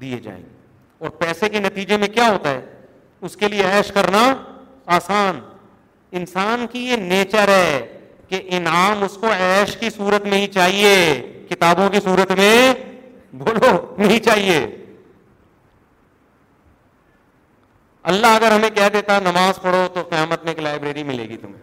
دیے 0.00 0.18
جائیں 0.26 0.40
گے 0.42 0.60
اور 1.02 1.10
پیسے 1.22 1.48
کے 1.48 1.60
نتیجے 1.60 1.96
میں 1.98 2.08
کیا 2.14 2.28
ہوتا 2.30 2.50
ہے 2.54 2.60
اس 3.28 3.36
کے 3.36 3.48
لیے 3.48 3.64
عیش 3.76 3.92
کرنا 3.92 4.20
آسان 4.98 5.40
انسان 6.20 6.66
کی 6.72 6.80
یہ 6.88 6.96
نیچر 7.08 7.48
ہے 7.48 8.00
کہ 8.32 8.38
انعام 8.56 9.02
اس 9.04 9.16
کو 9.20 9.30
ایش 9.36 9.76
کی 9.76 9.88
صورت 9.94 10.26
میں 10.32 10.36
ہی 10.40 10.46
چاہیے 10.52 10.92
کتابوں 11.48 11.88
کی 11.92 11.98
صورت 12.04 12.30
میں 12.38 12.52
بولو 13.40 13.70
نہیں 13.98 14.18
چاہیے 14.28 14.54
اللہ 18.12 18.36
اگر 18.36 18.52
ہمیں 18.54 18.68
کہہ 18.78 18.88
دیتا 18.92 19.18
نماز 19.24 19.60
پڑھو 19.62 19.86
تو 19.94 20.02
قیامت 20.10 20.44
میں 20.44 20.52
ایک 20.52 20.60
لائبریری 20.66 21.02
ملے 21.10 21.28
گی 21.28 21.36
تمہیں 21.40 21.60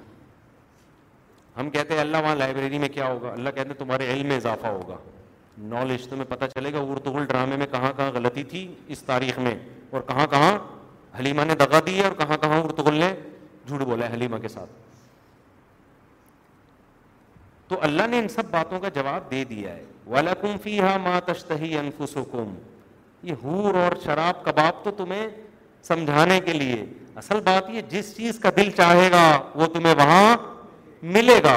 ہم 1.59 1.69
کہتے 1.75 1.93
ہیں 1.93 2.01
اللہ 2.01 2.17
وہاں 2.23 2.35
لائبریری 2.41 2.79
میں 2.83 2.89
کیا 2.97 3.07
ہوگا 3.11 3.31
اللہ 3.31 3.49
کہتے 3.55 3.69
ہیں 3.69 3.77
تمہارے 3.79 4.11
علم 4.13 4.27
میں 4.33 4.37
اضافہ 4.37 4.67
ہوگا 4.79 4.97
نالج 5.73 6.07
تمہیں 6.09 6.29
پتا 6.35 6.47
چلے 6.47 6.73
گا 6.73 6.81
اردغل 6.91 7.25
ڈرامے 7.31 7.55
میں 7.63 7.67
کہاں 7.71 7.91
کہاں 7.97 8.11
غلطی 8.15 8.43
تھی 8.53 8.65
اس 8.97 9.01
تاریخ 9.09 9.39
میں 9.47 9.55
اور 9.91 10.01
کہاں 10.07 10.27
کہاں 10.35 10.51
حلیمہ 11.19 11.45
نے 11.47 11.55
دگا 11.65 11.79
دی 11.87 11.97
ہے 11.99 12.03
اور 12.07 12.15
کہاں 12.17 12.37
کہاں 12.45 12.59
اردگل 12.63 12.99
نے 13.05 13.11
جھوٹ 13.67 13.81
بولا 13.81 14.05
ہے 14.09 14.13
حلیمہ 14.13 14.37
کے 14.41 14.47
ساتھ 14.57 14.87
تو 17.69 17.75
اللہ 17.85 18.07
نے 18.11 18.19
ان 18.19 18.27
سب 18.35 18.45
باتوں 18.51 18.79
کا 18.79 18.89
جواب 18.93 19.29
دے 19.31 19.43
دیا 19.49 19.73
ہے 19.73 19.83
یہ 23.23 23.33
اور 23.41 23.93
شراب 24.03 24.43
کباب 24.43 24.83
تو 24.83 24.91
تمہیں 24.97 25.27
سمجھانے 25.87 26.39
کے 26.45 26.53
لیے 26.53 26.83
اصل 27.21 27.39
بات 27.43 27.69
یہ 27.69 27.81
جس 27.89 28.15
چیز 28.17 28.39
کا 28.43 28.49
دل 28.57 28.69
چاہے 28.77 29.09
گا 29.11 29.23
وہ 29.55 29.65
تمہیں 29.73 29.93
وہاں 29.97 30.37
ملے 31.15 31.39
گا 31.43 31.55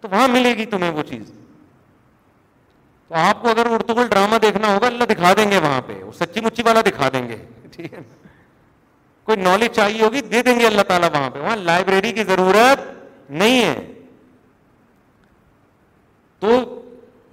تو 0.00 0.08
وہاں 0.10 0.28
ملے 0.32 0.56
گی 0.58 0.66
تمہیں 0.74 0.90
وہ 0.96 1.02
چیز 1.10 1.30
تو 3.08 3.14
آپ 3.26 3.42
کو 3.42 3.48
اگر 3.48 3.70
اردو 3.76 3.94
کو 3.94 4.04
ڈرامہ 4.10 4.36
دیکھنا 4.42 4.72
ہوگا 4.74 4.86
اللہ 4.86 5.04
دکھا 5.12 5.32
دیں 5.36 5.50
گے 5.50 5.58
وہاں 5.62 5.80
پہ 5.86 6.02
وہ 6.02 6.12
سچی 6.22 6.40
مچی 6.44 6.62
والا 6.66 6.80
دکھا 6.86 7.08
دیں 7.12 7.26
گے 7.28 7.36
ٹھیک 7.76 7.92
ہے 7.94 8.00
کوئی 9.24 9.42
نالج 9.42 9.72
چاہیے 9.76 10.02
ہوگی 10.04 10.20
دے 10.34 10.42
دیں 10.42 10.58
گے 10.58 10.66
اللہ 10.66 10.82
تعالیٰ 10.88 11.10
وہاں 11.12 11.30
پہ 11.30 11.40
وہاں 11.40 11.56
لائبریری 11.70 12.12
کی 12.20 12.24
ضرورت 12.28 12.86
نہیں 13.30 13.62
ہے 13.64 13.74
تو 16.40 16.48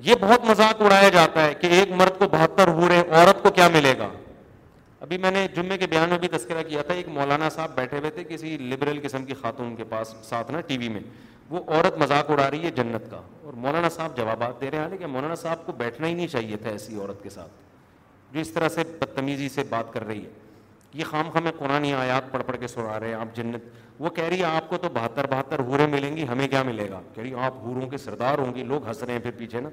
یہ 0.08 0.16
بہت 0.22 0.44
مذاق 0.46 0.82
اڑایا 0.82 1.10
جاتا 1.14 1.46
ہے 1.46 1.54
کہ 1.62 1.68
ایک 1.80 1.92
مرد 2.02 2.18
کو 2.20 2.28
بہتر 2.32 2.68
ہو 2.80 2.88
رہے 2.90 3.02
عورت 3.20 3.42
کو 3.44 3.50
کیا 3.56 3.68
ملے 3.74 3.94
گا 4.00 4.10
ابھی 5.06 5.18
میں 5.24 5.32
نے 5.32 5.46
جمعے 5.56 5.78
کے 5.78 5.88
بیان 5.88 6.10
میں 6.10 6.18
بھی 6.18 6.28
تذکرہ 6.28 6.64
کیا 6.68 6.82
تھا 6.86 6.94
ایک 6.94 7.08
مولانا 7.18 7.50
صاحب 7.56 7.72
بیٹھے 7.76 7.98
ہوئے 8.00 8.10
تھے 8.12 8.24
کسی 8.30 8.58
لبرل 8.60 9.00
قسم 9.04 9.26
کی 9.26 9.34
خاتون 9.42 9.76
کے 9.76 9.84
پاس 9.90 10.14
ساتھ 10.30 10.52
نا 10.52 10.62
ٹی 10.68 10.78
وی 10.78 10.90
میں 10.90 11.02
وہ 11.50 11.60
عورت 11.68 11.98
مذاق 11.98 12.32
اڑا 12.32 12.50
رہی 12.52 12.64
ہے 12.66 12.72
جنت 12.78 13.10
کا 13.12 13.22
اور 13.44 13.54
مولانا 13.66 13.90
صاحب 13.96 14.18
جوابات 14.18 14.62
دے 14.62 14.72
رہے 14.72 14.78
ہیں 14.82 14.90
لیکن 14.90 15.10
مولانا 15.10 15.36
صاحب 15.42 15.66
کو 15.66 15.72
بیٹھنا 15.84 16.08
ہی 16.08 16.14
نہیں 16.14 16.28
چاہیے 16.28 16.58
تھا 16.64 16.70
ایسی 16.70 16.96
عورت 16.96 17.24
کے 17.24 17.30
ساتھ 17.30 17.64
جو 18.34 18.40
اس 18.40 18.50
طرح 18.54 18.70
سے 18.70 18.84
بدتمیزی 19.00 19.50
سے 19.50 19.64
بات 19.70 19.94
کر 19.94 20.06
رہی 20.08 20.24
ہے 20.24 20.30
یہ 20.94 21.04
خام 21.10 21.30
خام 21.34 21.48
قرآن 21.58 21.84
آیات 21.98 22.32
پڑھ 22.32 22.44
پڑھ 22.46 22.58
کے 22.60 22.68
سنا 22.68 23.00
رہے 23.00 23.08
ہیں 23.08 23.16
آپ 23.16 23.36
جنت 23.36 23.64
وہ 24.00 24.10
کہہ 24.16 24.28
رہی 24.30 24.40
ہے 24.40 24.44
آپ 24.46 24.66
کو 24.70 24.78
تو 24.78 24.90
بہتر 24.94 25.28
بہتر 25.28 25.60
ہورے 25.68 25.86
ملیں 25.88 26.16
گی 26.18 26.28
ہمیں 26.28 26.48
کیا 26.48 26.62
ملے 26.64 26.90
گا 26.90 27.02
کہہ 27.14 27.24
رہی 27.24 27.34
آپ 27.44 27.54
ہوروں 27.62 27.88
کے 27.90 27.98
سردار 27.98 28.38
ہوں 28.40 28.54
گی 28.56 28.64
لوگ 28.64 28.88
ہنس 28.88 29.02
رہے 29.04 29.14
ہیں 29.14 29.22
پھر 29.22 29.32
پیچھے 29.38 29.60
نا 29.62 29.70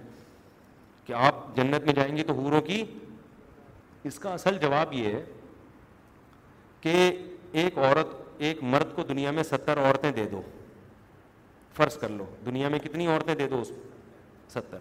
کہ 1.06 1.12
آپ 1.16 1.54
جنت 1.56 1.84
میں 1.84 1.94
جائیں 1.94 2.16
گی 2.16 2.22
تو 2.28 2.34
ہوروں 2.34 2.60
کی 2.68 2.82
اس 4.08 4.18
کا 4.18 4.30
اصل 4.34 4.58
جواب 4.58 4.92
یہ 4.92 5.04
ہے 5.14 5.24
کہ 6.80 6.94
ایک 7.62 7.78
عورت 7.78 8.06
ایک 8.46 8.62
مرد 8.62 8.94
کو 8.94 9.02
دنیا 9.08 9.30
میں 9.30 9.42
ستر 9.50 9.78
عورتیں 9.86 10.10
دے 10.12 10.24
دو 10.30 10.40
فرض 11.76 11.96
کر 11.98 12.08
لو 12.08 12.24
دنیا 12.46 12.68
میں 12.68 12.78
کتنی 12.78 13.06
عورتیں 13.06 13.34
دے 13.34 13.46
دو 13.48 13.60
اس 13.60 13.70
ستر 14.54 14.78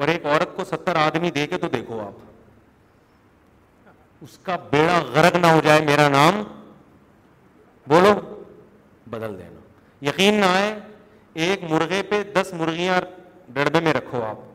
اور 0.00 0.08
ایک 0.08 0.26
عورت 0.26 0.56
کو 0.56 0.64
ستر 0.64 0.96
آدمی 0.96 1.30
دے 1.34 1.46
کے 1.46 1.58
تو 1.58 1.68
دیکھو 1.68 2.00
آپ 2.00 2.12
اس 4.24 4.36
کا 4.42 4.56
بیڑا 4.70 4.98
غرق 5.14 5.36
نہ 5.36 5.46
ہو 5.46 5.60
جائے 5.64 5.80
میرا 5.84 6.08
نام 6.08 6.42
بولو 7.88 8.14
بدل 9.12 9.36
دینا 9.38 9.62
یقین 10.08 10.40
نہ 10.40 10.46
آئے 10.58 10.68
ایک 11.46 11.64
مرغے 11.70 12.02
پہ 12.08 12.22
دس 12.34 12.52
مرغیاں 12.60 13.00
میں 13.84 13.92
رکھو 13.94 14.22
آپ 14.28 14.50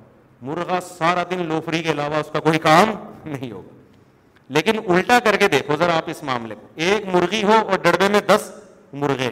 مرغا 0.49 0.79
سارا 0.87 1.23
دن 1.31 1.45
لوفری 1.47 1.81
کے 1.83 1.91
علاوہ 1.91 2.15
اس 2.23 2.29
کا 2.33 2.39
کوئی 2.47 2.59
کام 2.63 2.91
نہیں 3.33 3.51
ہوگا 3.51 3.75
لیکن 4.57 4.79
الٹا 4.93 5.17
کر 5.25 5.35
کے 5.41 5.47
دیکھو 5.53 5.75
ذرا 5.79 5.95
آپ 6.01 6.09
اس 6.13 6.21
معاملے 6.29 6.55
کو 6.61 6.67
ایک 6.87 7.05
مرغی 7.15 7.43
ہو 7.49 7.55
اور 7.55 7.77
ڈڑبے 7.83 8.07
میں 8.15 8.19
دس 8.27 8.49
مرغے 9.03 9.29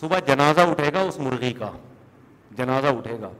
صبح 0.00 0.18
جنازہ 0.26 0.60
اٹھے 0.70 0.92
گا 0.94 1.00
اس 1.10 1.18
مرغی 1.26 1.52
کا 1.58 1.70
جنازہ 2.58 2.86
اٹھے 2.98 3.18
گا 3.20 3.30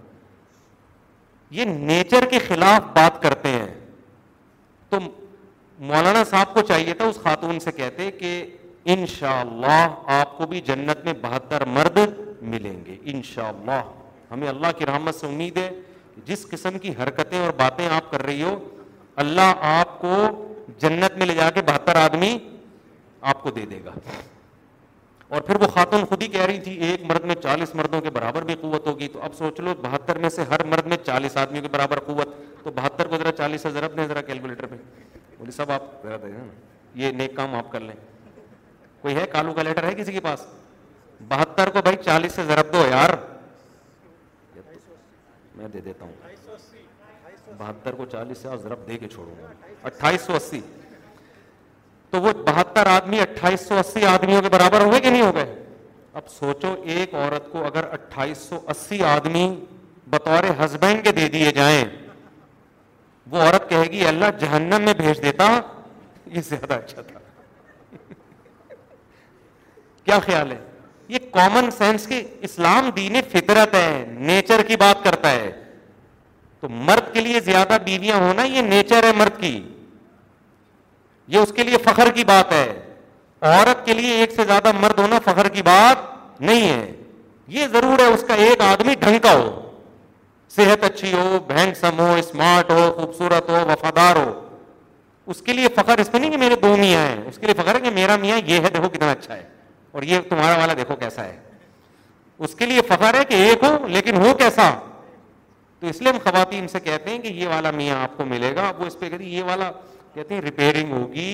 یہ 1.59 1.65
نیچر 1.93 2.25
کے 2.35 2.39
خلاف 2.49 2.83
بات 2.97 3.21
کرتے 3.23 3.49
ہیں 3.59 3.73
تو 4.91 4.99
مولانا 5.89 6.23
صاحب 6.31 6.55
کو 6.55 6.61
چاہیے 6.73 6.95
تھا 7.01 7.05
اس 7.13 7.19
خاتون 7.23 7.59
سے 7.67 7.73
کہتے 7.81 8.11
کہ 8.21 8.31
انشاءاللہ 8.85 9.67
شاء 9.67 9.79
اللہ 9.79 10.21
آپ 10.21 10.37
کو 10.39 10.47
بھی 10.51 10.61
جنت 10.67 11.05
میں 11.05 11.13
بہتر 11.23 11.65
مرد 11.75 11.99
ملیں 12.53 12.85
گے 12.87 12.97
انشاءاللہ 13.13 13.81
ہمیں 14.31 14.49
اللہ 14.49 14.73
کی 14.79 14.87
رحمت 14.87 15.15
سے 15.15 15.27
امید 15.27 15.57
ہے 15.59 15.69
جس 16.27 16.47
قسم 16.51 16.79
کی 16.79 16.93
حرکتیں 17.03 17.39
اور 17.41 17.53
باتیں 17.57 17.87
آپ 17.89 18.11
کر 18.11 18.23
رہی 18.27 18.43
ہو 18.43 18.57
اللہ 19.25 19.55
آپ 19.77 19.99
کو 20.01 20.17
جنت 20.83 21.17
میں 21.19 21.27
لے 21.27 21.35
جا 21.35 21.49
کے 21.55 21.63
بہتر 21.67 21.97
آدمی 21.97 22.37
آپ 23.33 23.43
کو 23.43 23.51
دے 23.59 23.65
دے 23.71 23.79
گا 23.85 23.93
اور 25.37 25.41
پھر 25.41 25.61
وہ 25.63 25.67
خاتون 25.75 26.05
خود 26.09 26.23
ہی 26.23 26.27
کہہ 26.29 26.45
رہی 26.47 26.59
تھی 26.61 26.73
ایک 26.87 27.03
مرد 27.11 27.25
میں 27.25 27.35
چالیس 27.43 27.75
مردوں 27.75 28.01
کے 28.01 28.11
برابر 28.17 28.45
بھی 28.45 28.55
قوت 28.61 28.87
ہوگی 28.87 29.09
تو 29.13 29.23
اب 29.25 29.35
سوچ 29.39 29.61
لو 29.61 29.75
بہتر 29.83 30.19
میں 30.25 30.29
سے 30.31 30.45
ہر 30.51 30.65
مرد 30.73 30.87
میں 30.87 30.97
چالیس 31.05 31.37
آدمیوں 31.45 31.63
کے 31.63 31.69
برابر 31.77 31.99
قوت 32.07 32.35
تو 32.65 32.71
بہتر 32.81 33.09
کو 33.09 33.19
ذرا 33.19 33.33
چالیس 33.43 33.67
ہزار 33.67 33.83
اپنے 33.83 34.07
ذرا 34.09 34.21
کیلکولیٹر 34.23 34.67
پہ 34.71 34.77
بولے 35.39 35.51
سب 35.57 35.73
آپ 35.73 36.03
ذرا 36.03 36.27
یہ 37.03 37.13
نیک 37.21 37.37
کام 37.37 37.55
آپ 37.55 37.71
کر 37.73 37.81
لیں 37.81 37.95
کوئی 39.03 39.15
ہے 39.15 39.25
کالو 39.33 39.53
کا 39.55 39.63
لیٹر 39.63 39.85
ہے 39.89 39.95
کسی 39.95 40.13
کے 40.13 40.21
پاس 40.25 40.45
بہتر 41.29 41.71
کو 41.77 41.83
بھائی 41.83 41.97
چالیس 42.05 42.33
سے 42.35 42.43
ضرب 42.49 42.73
دو 42.73 42.85
یار 42.91 43.11
میں 45.57 45.69
دے 45.73 45.81
دیتا 45.85 46.05
ہوں 46.05 46.13
بہتر 47.59 47.95
کو 47.95 48.05
چالیس 48.13 48.39
سے 48.43 48.49
ضرب 48.63 48.87
دے 48.89 48.93
کے 48.99 48.99
کے 48.99 49.09
چھوڑوں 49.15 49.35
گا 49.43 49.47
اٹھائیس 49.49 50.23
اٹھائیس 50.25 50.25
سو 50.27 50.33
سو 50.33 50.37
اسی 50.37 50.59
اسی 50.59 52.11
تو 52.11 52.21
وہ 52.23 52.33
بہتر 52.47 52.87
آدمی 52.93 53.21
آدمیوں 54.13 54.41
برابر 54.53 54.85
ہوئے 54.85 55.01
کہ 55.01 55.11
نہیں 55.11 55.23
ہو 55.23 55.35
گئے 55.35 55.55
اب 56.21 56.29
سوچو 56.39 56.75
ایک 56.95 57.15
عورت 57.15 57.51
کو 57.53 57.65
اگر 57.67 57.85
اٹھائیس 57.99 58.39
سو 58.49 58.59
اسی 58.75 59.03
آدمی 59.15 59.45
بطور 60.15 60.49
ہسبینڈ 60.65 61.05
کے 61.05 61.13
دے 61.21 61.29
دیے 61.37 61.51
جائیں 61.61 61.85
وہ 63.31 63.43
عورت 63.43 63.69
کہے 63.71 63.85
گی 63.93 64.07
اللہ 64.07 64.37
جہنم 64.41 64.83
میں 64.91 64.95
بھیج 65.05 65.23
دیتا 65.23 65.49
یہ 66.37 66.41
زیادہ 66.49 66.73
اچھا 66.75 67.03
تھا 67.13 67.19
کیا 70.13 70.19
خیال 70.27 70.51
ہے 70.53 70.59
یہ 71.13 71.19
کامن 71.33 71.71
سینس 71.79 72.07
کے 72.07 72.23
اسلام 72.49 72.89
دین 72.97 73.17
فطرت 73.33 73.75
ہے 73.75 74.05
نیچر 74.31 74.63
کی 74.69 74.77
بات 74.81 75.03
کرتا 75.05 75.31
ہے 75.31 75.51
تو 76.61 76.69
مرد 76.89 77.13
کے 77.15 77.21
لیے 77.21 77.41
زیادہ 77.45 77.77
بیویاں 77.85 78.17
ہونا 78.21 78.43
یہ 78.57 78.63
نیچر 78.63 79.05
ہے 79.05 79.13
مرد 79.19 79.41
کی 79.41 79.57
یہ 81.35 81.39
اس 81.39 81.53
کے 81.57 81.63
لیے 81.65 81.77
فخر 81.85 82.11
کی 82.15 82.25
بات 82.25 82.53
ہے 82.53 82.67
عورت 83.55 83.85
کے 83.87 83.95
لیے 83.95 84.15
ایک 84.17 84.33
سے 84.37 84.45
زیادہ 84.47 84.73
مرد 84.81 84.99
ہونا 84.99 85.19
فخر 85.25 85.49
کی 85.55 85.63
بات 85.69 86.41
نہیں 86.49 86.69
ہے 86.71 86.93
یہ 87.59 87.67
ضرور 87.73 87.99
ہے 88.01 88.07
اس 88.15 88.25
کا 88.29 88.35
ایک 88.47 88.61
آدمی 88.63 88.95
ڈھنگ 89.01 89.19
کا 89.23 89.33
ہو 89.35 89.51
صحت 90.57 90.85
اچھی 90.85 91.13
ہو 91.13 91.39
بہنسم 91.49 91.99
ہو 92.01 92.15
اسمارٹ 92.19 92.71
ہو 92.71 92.91
خوبصورت 92.99 93.49
ہو 93.51 93.65
وفادار 93.71 94.17
ہو 94.17 94.33
اس 95.33 95.41
کے 95.47 95.53
لیے 95.53 95.69
فخر 95.75 95.99
اس 96.01 96.13
میں 96.13 96.21
نہیں 96.21 96.31
کہ 96.31 96.37
میرے 96.45 96.55
دو 96.63 96.77
میاں 96.77 97.01
ہیں 97.09 97.17
اس 97.29 97.39
کے 97.41 97.47
لیے 97.47 97.63
فخر 97.63 97.75
ہے 97.75 97.81
کہ 97.81 97.91
میرا 97.99 98.17
میاں 98.25 98.41
یہ 98.47 98.61
ہے 98.61 98.71
دیکھو 98.75 98.89
کتنا 98.89 99.11
اچھا 99.11 99.35
ہے 99.37 99.43
اور 99.93 100.03
یہ 100.11 100.21
تمہارا 100.29 100.57
والا 100.59 100.73
دیکھو 100.77 100.95
کیسا 100.97 101.25
ہے 101.25 101.37
اس 102.47 102.55
کے 102.59 102.67
لیے 102.67 102.81
فخر 102.89 103.19
ہے 103.19 103.25
کہ 103.29 103.35
ایک 103.49 103.65
ہو 103.65 103.87
لیکن 103.89 104.17
ہو 104.25 104.33
کیسا 104.39 104.69
تو 105.81 105.87
اس 105.87 106.01
لیے 106.03 106.13
ہم 106.13 106.19
خواتین 106.25 106.69
سے 106.69 106.81
کہتے 106.85 107.11
ہیں 107.11 107.19
کہ 107.23 107.29
یہ 107.41 107.49
والا 107.49 107.71
میاں 107.81 107.97
آپ 108.03 108.17
کو 108.17 108.25
ملے 108.31 108.55
گا 108.57 108.71
وہ 108.79 108.87
اس 108.87 108.99
پہ 108.99 109.09
کہتے 109.09 109.25
ہیں 109.25 109.31
یہ 109.31 109.43
والا 109.49 109.71
کہتے 110.15 110.35
ہیں 110.35 110.41
ریپیئرنگ 110.43 110.93
ہوگی 110.93 111.33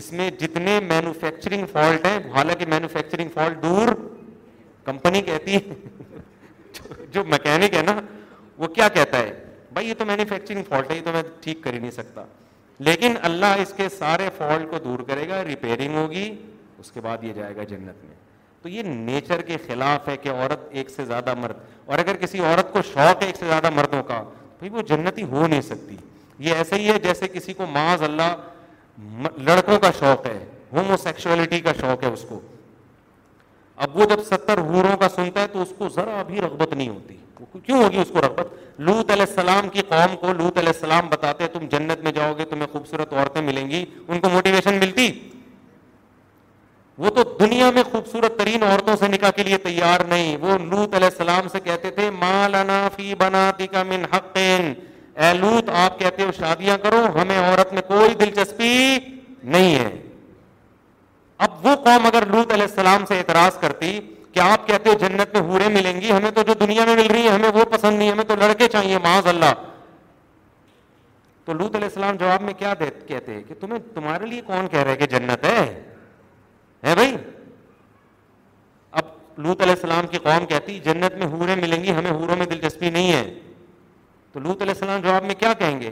اس 0.00 0.12
میں 0.18 0.28
جتنے 0.38 0.78
مینوفیکچرنگ 0.88 1.66
فالٹ 1.72 2.06
ہیں 2.06 2.18
حالانکہ 2.34 2.66
مینوفیکچرنگ 2.68 3.28
فالٹ 3.34 3.62
دور 3.62 3.94
کمپنی 4.84 5.22
کہتی 5.28 5.54
ہے 5.56 6.88
جو 7.12 7.24
مکینک 7.34 7.74
ہے 7.76 7.82
نا 7.86 7.98
وہ 8.62 8.66
کیا 8.78 8.88
کہتا 8.94 9.18
ہے 9.18 9.32
بھائی 9.72 9.88
یہ 9.88 9.94
تو 9.98 10.04
مینوفیکچرنگ 10.06 10.62
فالٹ 10.68 10.90
ہے 10.90 10.96
یہ 10.96 11.04
تو 11.04 11.12
میں 11.12 11.22
ٹھیک 11.44 11.62
کر 11.64 11.72
ہی 11.74 11.78
نہیں 11.78 11.90
سکتا 12.00 12.24
لیکن 12.88 13.14
اللہ 13.30 13.60
اس 13.62 13.72
کے 13.76 13.88
سارے 13.98 14.28
فالٹ 14.36 14.70
کو 14.70 14.78
دور 14.84 14.98
کرے 15.08 15.28
گا 15.28 15.42
ریپیئرنگ 15.44 15.96
ہوگی 15.96 16.28
اس 16.84 16.90
کے 16.92 17.00
بعد 17.00 17.22
یہ 17.24 17.32
جائے 17.32 17.54
گا 17.56 17.62
جنت 17.68 18.04
میں 18.04 18.14
تو 18.62 18.68
یہ 18.68 18.82
نیچر 18.86 19.42
کے 19.50 19.56
خلاف 19.66 20.08
ہے 20.08 20.16
کہ 20.16 20.28
عورت 20.28 20.66
ایک 20.78 20.90
سے 20.90 21.04
زیادہ 21.04 21.34
مرد 21.42 21.56
اور 21.86 21.98
اگر 21.98 22.16
کسی 22.24 22.38
عورت 22.40 22.72
کو 22.72 22.82
شوق 22.92 23.22
ہے 23.22 23.26
ایک 23.26 23.36
سے 23.36 23.46
زیادہ 23.46 23.70
مردوں 23.76 24.02
کا 24.10 24.22
وہ 24.72 24.82
جنتی 24.88 25.22
ہو 25.30 25.46
نہیں 25.46 25.60
سکتی 25.60 25.96
یہ 26.44 26.54
ایسے 26.58 26.76
ہی 26.80 26.88
ہے 26.88 26.98
جیسے 27.02 27.26
کسی 27.32 27.52
کو 27.54 27.66
معاذ 27.72 28.02
اللہ 28.02 29.20
لڑکوں 29.48 29.78
کا 29.78 29.90
شوق 29.98 30.26
ہے 30.26 30.38
ہومو 30.72 30.96
سیکشولیٹی 31.02 31.58
کا 31.66 31.72
شوق 31.80 32.04
ہے 32.04 32.08
اس 32.12 32.24
کو 32.28 32.40
اب 33.86 33.96
وہ 33.96 34.04
جب 34.10 34.22
ستر 34.30 34.58
ہوروں 34.70 34.96
کا 35.00 35.08
سنتا 35.16 35.42
ہے 35.42 35.46
تو 35.52 35.62
اس 35.62 35.72
کو 35.78 35.88
ذرا 35.96 36.22
بھی 36.26 36.40
رغبت 36.40 36.72
نہیں 36.74 36.88
ہوتی 36.88 37.16
کیوں 37.66 37.82
ہوگی 37.82 38.00
اس 38.00 38.10
کو 38.12 38.20
رغبت 38.26 38.80
لوت 38.88 39.10
علیہ 39.18 39.24
السلام 39.28 39.68
کی 39.76 39.82
قوم 39.88 40.16
کو 40.20 40.32
لوت 40.38 40.58
علیہ 40.64 40.72
السلام 40.80 41.08
بتاتے 41.12 41.46
تم 41.58 41.66
جنت 41.76 42.04
میں 42.04 42.12
جاؤ 42.20 42.32
گے 42.38 42.44
تمہیں 42.54 42.66
خوبصورت 42.72 43.12
عورتیں 43.12 43.40
ملیں 43.50 43.70
گی 43.70 43.84
ان 44.08 44.20
کو 44.20 44.30
موٹیویشن 44.34 44.78
ملتی 44.86 45.10
وہ 47.02 47.10
تو 47.14 47.22
دنیا 47.38 47.70
میں 47.74 47.82
خوبصورت 47.92 48.38
ترین 48.38 48.62
عورتوں 48.62 48.94
سے 48.96 49.08
نکاح 49.08 49.30
کے 49.36 49.42
لیے 49.42 49.56
تیار 49.62 50.00
نہیں 50.08 50.36
وہ 50.40 50.56
لوت 50.58 50.94
علیہ 50.94 51.08
السلام 51.12 51.46
سے 51.52 51.60
کہتے 51.64 51.90
تھے 51.94 52.08
مالانا 52.18 52.76
فی 52.96 53.14
بنا 53.18 53.50
کا 53.70 53.82
من 53.88 54.04
حقین 54.12 54.72
اے 55.22 55.32
لوت 55.38 55.68
آپ 55.84 55.98
کہتے 55.98 56.22
ہو 56.24 56.32
شادیاں 56.38 56.76
کرو 56.82 57.00
ہمیں 57.20 57.36
عورت 57.38 57.72
میں 57.72 57.82
کوئی 57.88 58.14
دلچسپی 58.20 58.72
نہیں 59.54 59.74
ہے 59.74 59.88
اب 61.46 61.66
وہ 61.66 61.74
قوم 61.84 62.06
اگر 62.06 62.26
لوت 62.30 62.52
علیہ 62.52 62.64
السلام 62.68 63.04
سے 63.08 63.18
اعتراض 63.18 63.58
کرتی 63.60 63.98
کہ 64.32 64.40
آپ 64.40 64.66
کہتے 64.66 64.90
ہو 64.90 64.94
جنت 64.98 65.34
میں 65.34 65.42
ہورے 65.48 65.68
ملیں 65.74 66.00
گی 66.00 66.10
ہمیں 66.12 66.30
تو 66.34 66.42
جو 66.46 66.54
دنیا 66.60 66.84
میں 66.84 66.94
مل 66.96 67.06
رہی 67.10 67.22
ہے 67.26 67.32
ہمیں 67.32 67.48
وہ 67.54 67.64
پسند 67.70 67.98
نہیں 67.98 68.10
ہمیں 68.10 68.24
تو 68.28 68.34
لڑکے 68.40 68.68
چاہیے 68.72 68.98
معاذ 69.04 69.26
اللہ 69.34 69.54
تو 71.44 71.52
لوت 71.52 71.74
علیہ 71.76 71.86
السلام 71.88 72.16
جواب 72.20 72.42
میں 72.42 72.54
کیا 72.58 72.74
کہتے 72.78 73.34
ہیں 73.34 73.60
تمہارے 73.94 74.26
لیے 74.26 74.40
کون 74.46 74.68
کہہ 74.70 74.82
رہے 74.88 74.96
کہ 74.96 75.06
جنت 75.16 75.44
ہے 75.44 75.60
ہے 76.84 76.94
بھائی 76.94 77.16
اب 79.00 79.38
لوت 79.44 79.60
علیہ 79.62 79.74
السلام 79.74 80.06
کی 80.10 80.18
قوم 80.24 80.46
کہتی 80.46 80.78
جنت 80.84 81.14
میں 81.18 81.26
حوریں 81.32 81.54
ملیں 81.60 81.84
گی 81.84 81.92
ہمیں 81.98 82.10
ہوروں 82.10 82.36
میں 82.38 82.46
دلچسپی 82.46 82.90
نہیں 82.96 83.12
ہے 83.12 83.22
تو 84.32 84.40
لوت 84.40 84.62
علیہ 84.62 84.74
السلام 84.78 85.00
جواب 85.08 85.24
میں 85.26 85.34
کیا 85.40 85.52
کہیں 85.58 85.80
گے 85.80 85.90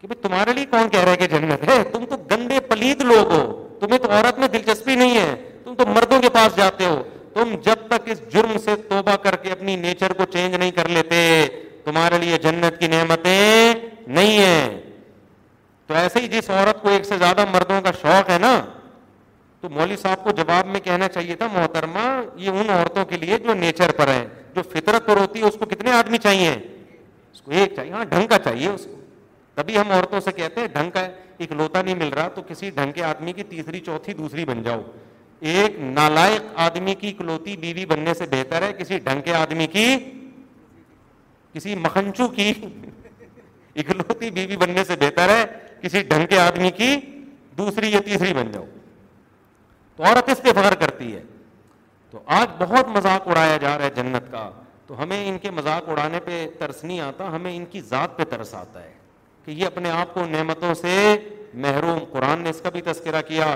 کہ 0.00 0.06
بھائی 0.06 0.22
تمہارے 0.22 0.52
لیے 0.54 0.64
کون 0.70 0.88
کہہ 0.88 1.04
رہا 1.04 1.12
ہے 1.12 1.16
کہ 1.16 1.38
جنت 1.38 1.68
ہے 1.70 1.82
تم 1.92 2.04
تو 2.10 2.16
گندے 2.30 2.60
پلیت 2.68 3.02
لوگ 3.12 3.32
ہو 3.32 3.42
تمہیں 3.80 3.98
تو 3.98 4.10
عورت 4.12 4.38
میں 4.38 4.48
دلچسپی 4.52 4.94
نہیں 5.02 5.16
ہے 5.18 5.34
تم 5.64 5.74
تو 5.74 5.86
مردوں 5.86 6.20
کے 6.22 6.28
پاس 6.38 6.56
جاتے 6.56 6.84
ہو 6.84 7.02
تم 7.34 7.54
جب 7.64 7.86
تک 7.90 8.08
اس 8.12 8.20
جرم 8.32 8.56
سے 8.64 8.74
توبہ 8.88 9.16
کر 9.22 9.36
کے 9.42 9.50
اپنی 9.52 9.74
نیچر 9.86 10.12
کو 10.20 10.24
چینج 10.32 10.54
نہیں 10.54 10.70
کر 10.78 10.88
لیتے 10.98 11.18
تمہارے 11.84 12.18
لیے 12.22 12.38
جنت 12.42 12.78
کی 12.80 12.86
نعمتیں 12.88 13.74
نہیں 14.16 14.38
ہیں 14.38 14.70
تو 15.86 15.94
ایسے 15.94 16.20
ہی 16.20 16.28
جس 16.28 16.50
عورت 16.50 16.82
کو 16.82 16.88
ایک 16.90 17.04
سے 17.04 17.18
زیادہ 17.18 17.44
مردوں 17.52 17.80
کا 17.82 17.90
شوق 18.02 18.30
ہے 18.30 18.38
نا 18.40 18.52
تو 19.60 19.68
مولوی 19.68 19.96
صاحب 20.02 20.22
کو 20.24 20.30
جواب 20.36 20.66
میں 20.72 20.80
کہنا 20.84 21.08
چاہیے 21.14 21.34
تھا 21.36 21.46
محترمہ 21.52 22.00
یہ 22.42 22.50
ان 22.60 22.70
عورتوں 22.74 23.04
کے 23.08 23.16
لیے 23.24 23.38
جو 23.46 23.54
نیچر 23.54 23.90
پر 23.96 24.08
ہیں 24.08 24.24
جو 24.54 24.62
فطرت 24.72 25.06
پر 25.06 25.16
ہوتی 25.20 25.40
ہے 25.40 25.44
اس 25.48 25.56
کو 25.60 25.66
کتنے 25.70 25.90
آدمی 25.92 26.18
چاہیے 26.26 26.50
اس 26.52 27.40
کو 27.44 27.50
ایک 27.58 27.72
چاہیے 27.76 27.92
ہاں 27.92 28.04
ڈھنگ 28.10 28.26
کا 28.30 28.38
چاہیے 28.44 28.68
اس 28.68 28.84
کو 28.92 28.96
تبھی 29.54 29.76
ہم 29.78 29.90
عورتوں 29.92 30.20
سے 30.24 30.32
کہتے 30.36 30.60
ہیں 30.60 30.68
ڈھنگ 30.74 30.90
کا 30.90 31.06
ایک 31.42 31.52
لوتا 31.52 31.82
نہیں 31.82 31.94
مل 32.04 32.08
رہا 32.16 32.28
تو 32.34 32.42
کسی 32.48 32.70
ڈھنگ 32.74 32.92
کے 32.92 33.02
آدمی 33.04 33.32
کی 33.32 33.42
تیسری 33.50 33.80
چوتھی 33.90 34.12
دوسری 34.14 34.44
بن 34.52 34.62
جاؤ 34.62 34.80
ایک 35.52 35.78
نالائق 35.80 36.58
آدمی 36.60 36.94
کی 37.00 37.08
اکلوتی 37.08 37.56
بیوی 37.60 37.84
بننے 37.92 38.14
سے 38.18 38.24
بہتر 38.30 38.62
ہے 38.62 38.72
کسی 38.78 38.98
ڈھنگ 39.04 39.20
کے 39.24 39.34
آدمی 39.34 39.66
کی 39.72 39.86
کسی 41.52 41.74
مکھنچو 41.84 42.28
کی 42.38 42.52
اکلوتی 43.84 44.30
بیوی 44.30 44.56
بننے 44.56 44.84
سے 44.86 44.96
بہتر 45.00 45.28
ہے 45.36 45.44
کسی 45.82 46.02
ڈھنگ 46.08 46.26
کے 46.30 46.38
آدمی 46.38 46.70
کی 46.76 46.94
دوسری 47.58 47.92
یا 47.92 48.00
تیسری 48.06 48.32
بن 48.34 48.50
جاؤ 48.52 48.64
تو 50.00 50.06
عورت 50.06 50.28
اس 50.32 50.40
پہ 50.42 50.52
فخر 50.60 50.74
کرتی 50.80 51.14
ہے 51.14 51.20
تو 52.10 52.18
آج 52.34 52.50
بہت 52.58 52.88
مذاق 52.96 53.26
اڑایا 53.28 53.56
جا 53.64 53.76
رہا 53.78 53.84
ہے 53.84 53.90
جنت 53.96 54.30
کا 54.30 54.48
تو 54.86 55.00
ہمیں 55.02 55.18
ان 55.28 55.36
کے 55.38 55.50
مذاق 55.56 55.88
اڑانے 55.90 56.20
پہ 56.24 56.36
ترس 56.58 56.82
نہیں 56.84 57.00
آتا 57.00 57.26
ہمیں 57.34 57.50
ان 57.56 57.64
کی 57.70 57.80
ذات 57.88 58.16
پہ 58.18 58.24
ترس 58.30 58.54
آتا 58.60 58.82
ہے 58.84 58.92
کہ 59.44 59.50
یہ 59.50 59.66
اپنے 59.66 59.90
آپ 59.96 60.14
کو 60.14 60.24
نعمتوں 60.28 60.72
سے 60.80 60.94
محروم 61.66 61.98
قرآن 62.12 62.42
نے 62.44 62.50
اس 62.50 62.60
کا 62.64 62.70
بھی 62.76 62.80
تذکرہ 62.88 63.20
کیا 63.28 63.54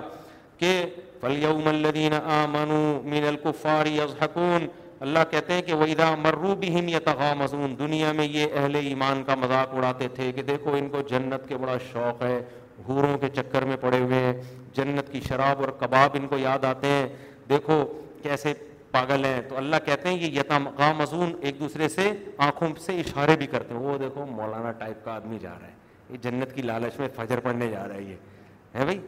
کہ 0.58 0.72
فلیوم 1.20 1.68
الدین 1.68 2.12
آمنو 2.36 2.80
من 3.14 3.24
الکفار 3.28 3.86
یضحکون 3.92 4.66
اللہ 5.06 5.24
کہتے 5.30 5.52
ہیں 5.54 5.62
کہ 5.66 5.74
ویدا 5.84 6.14
مرو 6.24 6.54
بہم 6.66 6.88
یتغامزون 6.88 7.78
دنیا 7.78 8.12
میں 8.20 8.26
یہ 8.30 8.56
اہل 8.62 8.76
ایمان 8.82 9.22
کا 9.26 9.34
مذاق 9.44 9.74
اڑاتے 9.76 10.08
تھے 10.16 10.30
کہ 10.32 10.42
دیکھو 10.52 10.74
ان 10.76 10.88
کو 10.88 11.02
جنت 11.10 11.48
کے 11.48 11.56
بڑا 11.64 11.78
شوق 11.92 12.22
ہے 12.22 12.38
گھوروں 12.86 13.16
کے 13.18 13.28
چکر 13.34 13.64
میں 13.64 13.76
پڑے 13.80 13.98
ہوئے 14.00 14.18
ہیں 14.24 14.32
جنت 14.76 15.10
کی 15.12 15.20
شراب 15.28 15.60
اور 15.60 15.68
کباب 15.80 16.16
ان 16.20 16.26
کو 16.28 16.38
یاد 16.38 16.64
آتے 16.64 16.88
ہیں 16.88 17.06
دیکھو 17.48 17.84
کیسے 18.22 18.52
پاگل 18.90 19.24
ہیں 19.24 19.40
تو 19.48 19.56
اللہ 19.56 19.76
کہتے 19.84 20.08
ہیں 20.08 20.18
کہ 20.18 20.38
یتم 20.38 20.68
آ 20.86 20.92
مزون 20.96 21.32
ایک 21.46 21.58
دوسرے 21.60 21.88
سے 21.88 22.10
آنکھوں 22.46 22.68
سے 22.80 22.98
اشارے 23.00 23.36
بھی 23.36 23.46
کرتے 23.54 23.74
ہیں 23.74 23.80
وہ 23.80 23.96
دیکھو 23.98 24.26
مولانا 24.26 24.72
ٹائپ 24.82 25.04
کا 25.04 25.14
آدمی 25.14 25.38
جا 25.42 25.54
رہا 25.60 25.66
ہے 25.68 25.72
یہ 26.10 26.16
جنت 26.22 26.52
کی 26.54 26.62
لالچ 26.62 26.98
میں 27.00 27.08
فجر 27.16 27.40
پڑھنے 27.42 27.68
جا 27.70 27.86
رہا 27.88 27.94
ہے 27.94 28.02
یہ 28.02 28.74
ہے 28.78 28.84
بھائی 28.84 28.98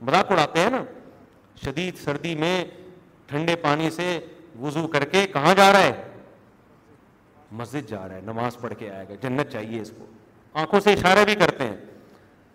مذاق 0.00 0.32
اڑاتے 0.32 0.60
ہیں 0.60 0.70
نا 0.70 0.82
شدید 1.64 1.96
سردی 2.04 2.34
میں 2.38 2.64
ٹھنڈے 3.28 3.56
پانی 3.62 3.90
سے 3.90 4.18
وضو 4.60 4.86
کر 4.88 5.04
کے 5.12 5.26
کہاں 5.32 5.54
جا 5.56 5.72
رہا 5.72 5.82
ہے 5.82 6.02
مسجد 7.60 7.88
جا 7.90 8.06
رہا 8.08 8.16
ہے 8.16 8.20
نماز 8.26 8.56
پڑھ 8.60 8.72
کے 8.78 8.90
آئے 8.90 9.06
گا 9.08 9.14
جنت 9.22 9.50
چاہیے 9.52 9.80
اس 9.80 9.90
کو 9.98 10.06
آنکھوں 10.60 10.80
سے 10.80 10.92
اشارے 10.92 11.24
بھی 11.24 11.34
کرتے 11.40 11.66
ہیں 11.68 11.76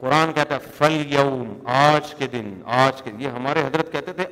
قرآن 0.02 0.32
کہتا 0.34 0.56
ہے 0.56 0.72
فل 0.78 0.94
یوم 1.14 1.50
آج 1.80 2.14
کے 2.20 2.28
دن 2.28 2.48
آج 2.84 3.02
کے 3.04 3.12
یہ 3.24 3.30
ہمارے 3.38 3.62
حضرت 3.66 3.92
کہتے 3.94 4.14
تھے 4.20 4.24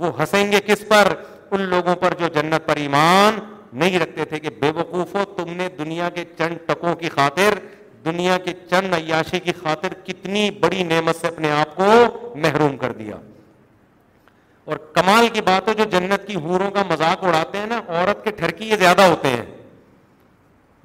وہ 0.03 0.11
ہنسیں 0.19 0.51
گے 0.51 0.59
کس 0.67 0.87
پر 0.93 1.13
ان 1.55 1.61
لوگوں 1.75 1.95
پر 2.07 2.13
جو 2.19 2.27
جنت 2.39 2.67
پر 2.67 2.81
ایمان 2.87 3.39
نہیں 3.85 3.99
رکھتے 3.99 4.25
تھے 4.31 4.39
کہ 4.45 4.49
بے 4.61 4.71
وقوفوں 4.81 5.25
تم 5.37 5.53
نے 5.61 5.67
دنیا 5.83 6.09
کے 6.15 6.23
چند 6.37 6.65
ٹکوں 6.69 6.95
کی 7.03 7.09
خاطر 7.19 7.57
دنیا 8.05 8.37
کے 8.45 8.53
چند 8.69 8.93
عیاشی 8.93 9.39
کی 9.39 9.51
خاطر 9.63 9.93
کتنی 10.05 10.49
بڑی 10.61 10.83
نعمت 10.83 11.15
سے 11.21 11.27
اپنے 11.27 11.51
آپ 11.51 11.75
کو 11.75 11.87
محروم 12.45 12.77
کر 12.77 12.91
دیا 12.99 13.15
اور 14.69 14.77
کمال 14.95 15.27
کی 15.33 15.41
بات 15.45 15.67
ہے 15.69 15.73
جو 15.73 15.83
جنت 15.91 16.27
کی 16.27 16.35
ہوروں 16.45 16.69
کا 16.71 16.83
مذاق 16.91 17.23
اڑاتے 17.23 17.57
ہیں 17.57 17.65
نا 17.67 17.79
عورت 17.87 18.23
کے 18.23 18.31
ٹھرکی 18.39 18.69
یہ 18.69 18.75
زیادہ 18.79 19.01
ہوتے 19.11 19.29
ہیں 19.29 19.45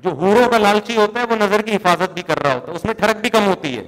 جو 0.05 0.11
ہوروں 0.23 0.49
کا 0.51 0.59
لالچی 0.59 0.97
ہوتا 0.97 1.21
ہے 1.21 1.25
وہ 1.31 1.37
نظر 1.45 1.63
کی 1.67 1.77
حفاظت 1.77 2.13
بھی 2.15 2.23
کر 2.31 2.43
رہا 2.43 2.55
ہوتا 2.55 2.71
ہے 2.73 2.77
اس 2.77 2.85
میں 2.85 2.95
ٹھڑک 2.99 3.21
بھی 3.21 3.31
کم 3.37 3.47
ہوتی 3.47 3.77
ہے 3.77 3.85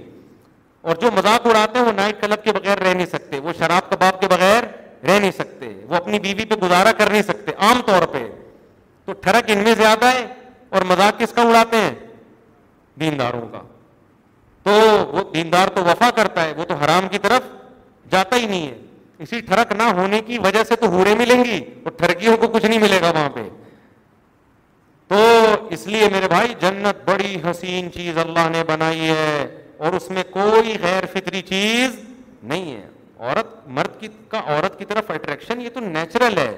اور 0.89 0.97
جو 1.01 1.11
مذاق 1.17 1.47
اڑاتے 1.47 1.79
ہیں 1.79 1.87
وہ 1.87 1.93
نائٹ 1.93 2.21
کلب 2.21 2.43
کے 2.45 2.53
بغیر 2.59 2.79
رہ 2.87 2.95
نہیں 2.95 3.07
سکتے 3.13 3.39
وہ 3.47 3.53
شراب 3.59 3.91
کباب 3.91 4.21
کے 4.21 4.27
بغیر 4.31 4.65
رہ 5.09 5.19
نہیں 5.19 5.31
سکتے 5.39 5.73
وہ 5.89 5.95
اپنی 5.97 6.19
بیوی 6.27 6.45
پہ 6.51 6.55
گزارا 6.63 6.93
کر 6.99 7.11
نہیں 7.11 7.23
سکتے 7.23 7.53
عام 7.67 7.81
طور 7.87 8.07
پہ 8.13 8.27
تو 9.05 9.13
ٹھڑک 9.27 9.51
ان 9.53 9.63
میں 9.65 9.75
زیادہ 9.79 10.13
ہے 10.15 10.27
اور 10.77 10.83
مذاق 10.91 11.19
کس 11.21 11.33
کا 11.35 11.43
اڑاتے 11.49 11.77
ہیں 11.83 11.95
دینداروں 13.01 13.47
کا 13.53 13.61
تو 14.65 14.73
وہ 15.17 15.23
دیندار 15.35 15.69
تو 15.75 15.85
وفا 15.85 16.11
کرتا 16.17 16.45
ہے 16.45 16.53
وہ 16.57 16.65
تو 16.69 16.75
حرام 16.85 17.09
کی 17.13 17.19
طرف 17.29 17.43
جاتا 18.13 18.37
ہی 18.37 18.47
نہیں 18.47 18.67
ہے 18.67 18.77
اسی 19.27 19.41
ٹھڑک 19.47 19.73
نہ 19.79 19.83
ہونے 19.99 20.21
کی 20.27 20.39
وجہ 20.45 20.63
سے 20.69 20.77
تو 20.81 20.89
ہورے 20.91 21.15
ملیں 21.19 21.45
گی 21.45 21.57
اور 21.85 21.93
ٹھڑکیوں 22.03 22.37
کو 22.41 22.49
کچھ 22.53 22.67
نہیں 22.67 22.79
ملے 22.83 23.01
گا 23.03 23.11
وہاں 23.15 23.29
پہ 23.35 23.49
تو 25.13 25.17
اس 25.77 25.87
لیے 25.93 26.09
میرے 26.13 26.29
بھائی 26.29 26.55
جنت 26.61 27.09
بڑی 27.09 27.37
حسین 27.51 27.91
چیز 27.93 28.19
اللہ 28.25 28.49
نے 28.53 28.63
بنائی 28.69 29.09
ہے 29.09 29.47
اور 29.87 29.93
اس 30.01 30.11
میں 30.11 30.23
کوئی 30.31 30.77
غیر 30.83 31.07
فطری 31.13 31.41
چیز 31.49 31.99
نہیں 32.51 32.71
ہے 32.73 32.87
عورت 33.19 33.55
مرد 33.77 33.99
کی 34.01 34.09
کا 34.35 34.41
عورت 34.47 34.79
کی 34.79 34.85
طرف 34.93 35.11
اٹریکشن 35.11 35.61
یہ 35.61 35.69
تو 35.75 35.81
نیچرل 35.99 36.39
ہے 36.39 36.53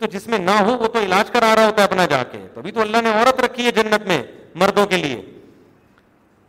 تو 0.00 0.06
جس 0.12 0.26
میں 0.32 0.38
نہ 0.38 0.50
ہو 0.66 0.76
وہ 0.80 0.86
تو 0.94 0.98
علاج 1.04 1.30
کرا 1.32 1.54
رہا 1.56 1.66
ہوتا 1.66 1.82
ہے 1.82 1.86
اپنا 1.86 2.04
جا 2.10 2.22
کے 2.32 2.38
تو 2.54 2.80
اللہ 2.80 3.00
نے 3.04 3.10
عورت 3.10 3.40
رکھی 3.44 3.66
ہے 3.66 3.70
جنت 3.76 4.06
میں 4.08 4.22
مردوں 4.62 4.84
کے 4.86 4.96
لیے 4.96 5.20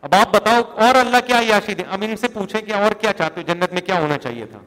اب 0.04 0.14
آپ 0.16 0.34
بتاؤ 0.34 0.62
اور 0.84 0.96
اللہ 0.96 1.26
کیا 1.28 1.40
عیاشی 1.40 1.74
دے 1.76 1.84
اب 1.96 2.04
ان 2.10 2.16
سے 2.18 2.28
پوچھیں 2.34 2.60
کہ 2.66 2.74
اور 2.74 2.92
کیا 3.00 3.12
چاہتے 3.18 3.42
ہو 3.42 3.54
جنت 3.54 3.74
میں 3.74 3.82
کیا 3.86 4.00
ہونا 4.02 4.18
چاہیے 4.24 4.46
تھا 4.52 4.60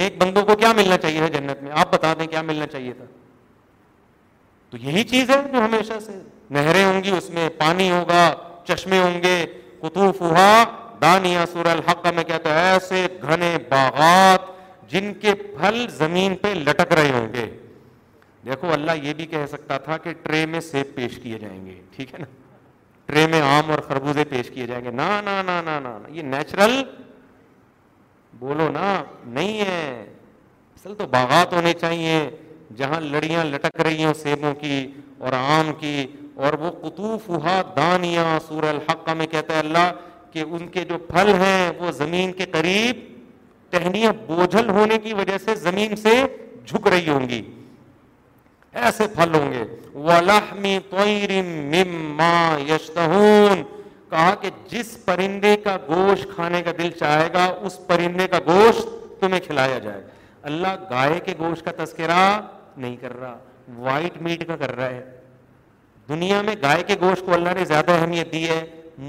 نیک 0.00 0.16
بندوں 0.22 0.42
کو 0.46 0.56
کیا 0.60 0.72
ملنا 0.76 0.96
چاہیے 1.02 1.18
تھا 1.20 1.28
جنت 1.38 1.62
میں 1.62 1.70
آپ 1.80 1.92
بتا 1.92 2.12
دیں 2.18 2.26
کیا 2.26 2.42
ملنا 2.42 2.66
چاہیے 2.72 2.92
تھا 2.94 3.04
تو 4.70 4.76
یہی 4.82 5.04
چیز 5.12 5.30
ہے 5.30 5.36
جو 5.52 5.64
ہمیشہ 5.64 5.98
سے 6.06 6.18
نہریں 6.58 6.84
ہوں 6.84 7.02
گی 7.04 7.10
اس 7.16 7.30
میں 7.30 7.48
پانی 7.58 7.90
ہوگا 7.90 8.30
چشمے 8.68 8.98
ہوں 9.02 9.22
گے 9.22 9.44
ہوا 9.82 10.10
فوہا 10.18 11.44
سور 11.52 11.66
الحق 11.70 12.02
کا 12.04 12.10
میں 12.16 12.22
کہتا 12.26 12.50
ہوں 12.50 12.66
ایسے 12.70 13.06
گھنے 13.22 13.56
باغات 13.68 14.54
جن 14.92 15.12
کے 15.20 15.34
پھل 15.58 15.84
زمین 15.98 16.34
پہ 16.42 16.48
لٹک 16.66 16.92
رہے 17.00 17.10
ہوں 17.12 17.32
گے 17.34 17.44
دیکھو 18.46 18.72
اللہ 18.72 19.04
یہ 19.06 19.14
بھی 19.14 19.26
کہہ 19.26 19.46
سکتا 19.50 19.78
تھا 19.84 19.96
کہ 20.02 20.12
ٹرے 20.22 20.44
میں 20.54 20.60
سیب 20.70 20.94
پیش 20.94 21.18
کیے 21.22 21.38
جائیں 21.38 21.64
گے 21.66 21.80
ٹھیک 21.96 22.12
ہے 22.14 22.18
نا 22.18 22.24
ٹرے 23.06 23.26
میں 23.30 23.40
آم 23.44 23.70
اور 23.70 23.78
خربوزے 23.88 24.24
پیش 24.28 24.48
کیے 24.50 24.66
جائیں 24.66 24.84
گے 24.84 24.90
نا 24.90 25.08
نا 25.24 25.40
نا 25.46 25.60
نا 25.64 25.78
نا 25.80 25.92
یہ 26.12 26.22
نیچرل 26.30 26.80
بولو 28.38 28.68
نا 28.72 28.86
نہیں 29.34 29.60
ہے 29.68 29.90
اصل 30.76 30.94
تو 30.98 31.06
باغات 31.10 31.52
ہونے 31.54 31.72
چاہیے 31.80 32.18
جہاں 32.78 33.00
لڑیاں 33.00 33.44
لٹک 33.44 33.80
رہی 33.80 34.04
ہیں 34.04 34.12
سیبوں 34.22 34.52
کی 34.60 34.86
اور 35.22 35.32
آم 35.36 35.72
کی 35.80 36.06
اور 36.42 36.52
وہ 36.62 36.70
قطوف 36.80 37.28
ہوا 37.28 37.60
دانیاں 37.76 38.38
سور 38.48 38.62
الحقہ 38.68 39.10
میں 39.18 39.26
کہتا 39.32 39.54
ہے 39.54 39.58
اللہ 39.58 39.90
کہ 40.32 40.44
ان 40.48 40.66
کے 40.68 40.84
جو 40.88 40.98
پھل 41.08 41.32
ہیں 41.42 41.70
وہ 41.78 41.90
زمین 41.98 42.32
کے 42.40 42.46
قریب 42.52 42.96
ٹہنیاں 43.70 44.12
بوجھل 44.26 44.68
ہونے 44.70 44.98
کی 45.04 45.14
وجہ 45.20 45.38
سے 45.44 45.54
زمین 45.68 45.96
سے 46.02 46.22
جھک 46.68 46.88
رہی 46.88 47.08
ہوں 47.08 47.28
گی 47.28 47.42
ایسے 48.84 49.04
پھل 49.18 49.30
ہوں 49.34 49.46
گے 49.52 49.60
وَلَحْمِ 50.06 50.68
يَشْتَهُونَ 50.96 53.64
کہا 54.10 54.26
کہ 54.40 54.48
جس 54.70 54.90
پرندے 55.04 55.52
کا 55.64 55.76
گوشت 55.88 56.34
کھانے 56.34 56.58
کا 56.62 56.70
دل 56.78 56.90
چاہے 56.98 57.28
گا 57.34 57.44
اس 57.68 57.78
پرندے 57.86 58.26
کا 58.34 58.38
گوشت 58.46 58.84
تمہیں 59.20 59.40
کھلایا 59.46 59.78
جائے 59.84 60.02
گا 60.02 60.08
اللہ 60.50 60.74
گائے 60.90 61.14
کے 61.26 61.32
گوشت 61.38 61.62
کا 61.64 61.70
تذکرہ 61.82 62.20
نہیں 62.84 62.96
کر 63.00 63.12
رہا 63.20 63.36
وائٹ 63.86 64.14
میٹ 64.22 64.40
کا 64.48 64.56
کر 64.56 64.72
رہا 64.76 64.88
ہے 64.90 65.04
دنیا 66.08 66.38
میں 66.48 66.54
گائے 66.62 66.82
کے 66.88 66.94
گوشت 67.00 67.22
کو 67.26 67.30
اللہ 67.34 67.52
نے 67.58 67.64
زیادہ 67.72 67.92
اہمیت 68.00 68.28
دی 68.32 68.44
ہے 68.48 68.62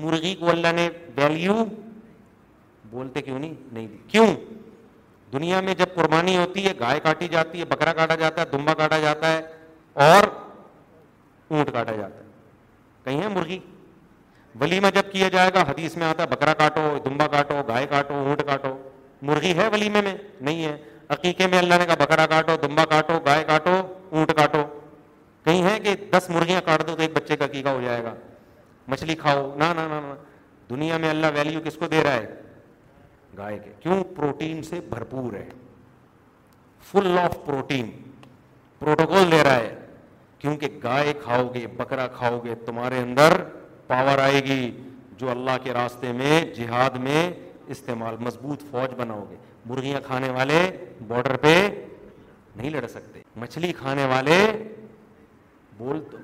مرغی 0.04 0.34
کو 0.36 0.46
اللہ 0.52 0.72
نے 0.76 0.86
ویلیو 1.18 1.54
بولتے 2.92 3.22
کیوں 3.28 3.40
نہیں 3.40 3.54
دی 3.76 3.86
کیوں 4.12 4.28
دنیا 5.34 5.60
میں 5.62 5.74
جب 5.78 5.86
قربانی 5.96 6.38
ہوتی 6.38 6.66
ہے 6.66 6.72
گائے 6.80 7.00
کاٹی 7.04 7.28
جاتی 7.32 7.60
ہے 7.60 7.66
بکرا 7.76 7.94
کاٹا 7.94 8.16
جاتا 8.24 8.42
ہے 8.42 8.48
دمبا 8.58 8.74
کاٹا 8.82 9.00
جاتا 9.00 9.32
ہے 9.34 9.42
اور 10.06 10.26
اونٹ 11.50 11.72
کاٹا 11.74 11.96
جاتا 11.96 12.20
ہے 12.24 12.28
کہیں 13.04 13.22
ہیں 13.22 13.30
مرغی 13.36 13.58
ولیمہ 14.62 14.88
جب 14.96 15.12
کیا 15.12 15.28
جائے 15.36 15.50
گا 15.54 15.62
حدیث 15.70 15.96
میں 15.98 16.06
آتا 16.08 16.24
ہے 16.24 16.28
بکرا 16.34 16.54
کاٹو 16.60 16.82
دمبا 17.06 17.26
کاٹو 17.34 17.62
گائے 17.68 17.86
کاٹو 17.90 18.14
اونٹ 18.28 18.42
کاٹو 18.48 18.74
مرغی 19.30 19.54
ہے 19.58 19.68
ولیمے 19.74 20.02
میں 20.08 20.14
نہیں 20.40 20.64
ہے 20.66 20.76
عقیقے 21.16 21.48
میں 21.52 21.58
اللہ 21.60 21.80
نے 21.80 21.86
کہا 21.86 21.96
بکرا 22.04 22.26
کاٹو 22.34 22.56
دمبا 22.68 22.86
کاٹو 22.90 23.18
گائے 23.26 23.44
کاٹو 23.48 23.76
اونٹ 24.10 24.32
کاٹو 24.38 24.64
کہیں 25.46 25.62
ہیں 25.70 25.80
کہ 25.84 25.96
دس 26.12 26.30
مرغیاں 26.36 26.62
کاٹ 26.66 26.86
دو 26.88 26.96
تو 26.96 27.02
ایک 27.02 27.14
بچے 27.16 27.36
کا 27.38 27.46
عقیقہ 27.46 27.70
ہو 27.70 27.82
جائے 27.86 28.04
گا 28.04 28.14
مچھلی 28.94 29.16
کھاؤ 29.24 29.44
نہ 29.60 29.72
نہ 29.76 29.88
نہ 29.94 30.02
دنیا 30.70 30.98
میں 31.04 31.10
اللہ 31.10 31.36
ویلیو 31.36 31.62
کس 31.66 31.76
کو 31.80 31.88
دے 31.96 32.04
رہا 32.04 32.14
ہے 32.14 32.36
گائے 33.38 33.58
کے 33.64 33.74
کیوں 33.82 34.04
پروٹین 34.16 34.62
سے 34.70 34.80
بھرپور 34.90 35.34
ہے 35.34 35.48
فل 36.92 37.18
آف 37.24 37.38
پروٹین 37.46 37.90
پروٹوکول 38.80 39.32
دے 39.32 39.44
رہا 39.44 39.56
ہے 39.56 39.76
کیونکہ 40.40 40.68
گائے 40.84 41.14
کھاؤ 41.24 41.48
گے 41.54 41.66
بکرا 41.78 42.08
کھاؤ 42.18 42.40
گے 42.44 42.56
تمہارے 42.66 42.98
اندر 43.02 43.32
پاور 43.88 44.18
آئے 44.24 44.44
گی 44.46 44.62
جو 45.18 45.30
اللہ 45.32 45.58
کے 45.64 45.74
راستے 45.74 46.12
میں 46.18 46.40
جہاد 46.56 46.98
میں 47.06 47.22
استعمال 47.76 48.16
مضبوط 48.26 48.64
فوج 48.72 48.94
بناؤ 48.98 49.24
گے 49.30 49.36
مرغیاں 49.70 50.02
کھانے 50.08 50.30
والے 50.36 50.60
بارڈر 51.08 51.38
پہ 51.46 51.54
نہیں 52.56 52.70
لڑ 52.70 52.86
سکتے 52.90 53.22
مچھلی 53.42 53.72
کھانے 53.78 54.06
والے 54.14 54.38
بول 55.78 56.04
تو 56.12 56.18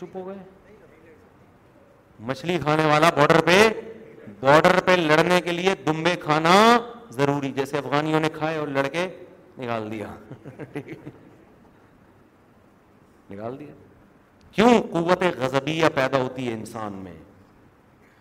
چپ 0.00 0.16
ہو 0.16 0.26
گئے 0.26 0.38
مچھلی 2.28 2.58
کھانے 2.62 2.84
والا 2.86 3.10
بارڈر 3.16 3.40
پہ 3.46 3.56
بارڈر 4.40 4.80
پہ 4.86 4.90
لڑنے 4.96 5.40
کے 5.44 5.50
لیے 5.52 5.74
دمبے 5.86 6.14
کھانا 6.24 6.52
ضروری 7.20 7.52
جیسے 7.56 7.78
افغانیوں 7.78 8.20
نے 8.20 8.28
کھائے 8.38 8.56
اور 8.58 8.68
لڑکے 8.78 9.08
نکال 9.58 9.90
دیا 9.90 10.14
نکال 13.30 13.58
دیا 13.58 13.74
کیوں 14.54 14.80
قوت 14.92 15.22
غزبیہ 15.38 15.88
پیدا 15.94 16.20
ہوتی 16.22 16.46
ہے 16.46 16.52
انسان 16.52 16.92
میں 17.02 17.12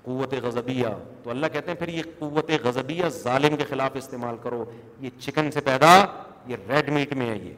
قوت 0.04 0.34
غزبیہ 0.44 0.88
تو 1.24 1.30
اللہ 1.30 1.48
کہتے 1.54 1.72
ہیں 1.72 1.78
پھر 1.80 1.88
یہ 1.94 2.04
قوت 2.20 2.52
غزبیہ 2.64 3.06
ظالم 3.22 3.56
کے 3.58 3.64
خلاف 3.70 3.96
استعمال 3.98 4.36
کرو 4.44 4.64
یہ 5.06 5.10
چکن 5.20 5.52
سے 5.52 5.62
پیدا 5.70 5.94
یہ 6.48 6.58
ریڈ 6.70 6.90
میٹ 6.98 7.14
میں 7.22 7.30
ہے 7.30 7.36
یہ 7.38 7.54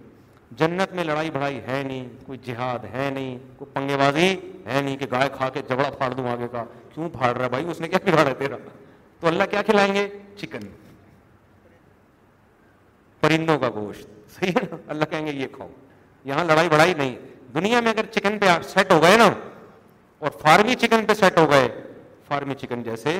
جنت 0.60 0.94
میں 0.95 1.03
لڑائی 1.03 1.30
بھڑائی 1.32 1.60
ہے 1.68 1.82
نہیں 1.88 2.07
کوئی 2.26 2.40
جہاد 2.45 2.86
ہے 2.94 3.10
نہیں 3.14 3.38
کوئی 3.57 3.72
پنگے 3.73 3.98
بازی 3.98 4.28
ہے 4.65 4.82
نہیں 4.82 4.98
کہ 4.98 5.06
گائے 5.11 5.30
کھا 5.38 5.49
کے 5.57 5.61
جبڑا 5.69 5.90
پھاڑ 5.98 6.11
دوں 6.14 6.28
آگے 6.32 6.48
کا 6.52 6.64
کیوں 6.94 7.10
پھاڑ 7.14 7.34
رہا 7.38 7.44
ہے 7.45 7.49
بھائی 7.49 7.69
اس 7.72 7.80
نے 7.82 7.88
کیا 7.90 7.99
پھاڑا 8.06 8.28
ہے 8.30 8.34
تیرا 8.40 8.57
تو 9.19 9.28
اللہ 9.28 9.44
کیا 9.49 9.61
کھلائیں 9.69 9.94
گے 9.95 10.07
چکن 10.40 10.68
پرندوں 13.22 13.57
کا 13.60 13.69
گوشت 13.76 14.07
صحیح 14.40 14.52
ہے 14.61 14.76
اللہ 14.95 15.06
کہیں 15.10 15.26
گے 15.26 15.32
یہ 15.36 15.48
کھاؤ 15.53 15.68
یہاں 16.26 16.44
لڑائی 16.45 16.69
بھڑائی 16.69 16.94
نہیں 16.98 17.15
دنیا 17.53 17.80
میں 17.84 17.91
اگر 17.91 18.06
چکن 18.11 18.38
پہ 18.40 18.45
سیٹ 18.68 18.91
ہو 18.91 19.02
گئے 19.02 19.18
نا 19.18 19.28
اور 20.19 20.30
فارمی 20.41 20.76
چکن 20.82 21.06
پہ 21.07 21.14
سیٹ 21.19 21.38
ہو 21.40 21.49
گئے 21.52 21.68
فارمی 22.28 22.53
چکن 22.61 22.84
جیسے 22.84 23.18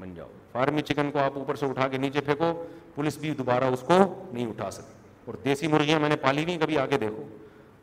بن 0.00 0.14
جاؤ 0.14 0.28
فارمی 0.52 0.82
چکن 0.88 1.10
کو 1.12 1.18
آپ 1.18 1.36
اوپر 1.38 1.54
سے 1.60 1.66
اٹھا 1.66 1.88
کے 1.88 1.98
نیچے 1.98 2.20
پھینکو 2.24 2.52
پولیس 2.94 3.16
بھی 3.18 3.30
دوبارہ 3.38 3.64
اس 3.72 3.80
کو 3.86 3.94
نہیں 4.32 4.46
اٹھا 4.46 4.70
سکتی 4.70 4.94
اور 5.26 5.34
دیسی 5.44 5.66
مرغیاں 5.66 5.98
میں 6.00 6.08
نے 6.08 6.16
پالی 6.22 6.44
نہیں 6.44 6.58
کبھی 6.58 6.78
آگے 6.78 6.98
دیکھو 6.98 7.22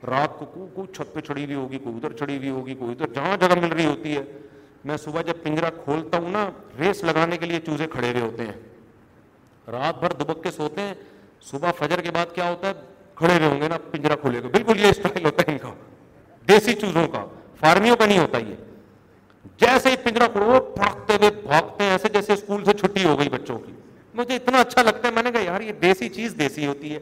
رات 0.10 0.38
کو 0.40 0.46
کو 0.54 0.66
کو 0.76 0.86
چھت 0.94 1.14
پہ 1.14 1.20
چڑی 1.28 1.44
ہوئی 1.44 1.56
ہوگی 1.56 1.78
کوئی 1.84 1.96
ادھر 1.96 2.14
چڑی 2.20 2.38
ہوئی 2.38 2.50
ہوگی 2.50 2.76
کوئی 2.80 2.92
ادھر 2.92 3.14
جہاں 3.16 3.36
جگہ 3.42 3.60
مل 3.62 3.72
رہی 3.72 3.86
ہوتی 3.86 4.16
ہے 4.16 4.24
میں 4.90 4.98
صبح 5.04 5.22
جب 5.28 5.44
پنجرا 5.44 5.70
کھولتا 5.84 6.18
ہوں 6.18 6.30
نا 6.32 6.50
ریس 6.80 7.04
لگانے 7.04 7.38
کے 7.38 7.46
لیے 7.46 7.60
چوزے 7.66 7.88
کھڑے 7.92 8.10
ہوئے 8.12 8.22
ہوتے 8.22 8.46
ہیں 8.48 9.72
رات 9.72 10.00
بھر 10.00 10.14
دبک 10.24 10.44
کے 10.44 10.52
سوتے 10.52 10.82
ہیں 10.82 10.94
صبح 11.52 11.72
فجر 11.78 12.02
کے 12.02 12.12
بعد 12.16 12.34
کیا 12.36 12.50
ہوتا 12.50 12.68
ہے 12.68 12.74
کھڑے 13.16 13.34
گے 13.62 13.68
نا 13.70 13.78
پنجرا 13.92 14.16
کھولے 14.22 14.42
گا 14.44 14.48
بالکل 14.54 14.80
یہ 14.84 14.90
اسٹائل 14.90 15.26
ہوتا 15.26 15.44
ہے 15.48 15.52
ان 15.54 15.58
کا 15.62 15.74
دیسی 16.50 16.74
چوزوں 16.82 17.08
کا 17.14 17.26
فارمیوں 17.60 17.96
کا 17.98 18.06
نہیں 18.06 18.20
ہوتا 18.20 18.38
یہ 18.38 18.56
جیسے 19.60 19.90
ہی 19.90 19.96
پنجرا 20.04 20.28
کھلو 20.28 20.60
وہ 22.48 22.72
چھٹی 22.72 23.04
ہو 23.06 23.18
گئی 23.20 23.30
بچوں 23.30 23.58
کی 23.66 23.72
مجھے 24.18 24.36
اتنا 24.36 24.60
اچھا 24.62 24.82
لگتا 24.84 25.08
ہے 25.08 25.14
میں 25.14 25.24
نے 25.24 25.32
کہا 25.32 25.42
یار 25.42 25.62
یہ 25.62 25.72
دیسی 25.82 26.10
چیز 26.18 26.36
دیسی 26.40 26.66
ہوتی 26.66 26.94
ہے 26.94 27.00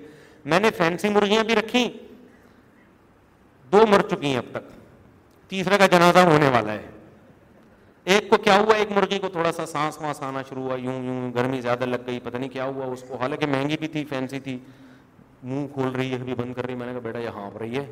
میں 0.53 0.59
نے 0.59 0.69
فینسی 0.77 1.09
مرغیاں 1.09 1.43
بھی 1.43 1.55
رکھی 1.55 1.87
دو 3.71 3.85
مر 3.89 4.01
چکی 4.11 4.27
ہیں 4.27 4.37
اب 4.37 4.51
تک 4.51 4.69
تیسرے 5.49 5.77
کا 5.77 5.85
جنازہ 5.91 6.19
ہونے 6.29 6.49
والا 6.53 6.73
ہے 6.73 6.89
ایک 8.13 8.29
کو 8.29 8.37
کیا 8.43 8.59
ہوا 8.59 8.75
ایک 8.75 8.91
مرغی 8.91 9.19
کو 9.19 9.29
تھوڑا 9.29 9.51
سا 9.55 9.65
سانس 9.65 9.97
وانس 10.01 10.21
آنا 10.23 10.41
شروع 10.49 10.63
ہوا 10.63 10.75
یوں 10.79 10.93
یوں 11.05 11.31
گرمی 11.33 11.61
زیادہ 11.61 11.85
لگ 11.85 12.07
گئی 12.07 12.19
پتہ 12.23 12.37
نہیں 12.37 12.49
کیا 12.49 12.65
ہوا 12.65 12.85
اس 12.93 13.03
کو 13.07 13.17
حالانکہ 13.21 13.45
مہنگی 13.47 13.77
بھی 13.79 13.87
تھی 13.95 14.03
فینسی 14.09 14.39
تھی 14.47 14.57
منہ 15.43 15.67
کھول 15.73 15.89
رہی 15.95 16.11
ہے 16.11 16.35
بند 16.37 16.53
کر 16.53 16.65
رہی 16.65 16.73
ہے 16.73 16.77
میں 16.79 16.85
نے 16.87 16.91
کہا 16.93 16.99
بیٹا 17.03 17.19
یہ 17.19 17.29
ہانپ 17.35 17.57
رہی 17.57 17.77
ہے 17.77 17.85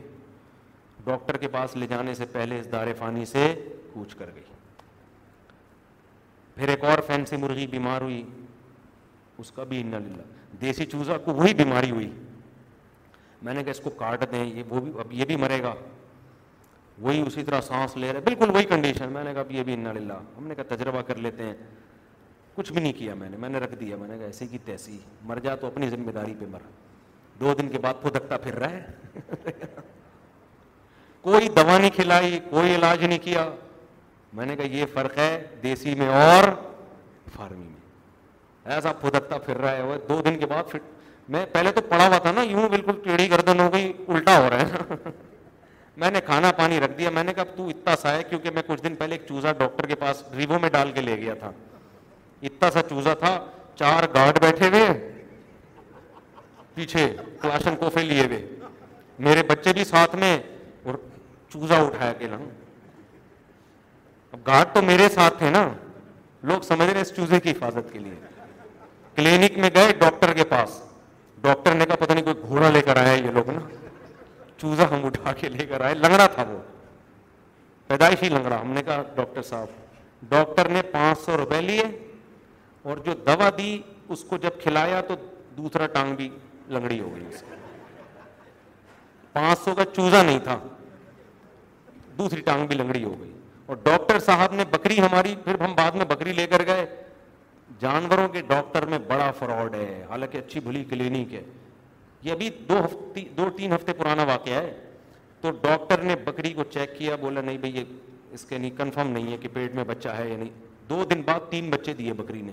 ڈاکٹر 1.06 1.38
کے 1.38 1.48
پاس 1.52 1.76
لے 1.76 1.88
جانے 1.88 2.14
سے 2.14 2.26
پہلے 2.32 2.60
اس 2.60 2.72
دار 2.72 2.88
فانی 2.98 3.26
سے 3.26 3.48
کوچ 3.94 4.14
کر 4.16 4.30
گئی 4.36 4.44
پھر 6.56 6.68
ایک 6.70 6.84
اور 6.86 7.00
فینسی 7.08 7.36
مرغی 7.38 7.68
بیمار 7.68 8.02
ہوئی 8.02 8.22
اس 9.42 9.52
کا 9.56 9.64
بھی 9.64 9.80
ان 9.82 9.92
للہ 9.92 10.22
دیسی 10.62 10.86
چوزا 10.92 11.18
کو 11.26 11.34
وہی 11.34 11.54
بیماری 11.54 11.92
ہوئی 11.92 12.10
میں 13.42 13.54
نے 13.54 13.64
کہا 13.64 13.72
اس 13.72 13.80
کو 13.84 13.90
کاٹ 14.00 14.24
دیں 14.32 14.44
یہ 14.44 14.64
وہ 14.70 14.82
بھی 14.82 14.92
اب 15.00 15.14
یہ 15.14 15.26
بھی 15.26 15.36
مرے 15.44 15.62
گا 15.64 15.74
وہی 17.02 17.22
اسی 17.28 17.44
طرح 17.44 17.62
سانس 17.68 17.96
لے 17.98 18.12
رہے 18.14 18.22
بالکل 18.22 18.50
وہی 18.56 18.64
کنڈیشن 18.70 19.12
میں 19.14 19.24
نے 19.24 19.34
کہا 19.34 19.42
اب 19.42 19.52
یہ 19.52 19.64
بھی 19.64 19.74
ان 19.74 19.88
للہ 19.98 20.14
ہم 20.38 20.48
نے 20.48 20.56
کہا 20.56 20.76
تجربہ 20.76 21.02
کر 21.08 21.18
لیتے 21.28 21.44
ہیں 21.46 21.54
کچھ 22.56 22.72
بھی 22.74 22.82
نہیں 22.82 22.94
کیا 22.98 23.14
میں 23.16 23.30
نے 23.30 23.38
میں 23.38 23.50
نے 23.50 23.60
رکھ 23.60 23.76
دیا 23.80 23.96
میں 23.98 24.08
نے 24.08 24.18
کہا 24.18 24.26
ایسے 24.26 24.48
کی 24.48 24.58
تیسی 24.66 24.98
مر 25.26 25.40
جا 25.44 25.56
تو 25.62 25.68
اپنی 25.68 25.90
ذمہ 25.90 26.12
داری 26.12 26.34
پہ 26.40 26.46
مر 26.52 26.60
دو 27.40 27.54
دن 27.60 27.70
کے 27.74 27.80
بعد 27.82 28.02
پھدکتا 28.02 28.38
پھر 28.44 28.56
رہا 28.60 28.70
ہے 28.70 29.52
کوئی 31.22 31.48
دوا 31.58 31.78
نہیں 31.78 31.90
کھلائی 31.96 32.40
کوئی 32.50 32.76
علاج 32.76 33.04
نہیں 33.04 33.18
کیا 33.24 33.48
میں 34.38 34.46
نے 34.46 34.56
کہا 34.56 34.76
یہ 34.78 34.86
فرق 34.94 35.18
ہے 35.18 35.32
دیسی 35.64 35.94
میں 36.00 36.08
اور 36.24 36.48
فارمی 37.36 37.64
میں 37.64 37.78
میں 38.66 38.74
ایسا 38.76 38.94
پھر 39.02 39.20
پھر 39.46 39.66
دو 40.10 40.22
دن 40.26 40.38
کے 40.40 40.46
بعد 40.54 40.76
پہلے 41.52 41.72
تو 41.72 41.82
پڑا 41.90 42.08
ہوا 42.08 42.18
تھا 42.26 42.32
نا 42.36 42.42
یوں 42.44 42.68
بالکل 42.70 43.00
ٹیڑھی 43.04 43.30
گردن 43.32 43.60
ہو 43.60 43.72
گئی 43.74 43.92
الٹا 44.14 44.38
ہو 44.44 44.50
رہا 44.50 44.68
ہے 44.70 45.12
میں 46.04 46.10
نے 46.12 46.20
کھانا 46.26 46.52
پانی 46.58 46.80
رکھ 46.80 46.98
دیا 46.98 47.10
میں 47.18 47.24
نے 47.24 47.34
کہا 47.36 47.44
تو 47.56 47.68
اتنا 47.70 47.96
سا 48.02 48.12
ہے 48.16 48.24
کیونکہ 48.30 48.52
میں 48.56 48.62
کچھ 48.68 48.84
دن 48.84 48.96
پہلے 49.00 49.16
ایک 49.16 49.28
چوزا 49.28 49.52
ڈاکٹر 49.60 49.86
کے 49.88 49.96
پاس 50.04 50.24
ریوو 50.38 50.60
میں 50.62 50.70
ڈال 50.74 50.92
کے 50.96 51.02
لے 51.02 51.16
گیا 51.22 51.34
تھا 51.40 51.52
اتنا 52.50 52.70
سا 52.74 52.82
چوزا 52.90 53.14
تھا 53.24 53.38
چار 53.80 54.04
گارڈ 54.14 54.40
بیٹھے 54.42 54.68
ہوئے 54.70 54.88
پیچھے 56.76 57.08
کلاشن 57.42 57.76
کوفے 57.80 58.02
لیے 58.04 58.26
ہوئے 58.26 58.46
میرے 59.28 59.44
بچے 59.50 59.74
بھی 59.74 59.84
ساتھ 59.84 60.16
میں 60.16 60.36
اور 60.84 60.94
چوزا 61.54 61.78
اٹھایا 61.86 62.14
کے 62.20 62.28
لنگ 62.28 62.48
اب 64.34 64.40
گارڈ 64.48 64.74
تو 64.74 64.82
میرے 64.88 65.08
ساتھ 65.14 65.38
تھے 65.40 65.50
نا 65.50 65.68
لوگ 66.50 66.62
سمجھ 66.68 66.90
رہے 66.90 67.02
اس 67.02 67.14
چوزے 67.16 67.40
کی 67.40 67.52
حفاظت 67.52 67.92
کے 67.94 68.00
لیے 68.00 68.16
کلینک 69.16 69.58
میں 69.60 69.70
گئے 69.76 69.94
ڈاکٹر 70.00 70.34
کے 70.34 70.44
پاس 70.50 70.82
ڈاکٹر 71.42 71.74
نے 71.76 71.86
کہا 71.86 71.96
پتہ 72.04 72.14
نہیں 72.14 72.24
کوئی 72.26 72.48
گھوڑا 72.48 72.70
لے 72.70 72.82
کر 72.86 72.98
آیا 72.98 73.14
یہ 73.14 73.32
لوگ 73.34 73.50
نا 73.52 73.60
چوزا 74.58 74.88
ہم 74.92 75.06
اٹھا 75.06 75.34
کے 75.40 75.50
لے 75.50 75.66
کر 75.66 75.82
آئے 75.86 75.94
لنگڑا 75.96 76.26
تھا 76.36 76.44
وہ 76.50 76.58
پیدائشی 77.88 78.30
لنگڑا 78.30 78.60
ہم 78.62 78.72
نے 78.74 78.82
کہا 78.86 79.02
ڈاکٹر 79.16 79.42
صاحب 79.50 80.28
ڈاکٹر 80.30 80.68
نے 80.70 80.82
پانچ 80.92 81.20
سو 81.26 81.38
روپے 81.38 81.62
لیے 81.62 81.84
اور 82.90 82.98
جو 83.06 83.14
دوا 83.28 83.50
دی 83.58 83.78
اس 84.10 84.24
کو 84.30 84.38
جب 84.44 84.60
کھلایا 84.62 85.02
تو 85.08 85.16
دوسرا 85.58 85.88
ٹانگ 85.94 86.16
بھی 86.16 86.30
لنگڑی 86.74 87.00
ہو 87.00 87.14
گئی 87.16 87.26
اس 87.28 87.44
پانچ 89.34 89.60
سو 89.66 89.74
کا 89.76 89.86
چوزا 89.96 90.22
نہیں 90.24 90.40
تھا 90.44 90.58
دوسری 92.18 92.42
ٹانگ 92.50 92.68
بھی 92.68 92.76
لنگڑی 92.76 93.04
ہو 93.04 93.16
گئی 93.20 93.32
اور 93.70 93.78
ڈاکٹر 93.84 94.20
صاحب 94.26 94.54
نے 94.56 94.64
بکری 94.72 95.00
ہماری 95.00 95.36
پھر 95.44 95.62
ہم 95.62 95.74
بعد 95.76 95.96
میں 96.02 96.06
بکری 96.10 96.34
لے 96.40 96.48
کر 96.52 96.66
گئے 96.68 96.86
جانوروں 97.82 98.28
کے 98.34 98.42
ڈاکٹر 98.48 98.86
میں 98.94 99.00
بڑا 99.08 99.30
فراڈ 99.40 99.76
ہے 99.76 100.04
حالانکہ 100.10 100.38
اچھی 100.38 100.60
بھلی 100.68 100.84
کلینک 100.90 101.34
ہے 101.34 101.44
یہ 102.24 102.32
ابھی 102.32 102.50
دو 102.70 102.80
دو 103.38 103.50
تین 103.58 103.74
ہفتے 103.74 103.94
پرانا 103.98 104.24
واقعہ 104.30 104.54
ہے 104.62 104.74
تو 105.42 105.52
ڈاکٹر 105.62 106.02
نے 106.04 106.16
بکری 106.24 106.54
کو 106.54 106.64
چیک 106.74 106.98
کیا 106.98 107.16
بولا 107.22 107.42
نہیں 107.42 107.58
بھائی 107.58 107.76
یہ 107.76 107.84
اس 108.38 108.44
کے 108.46 108.58
نہیں 108.58 108.72
کنفرم 108.78 109.12
نہیں 109.12 109.32
ہے 109.32 109.38
کہ 109.42 109.48
پیٹ 109.54 109.76
میں 109.76 109.84
بچہ 109.92 110.10
ہے 110.18 110.30
یا 110.30 110.38
نہیں 110.38 110.50
دو 110.90 111.04
دن 111.12 111.22
بعد 111.26 111.50
تین 111.52 111.70
بچے 111.70 111.94
دیے 112.02 112.14
بکری 112.24 112.42
نے 112.42 112.52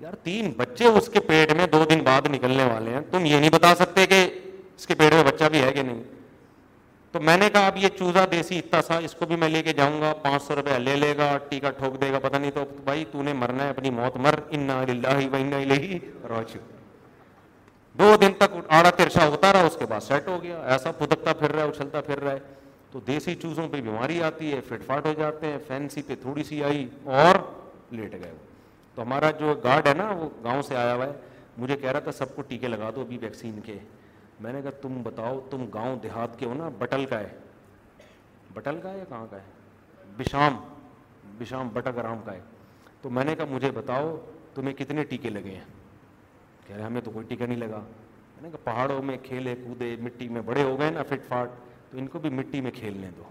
یار 0.00 0.12
تین 0.24 0.52
بچے 0.56 0.84
اس 0.98 1.08
کے 1.12 1.20
پیٹ 1.26 1.52
میں 1.56 1.66
دو 1.72 1.84
دن 1.90 2.00
بعد 2.04 2.26
نکلنے 2.34 2.64
والے 2.72 2.90
ہیں 2.94 3.00
تم 3.10 3.24
یہ 3.26 3.38
نہیں 3.38 3.50
بتا 3.52 3.74
سکتے 3.78 4.06
کہ 4.12 4.24
اس 4.26 4.86
کے 4.86 4.94
پیٹ 4.98 5.14
میں 5.14 5.22
بچہ 5.24 5.48
بھی 5.52 5.62
ہے 5.62 5.72
کہ 5.72 5.82
نہیں 5.82 6.02
تو 7.12 7.20
میں 7.28 7.36
نے 7.38 7.48
کہا 7.52 7.66
اب 7.66 7.76
یہ 7.82 7.88
چوزا 7.98 8.24
دیسی 8.30 8.58
اتنا 8.58 8.80
سا 8.86 8.96
اس 9.04 9.14
کو 9.18 9.26
بھی 9.26 9.36
میں 9.36 9.48
لے 9.48 9.62
کے 9.62 9.72
جاؤں 9.78 10.00
گا 10.00 10.12
پانچ 10.22 10.42
سو 10.42 10.56
روپیہ 10.56 10.76
لے 10.78 10.94
لے 10.96 11.12
گا 11.18 11.30
ٹیکا 11.48 11.70
ٹھوک 11.78 12.00
دے 12.00 12.12
گا 12.12 12.18
پتا 12.22 12.38
نہیں 12.38 12.50
تو 12.54 12.64
بھائی 12.84 13.04
تو 13.12 13.22
نے 13.22 13.32
مرنا 13.42 13.64
ہے 13.64 13.68
اپنی 13.70 13.90
موت 14.00 14.16
مر 14.26 14.38
انہ 14.58 14.72
ولی 15.32 15.98
روچی 16.28 16.58
دو 17.98 18.14
دن 18.20 18.32
تک 18.38 18.54
آڑا 18.78 18.90
ترشا 18.96 19.26
ہوتا 19.28 19.52
رہا 19.52 19.66
اس 19.70 19.76
کے 19.78 19.86
بعد 19.88 20.00
سیٹ 20.00 20.28
ہو 20.28 20.42
گیا 20.42 20.60
ایسا 20.74 20.92
پھدکتا 20.98 21.32
پھر 21.40 21.52
رہا 21.54 21.62
ہے 21.62 21.68
اچھلتا 21.68 22.00
پھر 22.10 22.20
رہا 22.22 22.32
ہے 22.32 22.38
تو 22.92 23.00
دیسی 23.06 23.34
چوزوں 23.42 23.68
پہ 23.72 23.80
بیماری 23.80 24.22
آتی 24.30 24.52
ہے 24.52 24.60
فٹ 24.68 24.86
فاٹ 24.86 25.06
ہو 25.06 25.12
جاتے 25.18 25.46
ہیں 25.46 25.58
فینسی 25.66 26.02
پہ 26.06 26.14
تھوڑی 26.22 26.44
سی 26.48 26.62
آئی 26.64 26.86
اور 27.24 27.38
لیٹ 27.98 28.12
گئے 28.12 28.30
وہ 28.30 28.48
تو 29.00 29.04
ہمارا 29.06 29.30
جو 29.40 29.52
گارڈ 29.64 29.86
ہے 29.86 29.92
نا 29.96 30.08
وہ 30.16 30.28
گاؤں 30.44 30.62
سے 30.62 30.74
آیا 30.76 30.94
ہوا 30.94 31.04
ہے 31.06 31.10
مجھے 31.58 31.76
کہہ 31.76 31.90
رہا 31.92 32.00
تھا 32.08 32.12
سب 32.12 32.34
کو 32.36 32.42
ٹیکے 32.48 32.68
لگا 32.68 32.88
دو 32.94 33.00
ابھی 33.00 33.18
ویکسین 33.20 33.60
کے 33.64 33.78
میں 34.44 34.52
نے 34.52 34.60
کہا 34.62 34.70
تم 34.80 35.00
بتاؤ 35.02 35.38
تم 35.50 35.64
گاؤں 35.74 35.96
دیہات 36.02 36.38
کے 36.38 36.46
ہو 36.46 36.54
نا 36.54 36.68
بٹل 36.78 37.04
کا 37.10 37.20
ہے 37.20 37.28
بٹل 38.54 38.80
کا 38.82 38.92
ہے 38.92 38.98
یا 38.98 39.04
کہاں 39.08 39.26
کا 39.30 39.36
ہے 39.36 40.12
بشام 40.16 40.56
بشام 41.38 41.68
گرام 41.96 42.18
کا 42.24 42.32
ہے 42.32 42.40
تو 43.02 43.10
میں 43.16 43.24
نے 43.24 43.34
کہا 43.36 43.44
مجھے 43.50 43.70
بتاؤ 43.74 44.16
تمہیں 44.54 44.74
کتنے 44.78 45.04
ٹیکے 45.12 45.30
لگے 45.30 45.54
ہیں 45.54 45.64
کہہ 46.66 46.76
رہے 46.76 46.84
ہمیں 46.84 47.00
تو 47.04 47.10
کوئی 47.10 47.26
ٹیکا 47.28 47.46
نہیں 47.46 47.58
لگا 47.58 47.78
میں 47.80 48.42
نے 48.42 48.50
کہا 48.50 48.64
پہاڑوں 48.64 49.00
میں 49.06 49.16
کھیلے 49.22 49.54
کودے 49.66 49.94
مٹی 50.00 50.28
میں 50.36 50.40
بڑے 50.50 50.62
ہو 50.62 50.78
گئے 50.80 50.90
نا 50.90 51.02
فٹ 51.08 51.26
فاٹ 51.28 51.50
تو 51.90 51.98
ان 51.98 52.06
کو 52.08 52.18
بھی 52.26 52.30
مٹی 52.40 52.60
میں 52.66 52.70
کھیلنے 52.80 53.10
دو 53.16 53.30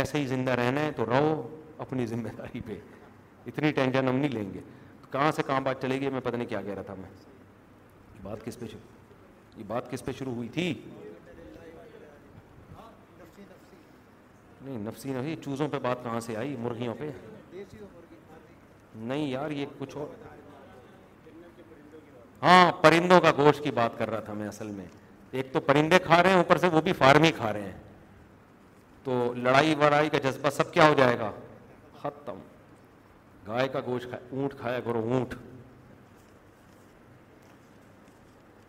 ایسے 0.00 0.18
ہی 0.18 0.26
زندہ 0.34 0.50
رہنا 0.64 0.84
ہے 0.84 0.90
تو 0.96 1.06
رہو 1.10 1.40
اپنی 1.86 2.06
ذمہ 2.06 2.28
داری 2.38 2.60
پہ 2.66 2.78
اتنی 3.46 3.70
ٹینشن 3.78 4.08
ہم 4.08 4.16
نہیں 4.16 4.30
لیں 4.34 4.52
گے 4.54 4.60
کہاں 5.12 5.30
سے 5.36 5.42
کہاں 5.46 5.60
بات 5.64 5.82
چلے 5.82 6.00
گی 6.00 6.10
میں 6.10 6.20
پتہ 6.24 6.36
نہیں 6.36 6.48
کیا 6.48 6.60
کہہ 6.62 6.74
رہا 6.74 6.82
تھا 6.86 6.94
میں 6.98 7.08
بات 8.22 8.44
کس 8.44 8.58
پہ 8.58 8.66
شروع 8.66 9.58
یہ 9.60 9.64
بات 9.66 9.90
کس 9.90 10.04
پہ 10.04 10.12
شروع 10.18 10.34
ہوئی 10.34 10.48
تھی 10.54 10.72
نہیں 14.62 14.78
نفسی 14.86 15.12
نفی 15.12 15.34
چوزوں 15.44 15.68
پہ 15.68 15.78
بات 15.82 16.02
کہاں 16.04 16.20
سے 16.26 16.36
آئی 16.36 16.54
مرغیوں 16.60 16.94
پہ 16.98 17.10
نہیں 18.94 19.26
یار 19.28 19.50
یہ 19.50 19.66
کچھ 19.78 19.96
اور 19.96 20.22
ہاں 22.42 22.70
پرندوں 22.82 23.20
کا 23.20 23.30
گوشت 23.36 23.62
کی 23.64 23.70
بات 23.74 23.98
کر 23.98 24.10
رہا 24.10 24.20
تھا 24.20 24.32
میں 24.38 24.48
اصل 24.48 24.70
میں 24.70 24.84
ایک 25.38 25.52
تو 25.52 25.60
پرندے 25.66 25.98
کھا 26.04 26.22
رہے 26.22 26.30
ہیں 26.30 26.36
اوپر 26.36 26.56
سے 26.64 26.68
وہ 26.72 26.80
بھی 26.88 26.92
فارمی 26.98 27.30
کھا 27.36 27.52
رہے 27.52 27.62
ہیں 27.70 27.78
تو 29.04 29.32
لڑائی 29.36 29.74
وڑائی 29.78 30.10
کا 30.10 30.18
جذبہ 30.28 30.50
سب 30.56 30.72
کیا 30.72 30.88
ہو 30.88 30.94
جائے 30.98 31.18
گا 31.18 31.30
ختم 32.02 32.38
گائے 33.46 33.68
کا 33.68 33.80
گوشت 33.86 34.14
اونٹ 34.32 34.54
کھایا 34.58 34.80
کرو 34.84 34.98
اونٹ 35.12 35.34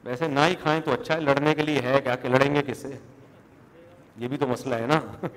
ویسے 0.03 0.27
نہ 0.27 0.39
ہی 0.47 0.55
کھائیں 0.61 0.79
تو 0.85 0.91
اچھا 0.93 1.15
ہے 1.15 1.19
لڑنے 1.19 1.53
کے 1.55 1.61
لیے 1.61 1.81
ہے 1.83 1.99
کیا 2.03 2.15
کہ 2.21 2.29
لڑیں 2.29 2.53
گے 2.55 2.61
کس 2.67 2.77
سے 2.77 2.97
یہ 4.23 4.27
بھی 4.27 4.37
تو 4.37 4.47
مسئلہ 4.47 4.75
ہے 4.81 4.85
نا 4.87 4.99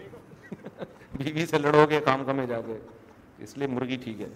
بیوی 1.13 1.47
سے 1.51 1.59
لڑو 1.59 1.85
گے 1.91 2.01
کام 2.05 2.25
کمے 2.25 2.47
جا 2.47 2.61
کے 2.67 2.79
اس 3.45 3.57
لیے 3.59 3.67
مرغی 3.69 3.97
ٹھیک 4.05 4.21
ہے 4.21 4.27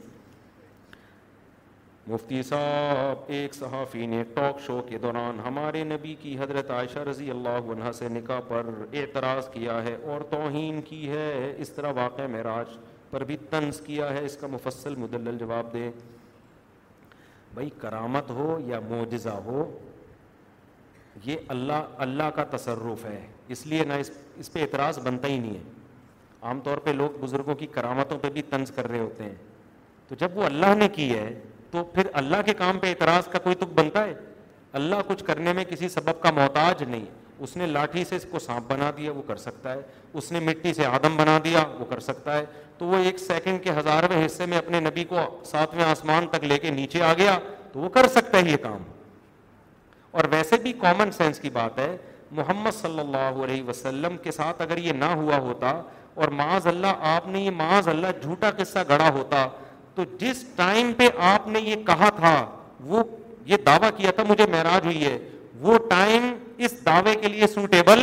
مفتی 2.06 2.42
صاحب 2.42 3.30
ایک 3.34 3.54
صحافی 3.54 4.06
نے 4.14 4.22
ٹاک 4.34 4.60
شو 4.66 4.80
کے 4.88 4.98
دوران 5.02 5.38
ہمارے 5.44 5.82
نبی 5.90 6.14
کی 6.20 6.36
حضرت 6.38 6.70
عائشہ 6.78 6.98
رضی 7.10 7.30
اللہ 7.30 7.70
عنہ 7.74 7.90
سے 7.98 8.08
نکاح 8.12 8.40
پر 8.48 8.70
اعتراض 8.92 9.48
کیا 9.52 9.82
ہے 9.84 9.94
اور 10.12 10.20
توہین 10.30 10.80
کی 10.88 11.08
ہے 11.10 11.54
اس 11.66 11.70
طرح 11.72 11.92
واقع 11.96 12.26
معراج 12.32 12.74
پر 13.12 13.24
بھی 13.28 13.36
طنز 13.50 13.80
کیا 13.86 14.08
ہے 14.12 14.24
اس 14.24 14.36
کا 14.40 14.46
مفصل 14.50 14.94
مدلل 15.00 15.38
جواب 15.38 15.72
دیں 15.72 15.90
بھائی 17.54 17.68
کرامت 17.80 18.30
ہو 18.36 18.58
یا 18.66 18.78
معجزہ 18.90 19.34
ہو 19.46 19.64
یہ 21.24 21.52
اللہ 21.54 21.98
اللہ 22.04 22.30
کا 22.36 22.44
تصرف 22.56 23.04
ہے 23.04 23.20
اس 23.54 23.66
لیے 23.66 23.84
نہ 23.88 23.92
اس 24.42 24.52
پہ 24.52 24.60
اعتراض 24.62 24.98
بنتا 25.06 25.28
ہی 25.28 25.38
نہیں 25.38 25.54
ہے 25.54 26.44
عام 26.50 26.60
طور 26.68 26.78
پہ 26.84 26.90
لوگ 27.00 27.18
بزرگوں 27.24 27.54
کی 27.62 27.66
کرامتوں 27.74 28.18
پہ 28.18 28.30
بھی 28.36 28.42
طنز 28.50 28.70
کر 28.76 28.88
رہے 28.90 28.98
ہوتے 28.98 29.24
ہیں 29.24 29.34
تو 30.08 30.14
جب 30.20 30.38
وہ 30.38 30.44
اللہ 30.44 30.74
نے 30.78 30.88
کی 30.94 31.12
ہے 31.14 31.28
تو 31.70 31.84
پھر 31.94 32.06
اللہ 32.20 32.42
کے 32.46 32.54
کام 32.54 32.78
پہ 32.78 32.88
اعتراض 32.90 33.28
کا 33.32 33.38
کوئی 33.44 33.54
تک 33.60 33.72
بنتا 33.80 34.04
ہے 34.06 34.14
اللہ 34.80 35.02
کچھ 35.06 35.24
کرنے 35.24 35.52
میں 35.58 35.64
کسی 35.70 35.88
سبب 35.98 36.20
کا 36.22 36.30
محتاج 36.40 36.82
نہیں 36.82 37.04
اس 37.44 37.56
نے 37.56 37.66
لاٹھی 37.66 38.04
سے 38.08 38.16
اس 38.16 38.26
کو 38.30 38.38
سانپ 38.38 38.70
بنا 38.70 38.90
دیا 38.96 39.12
وہ 39.12 39.22
کر 39.26 39.36
سکتا 39.44 39.72
ہے 39.74 39.80
اس 40.20 40.30
نے 40.32 40.40
مٹی 40.46 40.72
سے 40.74 40.84
آدم 40.86 41.16
بنا 41.16 41.38
دیا 41.44 41.62
وہ 41.78 41.84
کر 41.90 42.00
سکتا 42.08 42.36
ہے 42.36 42.44
تو 42.78 42.86
وہ 42.86 42.96
ایک 43.04 43.18
سیکنڈ 43.18 43.62
کے 43.64 43.70
ہزارویں 43.78 44.24
حصے 44.24 44.46
میں 44.52 44.58
اپنے 44.58 44.80
نبی 44.80 45.04
کو 45.12 45.16
ساتویں 45.44 45.84
آسمان 45.84 46.26
تک 46.32 46.44
لے 46.52 46.58
کے 46.64 46.70
نیچے 46.76 47.02
آ 47.04 47.12
گیا 47.18 47.38
تو 47.72 47.80
وہ 47.80 47.88
کر 47.96 48.06
سکتا 48.16 48.38
ہے 48.38 48.50
یہ 48.50 48.56
کام 48.62 48.82
اور 50.18 50.24
ویسے 50.30 50.56
بھی 50.62 50.72
کامن 50.82 51.10
سینس 51.16 51.38
کی 51.40 51.50
بات 51.58 51.78
ہے 51.78 51.96
محمد 52.40 52.78
صلی 52.80 52.98
اللہ 53.00 53.42
علیہ 53.48 53.62
وسلم 53.68 54.16
کے 54.22 54.30
ساتھ 54.38 54.62
اگر 54.62 54.78
یہ 54.86 54.92
نہ 55.02 55.10
ہوا 55.24 55.38
ہوتا 55.48 55.72
اور 56.14 56.28
معاذ 56.42 56.66
اللہ 56.66 57.04
آپ 57.16 57.26
نے 57.34 57.40
یہ 57.42 57.50
معاذ 57.64 57.88
اللہ 57.88 58.20
جھوٹا 58.22 58.50
قصہ 58.56 58.78
گڑا 58.88 59.08
ہوتا 59.18 59.46
تو 59.94 60.04
جس 60.18 60.44
ٹائم 60.56 60.92
پہ 60.96 61.08
آپ 61.34 61.48
نے 61.56 61.60
یہ 61.60 61.84
کہا 61.86 62.08
تھا 62.16 62.34
وہ 62.92 63.02
یہ 63.46 63.56
دعویٰ 63.66 63.90
کیا 63.96 64.10
تھا 64.16 64.22
مجھے 64.28 64.46
معراج 64.52 64.86
ہوئی 64.86 65.04
ہے 65.04 65.18
وہ 65.62 65.76
ٹائم 65.88 66.24
اس 66.66 66.72
دعوے 66.86 67.14
کے 67.22 67.28
لیے 67.34 67.46
سوٹیبل 67.54 67.98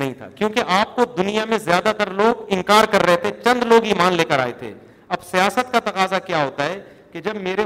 نہیں 0.00 0.12
تھا 0.18 0.28
کیونکہ 0.36 0.70
آپ 0.78 0.94
کو 0.96 1.04
دنیا 1.18 1.44
میں 1.48 1.58
زیادہ 1.64 1.92
تر 1.98 2.10
لوگ 2.20 2.44
انکار 2.56 2.84
کر 2.92 3.04
رہے 3.06 3.16
تھے 3.22 3.30
چند 3.44 3.62
لوگ 3.72 3.84
لے 4.18 4.24
کر 4.28 4.38
آئے 4.44 4.52
تھے 4.58 4.72
اب 5.16 5.24
سیاست 5.30 5.72
کا 5.72 5.78
تقاضا 5.90 6.18
کیا 6.28 6.44
ہوتا 6.44 6.64
ہے 6.72 6.78
کہ 7.12 7.20
جب 7.26 7.36
میرے 7.46 7.64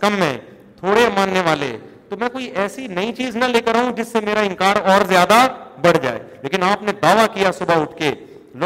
کم 0.00 0.16
ہیں 0.22 0.36
تھوڑے 0.80 1.06
ماننے 1.16 1.40
والے 1.44 1.70
تو 2.08 2.16
میں 2.18 2.28
کوئی 2.32 2.44
ایسی 2.64 2.86
نئی 2.98 3.12
چیز 3.20 3.36
نہ 3.36 3.44
لے 3.52 3.60
کر 3.68 3.74
آؤں 3.76 3.90
جس 3.96 4.08
سے 4.12 4.20
میرا 4.24 4.40
انکار 4.48 4.76
اور 4.90 5.04
زیادہ 5.14 5.38
بڑھ 5.86 5.96
جائے 6.02 6.18
لیکن 6.42 6.62
آپ 6.62 6.82
نے 6.88 6.92
دعویٰ 7.02 7.26
کیا 7.34 7.52
صبح 7.58 7.80
اٹھ 7.82 7.96
کے 7.98 8.10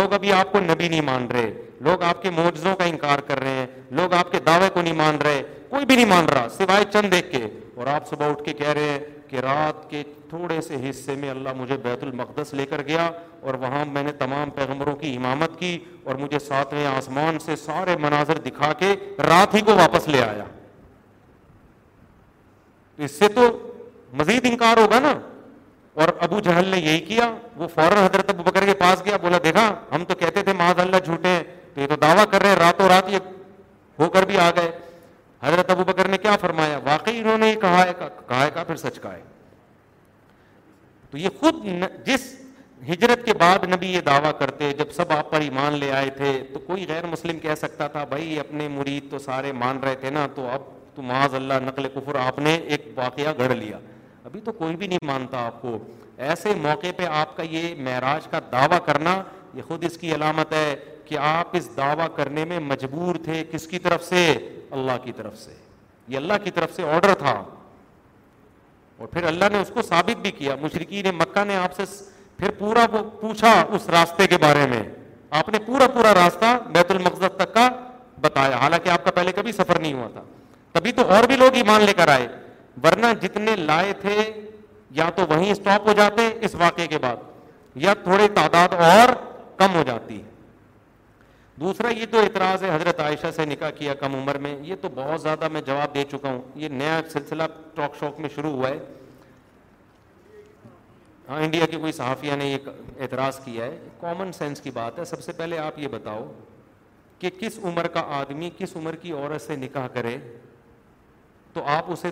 لوگ 0.00 0.12
ابھی 0.14 0.32
آپ 0.40 0.52
کو 0.52 0.60
نبی 0.72 0.88
نہیں 0.88 1.00
مان 1.12 1.26
رہے 1.32 1.50
لوگ 1.86 2.02
آپ 2.08 2.22
کے 2.22 2.30
موجزوں 2.40 2.74
کا 2.80 2.84
انکار 2.94 3.18
کر 3.28 3.40
رہے 3.44 3.54
ہیں 3.60 3.66
لوگ 4.00 4.14
آپ 4.18 4.32
کے 4.32 4.38
دعوے 4.50 4.68
کو 4.74 4.80
نہیں 4.82 4.96
مان 5.04 5.16
رہے 5.24 5.42
کوئی 5.70 5.86
بھی 5.86 5.94
نہیں 5.96 6.10
مان 6.16 6.28
رہا 6.34 6.46
سوائے 6.58 6.84
چند 6.92 7.12
دیکھ 7.12 7.30
کے 7.32 7.46
اور 7.78 7.86
آپ 7.94 8.08
صبح 8.10 8.30
اٹھ 8.30 8.42
کے 8.44 8.52
کہہ 8.62 8.72
رہے 8.78 8.88
ہیں 8.92 8.98
رات 9.44 9.88
کے 9.90 10.02
تھوڑے 10.30 10.60
سے 10.60 10.76
حصے 10.88 11.14
میں 11.20 11.30
اللہ 11.30 11.52
مجھے 11.56 11.76
بیت 11.82 12.02
المقدس 12.04 12.52
لے 12.54 12.66
کر 12.70 12.82
گیا 12.86 13.10
اور 13.40 13.54
وہاں 13.60 13.84
میں 13.92 14.02
نے 14.02 14.12
تمام 14.18 14.50
پیغمبروں 14.54 14.94
کی 14.96 15.14
امامت 15.16 15.58
کی 15.58 15.78
اور 16.04 16.14
مجھے 16.20 16.38
ساتویں 16.48 16.84
آسمان 16.86 17.38
سے 17.44 17.56
سارے 17.64 17.96
مناظر 18.00 18.38
دکھا 18.46 18.72
کے 18.78 18.94
رات 19.28 19.54
ہی 19.54 19.60
کو 19.66 19.74
واپس 19.78 20.08
لے 20.08 20.22
آیا 20.22 20.44
اس 23.04 23.10
سے 23.18 23.28
تو 23.34 23.46
مزید 24.18 24.46
انکار 24.50 24.76
ہوگا 24.76 24.98
نا 25.00 25.12
اور 26.02 26.08
ابو 26.26 26.40
جہل 26.40 26.66
نے 26.68 26.78
یہی 26.78 26.98
کیا 27.06 27.30
وہ 27.56 27.66
فوراً 27.74 27.98
حضرت 28.04 28.30
ابو 28.30 28.42
بکر 28.50 28.64
کے 28.66 28.74
پاس 28.78 29.04
گیا 29.04 29.16
بولا 29.22 29.38
دیکھا 29.44 29.68
ہم 29.94 30.04
تو 30.08 30.14
کہتے 30.18 30.42
تھے 30.42 30.52
معاذ 30.58 30.80
اللہ 30.80 31.04
جھوٹے 31.04 31.28
ہیں 31.28 31.42
تو 31.74 31.80
یہ 31.80 31.86
تو 31.86 31.96
دعویٰ 32.02 32.24
کر 32.30 32.40
رہے 32.42 32.48
ہیں 32.50 32.56
راتوں 32.56 32.88
رات 32.88 33.08
یہ 33.12 33.18
ہو 33.98 34.08
کر 34.10 34.24
بھی 34.26 34.38
آ 34.40 34.50
گئے 34.56 34.70
حضرت 35.42 35.70
ابو 35.70 35.84
بکر 35.88 36.08
نے 36.08 36.16
کیا 36.22 36.36
فرمایا 36.40 36.78
واقعی 36.84 37.18
انہوں 37.18 37.38
نے 37.38 37.54
کہا 37.60 37.84
ہے 37.86 37.92
کہا 37.98 38.44
ہے 38.44 38.50
کہا 38.54 38.64
پھر 38.64 38.76
سچ 38.76 39.00
کہا 39.02 39.12
ہے 39.14 39.22
تو 41.10 41.18
یہ 41.18 41.28
خود 41.40 41.64
جس 42.06 42.34
ہجرت 42.88 43.24
کے 43.24 43.32
بعد 43.38 43.64
نبی 43.74 43.86
یہ 43.92 44.00
دعویٰ 44.06 44.30
کرتے 44.38 44.70
جب 44.78 44.90
سب 44.96 45.12
آپ 45.12 45.30
پر 45.30 45.40
ایمان 45.40 45.78
لے 45.78 45.90
آئے 45.92 46.10
تھے 46.16 46.32
تو 46.52 46.58
کوئی 46.66 46.86
غیر 46.88 47.06
مسلم 47.06 47.38
کہہ 47.38 47.54
سکتا 47.60 47.86
تھا 47.96 48.04
بھائی 48.12 48.38
اپنے 48.40 48.68
مرید 48.76 49.10
تو 49.10 49.18
سارے 49.24 49.52
مان 49.62 49.78
رہے 49.84 49.94
تھے 50.00 50.10
نا 50.10 50.26
تو 50.34 50.46
اب 50.50 50.62
تو 50.94 51.02
معاذ 51.08 51.34
اللہ 51.34 51.58
نقل 51.66 51.88
کفر 51.94 52.14
آپ 52.26 52.38
نے 52.38 52.54
ایک 52.66 52.86
واقعہ 52.96 53.32
گھڑ 53.38 53.50
لیا 53.54 53.78
ابھی 54.24 54.40
تو 54.44 54.52
کوئی 54.52 54.76
بھی 54.76 54.86
نہیں 54.86 55.04
مانتا 55.06 55.44
آپ 55.46 55.60
کو 55.62 55.78
ایسے 56.28 56.54
موقع 56.62 56.86
پہ 56.96 57.06
آپ 57.18 57.36
کا 57.36 57.42
یہ 57.50 57.74
معراج 57.82 58.26
کا 58.30 58.38
دعویٰ 58.52 58.78
کرنا 58.86 59.22
یہ 59.54 59.62
خود 59.68 59.84
اس 59.84 59.96
کی 59.98 60.14
علامت 60.14 60.52
ہے 60.54 60.74
کہ 61.04 61.18
آپ 61.28 61.56
اس 61.56 61.68
دعویٰ 61.76 62.06
کرنے 62.16 62.44
میں 62.48 62.58
مجبور 62.60 63.14
تھے 63.24 63.42
کس 63.52 63.66
کی 63.68 63.78
طرف 63.86 64.04
سے 64.04 64.24
اللہ 64.78 64.98
کی 65.04 65.12
طرف 65.16 65.36
سے 65.44 65.52
یہ 66.08 66.16
اللہ 66.16 66.42
کی 66.44 66.50
طرف 66.50 66.74
سے 66.76 66.82
آرڈر 66.94 67.14
تھا 67.18 67.32
اور 68.96 69.08
پھر 69.08 69.24
اللہ 69.26 69.48
نے 69.52 69.60
اس 69.60 69.70
کو 69.74 69.82
ثابت 69.82 70.20
بھی 70.22 70.30
کیا 70.38 70.54
مشرقی 70.60 71.02
نے 71.02 71.10
مکہ 71.20 71.44
نے 71.44 71.56
پھر 72.38 72.50
پورا 72.58 72.86
پوچھا 73.20 73.48
اس 73.74 73.88
راستے 73.90 74.26
کے 74.26 74.38
بارے 74.42 74.66
میں 74.66 74.82
آپ 75.38 75.48
نے 75.54 75.58
پورا 75.66 75.86
پورا 75.94 76.12
راستہ 76.14 76.56
بیت 76.74 76.90
المقصد 76.90 77.36
تک 77.38 77.52
کا 77.54 77.68
بتایا 78.20 78.56
حالانکہ 78.62 78.88
آپ 78.90 79.04
کا 79.04 79.10
پہلے 79.14 79.32
کبھی 79.32 79.52
سفر 79.52 79.78
نہیں 79.80 79.92
ہوا 79.94 80.08
تھا 80.12 80.22
تبھی 80.72 80.92
تو 80.92 81.02
اور 81.16 81.24
بھی 81.28 81.36
لوگ 81.42 81.54
ہی 81.54 81.62
مان 81.66 81.82
لے 81.86 81.92
کر 81.98 82.08
آئے 82.14 82.26
ورنہ 82.84 83.06
جتنے 83.22 83.56
لائے 83.56 83.92
تھے 84.00 84.16
یا 85.02 85.08
تو 85.16 85.22
وہیں 85.28 85.50
اسٹاپ 85.50 85.88
ہو 85.88 85.92
جاتے 86.00 86.28
اس 86.48 86.54
واقعے 86.64 86.86
کے 86.94 86.98
بعد 87.04 87.28
یا 87.84 87.94
تھوڑی 88.04 88.28
تعداد 88.34 88.74
اور 88.86 89.14
کم 89.58 89.74
ہو 89.74 89.82
جاتی 89.86 90.20
دوسرا 91.60 91.88
یہ 91.98 92.06
جو 92.12 92.18
اعتراض 92.18 92.62
ہے 92.64 92.68
حضرت 92.74 93.00
عائشہ 93.00 93.30
سے 93.36 93.44
نکاح 93.46 93.70
کیا 93.78 93.94
کم 94.02 94.14
عمر 94.14 94.34
میں 94.44 94.54
یہ 94.66 94.76
تو 94.80 94.88
بہت 94.94 95.20
زیادہ 95.22 95.48
میں 95.56 95.60
جواب 95.62 95.94
دے 95.94 96.04
چکا 96.10 96.28
ہوں 96.30 96.40
یہ 96.62 96.68
نیا 96.82 97.00
سلسلہ 97.12 97.42
ٹاک 97.74 97.96
شوک 98.00 98.20
میں 98.20 98.28
شروع 98.34 98.50
ہوا 98.52 98.68
ہے 98.68 98.78
ہاں 101.28 101.40
انڈیا 101.44 101.66
کے 101.70 101.78
کوئی 101.80 101.92
صحافیہ 101.98 102.36
نے 102.42 102.46
یہ 102.50 102.70
اعتراض 103.00 103.40
کیا 103.44 103.64
ہے 103.64 103.78
کامن 104.00 104.32
سینس 104.38 104.60
کی 104.60 104.70
بات 104.80 104.98
ہے 104.98 105.04
سب 105.10 105.22
سے 105.22 105.32
پہلے 105.42 105.58
آپ 105.66 105.78
یہ 105.78 105.88
بتاؤ 105.96 106.24
کہ 107.18 107.30
کس 107.40 107.58
عمر 107.64 107.86
کا 107.98 108.02
آدمی 108.20 108.50
کس 108.58 108.74
عمر 108.76 108.96
کی 109.02 109.12
عورت 109.12 109.42
سے 109.42 109.56
نکاح 109.66 109.86
کرے 109.98 110.16
تو 111.52 111.64
آپ 111.76 111.90
اسے 111.92 112.10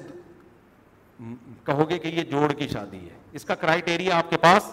کہو 1.66 1.88
گے 1.90 1.98
کہ 1.98 2.08
یہ 2.20 2.24
جوڑ 2.30 2.52
کی 2.58 2.68
شادی 2.72 3.00
ہے 3.08 3.18
اس 3.38 3.44
کا 3.44 3.54
کرائٹیریا 3.64 4.18
آپ 4.18 4.30
کے 4.30 4.36
پاس 4.46 4.70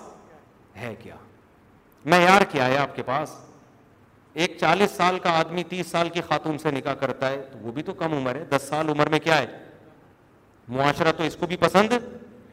ہے 0.81 0.93
کیا 1.03 1.15
معیار 2.13 2.41
کیا 2.51 2.67
ہے 2.67 2.77
آپ 2.77 2.95
کے 2.95 3.03
پاس 3.03 3.35
ایک 4.41 4.55
چالیس 4.59 4.91
سال 4.97 5.17
کا 5.23 5.29
آدمی 5.39 5.63
تیس 5.69 5.87
سال 5.91 6.09
کی 6.13 6.21
خاتون 6.29 6.57
سے 6.57 6.71
نکاح 6.71 6.93
کرتا 7.01 7.29
ہے 7.31 7.37
تو 7.51 7.57
وہ 7.65 7.71
بھی 7.71 7.83
تو 7.83 7.93
کم 7.99 8.13
عمر 8.13 8.35
ہے 8.35 8.43
دس 8.49 8.63
سال 8.69 8.89
عمر 8.89 9.09
میں 9.09 9.19
کیا 9.23 9.37
ہے 9.41 9.45
معاشرہ 10.77 11.11
تو 11.17 11.23
اس 11.23 11.35
کو 11.39 11.47
بھی 11.47 11.57
پسند 11.59 11.93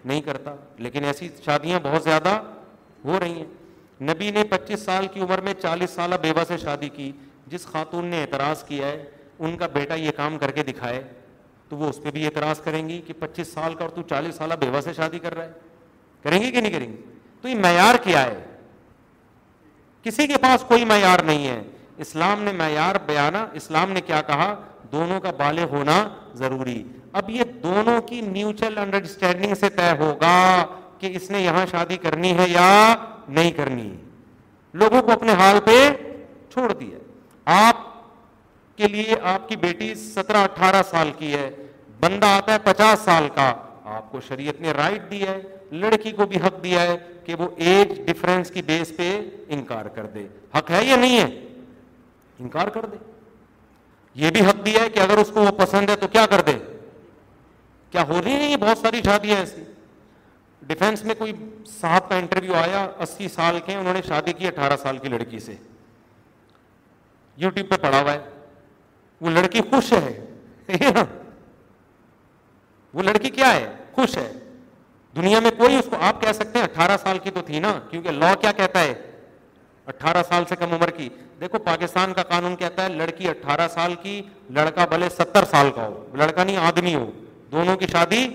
نہیں 0.04 0.20
کرتا 0.22 0.54
لیکن 0.84 1.04
ایسی 1.04 1.28
شادیاں 1.44 1.80
بہت 1.82 2.04
زیادہ 2.04 2.28
ہو 3.04 3.18
رہی 3.20 3.34
ہیں 3.42 4.10
نبی 4.12 4.30
نے 4.34 4.44
پچیس 4.50 4.80
سال 4.84 5.06
کی 5.12 5.20
عمر 5.26 5.40
میں 5.48 5.54
چالیس 5.62 5.90
سالہ 5.94 6.14
بیوہ 6.22 6.44
سے 6.48 6.56
شادی 6.62 6.88
کی 6.96 7.10
جس 7.50 7.66
خاتون 7.72 8.06
نے 8.10 8.20
اعتراض 8.22 8.64
کیا 8.68 8.86
ہے 8.86 9.04
ان 9.38 9.56
کا 9.56 9.66
بیٹا 9.72 9.94
یہ 9.94 10.10
کام 10.16 10.38
کر 10.38 10.50
کے 10.58 10.62
دکھائے 10.72 11.02
تو 11.68 11.76
وہ 11.76 11.88
اس 11.88 12.02
پہ 12.04 12.10
بھی 12.14 12.24
اعتراض 12.26 12.60
کریں 12.64 12.88
گی 12.88 13.00
کہ 13.06 13.12
پچیس 13.18 13.52
سال 13.52 13.74
کا 13.74 13.84
اور 13.84 13.94
تو 13.94 14.02
چالیس 14.10 14.34
سالہ 14.36 14.54
بیوہ 14.60 14.80
سے 14.84 14.92
شادی 14.96 15.18
کر 15.18 15.34
رہا 15.34 15.44
ہے 15.44 15.50
کریں 16.22 16.40
گی 16.42 16.50
کہ 16.50 16.60
نہیں 16.60 16.72
کریں 16.72 16.88
گی 16.92 16.96
تو 17.42 17.48
یہ 17.48 17.54
معیار 17.62 17.94
کیا 18.04 18.24
ہے 18.26 18.40
کسی 20.04 20.26
کے 20.26 20.38
پاس 20.42 20.64
کوئی 20.68 20.84
معیار 20.84 21.22
نہیں 21.24 21.46
ہے 21.48 21.62
اسلام 22.04 22.42
نے 22.42 22.52
معیار 22.60 22.94
بیانا 23.06 23.44
اسلام 23.60 23.90
نے 23.92 24.00
کیا 24.06 24.20
کہا 24.26 24.54
دونوں 24.92 25.20
کا 25.20 25.30
بالے 25.36 25.64
ہونا 25.70 25.96
ضروری 26.38 26.82
اب 27.20 27.28
یہ 27.30 27.44
دونوں 27.62 28.00
کی 28.08 28.20
میوچل 28.32 28.78
سے 29.60 29.68
طے 29.76 29.90
ہوگا 29.98 30.36
کہ 30.98 31.10
اس 31.16 31.30
نے 31.30 31.40
یہاں 31.42 31.64
شادی 31.70 31.96
کرنی 32.02 32.36
ہے 32.38 32.44
یا 32.48 32.68
نہیں 33.28 33.50
کرنی 33.56 33.88
لوگوں 34.82 35.02
کو 35.06 35.12
اپنے 35.12 35.32
حال 35.38 35.58
پہ 35.64 35.76
چھوڑ 36.52 36.72
دیا 36.72 37.58
آپ 37.68 37.80
کے 38.76 38.88
لیے 38.94 39.14
آپ 39.34 39.48
کی 39.48 39.56
بیٹی 39.66 39.94
سترہ 40.04 40.42
اٹھارہ 40.50 40.82
سال 40.90 41.10
کی 41.18 41.32
ہے 41.34 41.50
بندہ 42.00 42.26
آتا 42.36 42.52
ہے 42.52 42.58
پچاس 42.64 43.00
سال 43.04 43.28
کا 43.34 43.52
آپ 43.96 44.10
کو 44.12 44.20
شریعت 44.28 44.60
نے 44.60 44.72
رائٹ 44.76 45.10
دی 45.10 45.22
ہے 45.26 45.40
لڑکی 45.80 46.10
کو 46.16 46.24
بھی 46.28 46.36
حق 46.44 46.62
دیا 46.62 46.80
ہے 46.82 46.96
کہ 47.24 47.34
وہ 47.38 47.48
ایج 47.66 47.92
ڈفرینس 48.06 48.50
کی 48.54 48.62
بیس 48.66 48.92
پہ 48.96 49.08
انکار 49.54 49.86
کر 49.94 50.06
دے 50.14 50.26
حق 50.56 50.70
ہے 50.70 50.84
یا 50.84 50.96
نہیں 50.96 51.20
ہے 51.20 51.40
انکار 52.40 52.68
کر 52.74 52.86
دے 52.92 52.96
یہ 54.24 54.30
بھی 54.34 54.40
حق 54.46 54.64
دیا 54.66 54.82
ہے 54.82 54.88
کہ 54.94 55.00
اگر 55.00 55.18
اس 55.18 55.30
کو 55.34 55.40
وہ 55.44 55.50
پسند 55.58 55.90
ہے 55.90 55.96
تو 55.96 56.08
کیا 56.12 56.24
کر 56.30 56.40
دے 56.46 56.52
کیا 57.90 58.02
ہو 58.08 58.20
رہی 58.24 58.50
یہ 58.50 58.56
بہت 58.60 58.78
ساری 58.78 59.00
شادیاں 59.04 59.36
ایسی 59.38 59.64
ڈیفینس 60.66 61.04
میں 61.04 61.14
کوئی 61.18 61.32
صاحب 61.80 62.08
کا 62.08 62.16
انٹرویو 62.16 62.54
آیا 62.64 62.84
اسی 63.06 63.28
سال 63.34 63.58
کے 63.66 63.74
انہوں 63.76 63.94
نے 63.94 64.00
شادی 64.08 64.32
کی 64.38 64.46
اٹھارہ 64.48 64.76
سال 64.82 64.98
کی 64.98 65.08
لڑکی 65.08 65.38
سے 65.46 65.54
یو 67.42 67.50
ٹیوب 67.50 67.70
پہ 67.70 67.76
پڑھا 67.86 68.00
ہوا 68.02 68.12
ہے 68.12 68.18
وہ 69.20 69.30
لڑکی 69.30 69.60
خوش 69.70 69.92
ہے 69.92 70.92
وہ 72.94 73.02
لڑکی 73.02 73.30
کیا 73.30 73.52
ہے 73.54 73.72
خوش 73.94 74.16
ہے 74.18 74.30
دنیا 75.16 75.40
میں 75.42 75.50
کوئی 75.56 75.76
اس 75.78 75.86
کو 75.90 75.96
آپ 76.08 76.20
کہہ 76.22 76.32
سکتے 76.32 76.58
ہیں 76.58 76.62
اٹھارہ 76.66 76.96
سال 77.02 77.18
کی 77.22 77.30
تو 77.30 77.40
تھی 77.46 77.58
نا 77.60 77.72
کیونکہ 77.90 78.10
لا 78.20 78.32
کیا 78.40 78.52
کہتا 78.56 78.80
ہے 78.82 78.94
اٹھارہ 79.92 80.22
سال 80.28 80.44
سے 80.48 80.56
کم 80.58 80.72
عمر 80.74 80.90
کی 80.96 81.08
دیکھو 81.40 81.58
پاکستان 81.64 82.12
کا 82.14 82.22
قانون 82.28 82.54
کہتا 82.56 82.82
ہے 82.84 82.88
لڑکی 82.88 83.28
اٹھارہ 83.28 83.66
سال 83.74 83.94
کی 84.02 84.20
لڑکا 84.58 84.84
بھلے 84.90 85.08
ستر 85.18 85.44
سال 85.50 85.70
کا 85.76 85.86
ہو 85.86 86.04
لڑکا 86.18 86.44
نہیں 86.44 86.56
آدمی 86.66 86.94
ہو 86.94 87.10
دونوں 87.52 87.76
کی 87.76 87.86
شادی 87.92 88.26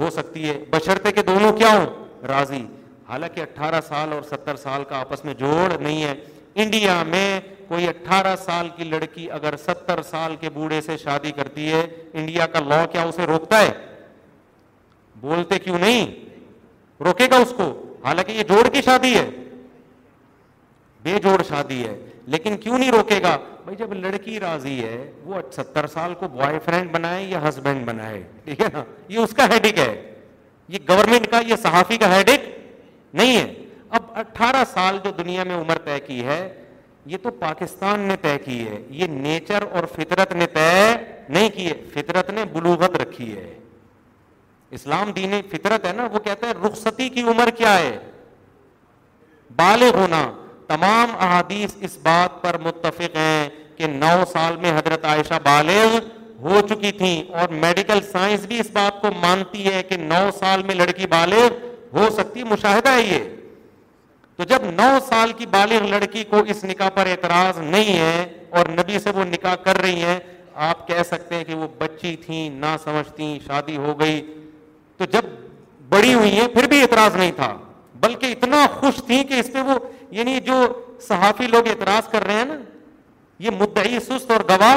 ہو 0.00 0.10
سکتی 0.16 0.48
ہے 0.48 0.58
بشرتے 0.70 1.12
کے 1.12 1.22
دونوں 1.28 1.52
کیا 1.58 1.68
ہوں 1.76 1.86
راضی 2.28 2.64
حالانکہ 3.08 3.40
اٹھارہ 3.40 3.80
سال 3.88 4.12
اور 4.12 4.22
ستر 4.30 4.56
سال 4.62 4.84
کا 4.88 4.98
آپس 5.00 5.24
میں 5.24 5.34
جوڑ 5.34 5.70
نہیں 5.78 6.02
ہے 6.02 6.14
انڈیا 6.62 7.02
میں 7.06 7.40
کوئی 7.68 7.88
اٹھارہ 7.88 8.34
سال 8.44 8.68
کی 8.76 8.84
لڑکی 8.84 9.30
اگر 9.32 9.56
ستر 9.64 10.02
سال 10.10 10.34
کے 10.40 10.50
بوڑھے 10.50 10.80
سے 10.86 10.96
شادی 11.04 11.30
کرتی 11.36 11.70
ہے 11.72 11.82
انڈیا 12.12 12.46
کا 12.52 12.60
لا 12.68 12.84
کیا 12.92 13.02
اسے 13.04 13.26
روکتا 13.26 13.60
ہے 13.60 13.72
بولتے 15.20 15.58
کیوں 15.58 15.78
نہیں 15.78 16.06
روکے 17.04 17.26
گا 17.30 17.36
اس 17.44 17.52
کو 17.56 17.68
حالانکہ 18.04 18.32
یہ 18.32 18.42
جوڑ 18.48 18.66
کی 18.72 18.80
شادی 18.84 19.14
ہے 19.14 19.28
بے 21.02 21.18
جوڑ 21.22 21.40
شادی 21.48 21.82
ہے 21.86 21.94
لیکن 22.34 22.56
کیوں 22.62 22.78
نہیں 22.78 22.90
روکے 22.90 23.18
گا 23.22 23.36
بھائی 23.64 23.76
جب 23.76 23.92
لڑکی 24.04 24.38
راضی 24.40 24.78
ہے 24.82 24.98
وہ 25.24 25.40
ستر 25.56 25.86
سال 25.92 26.14
کو 26.20 26.28
بوائے 26.32 26.58
فرینڈ 26.64 26.90
بنائے 26.92 27.24
یا 27.24 27.40
ہسبینڈ 27.48 27.84
بنائے 27.86 28.22
ٹھیک 28.44 28.60
ہے 28.62 28.66
نا 28.72 28.82
یہ 29.08 29.18
اس 29.18 29.32
کا 29.36 29.46
ہیڈک 29.52 29.78
ہے 29.78 29.92
یہ 30.72 30.78
گورنمنٹ 30.88 31.26
کا 31.30 31.40
یہ 31.48 31.56
صحافی 31.62 31.96
کا 32.02 32.14
ہیڈک 32.14 32.48
نہیں 33.18 33.36
ہے 33.36 33.46
اب 33.98 34.10
اٹھارہ 34.22 34.64
سال 34.72 34.98
جو 35.04 35.10
دنیا 35.22 35.44
میں 35.50 35.56
عمر 35.56 35.78
طے 35.84 35.98
کی 36.06 36.22
ہے 36.24 36.40
یہ 37.12 37.16
تو 37.22 37.30
پاکستان 37.44 38.00
نے 38.08 38.16
طے 38.22 38.36
کی 38.44 38.58
ہے 38.68 38.82
یہ 39.00 39.06
نیچر 39.24 39.64
اور 39.76 39.84
فطرت 39.94 40.32
نے 40.36 40.46
طے 40.54 40.68
نہیں 41.28 41.48
کی 41.56 41.68
ہے 41.70 41.74
فطرت 41.94 42.30
نے 42.38 42.44
بلوغت 42.52 42.96
رکھی 43.02 43.34
ہے 43.36 43.48
اسلام 44.76 45.10
دین 45.16 45.34
فطرت 45.50 45.86
ہے 45.86 45.92
نا 45.96 46.06
وہ 46.12 46.18
کہتا 46.24 46.46
ہے 46.48 46.52
رخصتی 46.66 47.08
کی 47.08 47.22
عمر 47.32 47.50
کیا 47.56 47.78
ہے 47.78 47.96
بالغ 49.56 49.98
ہونا 49.98 50.22
تمام 50.68 51.14
احادیث 51.26 51.74
اس 51.88 51.96
بات 52.02 52.42
پر 52.42 52.58
متفق 52.64 53.16
ہیں 53.16 53.48
کہ 53.76 53.86
نو 53.86 54.10
سال 54.32 54.56
میں 54.62 54.70
حضرت 54.78 55.04
عائشہ 55.04 55.34
بالغ 55.42 55.98
ہو 56.42 56.60
چکی 56.68 56.90
تھیں 56.98 57.22
اور 57.40 57.48
میڈیکل 57.62 58.00
سائنس 58.12 58.44
بھی 58.46 58.58
اس 58.60 58.70
بات 58.72 59.00
کو 59.02 59.08
مانتی 59.22 59.64
ہے 59.72 59.82
کہ 59.88 59.96
نو 60.00 60.20
سال 60.38 60.62
میں 60.66 60.74
لڑکی 60.74 61.06
بالغ 61.10 61.54
ہو 61.98 62.08
سکتی 62.16 62.44
مشاہدہ 62.50 62.90
ہے 62.96 63.02
یہ 63.02 63.28
تو 64.36 64.44
جب 64.48 64.64
نو 64.74 64.90
سال 65.08 65.32
کی 65.38 65.46
بالغ 65.50 65.86
لڑکی 65.90 66.24
کو 66.30 66.42
اس 66.52 66.62
نکاح 66.64 66.88
پر 66.94 67.06
اعتراض 67.10 67.58
نہیں 67.58 67.98
ہے 67.98 68.26
اور 68.58 68.68
نبی 68.78 68.98
سے 69.04 69.10
وہ 69.14 69.24
نکاح 69.30 69.54
کر 69.64 69.80
رہی 69.82 70.02
ہیں 70.02 70.18
آپ 70.70 70.86
کہہ 70.88 71.02
سکتے 71.06 71.34
ہیں 71.34 71.44
کہ 71.44 71.54
وہ 71.54 71.66
بچی 71.78 72.14
تھیں 72.26 72.48
نہ 72.60 72.76
سمجھتی 72.84 73.38
شادی 73.46 73.76
ہو 73.76 73.98
گئی 74.00 74.20
تو 74.98 75.04
جب 75.12 75.24
بڑی 75.88 76.12
ہوئی 76.14 76.30
ہیں 76.38 76.46
پھر 76.54 76.66
بھی 76.68 76.80
اعتراض 76.82 77.16
نہیں 77.16 77.32
تھا 77.36 77.56
بلکہ 78.00 78.32
اتنا 78.32 78.66
خوش 78.78 78.96
تھی 79.06 79.22
کہ 79.28 79.38
اس 79.40 79.52
پہ 79.52 79.60
وہ 79.68 79.74
یعنی 80.18 80.38
جو 80.46 80.54
صحافی 81.08 81.46
لوگ 81.46 81.68
اعتراض 81.68 82.08
کر 82.12 82.24
رہے 82.26 82.34
ہیں 82.38 82.44
نا 82.44 82.54
یہ 83.44 83.50
مدعی 83.60 83.98
سست 84.06 84.30
اور 84.30 84.40
گواہ 84.48 84.76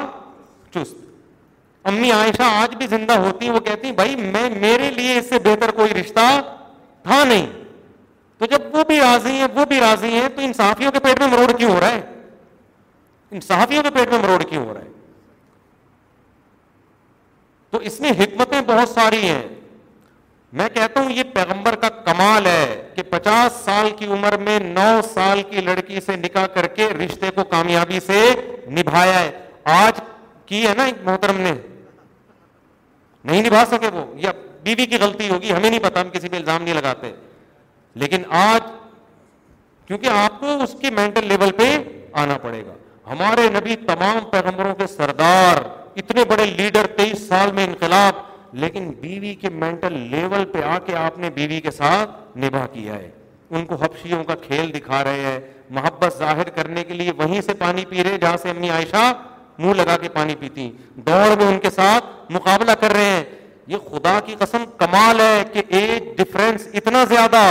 چست 0.73 1.09
امی 1.89 2.11
عائشہ 2.11 2.43
آج 2.61 2.75
بھی 2.77 2.87
زندہ 2.87 3.13
ہوتی 3.19 3.49
وہ 3.49 3.59
کہتی 3.67 3.87
ہیں 3.87 3.93
بھائی 3.95 4.15
میرے 4.61 4.89
لیے 4.97 5.17
اس 5.19 5.29
سے 5.29 5.39
بہتر 5.45 5.71
کوئی 5.79 5.93
رشتہ 5.99 6.25
تھا 7.03 7.23
نہیں 7.23 7.45
تو 8.39 8.45
جب 8.51 8.75
وہ 8.75 8.83
بھی 8.87 8.99
راضی 8.99 9.31
ہیں 9.37 9.47
وہ 9.55 9.65
بھی 9.69 9.79
راضی 9.79 10.11
ہیں 10.13 10.27
تو 10.35 10.41
ان 10.43 10.53
صحافیوں 10.57 10.91
کے 10.91 10.99
پیٹ 11.03 11.19
میں 11.21 11.27
مروڑ 11.31 11.51
کیوں 11.57 11.69
ہو 11.71 11.79
رہا 11.79 11.91
ہے 11.93 12.01
ان 13.35 13.39
صحافیوں 13.47 13.83
کے 13.83 13.89
پیٹ 13.95 14.11
میں 14.11 14.19
مروڑ 14.19 14.41
کیوں 14.49 14.65
ہو 14.65 14.73
رہا 14.73 14.81
ہے 14.81 14.89
تو 17.71 17.77
اس 17.89 17.99
میں 18.01 18.11
حکمتیں 18.19 18.61
بہت 18.67 18.89
ساری 18.89 19.27
ہیں 19.27 19.41
میں 20.59 20.67
کہتا 20.73 20.99
ہوں 21.01 21.11
یہ 21.15 21.23
پیغمبر 21.33 21.75
کا 21.81 21.89
کمال 22.05 22.45
ہے 22.45 22.65
کہ 22.95 23.01
پچاس 23.09 23.59
سال 23.65 23.89
کی 23.97 24.05
عمر 24.13 24.37
میں 24.47 24.57
نو 24.59 24.87
سال 25.13 25.41
کی 25.49 25.61
لڑکی 25.61 25.99
سے 26.05 26.15
نکاح 26.23 26.45
کر 26.55 26.67
کے 26.75 26.87
رشتے 26.99 27.29
کو 27.35 27.43
کامیابی 27.51 27.99
سے 28.05 28.19
نبھایا 28.79 29.19
ہے 29.19 29.29
آج 29.75 29.99
کی 30.45 30.65
ہے 30.67 30.73
نا 30.77 30.85
محترم 31.03 31.39
نے 31.41 31.53
نہیں 33.29 33.41
نبھا 33.47 33.63
سکے 33.71 33.89
وہ 33.93 34.03
یا 34.23 34.31
بیوی 34.63 34.85
کی 34.85 34.97
غلطی 35.01 35.29
ہوگی 35.29 35.51
ہمیں 35.53 35.69
نہیں 35.69 35.83
پتا 35.83 36.01
ہم 36.01 36.09
کسی 36.13 36.29
پہ 36.29 36.35
الزام 36.37 36.63
نہیں 36.63 36.73
لگاتے 36.73 37.11
لیکن 38.03 38.21
آج 38.39 38.61
کیونکہ 39.87 40.07
آپ 40.23 40.39
کو 40.39 40.57
اس 40.63 40.75
کے 40.81 40.89
مینٹل 40.97 41.27
لیول 41.27 41.51
پہ 41.57 41.75
آنا 42.23 42.37
پڑے 42.41 42.63
گا 42.65 42.73
ہمارے 43.11 43.47
نبی 43.53 43.75
تمام 43.87 44.19
پیغمبروں 44.31 44.75
کے 44.75 44.87
سردار 44.87 45.61
اتنے 46.01 46.23
بڑے 46.27 46.45
لیڈر 46.57 46.87
تیئیس 46.97 47.27
سال 47.27 47.51
میں 47.53 47.63
انقلاب 47.67 48.19
لیکن 48.59 48.89
بیوی 49.01 49.33
کے 49.41 49.49
مینٹل 49.49 49.97
لیول 50.11 50.43
پہ 50.53 50.61
آ 50.69 50.77
کے 50.85 50.95
آپ 50.97 51.17
نے 51.19 51.29
بیوی 51.35 51.59
کے 51.61 51.71
ساتھ 51.71 52.37
نباہ 52.45 52.65
کیا 52.73 52.93
ہے 52.95 53.09
ان 53.57 53.65
کو 53.65 53.75
حبشیوں 53.81 54.23
کا 54.23 54.35
کھیل 54.47 54.71
دکھا 54.73 55.03
رہے 55.03 55.21
ہیں 55.25 55.39
محبت 55.75 56.17
ظاہر 56.17 56.49
کرنے 56.55 56.83
کے 56.83 56.93
لیے 56.93 57.11
وہیں 57.17 57.41
سے 57.45 57.53
پانی 57.59 57.85
پی 57.89 58.03
رہے 58.03 58.17
جہاں 58.21 58.37
سے 58.41 58.49
امی 58.49 58.69
عائشہ 58.69 59.11
منہ 59.57 59.73
لگا 59.77 59.95
کے 60.01 60.09
پانی 60.13 60.35
پیتی 60.39 60.69
دوڑ 61.07 61.27
میں 61.41 61.45
ان 61.45 61.59
کے 61.59 61.69
ساتھ 61.75 62.05
مقابلہ 62.33 62.71
کر 62.81 62.91
رہے 62.95 63.09
ہیں 63.09 63.23
یہ 63.71 63.77
خدا 63.91 64.19
کی 64.25 64.35
قسم 64.39 64.63
کمال 64.79 65.19
ہے 65.21 65.43
کہ 65.53 65.61
ایج 65.75 66.15
ڈفرینس 66.17 66.67
اتنا 66.73 67.03
زیادہ 67.09 67.43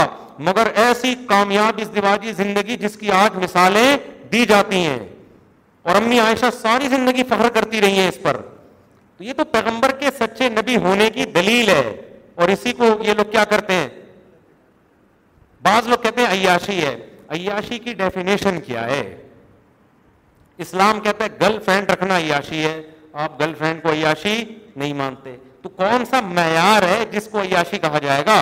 مگر 0.49 0.67
ایسی 0.85 1.13
کامیاب 1.29 1.79
اس 1.83 2.35
زندگی 2.37 2.75
جس 2.81 2.95
کی 2.97 3.11
آج 3.21 3.37
مثالیں 3.43 3.95
دی 4.31 4.45
جاتی 4.49 4.85
ہیں 4.85 4.99
اور 5.87 5.95
امی 5.95 6.19
عائشہ 6.19 6.45
ساری 6.61 6.87
زندگی 6.89 7.23
فخر 7.29 7.49
کرتی 7.53 7.81
رہی 7.81 7.99
ہیں 7.99 8.07
اس 8.07 8.21
پر 8.23 8.37
تو 9.21 9.25
یہ 9.25 9.33
تو 9.37 9.43
پیغمبر 9.51 9.91
کے 9.99 10.09
سچے 10.17 10.47
نبی 10.49 10.75
ہونے 10.83 11.09
کی 11.15 11.25
دلیل 11.33 11.67
ہے 11.69 11.89
اور 12.41 12.49
اسی 12.49 12.71
کو 12.77 12.85
یہ 13.07 13.13
لوگ 13.17 13.29
کیا 13.31 13.43
کرتے 13.49 13.73
ہیں 13.73 13.89
بعض 15.67 15.87
لوگ 15.87 15.99
کہتے 16.03 16.21
ہیں 16.21 16.31
عیاشی 16.37 16.79
ہے 16.85 16.95
عیاشی 17.37 17.77
کی 17.83 17.93
ڈیفینیشن 17.99 18.59
کیا 18.67 18.85
ہے 18.89 19.01
اسلام 20.65 20.99
کہتا 21.03 21.23
ہے 21.25 21.29
گرل 21.41 21.57
فرینڈ 21.65 21.91
رکھنا 21.91 22.17
عیاشی 22.17 22.63
ہے 22.63 22.73
آپ 23.25 23.39
گرل 23.39 23.53
فرینڈ 23.59 23.83
کو 23.83 23.91
عیاشی 23.91 24.35
نہیں 24.75 24.93
مانتے 25.03 25.35
تو 25.63 25.69
کون 25.83 26.05
سا 26.11 26.19
معیار 26.31 26.87
ہے 26.93 26.99
جس 27.11 27.27
کو 27.31 27.41
عیاشی 27.41 27.77
کہا 27.85 27.97
جائے 28.07 28.25
گا 28.27 28.41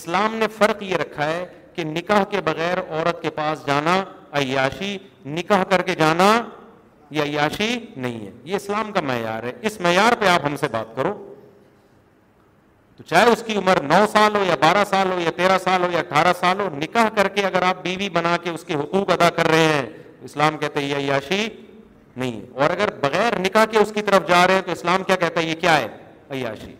اسلام 0.00 0.34
نے 0.42 0.46
فرق 0.58 0.82
یہ 0.90 0.96
رکھا 1.06 1.26
ہے 1.32 1.44
کہ 1.74 1.84
نکاح 1.96 2.24
کے 2.30 2.40
بغیر 2.50 2.78
عورت 2.88 3.22
کے 3.22 3.30
پاس 3.40 3.66
جانا 3.66 4.00
عیاشی 4.42 4.96
نکاح 5.38 5.62
کر 5.70 5.82
کے 5.90 5.94
جانا 6.04 6.30
یاشی 7.10 7.78
نہیں 7.96 8.24
ہے 8.26 8.30
یہ 8.44 8.56
اسلام 8.56 8.92
کا 8.92 9.00
معیار 9.06 9.42
ہے 9.44 9.52
اس 9.66 9.80
معیار 9.80 10.12
پہ 10.20 10.26
آپ 10.28 10.44
ہم 10.46 10.56
سے 10.60 10.68
بات 10.72 10.94
کرو 10.96 11.12
تو 12.96 13.02
چاہے 13.08 13.30
اس 13.32 13.42
کی 13.46 13.56
عمر 13.56 13.80
نو 13.82 14.04
سال 14.12 14.36
ہو 14.36 14.42
یا 14.48 14.54
بارہ 14.60 14.84
سال 14.90 15.10
ہو 15.12 15.18
یا 15.20 15.30
تیرہ 15.36 15.56
سال 15.64 15.82
ہو 15.84 15.88
یا 15.92 15.98
اٹھارہ 15.98 16.32
سال 16.40 16.60
ہو 16.60 16.68
نکاح 16.76 17.08
کر 17.16 17.28
کے 17.34 17.46
اگر 17.46 17.62
آپ 17.68 17.82
بیوی 17.82 18.08
بنا 18.16 18.36
کے 18.42 18.50
اس 18.50 18.64
کے 18.64 18.74
حقوق 18.80 19.10
ادا 19.12 19.28
کر 19.36 19.48
رہے 19.50 19.68
ہیں 19.72 19.86
اسلام 20.24 20.56
کہتے 20.58 20.80
ہیں 20.80 20.88
یہ 20.88 20.96
عیاشی 20.96 21.48
نہیں 22.16 22.40
ہے 22.40 22.46
اور 22.62 22.70
اگر 22.70 22.90
بغیر 23.00 23.38
نکاح 23.40 23.64
کے 23.70 23.78
اس 23.78 23.92
کی 23.94 24.02
طرف 24.02 24.28
جا 24.28 24.46
رہے 24.46 24.54
ہیں 24.54 24.62
تو 24.66 24.72
اسلام 24.72 25.02
کیا 25.06 25.16
کہتا 25.16 25.40
ہے 25.40 25.46
یہ 25.46 25.54
کیا 25.60 25.76
ہے 25.80 25.86
عیاشی 26.36 26.74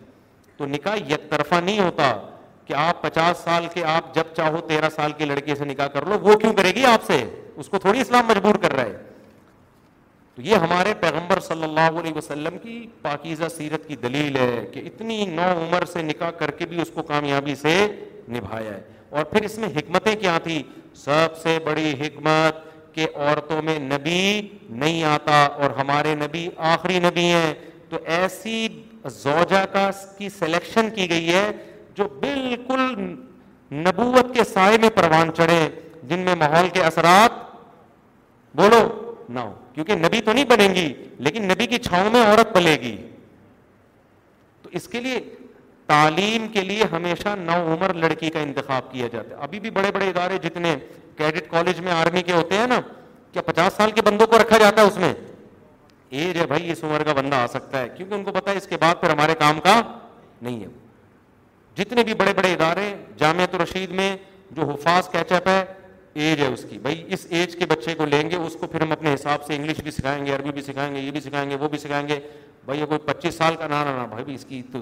تو 0.57 0.65
نکاح 0.65 0.95
یک 1.11 1.29
طرفہ 1.29 1.55
نہیں 1.63 1.79
ہوتا 1.79 2.11
کہ 2.65 2.73
آپ 2.77 3.01
پچاس 3.03 3.37
سال 3.43 3.67
کے 3.73 3.83
آپ 3.95 4.13
جب 4.15 4.33
چاہو 4.35 4.61
تیرہ 4.67 4.89
سال 4.95 5.11
کی 5.17 5.25
لڑکی 5.25 5.55
سے 5.57 5.65
نکاح 5.65 5.87
کر 5.93 6.05
لو 6.05 6.19
وہ 6.21 6.35
کیوں 6.39 6.53
کرے 6.57 6.71
گی 6.75 6.85
آپ 6.85 7.03
سے 7.07 7.23
اس 7.55 7.69
کو 7.69 7.79
تھوڑی 7.79 8.01
اسلام 8.01 8.25
مجبور 8.27 8.55
کر 8.61 8.73
رہا 8.75 8.83
ہے 8.85 9.09
تو 10.35 10.41
یہ 10.41 10.55
ہمارے 10.63 10.93
پیغمبر 10.99 11.39
صلی 11.47 11.63
اللہ 11.63 11.99
علیہ 11.99 12.13
وسلم 12.17 12.57
کی 12.63 12.75
پاکیزہ 13.01 13.47
سیرت 13.57 13.87
کی 13.87 13.95
دلیل 14.03 14.35
ہے 14.37 14.65
کہ 14.73 14.81
اتنی 14.87 15.25
نو 15.29 15.47
عمر 15.63 15.85
سے 15.93 16.01
نکاح 16.01 16.29
کر 16.41 16.51
کے 16.59 16.65
بھی 16.69 16.81
اس 16.81 16.89
کو 16.93 17.01
کامیابی 17.09 17.55
سے 17.61 17.73
نبھایا 18.35 18.73
ہے 18.75 18.81
اور 19.15 19.23
پھر 19.31 19.43
اس 19.45 19.57
میں 19.59 19.69
حکمتیں 19.77 20.15
کیا 20.21 20.37
تھی 20.43 20.61
سب 21.03 21.35
سے 21.41 21.57
بڑی 21.65 21.91
حکمت 22.01 22.69
کہ 22.95 23.07
عورتوں 23.15 23.61
میں 23.63 23.77
نبی 23.79 24.21
نہیں 24.69 25.03
آتا 25.09 25.43
اور 25.61 25.69
ہمارے 25.79 26.15
نبی 26.23 26.47
آخری 26.71 26.99
نبی 27.05 27.25
ہیں 27.31 27.53
تو 27.89 27.97
ایسی 28.19 28.67
زوجہ 29.21 29.65
کا 29.73 29.89
کی 30.17 30.29
سلیکشن 30.39 30.89
کی 30.95 31.09
گئی 31.09 31.31
ہے 31.33 31.45
جو 31.95 32.07
بالکل 32.21 32.85
نبوت 33.87 34.33
کے 34.35 34.43
سائے 34.53 34.77
میں 34.81 34.89
پروان 34.95 35.33
چڑھے 35.37 35.61
جن 36.09 36.19
میں 36.25 36.35
ماحول 36.39 36.69
کے 36.73 36.83
اثرات 36.83 37.41
بولو 38.57 38.87
نہ 39.33 39.39
ہو 39.39 39.53
کیونکہ 39.73 39.95
نبی 40.05 40.21
تو 40.25 40.33
نہیں 40.33 40.45
بنے 40.49 40.67
گی 40.75 40.93
لیکن 41.27 41.43
نبی 41.51 41.65
کی 41.73 41.77
چھاؤں 41.83 42.09
میں 42.13 42.25
عورت 42.25 42.53
پلے 42.53 42.75
گی 42.81 42.95
تو 44.63 44.69
اس 44.79 44.87
کے 44.91 44.99
لیے 45.01 45.19
تعلیم 45.87 46.47
کے 46.53 46.61
لیے 46.63 46.83
ہمیشہ 46.91 47.35
نو 47.39 47.53
عمر 47.73 47.93
لڑکی 47.93 48.29
کا 48.33 48.39
انتخاب 48.39 48.91
کیا 48.91 49.07
جاتا 49.11 49.29
ہے 49.35 49.41
ابھی 49.43 49.59
بھی 49.59 49.69
بڑے 49.77 49.91
بڑے 49.93 50.09
ادارے 50.09 50.37
جتنے 50.47 50.75
کیڈٹ 51.17 51.49
کالج 51.51 51.79
میں 51.87 51.91
آرمی 51.91 52.21
کے 52.25 52.33
ہوتے 52.33 52.57
ہیں 52.57 52.67
نا 52.67 52.79
کیا 53.33 53.41
پچاس 53.45 53.73
سال 53.77 53.91
کے 53.95 54.01
بندوں 54.05 54.27
کو 54.27 54.37
رکھا 54.41 54.57
جاتا 54.59 54.81
ہے 54.81 54.87
اس 54.87 54.97
میں 54.97 55.13
ایج 56.19 56.37
ہے 56.39 56.45
بھائی 56.45 56.71
اس 56.71 56.83
عمر 56.83 57.03
کا 57.03 57.13
بندہ 57.17 57.35
آ 57.35 57.47
سکتا 57.53 57.81
ہے 57.81 57.89
کیونکہ 57.97 58.13
ان 58.15 58.23
کو 58.23 58.31
پتا 58.33 58.51
ہے 58.51 58.57
اس 58.57 58.67
کے 58.67 58.77
بعد 58.77 59.01
پھر 59.01 59.09
ہمارے 59.09 59.35
کام 59.39 59.59
کا 59.63 59.81
نہیں 60.41 60.59
ہے 60.63 60.67
جتنے 61.75 62.03
بھی 62.03 62.13
بڑے 62.21 62.33
بڑے 62.37 62.53
ادارے 62.53 62.93
جامعہ 63.17 63.45
رشید 63.61 63.91
میں 63.99 64.15
جو 64.55 64.69
حفاظ 64.71 65.07
کیچ 65.11 65.31
اپ 65.31 65.47
ہے 65.47 65.63
ایج 66.13 66.39
ہے 66.41 66.47
اس 66.53 66.65
کی 66.69 66.77
بھائی 66.81 67.03
اس 67.13 67.25
ایج 67.29 67.55
کے 67.59 67.65
بچے 67.65 67.93
کو 67.95 68.05
لیں 68.05 68.29
گے 68.31 68.35
اس 68.35 68.55
کو 68.59 68.67
پھر 68.67 68.81
ہم 68.81 68.91
اپنے 68.91 69.13
حساب 69.13 69.43
سے 69.45 69.55
انگلش 69.55 69.77
بھی 69.83 69.91
سکھائیں 69.91 70.25
گے 70.25 70.33
عربی 70.35 70.51
بھی 70.53 70.61
سکھائیں 70.61 70.93
گے 70.95 70.99
یہ 71.01 71.11
بھی 71.11 71.19
سکھائیں 71.21 71.49
گے 71.49 71.55
وہ 71.59 71.67
بھی 71.69 71.77
سکھائیں 71.77 72.07
گے 72.07 72.19
بھائی 72.65 72.85
کوئی 72.89 72.99
پچیس 73.05 73.35
سال 73.35 73.55
کا 73.59 73.67
نہ 73.67 73.75
رہنا 73.87 74.05
بھائی 74.09 74.33
اس 74.33 74.45
کی 74.49 74.61
تو 74.71 74.79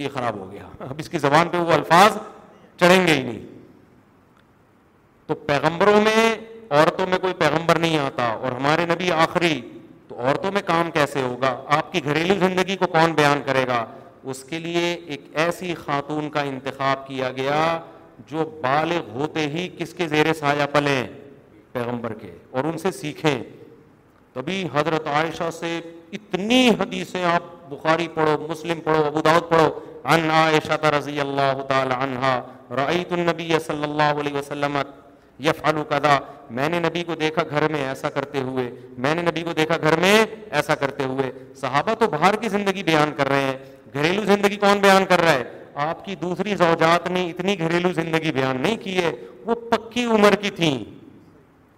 یہ 0.00 0.08
خراب 0.14 0.38
ہو 0.38 0.50
گیا 0.50 0.66
اب 0.88 0.98
اس 1.00 1.08
کی 1.08 1.18
زبان 1.18 1.48
پہ 1.50 1.58
وہ 1.68 1.72
الفاظ 1.72 2.16
چڑھیں 2.80 3.06
گے 3.06 3.12
ہی 3.12 3.22
نہیں 3.22 3.44
تو 5.26 5.34
پیغمبروں 5.46 6.00
میں 6.00 6.34
عورتوں 6.70 7.06
میں 7.10 7.18
کوئی 7.18 7.34
پیغمبر 7.38 7.78
نہیں 7.78 7.98
آتا 7.98 8.26
اور 8.32 8.52
ہمارے 8.52 8.84
نبی 8.94 9.10
آخری 9.12 9.60
تو 10.08 10.18
عورتوں 10.26 10.52
میں 10.52 10.62
کام 10.66 10.90
کیسے 10.94 11.22
ہوگا 11.22 11.56
آپ 11.76 11.92
کی 11.92 12.04
گھریلو 12.04 12.34
زندگی 12.46 12.76
کو 12.76 12.86
کون 12.98 13.12
بیان 13.16 13.42
کرے 13.46 13.66
گا 13.68 13.84
اس 14.30 14.44
کے 14.48 14.58
لیے 14.58 14.92
ایک 14.94 15.26
ایسی 15.40 15.74
خاتون 15.84 16.28
کا 16.30 16.40
انتخاب 16.52 17.06
کیا 17.06 17.30
گیا 17.36 17.58
جو 18.30 18.44
بالغ 18.62 19.08
ہوتے 19.14 19.46
ہی 19.54 19.68
کس 19.78 19.92
کے 19.94 20.06
زیر 20.08 20.32
سایہ 20.38 20.66
پلیں 20.72 21.06
پیغمبر 21.72 22.12
کے 22.20 22.30
اور 22.56 22.64
ان 22.64 22.78
سے 22.78 22.90
سیکھیں 23.00 23.42
تبھی 24.34 24.66
حضرت 24.74 25.06
عائشہ 25.08 25.50
سے 25.58 25.78
اتنی 26.18 26.68
حدیثیں 26.80 27.22
آپ 27.24 27.54
بخاری 27.70 28.06
پڑھو 28.14 28.36
مسلم 28.48 28.80
پڑھو 28.84 29.04
ابوداؤت 29.06 29.48
پڑھو 29.50 29.68
عائشہ 30.14 30.84
رضی 30.96 31.20
اللہ 31.20 31.60
تعالی 31.68 31.94
عنہا 31.98 32.38
رعت 32.76 33.12
النبی 33.12 33.50
صلی 33.66 33.82
اللہ 33.84 34.20
علیہ 34.20 34.34
وسلم 34.36 34.76
یا 35.46 35.52
فالو 35.56 35.82
میں 36.56 36.68
نے 36.68 36.78
نبی 36.80 37.02
کو 37.04 37.14
دیکھا 37.20 37.42
گھر 37.50 37.68
میں 37.72 37.82
ایسا 37.88 38.10
کرتے 38.10 38.40
ہوئے 38.42 38.70
میں 39.04 39.14
نے 39.14 39.22
نبی 39.22 39.42
کو 39.44 39.52
دیکھا 39.58 39.76
گھر 39.82 39.98
میں 40.00 40.14
ایسا 40.58 40.74
کرتے 40.82 41.04
ہوئے 41.04 41.30
صحابہ 41.60 41.94
تو 42.00 42.06
باہر 42.10 42.36
کی 42.40 42.48
زندگی 42.48 42.82
بیان 42.82 43.12
کر 43.16 43.28
رہے 43.28 43.42
ہیں 43.44 43.56
گھریلو 43.94 44.24
زندگی 44.26 44.56
کون 44.66 44.80
بیان 44.80 45.04
کر 45.08 45.20
رہا 45.20 45.32
ہے 45.32 45.44
آپ 45.84 46.04
کی 46.04 46.14
دوسری 46.16 46.54
زوجات 46.56 47.08
نے 47.10 47.24
اتنی 47.30 47.58
گھریلو 47.58 47.92
زندگی 47.92 48.30
بیان 48.32 48.60
نہیں 48.62 48.76
کی 48.82 48.96
ہے 49.02 49.10
وہ 49.46 49.54
پکی 49.70 50.04
عمر 50.12 50.34
کی 50.42 50.50
تھیں 50.60 50.76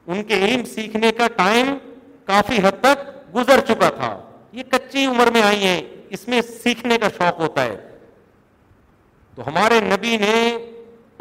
ان 0.07 0.23
کے 0.25 0.35
علم 0.45 0.65
سیکھنے 0.75 1.11
کا 1.19 1.27
ٹائم 1.37 1.75
کافی 2.27 2.59
حد 2.65 2.81
تک 2.81 3.07
گزر 3.35 3.61
چکا 3.69 3.89
تھا 3.97 4.17
یہ 4.59 4.63
کچی 4.73 5.05
عمر 5.07 5.31
میں 5.33 5.43
آئی 5.43 5.67
ہیں 5.67 5.81
اس 6.17 6.27
میں 6.29 6.41
سیکھنے 6.63 6.99
کا 6.99 7.09
شوق 7.17 7.41
ہوتا 7.41 7.65
ہے 7.65 7.77
تو 9.35 9.47
ہمارے 9.49 9.81
نبی 9.95 10.17
نے 10.21 10.35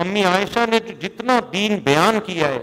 امی 0.06 0.24
عائشہ 0.34 0.66
نے 0.72 0.80
جتنا 1.02 1.40
دین 1.54 1.76
بیان 1.84 2.20
کیا 2.26 2.48
ہے 2.50 2.60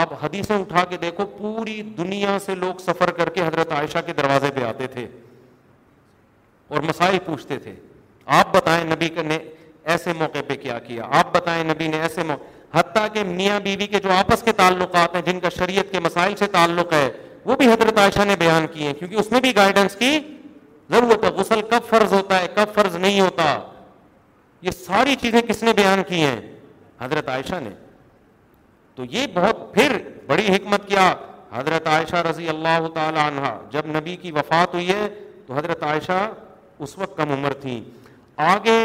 آپ 0.00 0.12
حدیثیں 0.24 0.56
اٹھا 0.56 0.84
کے 0.88 0.96
دیکھو 1.02 1.26
پوری 1.36 1.80
دنیا 1.98 2.38
سے 2.46 2.54
لوگ 2.62 2.80
سفر 2.86 3.10
کر 3.20 3.28
کے 3.34 3.42
حضرت 3.46 3.72
عائشہ 3.72 3.98
کے 4.06 4.12
دروازے 4.22 4.50
پہ 4.54 4.64
آتے 4.68 4.86
تھے 4.96 5.06
اور 6.68 6.82
مسائل 6.88 7.18
پوچھتے 7.26 7.58
تھے 7.66 7.74
آپ 8.40 8.52
بتائیں 8.54 8.84
نبی 8.90 9.08
نے 9.26 9.38
ایسے 9.92 10.12
موقع 10.20 10.38
پہ 10.46 10.54
کیا 10.62 10.78
کیا 10.86 11.04
آپ 11.18 11.32
بتائیں 11.34 11.62
نبی 11.64 11.86
نے 11.88 12.00
ایسے 12.06 12.22
موقع 12.30 12.56
حتیٰ 12.78 13.06
کہ 13.12 13.22
میاں 13.24 13.58
بیوی 13.66 13.86
کے 13.92 14.00
جو 14.06 14.10
آپس 14.12 14.42
کے 14.48 14.52
تعلقات 14.58 15.14
ہیں 15.16 15.22
جن 15.26 15.38
کا 15.40 15.48
شریعت 15.58 15.92
کے 15.92 16.00
مسائل 16.06 16.34
سے 16.40 16.46
تعلق 16.56 16.92
ہے 16.92 17.06
وہ 17.50 17.56
بھی 17.60 17.66
حضرت 17.70 17.98
عائشہ 18.02 18.24
نے 18.28 18.34
بیان 18.42 18.66
کی 18.72 18.82
ہے 18.82 18.88
ہے 18.88 18.92
کیونکہ 18.98 19.16
اس 19.22 19.30
میں 19.32 19.40
بھی 19.46 19.54
گائیڈنس 19.56 19.96
ضرورت 20.94 21.24
غسل 21.38 21.60
کب 21.60 21.70
کب 21.70 21.88
فرض 21.88 22.10
فرض 22.10 22.12
ہوتا 22.12 22.64
ہوتا 22.64 22.98
نہیں 22.98 23.20
یہ 24.68 24.70
ساری 24.84 25.14
چیزیں 25.24 25.40
کس 25.52 25.62
نے 25.62 25.72
بیان 25.80 26.02
کی 26.08 26.20
ہیں 26.24 26.40
حضرت 27.00 27.28
عائشہ 27.32 27.54
نے 27.64 27.70
تو 28.94 29.04
یہ 29.16 29.26
بہت 29.34 29.60
پھر 29.74 29.96
بڑی 30.34 30.46
حکمت 30.54 30.86
کیا 30.88 31.12
حضرت 31.56 31.86
عائشہ 31.96 32.22
رضی 32.30 32.48
اللہ 32.58 32.88
تعالی 33.00 33.20
عنہ 33.26 33.52
جب 33.76 33.86
نبی 33.96 34.16
کی 34.24 34.32
وفات 34.40 34.74
ہوئی 34.78 34.88
ہے 34.88 35.08
تو 35.46 35.56
حضرت 35.58 35.82
عائشہ 35.92 36.24
اس 36.86 36.96
وقت 36.98 37.16
کم 37.16 37.32
عمر 37.38 37.52
تھی 37.62 37.78
آگے 38.54 38.80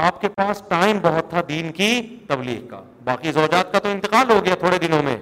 آپ 0.00 0.20
کے 0.20 0.28
پاس 0.36 0.62
ٹائم 0.68 0.98
بہت 1.02 1.28
تھا 1.30 1.40
دین 1.48 1.70
کی 1.72 1.88
تبلیغ 2.28 2.66
کا 2.66 2.80
باقی 3.04 3.32
زوجات 3.32 3.72
کا 3.72 3.78
تو 3.82 3.88
انتقال 3.88 4.30
ہو 4.30 4.44
گیا 4.44 4.54
تھوڑے 4.60 4.78
دنوں 4.86 5.02
میں 5.02 5.16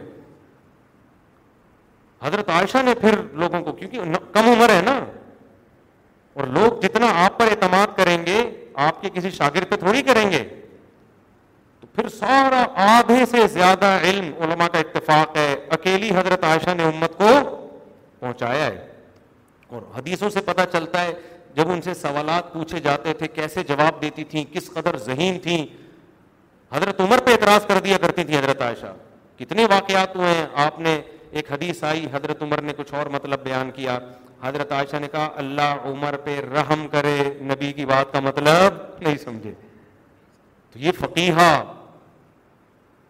حضرت 2.23 2.49
عائشہ 2.51 2.83
نے 2.85 2.95
پھر 3.01 3.21
لوگوں 3.41 3.61
کو 3.65 3.73
کیونکہ 3.73 4.01
کم 4.33 4.49
عمر 4.51 4.71
ہے 4.75 4.81
نا 4.85 4.99
اور 6.35 6.47
لوگ 6.59 6.81
جتنا 6.83 7.07
آپ 7.25 7.39
پر 7.39 7.49
اعتماد 7.51 7.97
کریں 7.97 8.17
گے 8.27 8.39
آپ 8.89 9.01
کے 9.03 9.09
کسی 9.15 9.31
شاگرد 9.39 9.71
پہ 9.71 9.77
تھوڑی 9.77 10.03
کریں 10.03 10.31
گے 10.31 10.43
تو 11.81 11.87
پھر 11.95 12.09
سارا 12.19 12.65
آدھے 12.99 13.25
سے 13.31 13.47
زیادہ 13.53 13.87
علم 14.09 14.31
علماء 14.43 14.67
کا 14.73 14.79
اتفاق 14.79 15.37
ہے 15.37 15.55
اکیلی 15.79 16.11
حضرت 16.17 16.45
عائشہ 16.45 16.75
نے 16.77 16.85
امت 16.85 17.17
کو 17.19 17.31
پہنچایا 18.21 18.67
ہے 18.67 18.87
اور 19.75 19.83
حدیثوں 19.97 20.31
سے 20.31 20.41
پتہ 20.47 20.61
چلتا 20.73 21.03
ہے 21.05 21.13
جب 21.57 21.71
ان 21.73 21.81
سے 21.83 21.95
سوالات 22.01 22.53
پوچھے 22.53 22.81
جاتے 22.81 23.13
تھے 23.19 23.29
کیسے 23.29 23.63
جواب 23.69 24.01
دیتی 24.03 24.25
تھیں 24.31 24.45
کس 24.55 24.69
قدر 24.73 24.97
ذہین 25.05 25.39
تھیں 25.43 25.65
حضرت 26.75 27.01
عمر 27.01 27.21
پہ 27.27 27.31
اعتراض 27.33 27.67
کر 27.67 27.79
دیا 27.85 27.97
کرتی 28.03 28.25
تھیں 28.25 28.39
حضرت 28.39 28.63
عائشہ 28.63 28.93
کتنے 29.39 29.65
واقعات 29.71 30.15
ہوئے 30.17 30.35
ہیں 30.35 30.47
آپ 30.65 30.79
نے 30.81 31.01
ایک 31.39 31.51
حدیث 31.53 31.83
آئی 31.85 32.07
حضرت 32.13 32.43
عمر 32.43 32.61
نے 32.63 32.73
کچھ 32.77 32.95
اور 32.95 33.07
مطلب 33.17 33.43
بیان 33.45 33.71
کیا 33.75 33.99
حضرت 34.43 34.73
عائشہ 34.73 34.97
نے 35.01 35.09
کہا 35.13 35.29
اللہ 35.43 35.87
عمر 35.91 36.17
پہ 36.25 36.41
رحم 36.53 36.87
کرے 36.93 37.19
نبی 37.51 37.73
کی 37.73 37.85
بات 37.87 38.13
کا 38.13 38.21
مطلب 38.29 38.81
نہیں 39.01 39.17
سمجھے 39.25 39.53
تو 40.73 40.79
یہ 40.79 40.93
فقیہ 41.01 41.51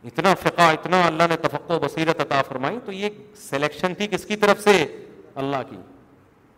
اتنا 0.08 0.34
فقہ 0.42 0.70
اتنا 0.76 1.04
اللہ 1.06 1.22
نے 1.30 1.36
تفق 1.46 1.70
و 1.70 1.78
بصیرت 1.78 2.20
عطا 2.20 2.40
فرمائی 2.48 2.78
تو 2.84 2.92
یہ 2.92 3.22
سلیکشن 3.48 3.94
تھی 3.94 4.06
کس 4.10 4.24
کی 4.26 4.36
طرف 4.44 4.62
سے 4.64 4.76
اللہ 5.42 5.62
کی 5.70 5.76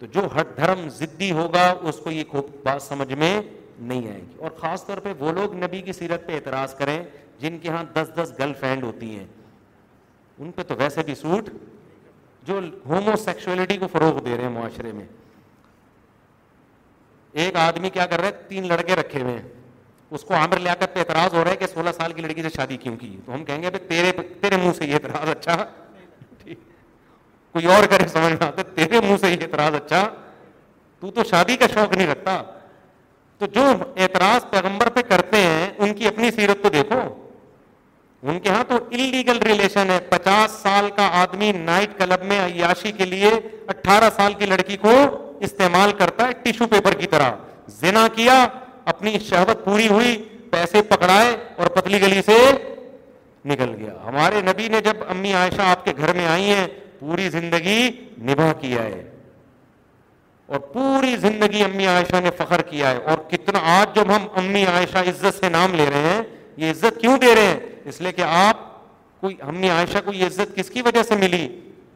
تو 0.03 0.07
جو 0.15 0.20
ہٹ 0.39 0.47
دھرم 0.57 0.89
ضدی 0.99 1.31
ہوگا 1.33 1.62
اس 1.89 1.99
کو 2.05 2.11
یہ 2.11 2.23
خوب 2.31 2.47
بات 2.62 2.81
سمجھ 2.83 3.12
میں 3.19 3.35
نہیں 3.81 4.09
آئے 4.11 4.20
گی 4.20 4.39
اور 4.45 4.51
خاص 4.61 4.85
طور 4.87 4.99
پہ 5.03 5.12
وہ 5.19 5.33
لوگ 5.33 5.53
نبی 5.65 5.81
کی 5.83 5.93
سیرت 5.93 6.27
پہ 6.27 6.35
اعتراض 6.35 6.74
کریں 6.77 7.03
جن 7.41 7.59
کے 7.62 7.69
ہاں 7.70 7.83
دس 7.95 8.11
دس 8.16 8.33
گرل 8.39 8.53
فرینڈ 8.61 8.85
ہوتی 8.85 9.11
ہیں 9.19 9.27
ان 10.39 10.51
پہ 10.57 10.62
تو 10.69 10.74
ویسے 10.79 11.03
بھی 11.07 11.15
سوٹ 11.20 11.51
جو 12.47 12.59
ہومو 12.89 13.15
سیکشولیٹی 13.24 13.77
کو 13.79 13.87
فروغ 13.93 14.19
دے 14.24 14.37
رہے 14.37 14.45
ہیں 14.45 14.51
معاشرے 14.53 14.93
میں 14.93 15.05
ایک 17.45 17.57
آدمی 17.66 17.91
کیا 17.91 18.07
کر 18.07 18.20
رہا 18.20 18.29
ہے 18.29 18.47
تین 18.49 18.66
لڑکے 18.69 18.97
رکھے 19.01 19.23
ہوئے 19.23 19.35
ہیں 19.37 19.49
اس 20.11 20.24
کو 20.24 20.35
عامر 20.35 20.59
لیاقت 20.61 20.95
پہ 20.95 21.01
اعتراض 21.01 21.35
ہو 21.35 21.45
رہا 21.45 21.51
ہے 21.51 21.57
کہ 21.57 21.66
سولہ 21.74 21.91
سال 21.97 22.12
کی 22.12 22.23
لڑکی 22.23 22.43
سے 22.43 22.49
شادی 22.57 22.77
کیوں 22.83 22.97
کی 23.01 23.16
تو 23.27 23.35
ہم 23.35 23.45
کہیں 23.45 23.62
گے 23.62 23.70
تیرے 23.89 24.12
تیرے 24.41 24.57
منہ 24.65 24.73
سے 24.79 24.87
یہ 24.87 24.95
اعتراض 24.95 25.29
اچھا 25.37 25.65
کوئی 27.53 27.66
اور 27.74 27.85
کرے 27.93 28.07
سمجھنا 28.09 28.51
تو 28.57 28.62
تیرے 28.74 29.01
منہ 29.07 29.16
سے 29.20 29.33
اعتراض 29.33 29.74
اچھا 29.74 30.07
تو 31.01 31.11
تو 31.16 31.24
شادی 31.31 31.57
کا 31.62 31.66
شوق 31.74 31.97
نہیں 31.97 32.07
رکھتا 32.11 32.43
تو 33.39 33.47
جو 33.55 33.65
اعتراض 34.03 34.49
پیغمبر 34.51 34.89
پہ 34.97 35.01
کرتے 35.09 35.37
ہیں 35.47 35.70
ان 35.85 35.93
کی 35.95 36.07
اپنی 36.09 36.31
سیرت 36.37 36.62
تو 36.62 36.69
دیکھو 36.79 37.01
ان 38.31 38.39
کے 38.41 38.49
ہاں 38.49 38.65
تو 38.69 38.77
انلیگل 38.99 39.39
ریلیشن 39.47 39.91
ہے 39.91 39.99
پچاس 40.09 40.51
سال 40.62 40.89
کا 40.97 41.09
آدمی 41.20 41.51
نائٹ 41.53 41.99
کلب 41.99 42.24
میں 42.33 42.41
عیاشی 42.45 42.93
کے 42.99 43.05
لیے 43.12 43.31
اٹھارہ 43.74 44.11
سال 44.16 44.33
کی 44.43 44.47
لڑکی 44.53 44.77
کو 44.85 44.91
استعمال 45.49 45.93
کرتا 45.99 46.27
ہے 46.27 46.33
ٹیشو 46.43 46.66
پیپر 46.74 46.95
کی 47.01 47.07
طرح 47.15 47.31
زنا 47.81 48.07
کیا 48.15 48.45
اپنی 48.93 49.16
شہبت 49.31 49.65
پوری 49.65 49.89
ہوئی 49.89 50.16
پیسے 50.51 50.83
پکڑائے 50.95 51.37
اور 51.59 51.66
پتلی 51.77 52.01
گلی 52.03 52.23
سے 52.27 52.39
نکل 53.53 53.74
گیا 53.79 53.93
ہمارے 54.07 54.41
نبی 54.51 54.69
نے 54.74 54.81
جب 54.89 55.03
امی 55.15 55.33
عائشہ 55.43 55.62
آپ 55.70 55.85
کے 55.85 55.93
گھر 55.99 56.12
میں 56.16 56.27
آئی 56.35 56.53
ہیں 56.53 56.66
پوری 57.03 57.29
زندگی 57.31 57.79
نباہ 58.27 58.53
کیا 58.61 58.83
ہے 58.83 59.03
اور 60.53 60.59
پوری 60.73 61.16
زندگی 61.20 61.62
امی 61.65 61.87
عائشہ 61.87 62.20
نے 62.23 62.31
فخر 62.37 62.62
کیا 62.69 62.91
ہے 62.91 62.99
اور 63.11 63.19
کتنا 63.31 63.59
آج 63.77 63.95
جب 63.97 64.11
ہم 64.16 64.27
امی 64.43 64.65
عائشہ 64.73 64.99
عزت 65.09 65.39
سے 65.39 65.49
نام 65.49 65.74
لے 65.81 65.87
رہے 65.91 66.12
ہیں 66.12 66.23
یہ 66.62 66.70
عزت 66.70 67.01
کیوں 67.01 67.16
دے 67.23 67.35
رہے 67.35 67.47
ہیں 67.47 67.59
اس 67.91 68.01
لیے 68.01 68.12
کہ 68.19 68.23
آپ 68.43 68.61
کوئی 69.20 69.35
امی 69.53 69.70
عائشہ 69.79 69.99
کو 70.05 70.12
یہ 70.12 70.24
عزت 70.27 70.55
کس 70.57 70.70
کی 70.74 70.83
وجہ 70.89 71.03
سے 71.09 71.16
ملی 71.20 71.47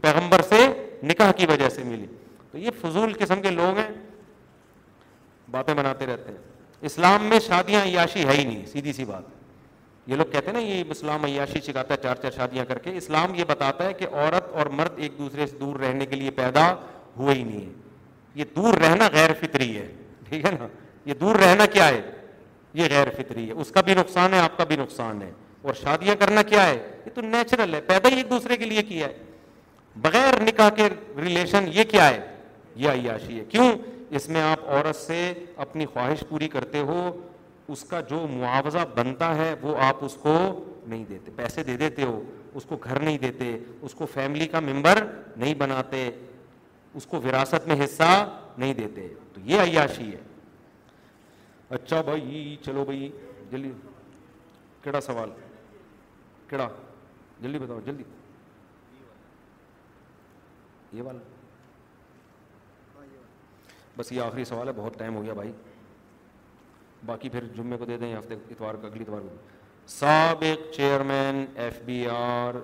پیغمبر 0.01 0.43
سے 0.49 0.66
نکاح 1.11 1.33
کی 1.37 1.47
وجہ 1.53 1.69
سے 1.77 1.85
ملی 1.93 2.07
تو 2.51 2.59
یہ 2.59 2.78
فضول 2.81 3.12
قسم 3.20 3.43
کے 3.43 3.51
لوگ 3.61 3.78
ہیں 3.78 3.89
باتیں 5.51 5.74
بناتے 5.74 6.07
رہتے 6.12 6.33
ہیں 6.33 6.39
اسلام 6.93 7.24
میں 7.28 7.39
شادیاں 7.47 7.85
عیاشی 7.87 8.24
ہے 8.27 8.37
ہی 8.39 8.45
نہیں 8.45 8.65
سیدھی 8.74 8.93
سی 8.93 9.05
بات 9.15 9.35
یہ 10.07 10.16
لوگ 10.16 10.24
کہتے 10.33 10.47
ہیں 10.47 10.53
نا 10.53 10.59
یہ 10.61 10.85
اسلام 10.91 11.24
عیاشی 11.24 11.61
سکھاتا 11.66 11.95
ہے 11.95 12.03
چار 12.03 12.15
چار 12.23 12.31
شادیاں 12.37 12.65
کر 12.65 12.78
کے 12.83 12.91
اسلام 12.97 13.35
یہ 13.35 13.45
بتاتا 13.49 13.85
ہے 13.87 13.93
کہ 14.01 14.07
عورت 14.12 14.53
اور 14.59 14.66
مرد 14.81 14.99
ایک 15.03 15.19
دوسرے 15.19 15.47
سے 15.47 15.57
دور 15.61 15.81
رہنے 15.81 16.07
کے 16.07 16.16
لیے 16.16 16.31
پیدا 16.37 16.66
ہوئے 17.16 17.35
ہی 17.35 17.43
نہیں 17.45 17.65
ہے 17.66 17.73
یہ 18.41 18.45
دور 18.57 18.74
رہنا 18.83 19.09
غیر 19.12 19.33
فطری 19.41 19.77
ہے 19.77 19.87
ٹھیک 20.28 20.45
ہے 20.45 20.51
نا 20.59 20.66
یہ 21.09 21.15
دور 21.20 21.37
رہنا 21.45 21.66
کیا 21.73 21.89
ہے 21.89 22.01
یہ 22.83 22.89
غیر 22.91 23.11
فطری 23.16 23.47
ہے 23.49 23.53
اس 23.61 23.70
کا 23.74 23.81
بھی 23.85 23.95
نقصان 23.95 24.33
ہے 24.35 24.39
آپ 24.41 24.57
کا 24.57 24.65
بھی 24.73 24.77
نقصان 24.77 25.23
ہے 25.23 25.31
اور 25.62 25.74
شادیاں 25.83 26.15
کرنا 26.20 26.43
کیا 26.49 26.66
ہے 26.66 26.74
یہ 27.07 27.11
تو 27.15 27.20
نیچرل 27.20 27.74
ہے 27.74 27.81
پیدا 27.87 28.09
ہی 28.12 28.16
ایک 28.16 28.31
دوسرے 28.31 28.57
کے 28.57 28.65
لیے 28.65 28.83
کیا 28.89 29.07
ہے 29.07 29.24
بغیر 30.03 30.41
نکاح 30.43 30.69
کے 30.77 30.89
ریلیشن 31.24 31.66
یہ 31.74 31.85
کیا 31.91 32.09
ہے 32.09 32.20
یہ 32.85 32.89
عیاشی 32.89 33.39
ہے 33.39 33.45
کیوں 33.49 33.70
اس 34.19 34.28
میں 34.28 34.43
آپ 34.43 34.69
عورت 34.70 34.97
سے 34.97 35.23
اپنی 35.65 35.87
خواہش 35.95 36.23
پوری 36.28 36.49
کرتے 36.49 36.78
ہو 36.91 36.99
اس 37.72 37.82
کا 37.90 38.01
جو 38.10 38.26
معاوضہ 38.30 38.84
بنتا 38.94 39.34
ہے 39.36 39.55
وہ 39.62 39.76
آپ 39.84 40.05
اس 40.05 40.14
کو 40.22 40.34
نہیں 40.86 41.05
دیتے 41.09 41.30
پیسے 41.36 41.62
دے 41.68 41.76
دیتے 41.76 42.02
ہو 42.05 42.22
اس 42.56 42.64
کو 42.68 42.76
گھر 42.84 42.98
نہیں 43.01 43.18
دیتے 43.18 43.56
اس 43.86 43.94
کو 43.94 44.06
فیملی 44.12 44.47
کا 44.48 44.60
ممبر 44.66 45.02
نہیں 45.36 45.55
بناتے 45.62 46.09
اس 46.98 47.06
کو 47.06 47.20
وراثت 47.24 47.66
میں 47.68 47.76
حصہ 47.84 48.05
نہیں 48.59 48.74
دیتے 48.74 49.09
تو 49.32 49.40
یہ 49.44 49.60
عیاشی 49.60 50.10
ہے 50.12 50.20
اچھا 51.76 52.01
بھائی 52.09 52.56
چلو 52.64 52.84
بھائی 52.84 53.10
جلدی 53.51 53.72
کیڑا 54.82 55.01
سوال 55.01 55.30
کیڑا 56.48 56.68
جلدی 57.40 57.59
بتاؤ 57.59 57.80
جلدی 57.86 58.05
یہ 60.93 61.02
والا 61.02 61.34
بس 63.97 64.12
یہ 64.12 64.20
آخری 64.20 64.44
سوال 64.44 64.68
ہے 64.68 64.72
بہت 64.76 64.98
ٹائم 64.98 65.14
ہو 65.16 65.22
گیا 65.22 65.32
بھائی 65.34 65.52
باقی 67.06 67.28
پھر 67.28 67.44
جمعے 67.56 67.77
کو 67.78 67.85
دے 67.85 67.97
دیں 67.98 68.14
ہفتے 68.16 68.35
اتوار 68.51 68.74
کو 68.81 68.86
اگلی 68.86 69.02
اتوار 69.06 69.20
کو 69.20 69.36
سابق 69.98 70.73
چیئرمین 70.77 71.44
ایف 71.64 71.78
بی 71.86 72.05
آر 72.10 72.55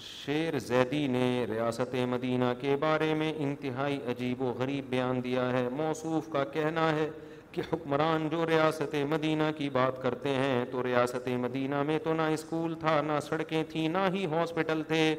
شیر 0.00 0.58
زیدی 0.66 1.06
نے 1.10 1.44
ریاست 1.50 1.94
مدینہ 2.08 2.44
کے 2.60 2.74
بارے 2.80 3.12
میں 3.18 3.32
انتہائی 3.38 3.98
عجیب 4.10 4.42
و 4.42 4.52
غریب 4.58 4.90
بیان 4.90 5.22
دیا 5.24 5.50
ہے 5.52 5.68
موصوف 5.76 6.28
کا 6.32 6.44
کہنا 6.52 6.90
ہے 6.96 7.08
کہ 7.52 7.62
حکمران 7.72 8.28
جو 8.30 8.44
ریاست 8.46 8.94
مدینہ 9.10 9.42
کی 9.58 9.68
بات 9.72 10.02
کرتے 10.02 10.34
ہیں 10.34 10.64
تو 10.70 10.82
ریاست 10.82 11.28
مدینہ 11.40 11.82
میں 11.86 11.98
تو 12.04 12.14
نہ 12.14 12.22
اسکول 12.32 12.74
تھا 12.80 13.00
نہ 13.06 13.18
سڑکیں 13.28 13.62
تھیں 13.70 13.88
نہ 13.88 13.98
ہی 14.14 14.24
ہاسپٹل 14.32 14.82
تھے 14.88 15.14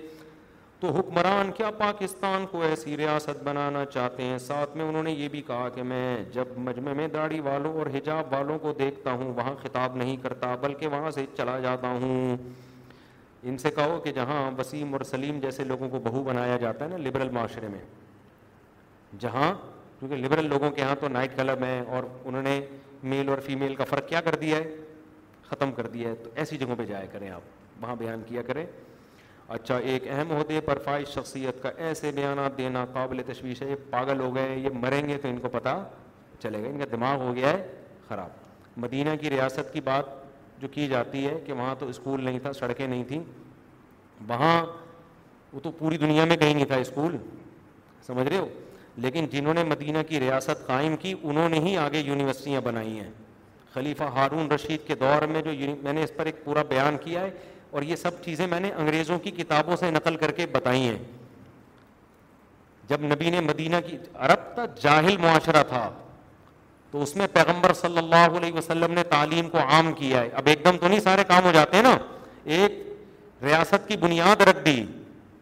تو 0.80 0.91
حکمران 0.97 1.49
کیا 1.51 1.69
پاکستان 1.77 2.45
کو 2.51 2.61
ایسی 2.64 2.97
ریاست 2.97 3.41
بنانا 3.43 3.84
چاہتے 3.93 4.23
ہیں 4.23 4.38
ساتھ 4.39 4.76
میں 4.77 4.85
انہوں 4.85 5.03
نے 5.03 5.11
یہ 5.14 5.30
بھی 5.30 5.41
کہا 5.47 5.68
کہ 5.76 5.84
میں 5.84 6.03
جب 6.34 6.57
مجمع 6.68 6.93
میں 6.99 7.07
داڑھی 7.15 7.39
والوں 7.47 7.73
اور 7.80 7.88
حجاب 7.93 8.34
والوں 8.34 8.60
کو 8.60 8.73
دیکھتا 8.80 9.11
ہوں 9.22 9.34
وہاں 9.38 9.53
خطاب 9.64 9.95
نہیں 10.03 10.15
کرتا 10.23 10.53
بلکہ 10.61 10.88
وہاں 10.95 11.11
سے 11.15 11.26
چلا 11.38 11.57
جاتا 11.64 11.91
ہوں 12.01 12.35
ان 13.43 13.57
سے 13.57 13.72
کہو 13.76 13.99
کہ 14.03 14.11
جہاں 14.14 14.39
وسیم 14.60 14.93
اور 14.93 15.03
سلیم 15.10 15.39
جیسے 15.39 15.64
لوگوں 15.64 15.89
کو 15.89 15.99
بہو 16.10 16.23
بنایا 16.23 16.57
جاتا 16.61 16.85
ہے 16.85 16.89
نا 16.89 16.97
لبرل 17.07 17.30
معاشرے 17.34 17.68
میں 17.76 17.81
جہاں 19.19 19.53
کیونکہ 19.99 20.15
لبرل 20.15 20.47
لوگوں 20.49 20.69
کے 20.72 20.81
ہاں 20.81 20.95
تو 20.99 21.07
نائٹ 21.19 21.38
کلب 21.38 21.64
ہیں 21.64 21.80
اور 21.95 22.03
انہوں 22.26 22.41
نے 22.41 22.60
میل 23.14 23.30
اور 23.30 23.38
فیمیل 23.45 23.76
کا 23.76 23.84
فرق 23.89 24.10
کیا 24.10 24.22
کر 24.30 24.35
دیا 24.45 24.57
ہے 24.57 24.76
ختم 25.49 25.72
کر 25.77 25.88
دیا 25.97 26.10
ہے 26.10 26.15
تو 26.23 26.30
ایسی 26.35 26.57
جگہوں 26.57 26.76
پہ 26.77 26.85
جایا 26.85 27.06
کریں 27.11 27.30
آپ 27.30 27.81
وہاں 27.84 27.95
بیان 27.99 28.22
کیا 28.27 28.41
کریں 28.47 28.65
اچھا 29.49 29.77
ایک 29.91 30.03
اہم 30.07 30.31
عہدے 30.31 30.59
پر 30.65 30.77
فائش 30.84 31.07
شخصیت 31.13 31.61
کا 31.61 31.69
ایسے 31.85 32.11
بیانات 32.15 32.57
دینا 32.57 32.84
قابل 32.93 33.21
تشویش 33.27 33.61
ہے 33.61 33.69
یہ 33.69 33.76
پاگل 33.89 34.19
ہو 34.19 34.34
گئے 34.35 34.57
یہ 34.57 34.69
مریں 34.81 35.07
گے 35.07 35.17
تو 35.21 35.27
ان 35.27 35.38
کو 35.41 35.49
پتہ 35.51 35.73
چلے 36.41 36.61
گا 36.63 36.67
ان 36.67 36.77
کا 36.80 36.85
دماغ 36.91 37.21
ہو 37.27 37.34
گیا 37.35 37.53
ہے 37.53 37.65
خراب 38.07 38.77
مدینہ 38.85 39.15
کی 39.21 39.30
ریاست 39.30 39.73
کی 39.73 39.81
بات 39.89 40.17
جو 40.61 40.67
کی 40.71 40.88
جاتی 40.88 41.26
ہے 41.27 41.34
کہ 41.45 41.53
وہاں 41.53 41.73
تو 41.80 41.88
اسکول 41.89 42.23
نہیں 42.26 42.39
تھا 42.39 42.53
سڑکیں 42.59 42.85
نہیں 42.85 43.03
تھیں 43.07 43.23
وہاں 44.27 44.65
وہ 45.53 45.59
تو 45.63 45.71
پوری 45.77 45.97
دنیا 45.97 46.26
میں 46.26 46.38
کہیں 46.38 46.53
نہیں 46.53 46.65
تھا 46.65 46.76
اسکول 46.85 47.17
سمجھ 48.07 48.27
رہے 48.30 48.38
ہو 48.38 48.47
لیکن 49.03 49.26
جنہوں 49.31 49.53
نے 49.53 49.63
مدینہ 49.63 49.97
کی 50.07 50.19
ریاست 50.19 50.65
قائم 50.67 50.95
کی 51.01 51.13
انہوں 51.23 51.49
نے 51.49 51.59
ہی 51.65 51.77
آگے 51.77 51.99
یونیورسٹیاں 52.05 52.61
بنائی 52.63 52.99
ہیں 52.99 53.11
خلیفہ 53.73 54.03
ہارون 54.15 54.51
رشید 54.51 54.85
کے 54.88 54.95
دور 55.01 55.26
میں 55.31 55.41
جو 55.41 55.51
میں 55.84 55.93
نے 55.93 56.03
اس 56.03 56.15
پر 56.15 56.26
ایک 56.26 56.43
پورا 56.45 56.61
بیان 56.69 56.97
کیا 57.03 57.21
ہے 57.21 57.31
اور 57.72 57.82
یہ 57.90 57.96
سب 57.96 58.24
چیزیں 58.26 58.46
میں 58.50 58.60
نے 58.60 58.72
انگریزوں 58.78 59.18
کی 59.20 59.32
کتابوں 59.38 59.76
سے 59.80 59.90
نقل 59.91 60.16
کر 60.18 60.32
کے 60.38 60.46
بتائی 60.52 60.88
ہیں 60.88 60.98
جب 62.90 63.02
نبی 63.06 63.30
نے 63.30 63.41
مدینہ 63.48 63.76
کی 63.90 63.98
عرب 64.28 64.56
کا 64.56 64.66
جاہل 64.82 65.18
معاشرہ 65.22 65.64
تھا 65.70 65.90
تو 66.91 67.02
اس 67.04 67.16
میں 67.16 67.28
پیغمبر 67.34 67.74
صلی 67.82 67.98
اللہ 67.98 68.38
علیہ 68.38 68.54
وسلم 68.54 68.94
نے 68.94 69.04
تعلیم 69.10 69.50
کو 69.50 69.58
عام 69.72 69.91
کیا 69.98 70.22
ہے 70.22 70.30
اب 70.41 70.48
ایک 70.54 70.64
دم 70.66 70.78
تو 70.82 70.88
نہیں 70.88 71.00
سارے 71.04 71.24
کام 71.28 71.44
ہو 71.46 71.52
جاتے 71.54 71.76
ہیں 71.76 71.84
نا 71.84 71.98
ایک 72.56 72.82
ریاست 73.44 73.88
کی 73.88 73.98
بنیاد 73.98 74.41
رکھ 74.50 74.64
دی 74.66 74.84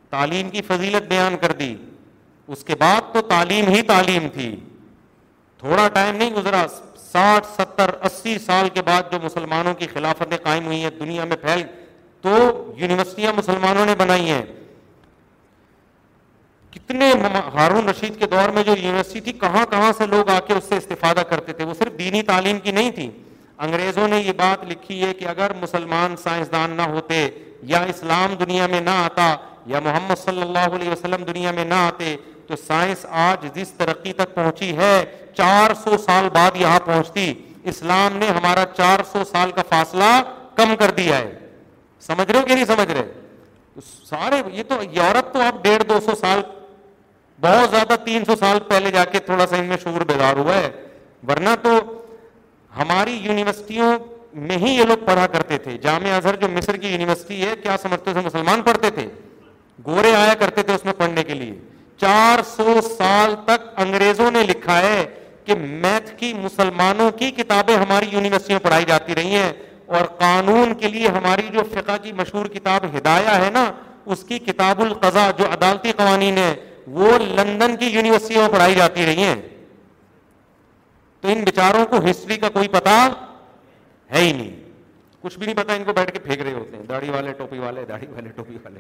تعلیم 0.10 0.50
کی 0.50 0.62
فضیلت 0.68 1.08
بیان 1.10 1.38
کر 1.42 1.52
دی 1.62 1.76
اس 2.56 2.64
کے 2.64 2.76
بعد 2.80 3.14
تو 3.14 3.22
تعلیم 3.30 3.68
ہی 3.76 3.82
تعلیم 3.94 4.28
تھی 4.34 4.56
تھوڑا 5.60 5.88
ٹائم 5.94 6.16
نہیں 6.16 6.32
گزرا 6.36 6.66
ساٹھ 7.12 7.48
ستر 7.58 7.90
اسی 8.06 8.38
سال 8.46 8.70
کے 8.74 8.82
بعد 8.86 9.12
جو 9.12 9.18
مسلمانوں 9.24 9.74
کی 9.74 9.88
خلافتیں 9.94 10.38
قائم 10.44 10.66
ہوئی 10.66 10.82
ہیں 10.84 10.90
دنیا 11.00 11.24
میں 11.26 11.38
پھیل 11.42 11.64
تو 12.36 12.44
یونیورسٹیاں 12.82 13.32
مسلمانوں 13.38 13.86
نے 13.86 13.96
بنائی 13.98 14.30
ہیں 14.30 14.42
کتنے 16.72 17.12
ہارون 17.54 17.90
رشید 17.90 18.20
کے 18.20 18.28
دور 18.32 18.50
میں 18.56 18.64
جو 18.64 18.74
یونیورسٹی 18.78 19.20
تھی 19.28 19.32
کہاں 19.44 19.66
کہاں 19.70 19.92
سے 19.98 20.06
لوگ 20.14 20.30
آ 20.36 20.40
کے 20.48 20.54
اس 20.54 20.64
سے 20.70 20.78
استفادہ 20.78 21.22
کرتے 21.30 21.54
تھے 21.60 21.66
وہ 21.66 21.74
صرف 21.80 21.98
دینی 22.00 22.22
تعلیم 22.32 22.60
کی 22.64 22.72
نہیں 22.80 22.92
تھی 23.00 23.10
انگریزوں 23.66 24.08
نے 24.08 24.20
یہ 24.22 24.32
بات 24.38 24.64
لکھی 24.72 25.02
ہے 25.04 25.14
کہ 25.20 25.26
اگر 25.28 25.52
مسلمان 25.62 26.16
سائنسدان 26.24 26.72
نہ 26.78 26.82
ہوتے 26.96 27.28
یا 27.74 27.80
اسلام 27.94 28.34
دنیا 28.44 28.68
میں 28.74 28.82
نہ 28.82 28.90
آتا 29.06 29.36
یا 29.74 29.80
محمد 29.86 30.24
صلی 30.26 30.42
اللہ 30.42 30.76
علیہ 30.76 30.90
وسلم 30.92 31.24
دنیا 31.32 31.52
میں 31.60 31.66
نہ 31.66 31.80
آتے 31.88 32.16
تو 32.48 32.56
سائنس 32.68 33.06
آج 33.24 33.48
جس 33.56 33.72
ترقی 33.78 34.14
تک 34.20 34.36
پہنچی 34.36 34.76
ہے 34.78 34.94
چار 35.38 35.74
سو 35.84 35.98
سال 36.06 36.30
بعد 36.34 36.56
یہاں 36.62 36.80
پہنچتی 36.86 37.34
اسلام 37.72 38.18
نے 38.18 38.28
ہمارا 38.38 38.64
چار 38.78 39.04
سو 39.12 39.24
سال 39.32 39.52
کا 39.56 39.62
فاصلہ 39.70 40.06
کم 40.58 40.76
کر 40.80 40.92
دیا 40.98 41.18
ہے 41.18 41.47
سمجھ 42.06 42.30
رہے 42.32 42.40
ہو 42.40 42.46
کہ 42.46 42.54
نہیں 42.56 42.66
سمجھ 42.66 42.92
رہے 42.92 43.82
سارے 44.10 44.42
یہ 44.54 44.64
تو 44.70 44.76
یورپ 44.92 45.34
تو 45.34 45.42
اب 45.42 45.64
ڈیڑھ 45.64 45.84
دو 45.90 46.00
سو 46.06 46.16
سال 46.20 46.42
بہت 47.42 47.70
زیادہ 47.70 47.96
تین 48.06 48.26
سو 48.26 48.36
سال 48.40 48.60
پہلے 48.68 48.92
جا 48.92 49.04
کے 49.12 49.20
تھوڑا 49.26 49.46
سا 49.50 49.56
ان 49.58 49.66
میں 49.66 49.78
شور 49.84 50.02
بیدار 50.12 50.38
ہوا 50.38 50.56
ہے 50.58 50.70
ورنہ 51.30 51.50
تو 51.62 51.70
ہماری 52.78 53.18
یونیورسٹیوں 53.24 53.92
میں 54.48 54.58
ہی 54.66 54.72
یہ 54.78 54.86
لوگ 54.86 55.06
پڑھا 55.06 55.26
کرتے 55.34 55.58
تھے 55.58 55.78
جامع 55.84 56.16
اظہر 56.16 56.36
جو 56.42 56.48
مصر 56.54 56.78
کی 56.78 56.88
یونیورسٹی 56.92 57.42
ہے 57.42 57.54
کیا 57.64 57.76
سمجھتے 57.82 58.14
تھے 58.14 58.22
مسلمان 58.26 58.62
پڑھتے 58.64 58.90
تھے 58.98 59.08
گورے 59.86 60.14
آیا 60.16 60.34
کرتے 60.40 60.64
تھے 60.64 60.74
اس 60.76 60.86
میں 60.86 60.94
پڑھنے 60.98 61.24
کے 61.24 61.34
لیے 61.34 61.54
چار 62.02 62.44
سو 62.56 62.80
سال 62.98 63.34
تک 63.46 63.66
انگریزوں 63.82 64.30
نے 64.32 64.44
لکھا 64.50 64.78
ہے 64.82 65.06
کہ 65.46 65.56
میتھ 65.60 66.10
کی 66.20 66.34
مسلمانوں 66.42 67.10
کی 67.20 67.32
کتابیں 67.38 67.76
ہماری 67.76 68.08
یونیورسٹیوں 68.12 68.60
پڑھائی 68.64 68.86
جاتی 68.88 69.16
رہی 69.16 69.36
ہیں 69.36 69.52
اور 69.96 70.06
قانون 70.20 70.74
کے 70.80 70.88
لیے 70.94 71.08
ہماری 71.18 71.48
جو 71.54 71.60
فقہ 71.74 71.96
کی 72.04 72.12
مشہور 72.14 72.46
کتاب 72.56 72.86
ہدایہ 72.96 73.36
ہے 73.44 73.50
نا 73.54 73.64
اس 74.14 74.24
کی 74.28 74.40
کتاب 74.48 74.82
القضا 74.82 75.30
جو 75.38 75.46
عدالتی 75.54 75.92
قوانین 75.98 76.38
ہے 76.38 76.54
وہ 76.98 77.12
لندن 77.22 77.76
کی 77.78 77.88
یونیورسٹی 77.94 78.38
میں 78.38 78.48
پڑھائی 78.52 78.76
جاتی 78.76 79.06
رہی 79.06 79.24
ہیں 79.24 79.36
تو 81.22 81.28
ان 81.32 81.44
بیچاروں 81.44 81.86
کو 81.94 81.98
ہسٹری 82.10 82.38
کا 82.44 82.50
کوئی 82.54 82.68
پتا 82.76 82.98
ہے 84.14 84.22
ہی 84.24 84.32
نہیں 84.34 84.52
کچھ 85.22 85.38
بھی 85.38 85.46
نہیں 85.46 85.56
پتا 85.58 85.74
ان 85.74 85.84
کو 85.84 85.94
بیٹھ 85.94 86.12
کے 86.14 86.20
پھینک 86.28 86.42
رہے 86.42 86.54
ہوتے 86.54 86.76
ہیں 86.76 86.84
داڑھی 86.92 87.10
والے 87.16 87.34
ٹوپی 87.38 87.60
والے 87.60 87.86
داڑھی 87.88 88.08
والے 88.16 88.30
ٹوپی 88.36 88.58
والے 88.64 88.80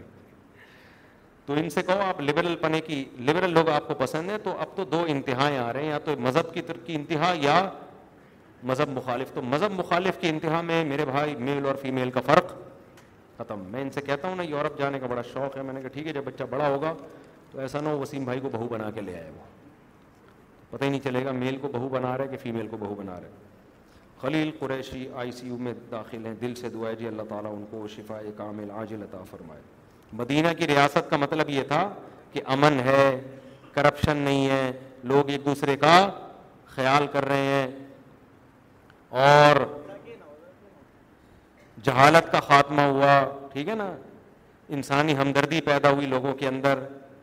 تو 1.45 1.53
ان 1.59 1.69
سے 1.69 1.81
کہو 1.87 2.01
آپ 2.07 2.21
لبرل 2.27 2.55
پنے 2.61 2.81
کی 2.87 3.03
لبرل 3.27 3.53
لوگ 3.53 3.69
آپ 3.69 3.87
کو 3.87 3.93
پسند 4.03 4.29
ہیں 4.29 4.37
تو 4.43 4.55
اب 4.59 4.75
تو 4.75 4.83
دو 4.95 5.03
انتہائیں 5.07 5.57
آ 5.57 5.71
رہے 5.73 5.81
ہیں 5.81 5.89
یا 5.89 5.99
تو 6.05 6.15
مذہب 6.25 6.53
کی 6.53 6.95
انتہا 6.95 7.33
یا 7.41 7.59
مذہب 8.69 8.89
مخالف 8.97 9.31
تو 9.33 9.41
مذہب 9.41 9.71
مخالف 9.79 10.17
کی 10.21 10.29
انتہا 10.29 10.61
میں 10.61 10.83
میرے 10.83 11.05
بھائی 11.05 11.35
میل 11.39 11.65
اور 11.65 11.75
فیمیل 11.81 12.11
کا 12.11 12.21
فرق 12.25 12.53
ختم 13.37 13.63
میں 13.71 13.81
ان 13.81 13.89
سے 13.93 14.01
کہتا 14.01 14.27
ہوں 14.27 14.35
نا 14.35 14.43
یورپ 14.43 14.77
جانے 14.79 14.99
کا 14.99 15.07
بڑا 15.07 15.21
شوق 15.33 15.57
ہے 15.57 15.61
میں 15.63 15.73
نے 15.73 15.81
کہا 15.81 15.89
ٹھیک 15.93 16.07
ہے 16.07 16.13
جب 16.13 16.23
بچہ 16.25 16.43
بڑا 16.49 16.67
ہوگا 16.67 16.93
تو 17.51 17.59
ایسا 17.59 17.79
نہ 17.81 17.89
ہو 17.89 17.99
وسیم 17.99 18.23
بھائی 18.25 18.39
کو 18.39 18.49
بہو 18.53 18.67
بنا 18.71 18.89
کے 18.91 19.01
لے 19.01 19.15
آئے 19.19 19.29
وہ 19.35 19.43
پتہ 20.69 20.83
ہی 20.83 20.89
نہیں 20.89 20.99
چلے 21.03 21.23
گا 21.25 21.31
میل 21.31 21.57
کو 21.61 21.67
بہو 21.73 21.89
بنا 21.89 22.17
رہے 22.17 22.27
کہ 22.27 22.37
فیمیل 22.43 22.67
کو 22.67 22.77
بہو 22.77 22.95
بنا 22.95 23.19
رہے 23.21 23.29
خلیل 24.21 24.51
قریشی 24.59 25.07
آئی 25.21 25.31
سی 25.31 25.47
یو 25.47 25.57
میں 25.61 25.73
داخل 25.91 26.25
ہیں 26.25 26.33
دل 26.41 26.53
سے 26.61 26.69
دعائے 26.69 26.95
جی 26.99 27.07
اللہ 27.07 27.23
تعالیٰ 27.29 27.51
ان 27.55 27.63
کو 27.71 27.87
شفا 27.95 28.19
کامل 28.37 28.71
آج 28.81 28.93
لطا 29.01 29.23
فرمائے 29.31 29.61
مدینہ 30.21 30.47
کی 30.57 30.67
ریاست 30.67 31.09
کا 31.09 31.17
مطلب 31.17 31.49
یہ 31.49 31.63
تھا 31.67 31.89
کہ 32.33 32.41
امن 32.55 32.79
ہے 32.85 33.09
کرپشن 33.73 34.17
نہیں 34.17 34.47
ہے 34.49 34.71
لوگ 35.11 35.29
ایک 35.29 35.45
دوسرے 35.45 35.75
کا 35.77 35.97
خیال 36.75 37.05
کر 37.13 37.25
رہے 37.25 37.45
ہیں 37.45 37.67
اور 39.09 39.57
جہالت 41.83 42.31
کا 42.31 42.39
خاتمہ 42.47 42.81
ہوا 42.81 43.19
ٹھیک 43.53 43.69
ہے 43.69 43.75
نا 43.75 43.91
انسانی 44.77 45.15
ہمدردی 45.17 45.61
پیدا 45.65 45.89
ہوئی 45.89 46.05
لوگوں 46.07 46.33
کے 46.39 46.47
اندر 46.47 46.79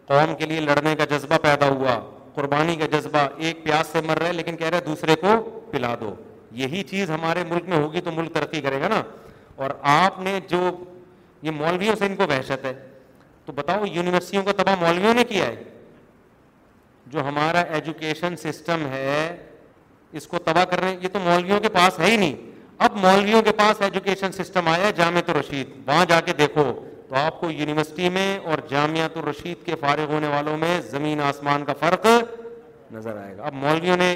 قوم 0.08 0.34
کے 0.36 0.46
لیے 0.46 0.60
لڑنے 0.60 0.94
کا 0.96 1.04
جذبہ 1.16 1.38
پیدا 1.42 1.68
ہوا 1.68 1.98
قربانی 2.34 2.76
کا 2.76 2.86
جذبہ 2.96 3.26
ایک 3.46 3.62
پیاس 3.64 3.86
سے 3.92 4.00
مر 4.06 4.18
رہا 4.18 4.28
ہے 4.28 4.32
لیکن 4.32 4.56
کہہ 4.56 4.68
رہے 4.72 4.80
دوسرے 4.86 5.16
کو 5.20 5.32
پلا 5.70 5.94
دو 6.00 6.14
یہی 6.62 6.82
چیز 6.90 7.10
ہمارے 7.10 7.44
ملک 7.50 7.68
میں 7.68 7.76
ہوگی 7.82 8.00
تو 8.00 8.10
ملک 8.12 8.34
ترقی 8.34 8.60
کرے 8.60 8.80
گا 8.80 8.88
نا 8.88 9.02
اور 9.64 9.70
آپ 9.94 10.18
نے 10.20 10.38
جو 10.48 10.62
یہ 11.42 11.50
مولویوں 11.50 11.94
سے 11.98 12.06
ان 12.06 12.16
کو 12.16 12.26
بحشت 12.26 12.64
ہے 12.64 12.72
تو 13.46 13.52
بتاؤ 13.52 13.84
یونیورسٹیوں 13.92 14.42
کا 14.44 14.52
تباہ 14.62 14.74
مولویوں 14.80 15.14
نے 15.14 15.24
کیا 15.28 15.46
ہے 15.46 15.62
جو 17.14 17.24
ہمارا 17.28 17.60
ایجوکیشن 17.76 18.36
سسٹم 18.42 18.86
ہے 18.92 19.16
اس 20.18 20.26
کو 20.28 20.38
تباہ 20.44 20.64
کر 20.70 20.80
رہے 20.80 20.88
ہیں 20.88 20.96
یہ 21.02 21.08
تو 21.12 21.18
مولویوں 21.24 21.58
کے 21.60 21.68
پاس 21.76 21.98
ہے 22.00 22.10
ہی 22.10 22.16
نہیں 22.16 22.34
اب 22.86 22.96
مولویوں 23.04 23.40
کے 23.42 23.52
پاس 23.58 23.80
ایجوکیشن 23.82 24.32
سسٹم 24.32 24.68
آیا 24.74 24.86
ہے 24.98 25.10
الرشید 25.26 25.70
وہاں 25.86 26.04
جا 26.08 26.20
کے 26.26 26.32
دیکھو 26.38 26.62
تو 27.08 27.14
آپ 27.20 27.40
کو 27.40 27.50
یونیورسٹی 27.50 28.08
میں 28.16 28.28
اور 28.50 28.58
جامعت 28.68 29.16
الرشید 29.16 29.64
کے 29.66 29.74
فارغ 29.80 30.12
ہونے 30.14 30.28
والوں 30.34 30.56
میں 30.64 30.80
زمین 30.90 31.20
آسمان 31.30 31.64
کا 31.64 31.72
فرق 31.80 32.06
نظر 32.92 33.16
آئے 33.24 33.36
گا 33.36 33.42
اب 33.46 33.54
مولویوں 33.64 33.96
نے 33.96 34.14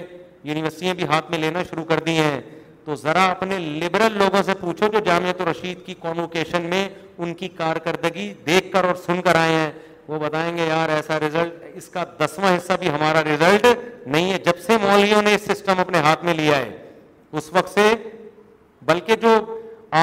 یونیورسٹیاں 0.48 0.94
بھی 0.94 1.04
ہاتھ 1.12 1.30
میں 1.30 1.38
لینا 1.38 1.62
شروع 1.70 1.84
کر 1.90 2.00
دی 2.06 2.16
ہیں 2.18 2.40
تو 2.84 2.94
ذرا 3.04 3.24
اپنے 3.30 3.58
لبرل 3.82 4.18
لوگوں 4.18 4.42
سے 4.46 4.54
پوچھو 4.60 4.88
جو 4.92 4.98
جامعت 5.06 5.40
الرشید 5.40 5.84
کی 5.86 5.94
کونوکیشن 6.04 6.68
میں 6.70 6.88
ان 7.22 7.34
کی 7.40 7.48
کارکردگی 7.56 8.32
دیکھ 8.46 8.72
کر 8.72 8.84
اور 8.90 8.94
سن 9.06 9.20
کر 9.22 9.36
آئے 9.40 9.54
ہیں 9.54 9.70
وہ 10.08 10.18
بتائیں 10.18 10.56
گے 10.56 10.66
یار 10.66 10.88
ایسا 10.88 11.18
ریزلٹ 11.20 11.54
اس 11.76 11.88
کا 11.94 12.02
دسواں 12.20 12.52
حصہ 12.56 12.72
بھی 12.80 12.88
ہمارا 12.90 13.22
ریزلٹ 13.24 13.66
نہیں 14.06 14.32
ہے 14.32 14.38
جب 14.44 14.58
سے 14.66 14.76
مولگیوں 14.82 15.20
نے 15.22 15.36
سسٹم 15.48 15.80
اپنے 15.80 15.98
ہاتھ 16.06 16.24
میں 16.24 16.34
لیا 16.34 16.56
ہے 16.58 16.70
اس 17.38 17.48
وقت 17.52 17.68
سے 17.72 17.86
بلکہ 18.90 19.16
جو 19.24 19.32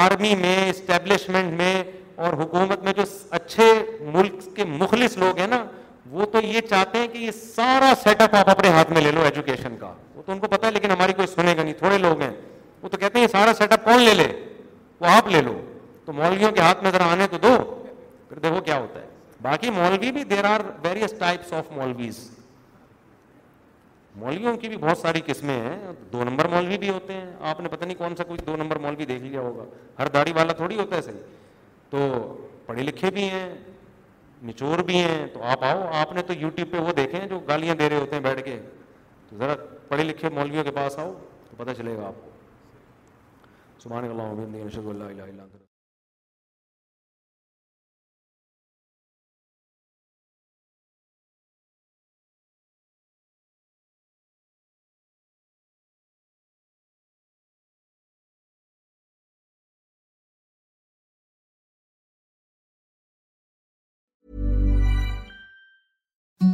آرمی 0.02 0.34
میں 0.42 0.56
اسٹیبلشمنٹ 0.70 1.54
میں 1.62 1.74
اور 2.26 2.34
حکومت 2.42 2.84
میں 2.84 2.94
جو 2.98 3.04
اچھے 3.40 3.72
ملک 4.14 4.56
کے 4.56 4.64
مخلص 4.84 5.18
لوگ 5.24 5.38
ہیں 5.40 5.48
نا 5.48 5.64
وہ 6.12 6.26
تو 6.32 6.40
یہ 6.44 6.62
چاہتے 6.70 6.98
ہیں 7.00 7.08
کہ 7.14 7.18
یہ 7.18 7.32
سارا 7.56 7.92
سیٹ 8.04 8.22
اپ 8.22 8.36
آپ 8.36 8.50
اپنے 8.50 8.70
ہاتھ 8.78 8.92
میں 8.94 9.02
لے 9.02 9.12
لو 9.12 9.22
ایجوکیشن 9.30 9.78
کا 9.80 9.92
وہ 10.16 10.22
تو 10.26 10.32
ان 10.32 10.40
کو 10.40 10.48
پتا 10.52 10.68
ہے 10.68 10.72
لیکن 10.72 10.92
ہماری 10.92 11.14
کوئی 11.14 11.28
سنے 11.34 11.56
گا 11.58 11.64
نہیں 11.64 11.74
تھوڑے 11.80 11.98
لوگ 12.08 12.22
ہیں 12.22 12.32
وہ 12.82 12.90
تو 12.90 12.98
کہتے 12.98 13.18
ہیں 13.20 13.26
یہ 13.26 13.32
سارا 13.32 13.54
سیٹ 13.58 13.72
اپ 13.74 13.84
کون 13.86 14.02
لے 14.02 14.14
لے 14.14 14.28
وہ 15.00 15.08
آپ 15.16 15.28
لے 15.36 15.42
لو 15.50 15.60
تو 16.06 16.14
مولویوں 16.20 16.52
کے 16.56 16.62
ہاتھ 16.62 16.84
میں 16.84 16.92
ذرا 16.98 17.12
آنے 17.12 17.28
تو 17.32 17.38
دو 17.48 17.56
پھر 18.30 18.40
دیکھو 18.48 18.62
کیا 18.66 18.78
ہوتا 18.80 19.00
ہے 19.00 19.05
باقی 19.46 19.70
مولوی 19.78 20.12
بھی 20.12 20.24
there 20.30 20.44
are 20.50 20.60
various 20.84 21.14
types 21.20 21.52
of 21.54 21.70
maulvis 21.72 22.20
مولویوں 24.22 24.56
کی 24.58 24.70
بھی 24.70 24.78
بہت 24.86 24.98
ساری 24.98 25.20
قسمیں 25.26 25.54
ہیں 25.56 25.92
دو 26.12 26.24
نمبر 26.30 26.48
مولوی 26.54 26.78
بھی 26.84 26.90
ہوتے 26.90 27.14
ہیں 27.14 27.26
آپ 27.52 27.60
نے 27.62 27.70
پتہ 27.70 27.86
نہیں 27.86 27.98
کون 27.98 28.16
سا 28.16 28.24
کوئی 28.30 28.40
دو 28.46 28.56
نمبر 28.62 28.78
مولوی 28.86 29.06
دیکھ 29.12 29.24
لیا 29.24 29.40
ہوگا 29.48 29.64
ہر 30.00 30.08
داڑھی 30.16 30.34
والا 30.36 30.54
تھوڑی 30.62 30.78
ہوتا 30.80 30.96
ہے 30.96 31.02
صحیح 31.08 31.84
تو 31.90 32.00
پڑھے 32.66 32.84
لکھے 32.84 33.12
بھی 33.18 33.28
ہیں 33.34 33.46
نچور 34.48 34.80
بھی 34.88 34.98
ہیں 34.98 35.26
تو 35.34 35.44
آپ 35.52 35.64
آؤ 35.66 35.84
آپ 36.00 36.14
نے 36.14 36.22
تو 36.30 36.34
یوٹیوب 36.40 36.72
پہ 36.72 36.80
وہ 36.88 36.94
دیکھے 37.02 37.18
ہیں 37.20 37.28
جو 37.36 37.40
گالیاں 37.52 37.76
دے 37.84 37.90
رہے 37.90 38.00
ہوتے 38.06 38.16
ہیں 38.16 38.24
بیٹھ 38.24 38.44
کے 38.46 38.58
تو 39.30 39.38
ذرا 39.44 39.56
پڑھے 39.94 40.04
لکھے 40.10 40.30
مولویوں 40.40 40.64
کے 40.64 40.72
پاس 40.80 40.98
آؤ 41.06 41.14
تو 41.50 41.64
پتہ 41.64 41.78
چلے 41.82 41.96
گا 41.98 42.08
آپ 42.08 42.16
کو 42.22 43.84
سبحان 43.84 44.10
اللہ 44.10 45.65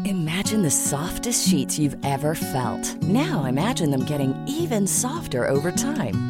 Imagine 0.06 0.62
the 0.62 0.72
softest 0.72 1.48
sheets 1.48 1.80
you've 1.80 1.98
ever 2.06 2.36
felt. 2.36 2.82
Now 3.02 3.46
imagine 3.46 3.90
them 3.90 4.06
getting 4.06 4.34
even 4.48 4.86
softer 4.86 5.48
over 5.48 5.72
time. 5.72 6.30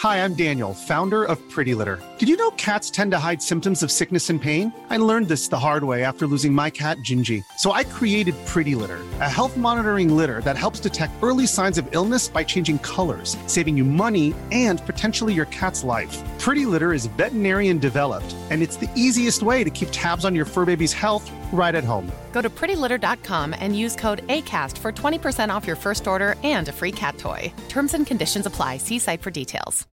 Hi, 0.00 0.22
I'm 0.22 0.34
Daniel, 0.34 0.74
founder 0.74 1.24
of 1.24 1.40
Pretty 1.48 1.74
Litter. 1.74 1.98
Did 2.18 2.28
you 2.28 2.36
know 2.36 2.50
cats 2.50 2.90
tend 2.90 3.12
to 3.12 3.18
hide 3.18 3.40
symptoms 3.40 3.82
of 3.82 3.90
sickness 3.90 4.28
and 4.28 4.40
pain? 4.40 4.70
I 4.90 4.98
learned 4.98 5.28
this 5.28 5.48
the 5.48 5.58
hard 5.58 5.84
way 5.84 6.04
after 6.04 6.26
losing 6.26 6.52
my 6.52 6.68
cat, 6.68 6.98
Gingy. 6.98 7.42
So 7.56 7.72
I 7.72 7.82
created 7.82 8.34
Pretty 8.44 8.74
Litter, 8.74 9.00
a 9.22 9.30
health 9.30 9.56
monitoring 9.56 10.14
litter 10.14 10.42
that 10.42 10.58
helps 10.58 10.80
detect 10.80 11.14
early 11.22 11.46
signs 11.46 11.78
of 11.78 11.88
illness 11.92 12.28
by 12.28 12.44
changing 12.44 12.78
colors, 12.80 13.38
saving 13.46 13.78
you 13.78 13.84
money 13.84 14.34
and 14.52 14.84
potentially 14.84 15.32
your 15.32 15.46
cat's 15.46 15.82
life. 15.82 16.14
Pretty 16.38 16.66
Litter 16.66 16.92
is 16.92 17.06
veterinarian 17.06 17.78
developed, 17.78 18.36
and 18.50 18.60
it's 18.60 18.76
the 18.76 18.90
easiest 18.94 19.42
way 19.42 19.64
to 19.64 19.70
keep 19.70 19.88
tabs 19.92 20.26
on 20.26 20.34
your 20.34 20.44
fur 20.44 20.66
baby's 20.66 20.92
health 20.92 21.24
right 21.54 21.74
at 21.74 21.84
home. 21.84 22.12
Go 22.32 22.42
to 22.42 22.50
prettylitter.com 22.50 23.54
and 23.58 23.78
use 23.78 23.96
code 23.96 24.26
ACAST 24.26 24.76
for 24.76 24.92
20% 24.92 25.48
off 25.48 25.66
your 25.66 25.76
first 25.76 26.06
order 26.06 26.34
and 26.42 26.68
a 26.68 26.72
free 26.72 26.92
cat 26.92 27.16
toy. 27.16 27.50
Terms 27.70 27.94
and 27.94 28.06
conditions 28.06 28.44
apply. 28.44 28.76
See 28.76 28.98
site 28.98 29.22
for 29.22 29.30
details. 29.30 29.74